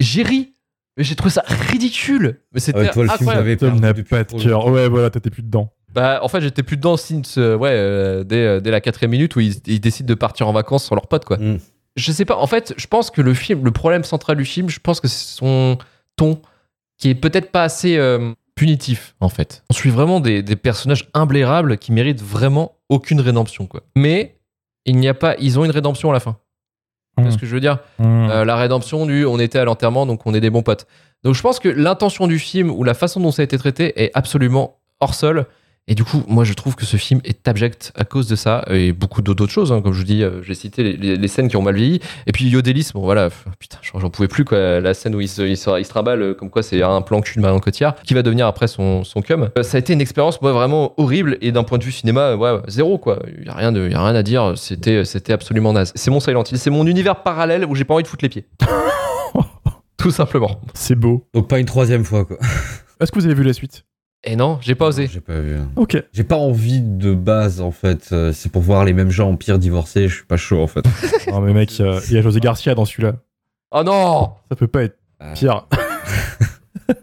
j'ai 0.01 0.23
ri, 0.23 0.55
mais 0.97 1.05
j'ai 1.05 1.15
trouvé 1.15 1.31
ça 1.31 1.43
ridicule. 1.47 2.41
Mais 2.53 2.61
c'était 2.61 2.79
Ah 2.79 2.83
ouais, 2.83 2.91
toi, 2.91 3.03
le 3.05 3.11
film, 3.11 3.29
incroyable. 3.29 3.57
Tom 3.57 3.81
n'a 3.81 3.95
pas 3.95 4.25
de 4.25 4.43
cœur. 4.43 4.67
Ouais, 4.67 4.89
voilà, 4.89 5.11
t'étais 5.11 5.31
plus 5.31 5.43
dedans. 5.43 5.73
Bah, 5.93 6.21
en 6.23 6.29
fait, 6.29 6.41
j'étais 6.41 6.63
plus 6.63 6.77
dedans 6.77 6.97
since, 6.97 7.39
euh, 7.39 7.57
ouais, 7.57 7.71
euh, 7.73 8.25
dès, 8.25 8.45
euh, 8.45 8.61
dès 8.61 8.71
la 8.71 8.81
quatrième 8.81 9.13
minute 9.13 9.35
où 9.37 9.41
ils, 9.41 9.55
ils 9.67 9.81
décident 9.81 10.07
de 10.07 10.15
partir 10.15 10.47
en 10.49 10.53
vacances 10.53 10.85
sur 10.85 10.95
leurs 10.95 11.07
potes, 11.07 11.25
quoi. 11.25 11.39
Mm. 11.39 11.59
Je 11.97 12.13
sais 12.13 12.27
pas, 12.27 12.37
en 12.37 12.47
fait, 12.47 12.75
je 12.77 12.87
pense 12.87 13.11
que 13.11 13.23
le 13.23 13.33
film, 13.33 13.65
le 13.65 13.71
problème 13.71 14.05
central 14.05 14.37
du 14.37 14.45
film, 14.45 14.69
je 14.69 14.79
pense 14.81 15.01
que 15.01 15.09
c'est 15.09 15.37
son 15.37 15.79
ton 16.17 16.41
qui 16.99 17.09
est 17.09 17.15
peut-être 17.15 17.51
pas 17.51 17.63
assez 17.63 17.97
euh, 17.97 18.33
punitif, 18.55 19.15
en 19.21 19.29
fait. 19.31 19.65
On 19.71 19.75
suit 19.75 19.91
vraiment 19.91 20.21
des, 20.21 20.43
des 20.43 20.57
personnages 20.57 21.09
imblairables 21.15 21.79
qui 21.79 21.93
méritent 21.93 22.23
vraiment 22.23 22.77
aucune 22.89 23.21
rédemption, 23.21 23.67
quoi. 23.67 23.83
Mais 23.97 24.37
il 24.85 24.97
n'y 24.97 25.09
a 25.09 25.15
pas, 25.15 25.37
ils 25.39 25.59
ont 25.59 25.65
une 25.65 25.71
rédemption 25.71 26.11
à 26.11 26.13
la 26.13 26.21
fin. 26.21 26.37
C'est 27.19 27.25
Mm. 27.25 27.31
ce 27.31 27.39
que 27.39 27.47
je 27.47 27.55
veux 27.55 27.61
dire? 27.61 27.79
Mm. 27.99 28.05
Euh, 28.31 28.45
la 28.45 28.57
rédemption 28.57 29.07
du 29.07 29.25
on 29.25 29.39
était 29.39 29.59
à 29.59 29.65
l'enterrement, 29.65 30.05
donc 30.07 30.27
on 30.27 30.35
est 30.35 30.41
des 30.41 30.51
bons 30.51 30.63
potes. 30.63 30.87
Donc 31.25 31.35
je 31.35 31.43
pense 31.43 31.59
que 31.59 31.69
l'intention 31.69 32.27
du 32.27 32.39
film 32.39 32.71
ou 32.71 32.85
la 32.85 32.95
façon 32.95 33.21
dont 33.21 33.31
ça 33.31 33.43
a 33.43 33.45
été 33.45 33.57
traité 33.59 34.03
est 34.03 34.11
absolument 34.15 34.79
hors 35.01 35.15
sol. 35.15 35.47
Et 35.89 35.95
du 35.95 36.03
coup, 36.03 36.25
moi 36.27 36.43
je 36.43 36.53
trouve 36.53 36.75
que 36.75 36.85
ce 36.85 36.97
film 36.97 37.21
est 37.23 37.47
abject 37.47 37.93
à 37.95 38.05
cause 38.05 38.27
de 38.27 38.35
ça 38.35 38.65
et 38.71 38.93
beaucoup 38.93 39.23
d'autres 39.23 39.47
choses. 39.49 39.71
hein. 39.71 39.81
Comme 39.81 39.93
je 39.93 39.99
vous 39.99 40.05
dis, 40.05 40.25
euh, 40.25 40.43
j'ai 40.43 40.55
cité 40.55 40.83
les, 40.83 40.97
les- 40.97 41.17
les 41.17 41.29
scènes 41.29 41.47
qui 41.49 41.57
ont 41.57 41.63
mal 41.63 41.77
vieilli. 41.77 42.01
Et 42.27 42.33
puis 42.33 42.49
Yodelis, 42.49 42.91
bon 42.93 43.03
voilà, 43.03 43.29
putain, 43.61 43.79
j'en 43.83 44.01
j'en 44.01 44.11
pouvais 44.11 44.27
plus 44.27 44.45
quoi. 44.45 44.81
La 44.81 44.95
scène 44.95 45.15
où 45.15 45.21
il 45.21 45.29
se, 45.29 45.43
il 45.43 45.57
se, 45.57 45.79
il 45.79 45.85
se 45.85 45.91
trimballe, 45.91 46.23
euh, 46.23 46.35
comme 46.35 46.51
quoi 46.51 46.65
c'est 46.65 46.83
un 46.83 47.03
plan 47.03 47.21
cul 47.21 47.37
de 47.37 47.41
Marion 47.43 47.61
Cotillard, 47.61 47.95
qui 48.03 48.15
va 48.15 48.23
devenir 48.23 48.49
après 48.49 48.67
son, 48.67 49.05
son 49.05 49.23
cum. 49.23 49.49
Euh, 49.57 49.63
ça 49.63 49.77
a 49.77 49.79
été 49.79 49.93
une 49.93 50.01
expérience 50.01 50.43
moi 50.43 50.53
vraiment 50.53 50.93
horrible 51.01 51.39
et 51.41 51.53
d'un 51.53 51.63
point 51.63 51.79
de 51.79 51.85
vue 51.85 51.93
cinéma, 51.93 52.35
ouais, 52.35 52.59
zéro 52.67 52.99
quoi. 52.99 53.21
Il 53.39 53.47
y 53.47 53.49
a 53.49 53.55
rien 53.55 53.71
de, 53.71 53.87
il 53.87 53.93
y 53.93 53.95
a 53.95 54.05
rien 54.05 54.17
à 54.17 54.25
dire. 54.25 54.55
C'était, 54.57 55.05
c'était 55.05 55.33
absolument 55.35 55.73
naze. 55.73 55.93
C'est 55.95 56.11
mon 56.11 56.19
Silent 56.19 56.43
Hill, 56.51 56.59
c'est 56.59 56.71
mon 56.71 56.85
univers 56.89 57.23
parallèle 57.23 57.65
où 57.65 57.77
j'ai 57.77 57.85
pas 57.85 57.95
envie 57.95 58.03
de 58.03 58.09
foutre 58.09 58.25
les 58.25 58.29
pieds. 58.29 58.47
Tout 59.99 60.11
simplement. 60.11 60.61
C'est 60.75 60.97
beau. 60.97 61.27
Donc 61.33 61.49
pas 61.49 61.59
une 61.61 61.67
troisième 61.67 62.05
fois, 62.05 62.25
quoi. 62.25 62.37
Est-ce 63.01 63.13
que 63.13 63.19
vous 63.21 63.25
avez 63.27 63.35
vu 63.35 63.45
la 63.45 63.53
suite? 63.53 63.85
Et 64.29 64.35
non, 64.37 64.59
j'ai 64.61 64.75
pas 64.75 64.89
osé. 64.89 65.09
J'ai 65.13 65.21
pas 65.21 65.39
vu. 65.41 65.57
Ok. 65.77 66.03
J'ai 66.13 66.25
pas 66.25 66.37
envie 66.37 66.81
de 66.81 67.15
base, 67.15 67.61
en 67.61 67.71
fait. 67.71 68.09
Euh, 68.13 68.33
C'est 68.33 68.51
pour 68.51 68.61
voir 68.63 68.85
les 68.85 68.93
mêmes 68.93 69.11
gens 69.11 69.31
en 69.31 69.37
pire 69.37 69.59
divorcés. 69.59 70.09
Je 70.09 70.15
suis 70.17 70.25
pas 70.27 70.37
chaud, 70.37 70.61
en 70.61 70.67
fait. 70.67 70.85
Non, 71.31 71.41
mais 71.41 71.53
mec, 71.53 71.73
euh, 71.81 72.01
il 72.09 72.15
y 72.15 72.19
a 72.19 72.23
José 72.23 72.41
Garcia 72.41 72.75
dans 72.75 72.85
celui-là. 72.85 73.15
Oh 73.71 73.83
non 73.85 74.31
Ça 74.51 74.57
peut 74.57 74.67
pas 74.67 74.83
être 74.85 74.97
Ah. 75.21 75.33
pire. 75.35 75.67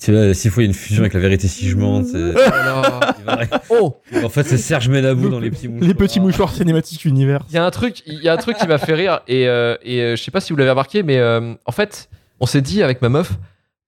Tu 0.00 0.12
vois, 0.12 0.32
s'il 0.32 0.50
faut, 0.52 0.60
il 0.60 0.64
y 0.64 0.66
a 0.66 0.68
une 0.68 0.74
fusion 0.74 1.02
avec 1.02 1.12
la 1.12 1.20
vérité 1.20 1.48
si 1.48 1.68
je 1.68 1.76
mens. 1.76 2.02
va- 2.02 3.40
Oh 3.68 3.96
En 4.24 4.28
fait, 4.28 4.44
c'est 4.44 4.56
Serge 4.56 4.88
Ménabou 4.88 5.28
dans 5.28 5.40
les 5.40 5.50
petits 5.50 5.66
mouchoirs. 5.68 5.88
Les 5.88 5.94
petits 5.94 6.20
mouchoirs 6.20 6.52
cinématiques 6.54 7.04
univers. 7.04 7.44
Il 7.50 7.56
y 7.56 7.58
a 7.58 7.64
un 7.66 7.70
truc, 7.70 8.02
il 8.06 8.22
y 8.22 8.28
a 8.28 8.32
un 8.32 8.36
truc 8.36 8.56
qui 8.56 8.66
m'a 8.68 8.78
fait 8.78 8.94
rire 8.94 9.20
et, 9.26 9.48
euh, 9.48 9.76
et 9.82 10.00
euh, 10.00 10.16
je 10.16 10.22
sais 10.22 10.30
pas 10.30 10.40
si 10.40 10.52
vous 10.52 10.56
l'avez 10.58 10.70
remarqué, 10.70 11.02
mais 11.02 11.18
euh, 11.18 11.52
en 11.66 11.72
fait, 11.72 12.08
on 12.38 12.46
s'est 12.46 12.60
dit 12.62 12.82
avec 12.82 13.02
ma 13.02 13.08
meuf, 13.08 13.32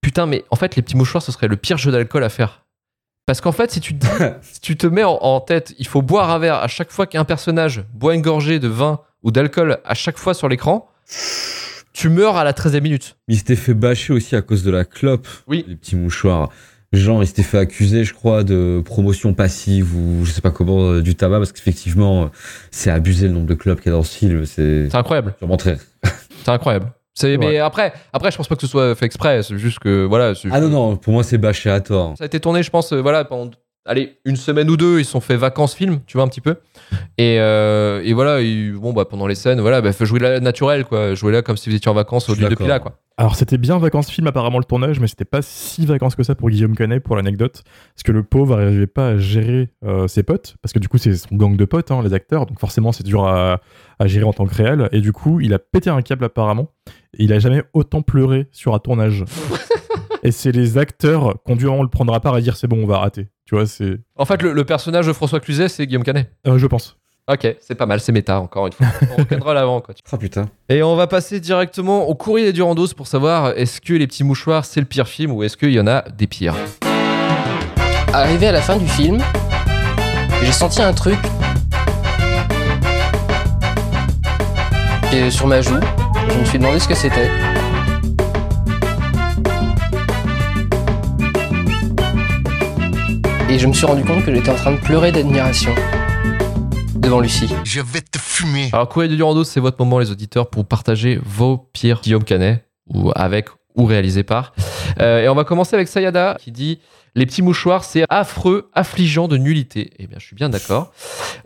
putain, 0.01 0.27
mais 0.27 0.45
en 0.51 0.57
fait, 0.57 0.77
les 0.77 0.83
petits 0.83 0.97
mouchoirs, 0.97 1.23
ce 1.23 1.33
serait 1.33 1.49
le 1.49 1.57
pire 1.57 1.77
jeu 1.79 1.91
d'alcool 1.93 2.25
à 2.25 2.29
faire. 2.29 2.65
Parce 3.27 3.41
qu'en 3.41 3.53
fait, 3.53 3.71
si 3.71 3.81
tu 3.81 3.97
te, 3.97 4.05
dis- 4.07 4.25
si 4.53 4.61
tu 4.61 4.77
te 4.77 4.87
mets 4.87 5.05
en, 5.05 5.13
en 5.21 5.41
tête, 5.41 5.75
il 5.79 5.87
faut 5.87 6.03
boire 6.03 6.31
un 6.31 6.39
verre 6.39 6.57
à 6.57 6.69
chaque 6.69 6.91
fois 6.91 7.07
qu'un 7.07 7.25
personnage 7.25 7.85
boit 7.95 8.15
une 8.15 8.23
gorgée 8.23 8.59
de 8.59 8.69
vin 8.69 9.01
ou 9.23 9.31
d'alcool 9.31 9.79
à 9.85 9.95
chaque 9.95 10.19
fois 10.19 10.35
sur 10.35 10.49
l'écran, 10.49 10.89
tu 11.93 12.09
meurs 12.09 12.37
à 12.37 12.45
la 12.45 12.53
13e 12.53 12.81
minute. 12.81 13.17
Il 13.29 13.37
s'était 13.37 13.57
fait 13.57 13.75
bâcher 13.75 14.13
aussi 14.13 14.35
à 14.37 14.43
cause 14.43 14.63
de 14.65 14.71
la 14.71 14.85
clope. 14.85 15.29
Oui. 15.47 15.65
Les 15.69 15.77
petits 15.77 15.97
mouchoirs. 15.97 16.49
Genre, 16.93 17.23
il 17.23 17.27
s'était 17.29 17.45
fait 17.45 17.59
accuser, 17.59 18.03
je 18.05 18.13
crois, 18.15 18.43
de 18.43 18.83
promotion 18.85 19.33
passive 19.33 19.95
ou 19.97 20.25
je 20.25 20.33
sais 20.33 20.41
pas 20.41 20.51
comment 20.51 20.91
euh, 20.91 21.03
du 21.03 21.15
tabac 21.15 21.39
parce 21.39 21.53
qu'effectivement, 21.53 22.25
euh, 22.25 22.27
c'est 22.73 22.91
abusé 22.91 23.29
le 23.29 23.33
nombre 23.35 23.47
de 23.47 23.55
clopes 23.55 23.81
qu'il 23.81 23.93
y 23.93 23.95
a 23.95 23.97
dans 23.97 24.03
ce 24.03 24.17
film. 24.19 24.45
C'est 24.45 24.89
C'est 24.91 24.97
incroyable. 24.97 25.35
C'est 26.45 26.49
incroyable. 26.51 26.93
C'est, 27.21 27.37
mais 27.37 27.59
après, 27.59 27.93
après, 28.13 28.31
je 28.31 28.37
pense 28.37 28.49
pas 28.49 28.55
que 28.55 28.63
ce 28.63 28.67
soit 28.67 28.95
fait 28.95 29.07
exprès. 29.07 29.43
C'est 29.43 29.59
juste 29.59 29.79
que 29.79 30.05
voilà. 30.05 30.33
Ah 30.51 30.61
non, 30.61 30.69
non, 30.69 30.97
pour 30.97 31.13
moi, 31.13 31.23
c'est 31.23 31.39
bâché 31.39 31.71
à 31.71 31.81
tort. 31.81 32.15
Ça 32.17 32.25
a 32.25 32.27
été 32.27 32.41
tourné, 32.41 32.63
je 32.63 32.71
pense, 32.71 32.93
euh, 32.93 33.01
voilà, 33.01 33.25
pendant 33.25 33.51
allez, 33.87 34.19
une 34.25 34.37
semaine 34.37 34.69
ou 34.71 34.77
deux, 34.77 34.99
ils 35.01 35.05
se 35.05 35.11
sont 35.13 35.21
fait 35.21 35.37
vacances 35.37 35.75
film, 35.75 36.01
tu 36.07 36.17
vois, 36.17 36.25
un 36.25 36.29
petit 36.29 36.41
peu. 36.41 36.57
Et, 37.19 37.37
euh, 37.41 38.03
et 38.05 38.13
voilà, 38.13 38.41
ils- 38.41 38.73
bon, 38.73 38.93
bah, 38.93 39.05
pendant 39.05 39.27
les 39.27 39.35
scènes, 39.35 39.61
voilà, 39.61 39.81
bah, 39.81 39.93
faut 39.93 40.05
jouer 40.05 40.21
là 40.21 40.41
naturel, 40.41 40.85
quoi. 40.85 41.15
Jouer 41.15 41.33
là 41.33 41.43
comme 41.43 41.57
si 41.57 41.69
vous 41.71 41.77
étiez 41.77 41.91
en 41.91 41.95
vacances 41.95 42.29
au 42.29 42.35
lieu 42.35 42.43
depuis 42.51 42.67
là, 42.69 42.79
quoi. 42.81 42.97
Alors 43.17 43.37
c'était 43.37 43.59
bien 43.59 43.77
vacances 43.77 44.09
film 44.11 44.27
apparemment 44.29 44.57
le 44.57 44.65
tournage, 44.65 44.99
mais 44.99 45.07
c'était 45.07 45.27
pas 45.27 45.43
si 45.43 45.85
vacances 45.85 46.15
que 46.15 46.23
ça 46.23 46.35
pour 46.35 46.49
Guillaume 46.49 46.75
Canet 46.75 47.03
pour 47.03 47.17
l'anecdote, 47.17 47.65
parce 47.95 48.03
que 48.03 48.13
le 48.13 48.23
pauvre 48.23 48.57
n'arrivait 48.57 48.87
pas 48.87 49.09
à 49.09 49.17
gérer 49.19 49.69
euh, 49.85 50.09
ses 50.09 50.23
potes, 50.23 50.55
parce 50.63 50.73
que 50.73 50.79
du 50.79 50.89
coup 50.89 50.97
c'est 50.97 51.15
son 51.15 51.37
gang 51.37 51.55
de 51.55 51.65
potes, 51.67 51.91
hein, 51.91 52.01
les 52.03 52.15
acteurs, 52.15 52.47
donc 52.47 52.59
forcément 52.59 52.93
c'est 52.93 53.05
dur 53.05 53.27
à, 53.27 53.61
à 53.99 54.07
gérer 54.07 54.25
en 54.25 54.33
tant 54.33 54.47
que 54.47 54.55
réel, 54.55 54.89
et 54.93 55.03
du 55.03 55.13
coup 55.13 55.39
il 55.41 55.53
a 55.53 55.59
pété 55.59 55.91
un 55.91 56.01
câble 56.01 56.25
apparemment, 56.25 56.71
et 57.19 57.25
il 57.25 57.33
a 57.35 57.39
jamais 57.41 57.63
autant 57.75 58.01
pleuré 58.01 58.47
sur 58.53 58.75
un 58.75 58.79
tournage. 58.79 59.23
et 60.23 60.33
c'est 60.33 60.53
les 60.53 60.79
acteurs 60.79 61.35
qui 61.45 61.53
ont 61.53 61.57
dû 61.57 61.67
vraiment 61.67 61.83
le 61.83 61.89
prendre 61.89 62.13
à 62.15 62.21
part 62.21 62.37
et 62.39 62.43
dire 62.43 62.57
c'est 62.57 62.67
bon 62.67 62.83
on 62.83 62.87
va 62.87 62.97
arrêter, 62.97 63.29
tu 63.47 63.55
vois 63.55 63.67
c'est, 63.67 63.99
En 64.17 64.25
fait, 64.25 64.43
le, 64.43 64.53
le 64.53 64.65
personnage 64.65 65.07
de 65.07 65.13
François 65.13 65.41
Cluzet, 65.41 65.69
c'est 65.69 65.87
Guillaume 65.87 66.05
Canet. 66.05 66.31
Euh, 66.47 66.59
je 66.59 66.67
pense. 66.67 66.97
Ok, 67.31 67.57
c'est 67.61 67.77
pas 67.77 67.87
mal, 67.87 68.01
c'est 68.01 68.11
méta, 68.13 68.41
encore 68.41 68.67
une 68.67 68.73
fois. 68.73 68.87
On 69.13 69.23
reviendra 69.23 69.55
l'avant, 69.55 69.81
quoi. 69.81 69.95
Ah 70.11 70.17
putain. 70.17 70.49
Et 70.69 70.83
on 70.83 70.97
va 70.97 71.07
passer 71.07 71.39
directement 71.39 72.09
au 72.09 72.15
courrier 72.17 72.47
des 72.47 72.53
Durandos 72.53 72.89
pour 72.97 73.07
savoir 73.07 73.51
est-ce 73.57 73.81
que 73.81 73.93
Les 73.93 74.07
Petits 74.09 74.25
Mouchoirs, 74.25 74.65
c'est 74.65 74.81
le 74.81 74.87
pire 74.87 75.07
film 75.07 75.31
ou 75.31 75.45
est-ce 75.45 75.57
qu'il 75.57 75.71
y 75.71 75.79
en 75.79 75.87
a 75.87 76.03
des 76.03 76.27
pires? 76.27 76.57
Arrivé 78.13 78.49
à 78.49 78.53
la 78.53 78.61
fin 78.61 78.77
du 78.77 78.89
film, 78.89 79.23
j'ai 80.43 80.51
senti 80.51 80.83
un 80.83 80.93
truc 80.93 81.19
et 85.13 85.31
sur 85.31 85.47
ma 85.47 85.61
joue. 85.61 85.79
Je 86.29 86.39
me 86.39 86.45
suis 86.45 86.59
demandé 86.59 86.79
ce 86.79 86.89
que 86.89 86.95
c'était. 86.95 87.29
Et 93.51 93.59
je 93.59 93.67
me 93.67 93.73
suis 93.73 93.87
rendu 93.87 94.05
compte 94.05 94.25
que 94.25 94.35
j'étais 94.35 94.51
en 94.51 94.55
train 94.55 94.73
de 94.73 94.81
pleurer 94.81 95.13
d'admiration 95.13 95.75
devant 96.97 97.21
Lucie. 97.21 97.49
Je 97.65 97.81
vais 97.81 98.01
te 98.01 98.19
fumer. 98.19 98.69
Alors, 98.73 98.89
Courrier 98.89 99.09
des 99.09 99.17
Durandos, 99.17 99.45
c'est 99.45 99.61
votre 99.61 99.77
moment, 99.79 99.99
les 99.99 100.11
auditeurs, 100.11 100.49
pour 100.49 100.65
partager 100.67 101.19
vos 101.25 101.59
pires 101.73 102.01
Guillaume 102.03 102.25
Canet, 102.25 102.65
ou 102.89 103.11
avec 103.15 103.49
ou 103.77 103.85
réalisé 103.85 104.23
par. 104.23 104.53
Euh, 105.01 105.23
et 105.25 105.29
on 105.29 105.35
va 105.35 105.45
commencer 105.45 105.75
avec 105.75 105.89
Sayada 105.89 106.37
qui 106.41 106.53
dit 106.53 106.81
Les 107.15 107.25
petits 107.27 107.43
mouchoirs, 107.43 107.83
c'est 107.85 108.05
affreux, 108.09 108.69
affligeant 108.75 109.27
de 109.29 109.37
nullité. 109.37 109.91
Eh 109.99 110.07
bien, 110.07 110.19
je 110.21 110.27
suis 110.27 110.37
bien 110.37 110.49
d'accord. 110.49 110.93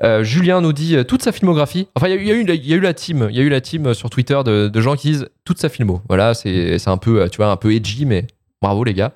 Euh, 0.02 0.22
Julien 0.24 0.60
nous 0.60 0.72
dit 0.72 0.96
toute 1.06 1.22
sa 1.22 1.32
filmographie. 1.32 1.88
Enfin, 1.94 2.08
il 2.08 2.10
y, 2.26 2.30
a 2.30 2.34
eu- 2.34 2.44
y 2.44 2.68
y 2.68 2.74
a 2.74 2.78
la 2.80 2.94
team, 2.94 3.28
il 3.30 3.36
y 3.36 3.40
a 3.40 3.42
eu 3.42 3.48
la 3.48 3.60
team 3.60 3.94
sur 3.94 4.10
Twitter 4.10 4.38
de, 4.44 4.68
de 4.68 4.80
gens 4.80 4.96
qui 4.96 5.10
disent 5.12 5.28
toute 5.44 5.58
sa 5.58 5.68
filmo. 5.68 6.02
Voilà, 6.08 6.34
c'est 6.34 6.78
un 6.88 6.96
peu, 6.98 7.28
tu 7.30 7.36
vois, 7.38 7.48
un 7.50 7.56
peu 7.56 7.72
edgy, 7.74 8.04
mais 8.04 8.26
bravo 8.64 8.82
les 8.82 8.94
gars. 8.94 9.12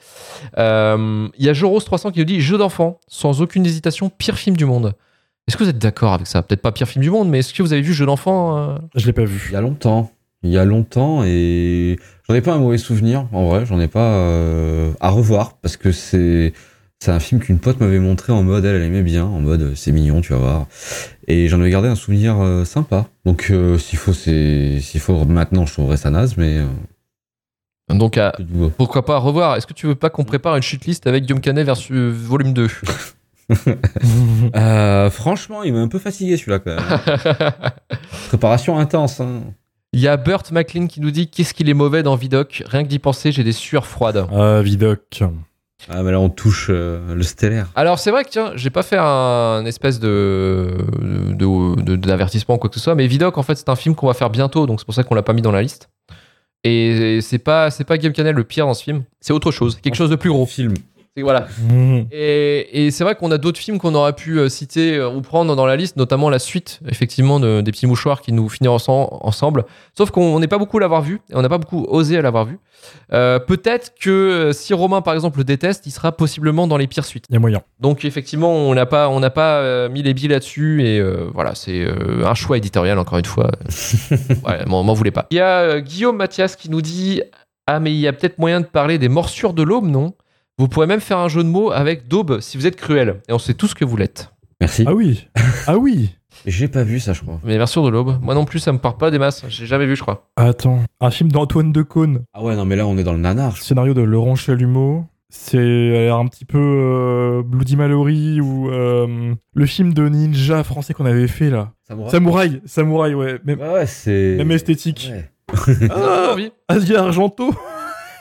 Euh, 0.59 1.29
Il 1.39 1.47
y 1.47 1.49
a 1.49 1.53
Joros300 1.53 2.13
qui 2.13 2.19
nous 2.19 2.25
dit 2.25 2.41
jeu 2.41 2.59
d'enfant, 2.59 3.01
sans 3.09 3.41
aucune 3.41 3.65
hésitation, 3.65 4.11
pire 4.11 4.37
film 4.37 4.57
du 4.57 4.67
monde. 4.67 4.93
Est-ce 5.47 5.57
que 5.57 5.65
vous 5.65 5.71
êtes 5.71 5.79
d'accord 5.79 6.13
avec 6.13 6.27
ça? 6.27 6.43
Peut-être 6.43 6.61
pas 6.61 6.73
pire 6.73 6.87
film 6.87 7.03
du 7.03 7.11
monde, 7.11 7.31
mais 7.31 7.39
est-ce 7.39 7.55
que 7.55 7.63
vous 7.63 7.73
avez 7.73 7.81
vu 7.81 7.95
Jeu 7.95 8.05
d'enfant 8.05 8.59
euh? 8.59 8.77
Je 8.95 9.07
l'ai 9.07 9.15
pas 9.15 9.25
vu. 9.25 9.47
Il 9.49 9.55
y 9.55 9.57
a 9.57 9.63
longtemps. 9.63 10.13
Il 10.43 10.51
y 10.51 10.59
a 10.59 10.65
longtemps 10.65 11.25
et 11.25 11.99
j'en 12.29 12.35
ai 12.35 12.43
pas 12.43 12.53
un 12.53 12.59
mauvais 12.59 12.79
souvenir. 12.79 13.27
En 13.33 13.49
vrai, 13.49 13.65
j'en 13.65 13.81
ai 13.81 13.89
pas 13.89 14.13
euh, 14.13 14.93
à 15.01 15.09
revoir 15.09 15.55
parce 15.55 15.77
que 15.77 15.91
c'est 15.91 16.53
c'est 17.01 17.13
un 17.13 17.21
film 17.21 17.41
qu'une 17.41 17.61
pote 17.61 17.81
m'avait 17.81 18.01
montré 18.01 18.33
en 18.33 18.43
mode 18.43 18.65
elle, 18.65 18.77
elle 18.77 18.83
aimait 18.83 19.03
bien, 19.03 19.25
en 19.25 19.41
mode 19.41 19.75
c'est 19.77 19.93
mignon, 19.93 20.21
tu 20.21 20.33
vas 20.33 20.39
voir. 20.39 20.67
Et 21.29 21.49
j'en 21.49 21.61
avais 21.61 21.71
gardé 21.71 21.89
un 21.89 21.95
souvenir 21.95 22.41
euh, 22.41 22.65
sympa. 22.65 23.07
Donc 23.25 23.49
euh, 23.51 23.79
s'il 23.79 23.99
faut, 23.99 24.13
c'est 24.13 24.79
s'il 24.81 25.01
faut 25.01 25.25
maintenant, 25.25 25.65
je 25.65 25.73
trouverais 25.73 25.97
ça 25.97 26.11
naze, 26.11 26.37
mais 26.37 26.59
euh, 26.59 26.67
Donc, 27.91 28.19
à- 28.19 28.33
pourquoi 28.77 29.05
pas 29.05 29.19
revoir 29.19 29.57
Est-ce 29.57 29.67
que 29.67 29.73
tu 29.75 29.87
veux 29.87 29.95
pas 29.95 30.11
qu'on 30.11 30.25
prépare 30.25 30.57
une 30.57 30.63
shitlist 30.63 31.07
avec 31.07 31.25
Guillaume 31.25 31.41
Canet 31.41 31.65
versus 31.65 32.13
volume 32.13 32.53
2 32.53 32.69
euh, 34.57 35.11
franchement, 35.11 35.63
il 35.63 35.73
m'a 35.73 35.81
un 35.81 35.89
peu 35.89 35.99
fatigué 35.99 36.37
celui-là 36.37 36.59
quand 36.59 36.77
même. 36.77 37.53
Préparation 38.29 38.79
intense. 38.79 39.21
Hein. 39.21 39.41
Il 39.95 40.01
y 40.01 40.09
a 40.09 40.17
Burt 40.19 40.51
McLean 40.53 40.87
qui 40.87 41.01
nous 41.01 41.11
dit 41.11 41.29
qu'est-ce 41.31 41.55
qu'il 41.55 41.69
est 41.71 41.75
mauvais 41.75 42.03
dans 42.03 42.15
Vidoc. 42.15 42.63
Rien 42.69 42.83
que 42.83 42.89
d'y 42.89 42.99
penser, 42.99 43.33
j'ai 43.33 43.45
des 43.45 43.53
sueurs 43.53 43.87
froides. 43.87 44.27
Ah, 44.35 44.61
Vidoc. 44.61 45.23
Ah, 45.89 46.03
mais 46.03 46.11
là 46.11 46.21
on 46.21 46.29
touche 46.29 46.67
euh, 46.71 47.15
le 47.15 47.23
stellaire. 47.23 47.69
Alors 47.75 47.99
c'est 48.01 48.11
vrai 48.11 48.25
que 48.25 48.29
tiens, 48.31 48.51
j'ai 48.57 48.69
pas 48.69 48.83
fait 48.83 48.99
un 48.99 49.65
espèce 49.65 50.01
de 50.01 50.75
de- 51.01 51.81
de- 51.81 51.97
d'avertissement 51.97 52.57
ou 52.57 52.59
quoi 52.59 52.69
que 52.69 52.75
ce 52.77 52.83
soit, 52.83 52.97
mais 52.97 53.07
Vidoc 53.07 53.39
en 53.39 53.43
fait 53.45 53.55
c'est 53.55 53.69
un 53.69 53.77
film 53.77 53.95
qu'on 53.95 54.09
va 54.09 54.15
faire 54.15 54.29
bientôt, 54.29 54.67
donc 54.67 54.81
c'est 54.81 54.85
pour 54.85 54.95
ça 54.95 55.05
qu'on 55.05 55.15
l'a 55.15 55.23
pas 55.23 55.33
mis 55.33 55.41
dans 55.43 55.53
la 55.53 55.63
liste. 55.63 55.89
Et 56.65 57.21
c'est 57.23 57.39
pas 57.39 57.71
c'est 57.71 57.85
pas 57.85 57.99
Guillaume 57.99 58.13
Canet 58.13 58.35
le 58.35 58.45
pire 58.45 58.67
dans 58.67 58.75
ce 58.75 58.83
film, 58.83 59.05
c'est 59.21 59.33
autre 59.33 59.51
chose, 59.51 59.79
quelque 59.81 59.95
chose 59.95 60.11
de 60.11 60.17
plus 60.17 60.31
gros. 60.31 60.47
Film. 60.47 60.75
Et 61.19 61.23
voilà. 61.23 61.49
Mmh. 61.69 61.99
Et, 62.13 62.87
et 62.87 62.91
c'est 62.91 63.05
vrai 63.05 63.15
qu'on 63.15 63.31
a 63.31 63.39
d'autres 63.39 63.59
films 63.59 63.79
qu'on 63.79 63.95
aurait 63.95 64.13
pu 64.13 64.39
euh, 64.39 64.49
citer 64.49 64.97
euh, 64.97 65.11
ou 65.11 65.21
prendre 65.21 65.55
dans 65.57 65.67
la 65.67 65.77
liste, 65.77 65.97
notamment 65.97 66.31
la 66.31 66.39
suite, 66.39 66.81
effectivement, 66.89 67.41
de- 67.41 67.61
des 67.61 67.71
petits 67.73 67.87
mouchoirs 67.87 68.21
qui 68.21 68.33
nous 68.33 68.49
finiront 68.49 68.77
ense- 68.77 68.89
ensemble. 68.89 69.65
Sauf 69.97 70.11
qu'on 70.11 70.39
n'est 70.41 70.47
pas 70.49 70.59
beaucoup 70.59 70.79
à 70.79 70.81
l'avoir 70.81 71.03
vu, 71.03 71.21
et 71.31 71.35
on 71.35 71.43
n'a 71.43 71.49
pas 71.49 71.59
beaucoup 71.59 71.85
osé 71.89 72.17
à 72.17 72.23
l'avoir 72.23 72.45
vu. 72.45 72.59
Euh, 73.13 73.39
Peut-être 73.39 73.93
que 74.01 74.51
si 74.55 74.73
Romain, 74.75 75.03
par 75.03 75.15
exemple, 75.15 75.39
le 75.39 75.45
déteste, 75.45 75.87
il 75.87 75.91
sera 75.91 76.13
possiblement 76.13 76.67
dans 76.67 76.77
les 76.77 76.87
pires 76.87 77.05
suites. 77.05 77.25
Il 77.29 77.35
y 77.35 77.37
a 77.37 77.41
moyen. 77.41 77.63
Donc 77.81 78.05
effectivement, 78.05 78.53
on 78.55 78.75
n'a 78.75 78.87
pas, 78.87 79.09
on 79.09 79.21
pas 79.31 79.89
mis 79.89 80.03
les 80.03 80.15
billes 80.15 80.29
là-dessus 80.29 80.85
et 80.87 80.99
euh, 81.01 81.29
voilà, 81.35 81.55
c'est 81.55 81.81
euh, 81.85 82.25
un 82.27 82.35
choix 82.35 82.57
éditorial 82.57 82.99
encore 82.99 83.19
une 83.19 83.25
fois. 83.25 83.51
ouais, 84.47 84.65
m'en 84.67 84.83
m'en 84.83 84.95
voulez 84.95 85.11
pas. 85.11 85.27
Il 85.31 85.37
y 85.37 85.41
a 85.41 85.81
Guillaume 85.81 86.17
Mathias 86.17 86.57
qui 86.57 86.71
nous 86.71 86.81
dit 86.83 87.23
ah 87.67 87.81
mais 87.81 87.93
il 87.93 87.99
y 87.99 88.07
a 88.09 88.13
peut-être 88.13 88.39
moyen 88.39 88.61
de 88.61 88.67
parler 88.67 88.99
des 88.99 89.09
morsures 89.09 89.53
de 89.53 89.63
l'aube, 89.63 89.87
non? 89.87 90.15
Vous 90.59 90.69
pourrez 90.69 90.87
même 90.87 91.01
faire 91.01 91.19
un 91.19 91.29
jeu 91.29 91.43
de 91.45 91.49
mots 91.49 91.71
avec 91.71 92.09
daube 92.09 92.41
si 92.41 92.57
vous 92.57 92.67
êtes 92.67 92.77
cruel 92.77 93.21
et 93.29 93.33
on 93.33 93.39
sait 93.39 93.55
tout 93.55 93.67
ce 93.69 93.75
que 93.75 93.85
vous 93.85 93.97
l'êtes. 93.97 94.33
Merci. 94.61 94.85
Ah 94.87 94.95
oui. 94.95 95.29
Ah 95.67 95.77
oui. 95.79 96.15
J'ai 96.47 96.69
pas 96.69 96.83
vu 96.85 97.01
ça, 97.01 97.13
je 97.13 97.23
crois. 97.23 97.41
Mais 97.45 97.59
morsures 97.59 97.85
de 97.85 97.89
l'aube, 97.91 98.19
moi 98.23 98.35
non 98.35 98.45
plus, 98.45 98.59
ça 98.59 98.73
me 98.73 98.79
parle 98.79 98.97
pas 98.97 99.11
des 99.11 99.19
masses. 99.19 99.45
J'ai 99.49 99.67
jamais 99.67 99.87
vu, 99.87 99.97
je 99.97 100.03
crois. 100.03 100.29
Attends. 100.37 100.81
Un 101.01 101.11
film 101.11 101.31
d'Antoine 101.33 101.73
Decaune. 101.73 102.23
Ah 102.33 102.43
ouais, 102.43 102.55
non, 102.57 102.65
mais 102.65 102.77
là, 102.77 102.87
on 102.87 102.97
est 102.99 103.05
dans 103.05 103.13
le 103.13 103.19
nanar. 103.19 103.57
Scénario 103.57 103.95
de 103.95 104.03
Laurent 104.03 104.35
Chalumeau. 104.35 105.05
C'est 105.31 105.59
euh, 105.59 106.15
un 106.15 106.27
petit 106.27 106.45
peu 106.45 106.59
euh, 106.59 107.43
Bloody 107.45 107.77
Mallory 107.77 108.41
ou 108.41 108.71
euh, 108.71 109.35
le 109.55 109.67
film 109.67 109.93
de 109.93 110.09
ninja 110.09 110.65
français 110.65 110.95
qu'on 110.95 111.05
avait 111.07 111.29
fait 111.29 111.51
là. 111.51 111.73
Samouraï. 111.87 112.11
Samouraï, 112.11 112.61
Samouraï, 112.65 113.15
ouais. 113.15 113.39
Même, 113.45 113.61
Ouais, 113.61 113.87
c'est. 113.87 114.37
même 114.39 114.51
esthétique. 114.53 115.13
Donne 115.69 115.89
Ah. 115.91 116.35
Asia 116.69 117.03
Argento. 117.05 117.53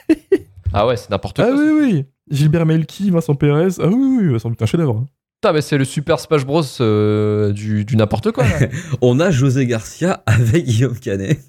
Ah 0.74 0.86
ouais, 0.88 0.98
c'est 0.98 1.10
n'importe 1.10 1.40
Ah 1.40 1.46
quoi. 1.48 1.56
oui, 1.56 1.70
oui. 1.82 2.06
Gilbert 2.30 2.66
Melki, 2.66 3.10
Vincent 3.10 3.36
Pérez. 3.36 3.76
Ah 3.80 3.88
oui, 3.88 4.28
oui, 4.32 4.40
ça 4.40 4.50
me 4.50 4.56
un 4.60 4.66
chef-d'œuvre. 4.66 4.98
hein. 4.98 5.06
Putain, 5.42 5.54
mais 5.54 5.62
c'est 5.62 5.78
le 5.78 5.86
Super 5.86 6.20
Smash 6.20 6.46
Bros 6.46 6.64
euh, 6.82 7.54
du, 7.54 7.86
du 7.86 7.96
n'importe 7.96 8.32
quoi. 8.32 8.44
là. 8.44 8.68
On 9.02 9.20
a 9.20 9.30
José 9.32 9.66
Garcia 9.68 10.24
avec 10.26 10.66
Guillaume 10.66 10.98
Canet. 11.00 11.40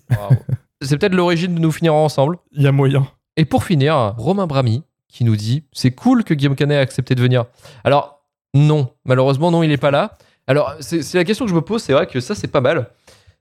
C'est 0.83 0.99
peut-être 0.99 1.15
l'origine 1.15 1.55
de 1.55 1.61
nous 1.61 1.73
finir 1.73 1.95
ensemble. 1.95 2.37
Il 2.53 2.63
y 2.63 2.67
a 2.67 2.73
moyen. 2.73 3.09
Et 3.37 3.45
pour 3.45 3.65
finir, 3.65 4.15
Romain 4.19 4.47
Brami 4.47 4.83
qui 5.09 5.25
nous 5.25 5.37
dit 5.37 5.65
c'est 5.73 5.91
cool 5.93 6.23
que 6.23 6.35
Guillaume 6.35 6.55
Canet 6.55 6.77
ait 6.77 6.81
accepté 6.81 7.15
de 7.15 7.23
venir. 7.23 7.47
Alors 7.83 8.23
non, 8.55 8.91
malheureusement 9.07 9.51
non, 9.51 9.63
il 9.63 9.69
n'est 9.69 9.77
pas 9.79 9.91
là. 9.91 10.19
Alors 10.47 10.75
c'est 10.81 11.15
la 11.15 11.25
question 11.25 11.47
que 11.47 11.51
je 11.51 11.55
me 11.57 11.63
pose, 11.63 11.83
c'est 11.83 11.95
vrai 11.95 12.07
que 12.07 12.21
ça 12.21 12.35
c'est 12.35 12.47
pas 12.49 12.61
mal. 12.61 12.91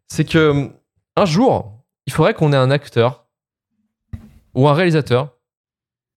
C'est 0.08 0.24
que 0.24 0.70
un 1.18 1.26
jour, 1.26 1.74
il 2.06 2.14
faudrait 2.14 2.34
qu'on 2.34 2.54
ait 2.54 2.58
un 2.58 2.72
acteur 2.72 3.26
ou 4.56 4.68
un 4.70 4.74
réalisateur 4.74 5.34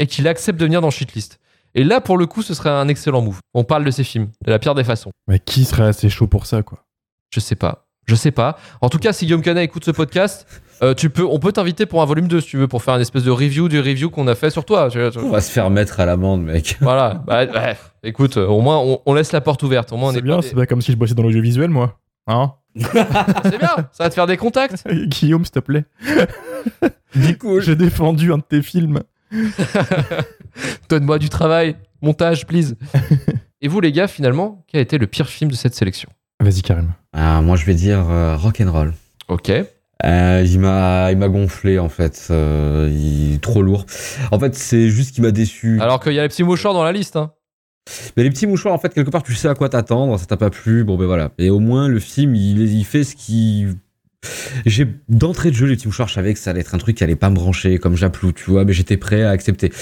et 0.00 0.06
qu'il 0.08 0.26
accepte 0.26 0.58
de 0.58 0.64
venir 0.64 0.80
dans 0.80 0.90
Shitlist. 0.90 1.38
Et 1.76 1.84
là 1.84 2.00
pour 2.00 2.18
le 2.18 2.26
coup, 2.26 2.42
ce 2.42 2.54
serait 2.54 2.70
un 2.70 2.88
excellent 2.88 3.22
move. 3.22 3.38
On 3.54 3.62
parle 3.62 3.84
de 3.84 3.90
ses 3.92 4.02
films, 4.02 4.30
de 4.44 4.50
la 4.50 4.58
pire 4.58 4.74
des 4.74 4.82
façons. 4.82 5.12
Mais 5.28 5.38
qui 5.38 5.64
serait 5.64 5.84
assez 5.84 6.08
chaud 6.08 6.26
pour 6.26 6.46
ça, 6.46 6.62
quoi? 6.64 6.82
Je 7.32 7.38
sais 7.38 7.54
pas. 7.54 7.86
Je 8.06 8.16
sais 8.16 8.32
pas. 8.32 8.58
En 8.80 8.88
tout 8.88 8.98
cas, 8.98 9.12
si 9.12 9.26
Guillaume 9.26 9.42
Canet 9.42 9.62
écoute 9.62 9.84
ce 9.84 9.92
podcast, 9.92 10.44
euh, 10.82 10.94
tu 10.94 11.10
peux, 11.10 11.24
on 11.24 11.38
peut 11.38 11.52
t'inviter 11.52 11.86
pour 11.86 12.02
un 12.02 12.06
volume 12.06 12.26
2 12.26 12.40
si 12.40 12.48
tu 12.48 12.56
veux, 12.56 12.66
pour 12.66 12.82
faire 12.82 12.96
une 12.96 13.02
espèce 13.02 13.22
de 13.22 13.30
review 13.30 13.68
du 13.68 13.78
review 13.78 14.10
qu'on 14.10 14.26
a 14.26 14.34
fait 14.34 14.50
sur 14.50 14.64
toi. 14.64 14.88
On 15.16 15.28
va 15.30 15.40
se 15.40 15.52
faire 15.52 15.70
mettre 15.70 16.00
à 16.00 16.06
l'amende, 16.06 16.42
mec. 16.42 16.76
Voilà. 16.80 17.22
Bah. 17.24 17.44
Écoute, 18.02 18.36
euh, 18.36 18.46
au 18.48 18.60
moins, 18.62 18.78
on, 18.78 19.00
on 19.06 19.14
laisse 19.14 19.30
la 19.30 19.40
porte 19.40 19.62
ouverte. 19.62 19.92
Au 19.92 19.96
moins, 19.96 20.08
on 20.08 20.12
C'est 20.12 20.18
est 20.18 20.22
bien, 20.22 20.36
pas 20.36 20.42
c'est 20.42 20.54
pas 20.54 20.66
comme 20.66 20.82
si 20.82 20.90
je 20.90 20.96
bossais 20.96 21.14
dans 21.14 21.22
l'audiovisuel, 21.22 21.70
moi. 21.70 21.98
Hein? 22.26 22.52
C'est 22.74 23.58
bien. 23.58 23.76
Ça 23.92 24.04
va 24.04 24.08
te 24.08 24.14
faire 24.14 24.26
des 24.26 24.36
contacts. 24.36 24.88
Guillaume, 25.06 25.44
s'il 25.44 25.52
te 25.52 25.58
plaît. 25.60 25.84
Du 27.14 27.36
coup, 27.36 27.60
J'ai 27.60 27.76
défendu 27.76 28.32
un 28.32 28.38
de 28.38 28.42
tes 28.42 28.62
films. 28.62 29.00
Donne-moi 30.88 31.18
du 31.18 31.28
travail. 31.28 31.76
Montage, 32.02 32.46
please. 32.46 32.76
Et 33.62 33.68
vous, 33.68 33.80
les 33.80 33.92
gars, 33.92 34.08
finalement, 34.08 34.64
quel 34.68 34.78
a 34.78 34.82
été 34.82 34.98
le 34.98 35.06
pire 35.06 35.28
film 35.28 35.50
de 35.50 35.56
cette 35.56 35.74
sélection? 35.74 36.08
Vas-y, 36.40 36.62
Karim. 36.62 36.92
Ah, 37.12 37.42
moi, 37.42 37.56
je 37.56 37.66
vais 37.66 37.74
dire 37.74 38.08
euh, 38.08 38.36
rock'n'roll. 38.36 38.94
Ok. 39.28 39.52
Euh, 40.04 40.42
il 40.46 40.58
m'a, 40.58 41.12
il 41.12 41.18
m'a 41.18 41.28
gonflé 41.28 41.78
en 41.78 41.90
fait. 41.90 42.28
Euh, 42.30 42.88
il 42.90 43.34
est 43.34 43.42
trop 43.42 43.62
lourd. 43.62 43.84
En 44.30 44.38
fait, 44.38 44.54
c'est 44.54 44.88
juste 44.88 45.14
qu'il 45.14 45.22
m'a 45.22 45.30
déçu. 45.30 45.78
Alors 45.80 46.00
qu'il 46.00 46.14
y 46.14 46.18
a 46.18 46.22
les 46.22 46.28
petits 46.28 46.42
mouchoirs 46.42 46.72
dans 46.72 46.84
la 46.84 46.92
liste. 46.92 47.16
Hein. 47.16 47.32
Mais 48.16 48.22
les 48.22 48.30
petits 48.30 48.46
mouchoirs, 48.46 48.72
en 48.74 48.78
fait, 48.78 48.94
quelque 48.94 49.10
part, 49.10 49.22
tu 49.22 49.34
sais 49.34 49.48
à 49.48 49.54
quoi 49.54 49.68
t'attendre. 49.68 50.18
Ça 50.18 50.24
t'a 50.24 50.38
pas 50.38 50.48
plu. 50.48 50.84
Bon, 50.84 50.96
ben 50.96 51.04
voilà. 51.06 51.32
Et 51.38 51.50
au 51.50 51.58
moins, 51.58 51.88
le 51.88 52.00
film, 52.00 52.34
il, 52.34 52.60
il 52.62 52.84
fait 52.84 53.04
ce 53.04 53.14
qui. 53.14 53.66
J'ai 54.66 54.86
d'entrée 55.08 55.50
de 55.50 55.56
jeu 55.56 55.66
les 55.66 55.76
petits 55.76 55.88
mouchoirs, 55.88 56.08
je 56.08 56.14
savais 56.14 56.34
que 56.34 56.38
ça 56.38 56.50
allait 56.50 56.60
être 56.60 56.74
un 56.74 56.78
truc 56.78 56.96
qui 56.96 57.04
allait 57.04 57.16
pas 57.16 57.30
me 57.30 57.34
brancher 57.34 57.78
comme 57.78 57.96
Japlou, 57.96 58.32
tu 58.32 58.50
vois, 58.50 58.64
mais 58.64 58.72
j'étais 58.72 58.96
prêt 58.96 59.22
à 59.22 59.30
accepter. 59.30 59.72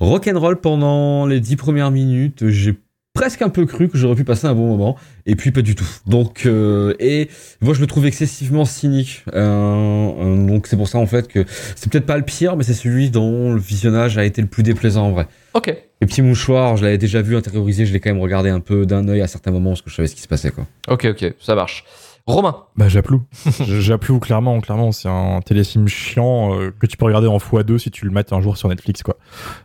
Rock'n'roll 0.00 0.60
pendant 0.60 1.26
les 1.26 1.40
dix 1.40 1.56
premières 1.56 1.90
minutes, 1.90 2.48
j'ai 2.48 2.76
presque 3.14 3.42
un 3.42 3.48
peu 3.48 3.66
cru 3.66 3.88
que 3.88 3.98
j'aurais 3.98 4.14
pu 4.14 4.22
passer 4.22 4.46
un 4.46 4.54
bon 4.54 4.68
moment, 4.68 4.96
et 5.26 5.34
puis 5.34 5.50
pas 5.50 5.62
du 5.62 5.74
tout. 5.74 5.88
Donc, 6.06 6.46
euh, 6.46 6.94
et 7.00 7.28
moi 7.60 7.74
je 7.74 7.80
le 7.80 7.88
trouve 7.88 8.06
excessivement 8.06 8.64
cynique. 8.64 9.24
Euh, 9.34 9.40
euh, 9.40 10.46
donc 10.46 10.68
c'est 10.68 10.76
pour 10.76 10.86
ça 10.86 10.98
en 10.98 11.06
fait 11.06 11.26
que 11.26 11.44
c'est 11.74 11.90
peut-être 11.90 12.06
pas 12.06 12.16
le 12.16 12.24
pire, 12.24 12.56
mais 12.56 12.62
c'est 12.62 12.74
celui 12.74 13.10
dont 13.10 13.52
le 13.52 13.58
visionnage 13.58 14.18
a 14.18 14.24
été 14.24 14.40
le 14.40 14.46
plus 14.46 14.62
déplaisant 14.62 15.06
en 15.06 15.10
vrai. 15.10 15.26
Ok. 15.54 15.74
Les 16.00 16.06
petits 16.06 16.22
mouchoirs, 16.22 16.76
je 16.76 16.84
l'avais 16.84 16.98
déjà 16.98 17.20
vu 17.20 17.36
intériorisé, 17.36 17.86
je 17.86 17.92
l'ai 17.92 17.98
quand 17.98 18.10
même 18.10 18.22
regardé 18.22 18.50
un 18.50 18.60
peu 18.60 18.86
d'un 18.86 19.08
œil 19.08 19.20
à 19.20 19.26
certains 19.26 19.50
moments 19.50 19.70
parce 19.70 19.82
que 19.82 19.90
je 19.90 19.96
savais 19.96 20.06
ce 20.06 20.14
qui 20.14 20.22
se 20.22 20.28
passait 20.28 20.52
quoi. 20.52 20.68
Ok, 20.86 21.06
ok. 21.06 21.34
Ça 21.40 21.56
marche. 21.56 21.84
Romain. 22.28 22.56
Bah, 22.76 22.88
Japlou. 22.88 23.22
Japlou, 23.60 24.20
clairement, 24.20 24.60
clairement, 24.60 24.92
c'est 24.92 25.08
un 25.08 25.40
téléfilm 25.40 25.88
chiant 25.88 26.54
euh, 26.54 26.70
que 26.78 26.86
tu 26.86 26.96
peux 26.96 27.06
regarder 27.06 27.26
en 27.26 27.38
x2 27.38 27.78
si 27.78 27.90
tu 27.90 28.04
le 28.04 28.10
mets 28.10 28.32
un 28.32 28.40
jour 28.40 28.56
sur 28.56 28.68
Netflix, 28.68 29.02
quoi. 29.02 29.16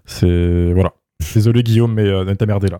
C'est. 0.05 0.71
Voilà. 0.73 0.93
Désolé, 1.33 1.63
Guillaume, 1.63 1.93
mais 1.93 2.03
euh, 2.03 2.25
ne 2.25 2.33
t'as 2.33 2.45
merdé 2.45 2.67
là. 2.67 2.79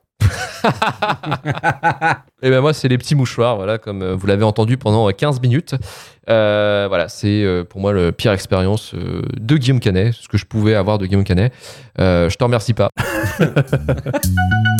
Et 2.43 2.49
ben 2.49 2.61
moi, 2.61 2.73
c'est 2.73 2.87
les 2.87 2.97
petits 2.97 3.15
mouchoirs, 3.15 3.55
voilà, 3.55 3.77
comme 3.77 4.01
euh, 4.01 4.15
vous 4.15 4.27
l'avez 4.27 4.43
entendu 4.43 4.77
pendant 4.77 5.09
euh, 5.09 5.11
15 5.11 5.41
minutes. 5.41 5.75
Euh, 6.29 6.85
voilà, 6.87 7.09
c'est 7.09 7.43
euh, 7.43 7.63
pour 7.63 7.81
moi 7.81 7.91
le 7.93 8.11
pire 8.11 8.31
expérience 8.31 8.93
euh, 8.93 9.23
de 9.37 9.57
Guillaume 9.57 9.79
Canet, 9.79 10.13
ce 10.13 10.27
que 10.27 10.37
je 10.37 10.45
pouvais 10.45 10.75
avoir 10.75 10.97
de 10.97 11.05
Guillaume 11.05 11.23
Canet. 11.23 11.51
Je 11.97 12.35
t'en 12.35 12.45
remercie 12.45 12.73
pas. 12.73 12.89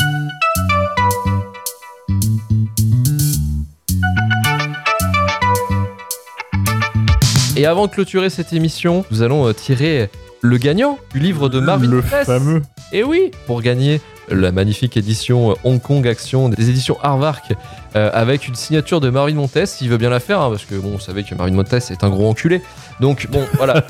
Et 7.56 7.66
avant 7.66 7.86
de 7.86 7.92
clôturer 7.92 8.30
cette 8.30 8.52
émission, 8.52 9.04
nous 9.10 9.22
allons 9.22 9.46
euh, 9.46 9.52
tirer 9.52 10.10
le 10.40 10.58
gagnant 10.58 10.98
du 11.12 11.20
livre 11.20 11.48
de 11.48 11.60
Marvin 11.60 11.88
Le 11.88 12.02
Press. 12.02 12.26
fameux. 12.26 12.62
Et 12.92 13.02
oui, 13.04 13.30
pour 13.46 13.62
gagner 13.62 14.00
la 14.28 14.52
magnifique 14.52 14.96
édition 14.96 15.52
euh, 15.52 15.54
Hong 15.64 15.80
Kong 15.80 16.06
Action 16.08 16.48
des 16.48 16.68
éditions 16.70 16.96
Harvark 17.02 17.52
euh, 17.94 18.10
avec 18.12 18.48
une 18.48 18.54
signature 18.56 19.00
de 19.00 19.08
Marvin 19.08 19.34
Montes, 19.34 19.66
s'il 19.66 19.88
veut 19.88 19.98
bien 19.98 20.10
la 20.10 20.18
faire, 20.18 20.40
hein, 20.40 20.50
parce 20.50 20.64
que 20.64 20.74
bon, 20.74 20.90
vous 20.92 21.00
savez 21.00 21.22
que 21.22 21.34
Marvin 21.34 21.52
Montes 21.52 21.72
est 21.74 22.02
un 22.02 22.10
gros 22.10 22.28
enculé. 22.28 22.60
Donc 23.00 23.28
bon, 23.30 23.44
voilà. 23.54 23.84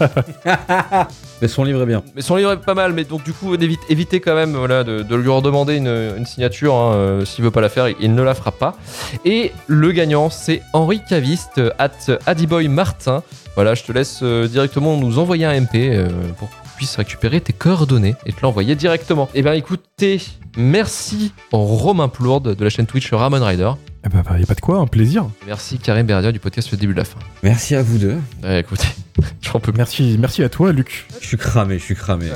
Mais 1.43 1.49
son 1.49 1.65
livre 1.65 1.83
est 1.83 1.87
bien. 1.87 2.03
Mais 2.15 2.23
son 2.23 2.37
livre 2.37 2.53
est 2.53 2.57
pas 2.59 2.75
mal, 2.75 2.93
mais 2.93 3.05
donc 3.05 3.23
du 3.25 3.33
coup, 3.33 3.55
évite- 3.57 3.81
évitez 3.89 4.21
quand 4.21 4.35
même 4.35 4.53
voilà, 4.55 4.85
de, 4.85 5.03
de 5.03 5.17
lui 5.17 5.29
redemander 5.31 5.77
une, 5.77 6.13
une 6.17 6.27
signature. 6.27 6.75
hein, 6.75 6.95
euh, 6.95 7.25
S'il 7.25 7.43
veut 7.45 7.51
pas 7.51 7.61
la 7.61 7.69
faire, 7.69 7.89
il 7.89 8.15
ne 8.15 8.23
la 8.23 8.35
fera 8.35 8.53
pas. 8.53 8.77
Et 9.25 9.53
le 9.67 9.91
gagnant, 9.93 10.31
c'est 10.31 10.63
Henri 10.75 11.01
Caviste, 11.09 11.61
at 11.79 11.91
Adiboy 12.27 12.69
Martin. 12.69 13.23
Voilà, 13.55 13.75
je 13.75 13.85
te 13.85 13.93
laisse 13.93 14.21
euh, 14.23 14.49
directement 14.49 14.97
nous 14.97 15.19
envoyer 15.19 15.45
un 15.45 15.61
MP 15.61 15.77
euh, 15.77 16.09
pour 16.39 16.51
qu'on 16.51 16.69
puisse 16.77 16.97
récupérer 16.97 17.41
tes 17.41 17.53
coordonnées 17.53 18.17
et 18.27 18.33
te 18.33 18.41
l'envoyer 18.43 18.75
directement. 18.75 19.29
Et 19.35 19.43
ben 19.43 19.53
écoutez, 19.53 20.21
merci 20.57 21.33
Romain 21.53 22.09
Plourde 22.09 22.55
de 22.55 22.65
la 22.65 22.71
chaîne 22.71 22.87
Twitch 22.87 23.13
Ramon 23.13 23.45
Rider. 23.45 23.73
Eh 24.07 24.11
bah, 24.11 24.23
bah, 24.23 24.39
y 24.39 24.43
a 24.43 24.47
pas 24.47 24.55
de 24.55 24.61
quoi, 24.61 24.79
un 24.79 24.87
plaisir. 24.87 25.27
Merci 25.47 25.79
Karim 25.79 26.07
Berdia 26.07 26.31
du 26.31 26.39
podcast 26.39 26.71
Le 26.71 26.77
début 26.77 26.93
de 26.93 26.99
la 26.99 27.07
fin. 27.07 27.19
Merci 27.43 27.75
à 27.75 27.83
vous 27.83 27.97
deux. 27.97 28.19
Ouais, 28.43 28.61
écoutez, 28.61 28.89
j'en 29.41 29.61
peux 29.61 29.73
plus. 29.73 29.79
Merci, 29.79 30.17
merci 30.21 30.43
à 30.43 30.51
toi, 30.51 30.73
Luc. 30.73 31.07
Je 31.23 31.27
suis 31.27 31.39
cramé, 31.39 31.79
je 31.79 31.85
suis 31.85 31.95
cramé. 31.95 32.27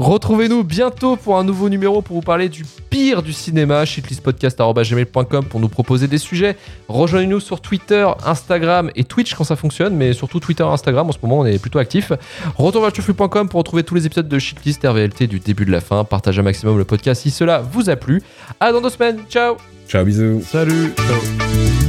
Retrouvez-nous 0.00 0.64
bientôt 0.64 1.14
pour 1.14 1.38
un 1.38 1.44
nouveau 1.44 1.68
numéro 1.68 2.02
pour 2.02 2.16
vous 2.16 2.22
parler 2.22 2.48
du 2.48 2.64
pire 2.90 3.22
du 3.22 3.32
cinéma. 3.32 3.84
shitlistpodcast.gmail.com 3.84 5.44
pour 5.44 5.60
nous 5.60 5.68
proposer 5.68 6.08
des 6.08 6.18
sujets. 6.18 6.56
Rejoignez-nous 6.88 7.38
sur 7.38 7.60
Twitter, 7.60 8.08
Instagram 8.26 8.90
et 8.96 9.04
Twitch 9.04 9.34
quand 9.36 9.44
ça 9.44 9.54
fonctionne, 9.54 9.94
mais 9.94 10.14
surtout 10.14 10.40
Twitter 10.40 10.64
et 10.64 10.66
Instagram. 10.66 11.08
En 11.08 11.12
ce 11.12 11.18
moment, 11.22 11.38
on 11.38 11.46
est 11.46 11.60
plutôt 11.60 11.78
actifs. 11.78 12.10
Retourvertuflux.com 12.56 13.48
pour 13.48 13.58
retrouver 13.58 13.84
tous 13.84 13.94
les 13.94 14.06
épisodes 14.06 14.26
de 14.26 14.38
Shitlist 14.40 14.84
RVLT 14.84 15.28
du 15.28 15.38
début 15.38 15.64
de 15.64 15.70
la 15.70 15.80
fin. 15.80 16.02
Partagez 16.02 16.40
un 16.40 16.44
maximum 16.44 16.76
le 16.76 16.84
podcast 16.84 17.22
si 17.22 17.30
cela 17.54 17.68
vous 17.70 17.90
a 17.90 17.96
plu. 17.96 18.22
À 18.60 18.72
dans 18.72 18.80
deux 18.80 18.90
semaines. 18.90 19.20
Ciao 19.28 19.56
Ciao, 19.88 20.04
bisous. 20.04 20.42
Salut. 20.42 20.92
Ciao. 20.96 21.83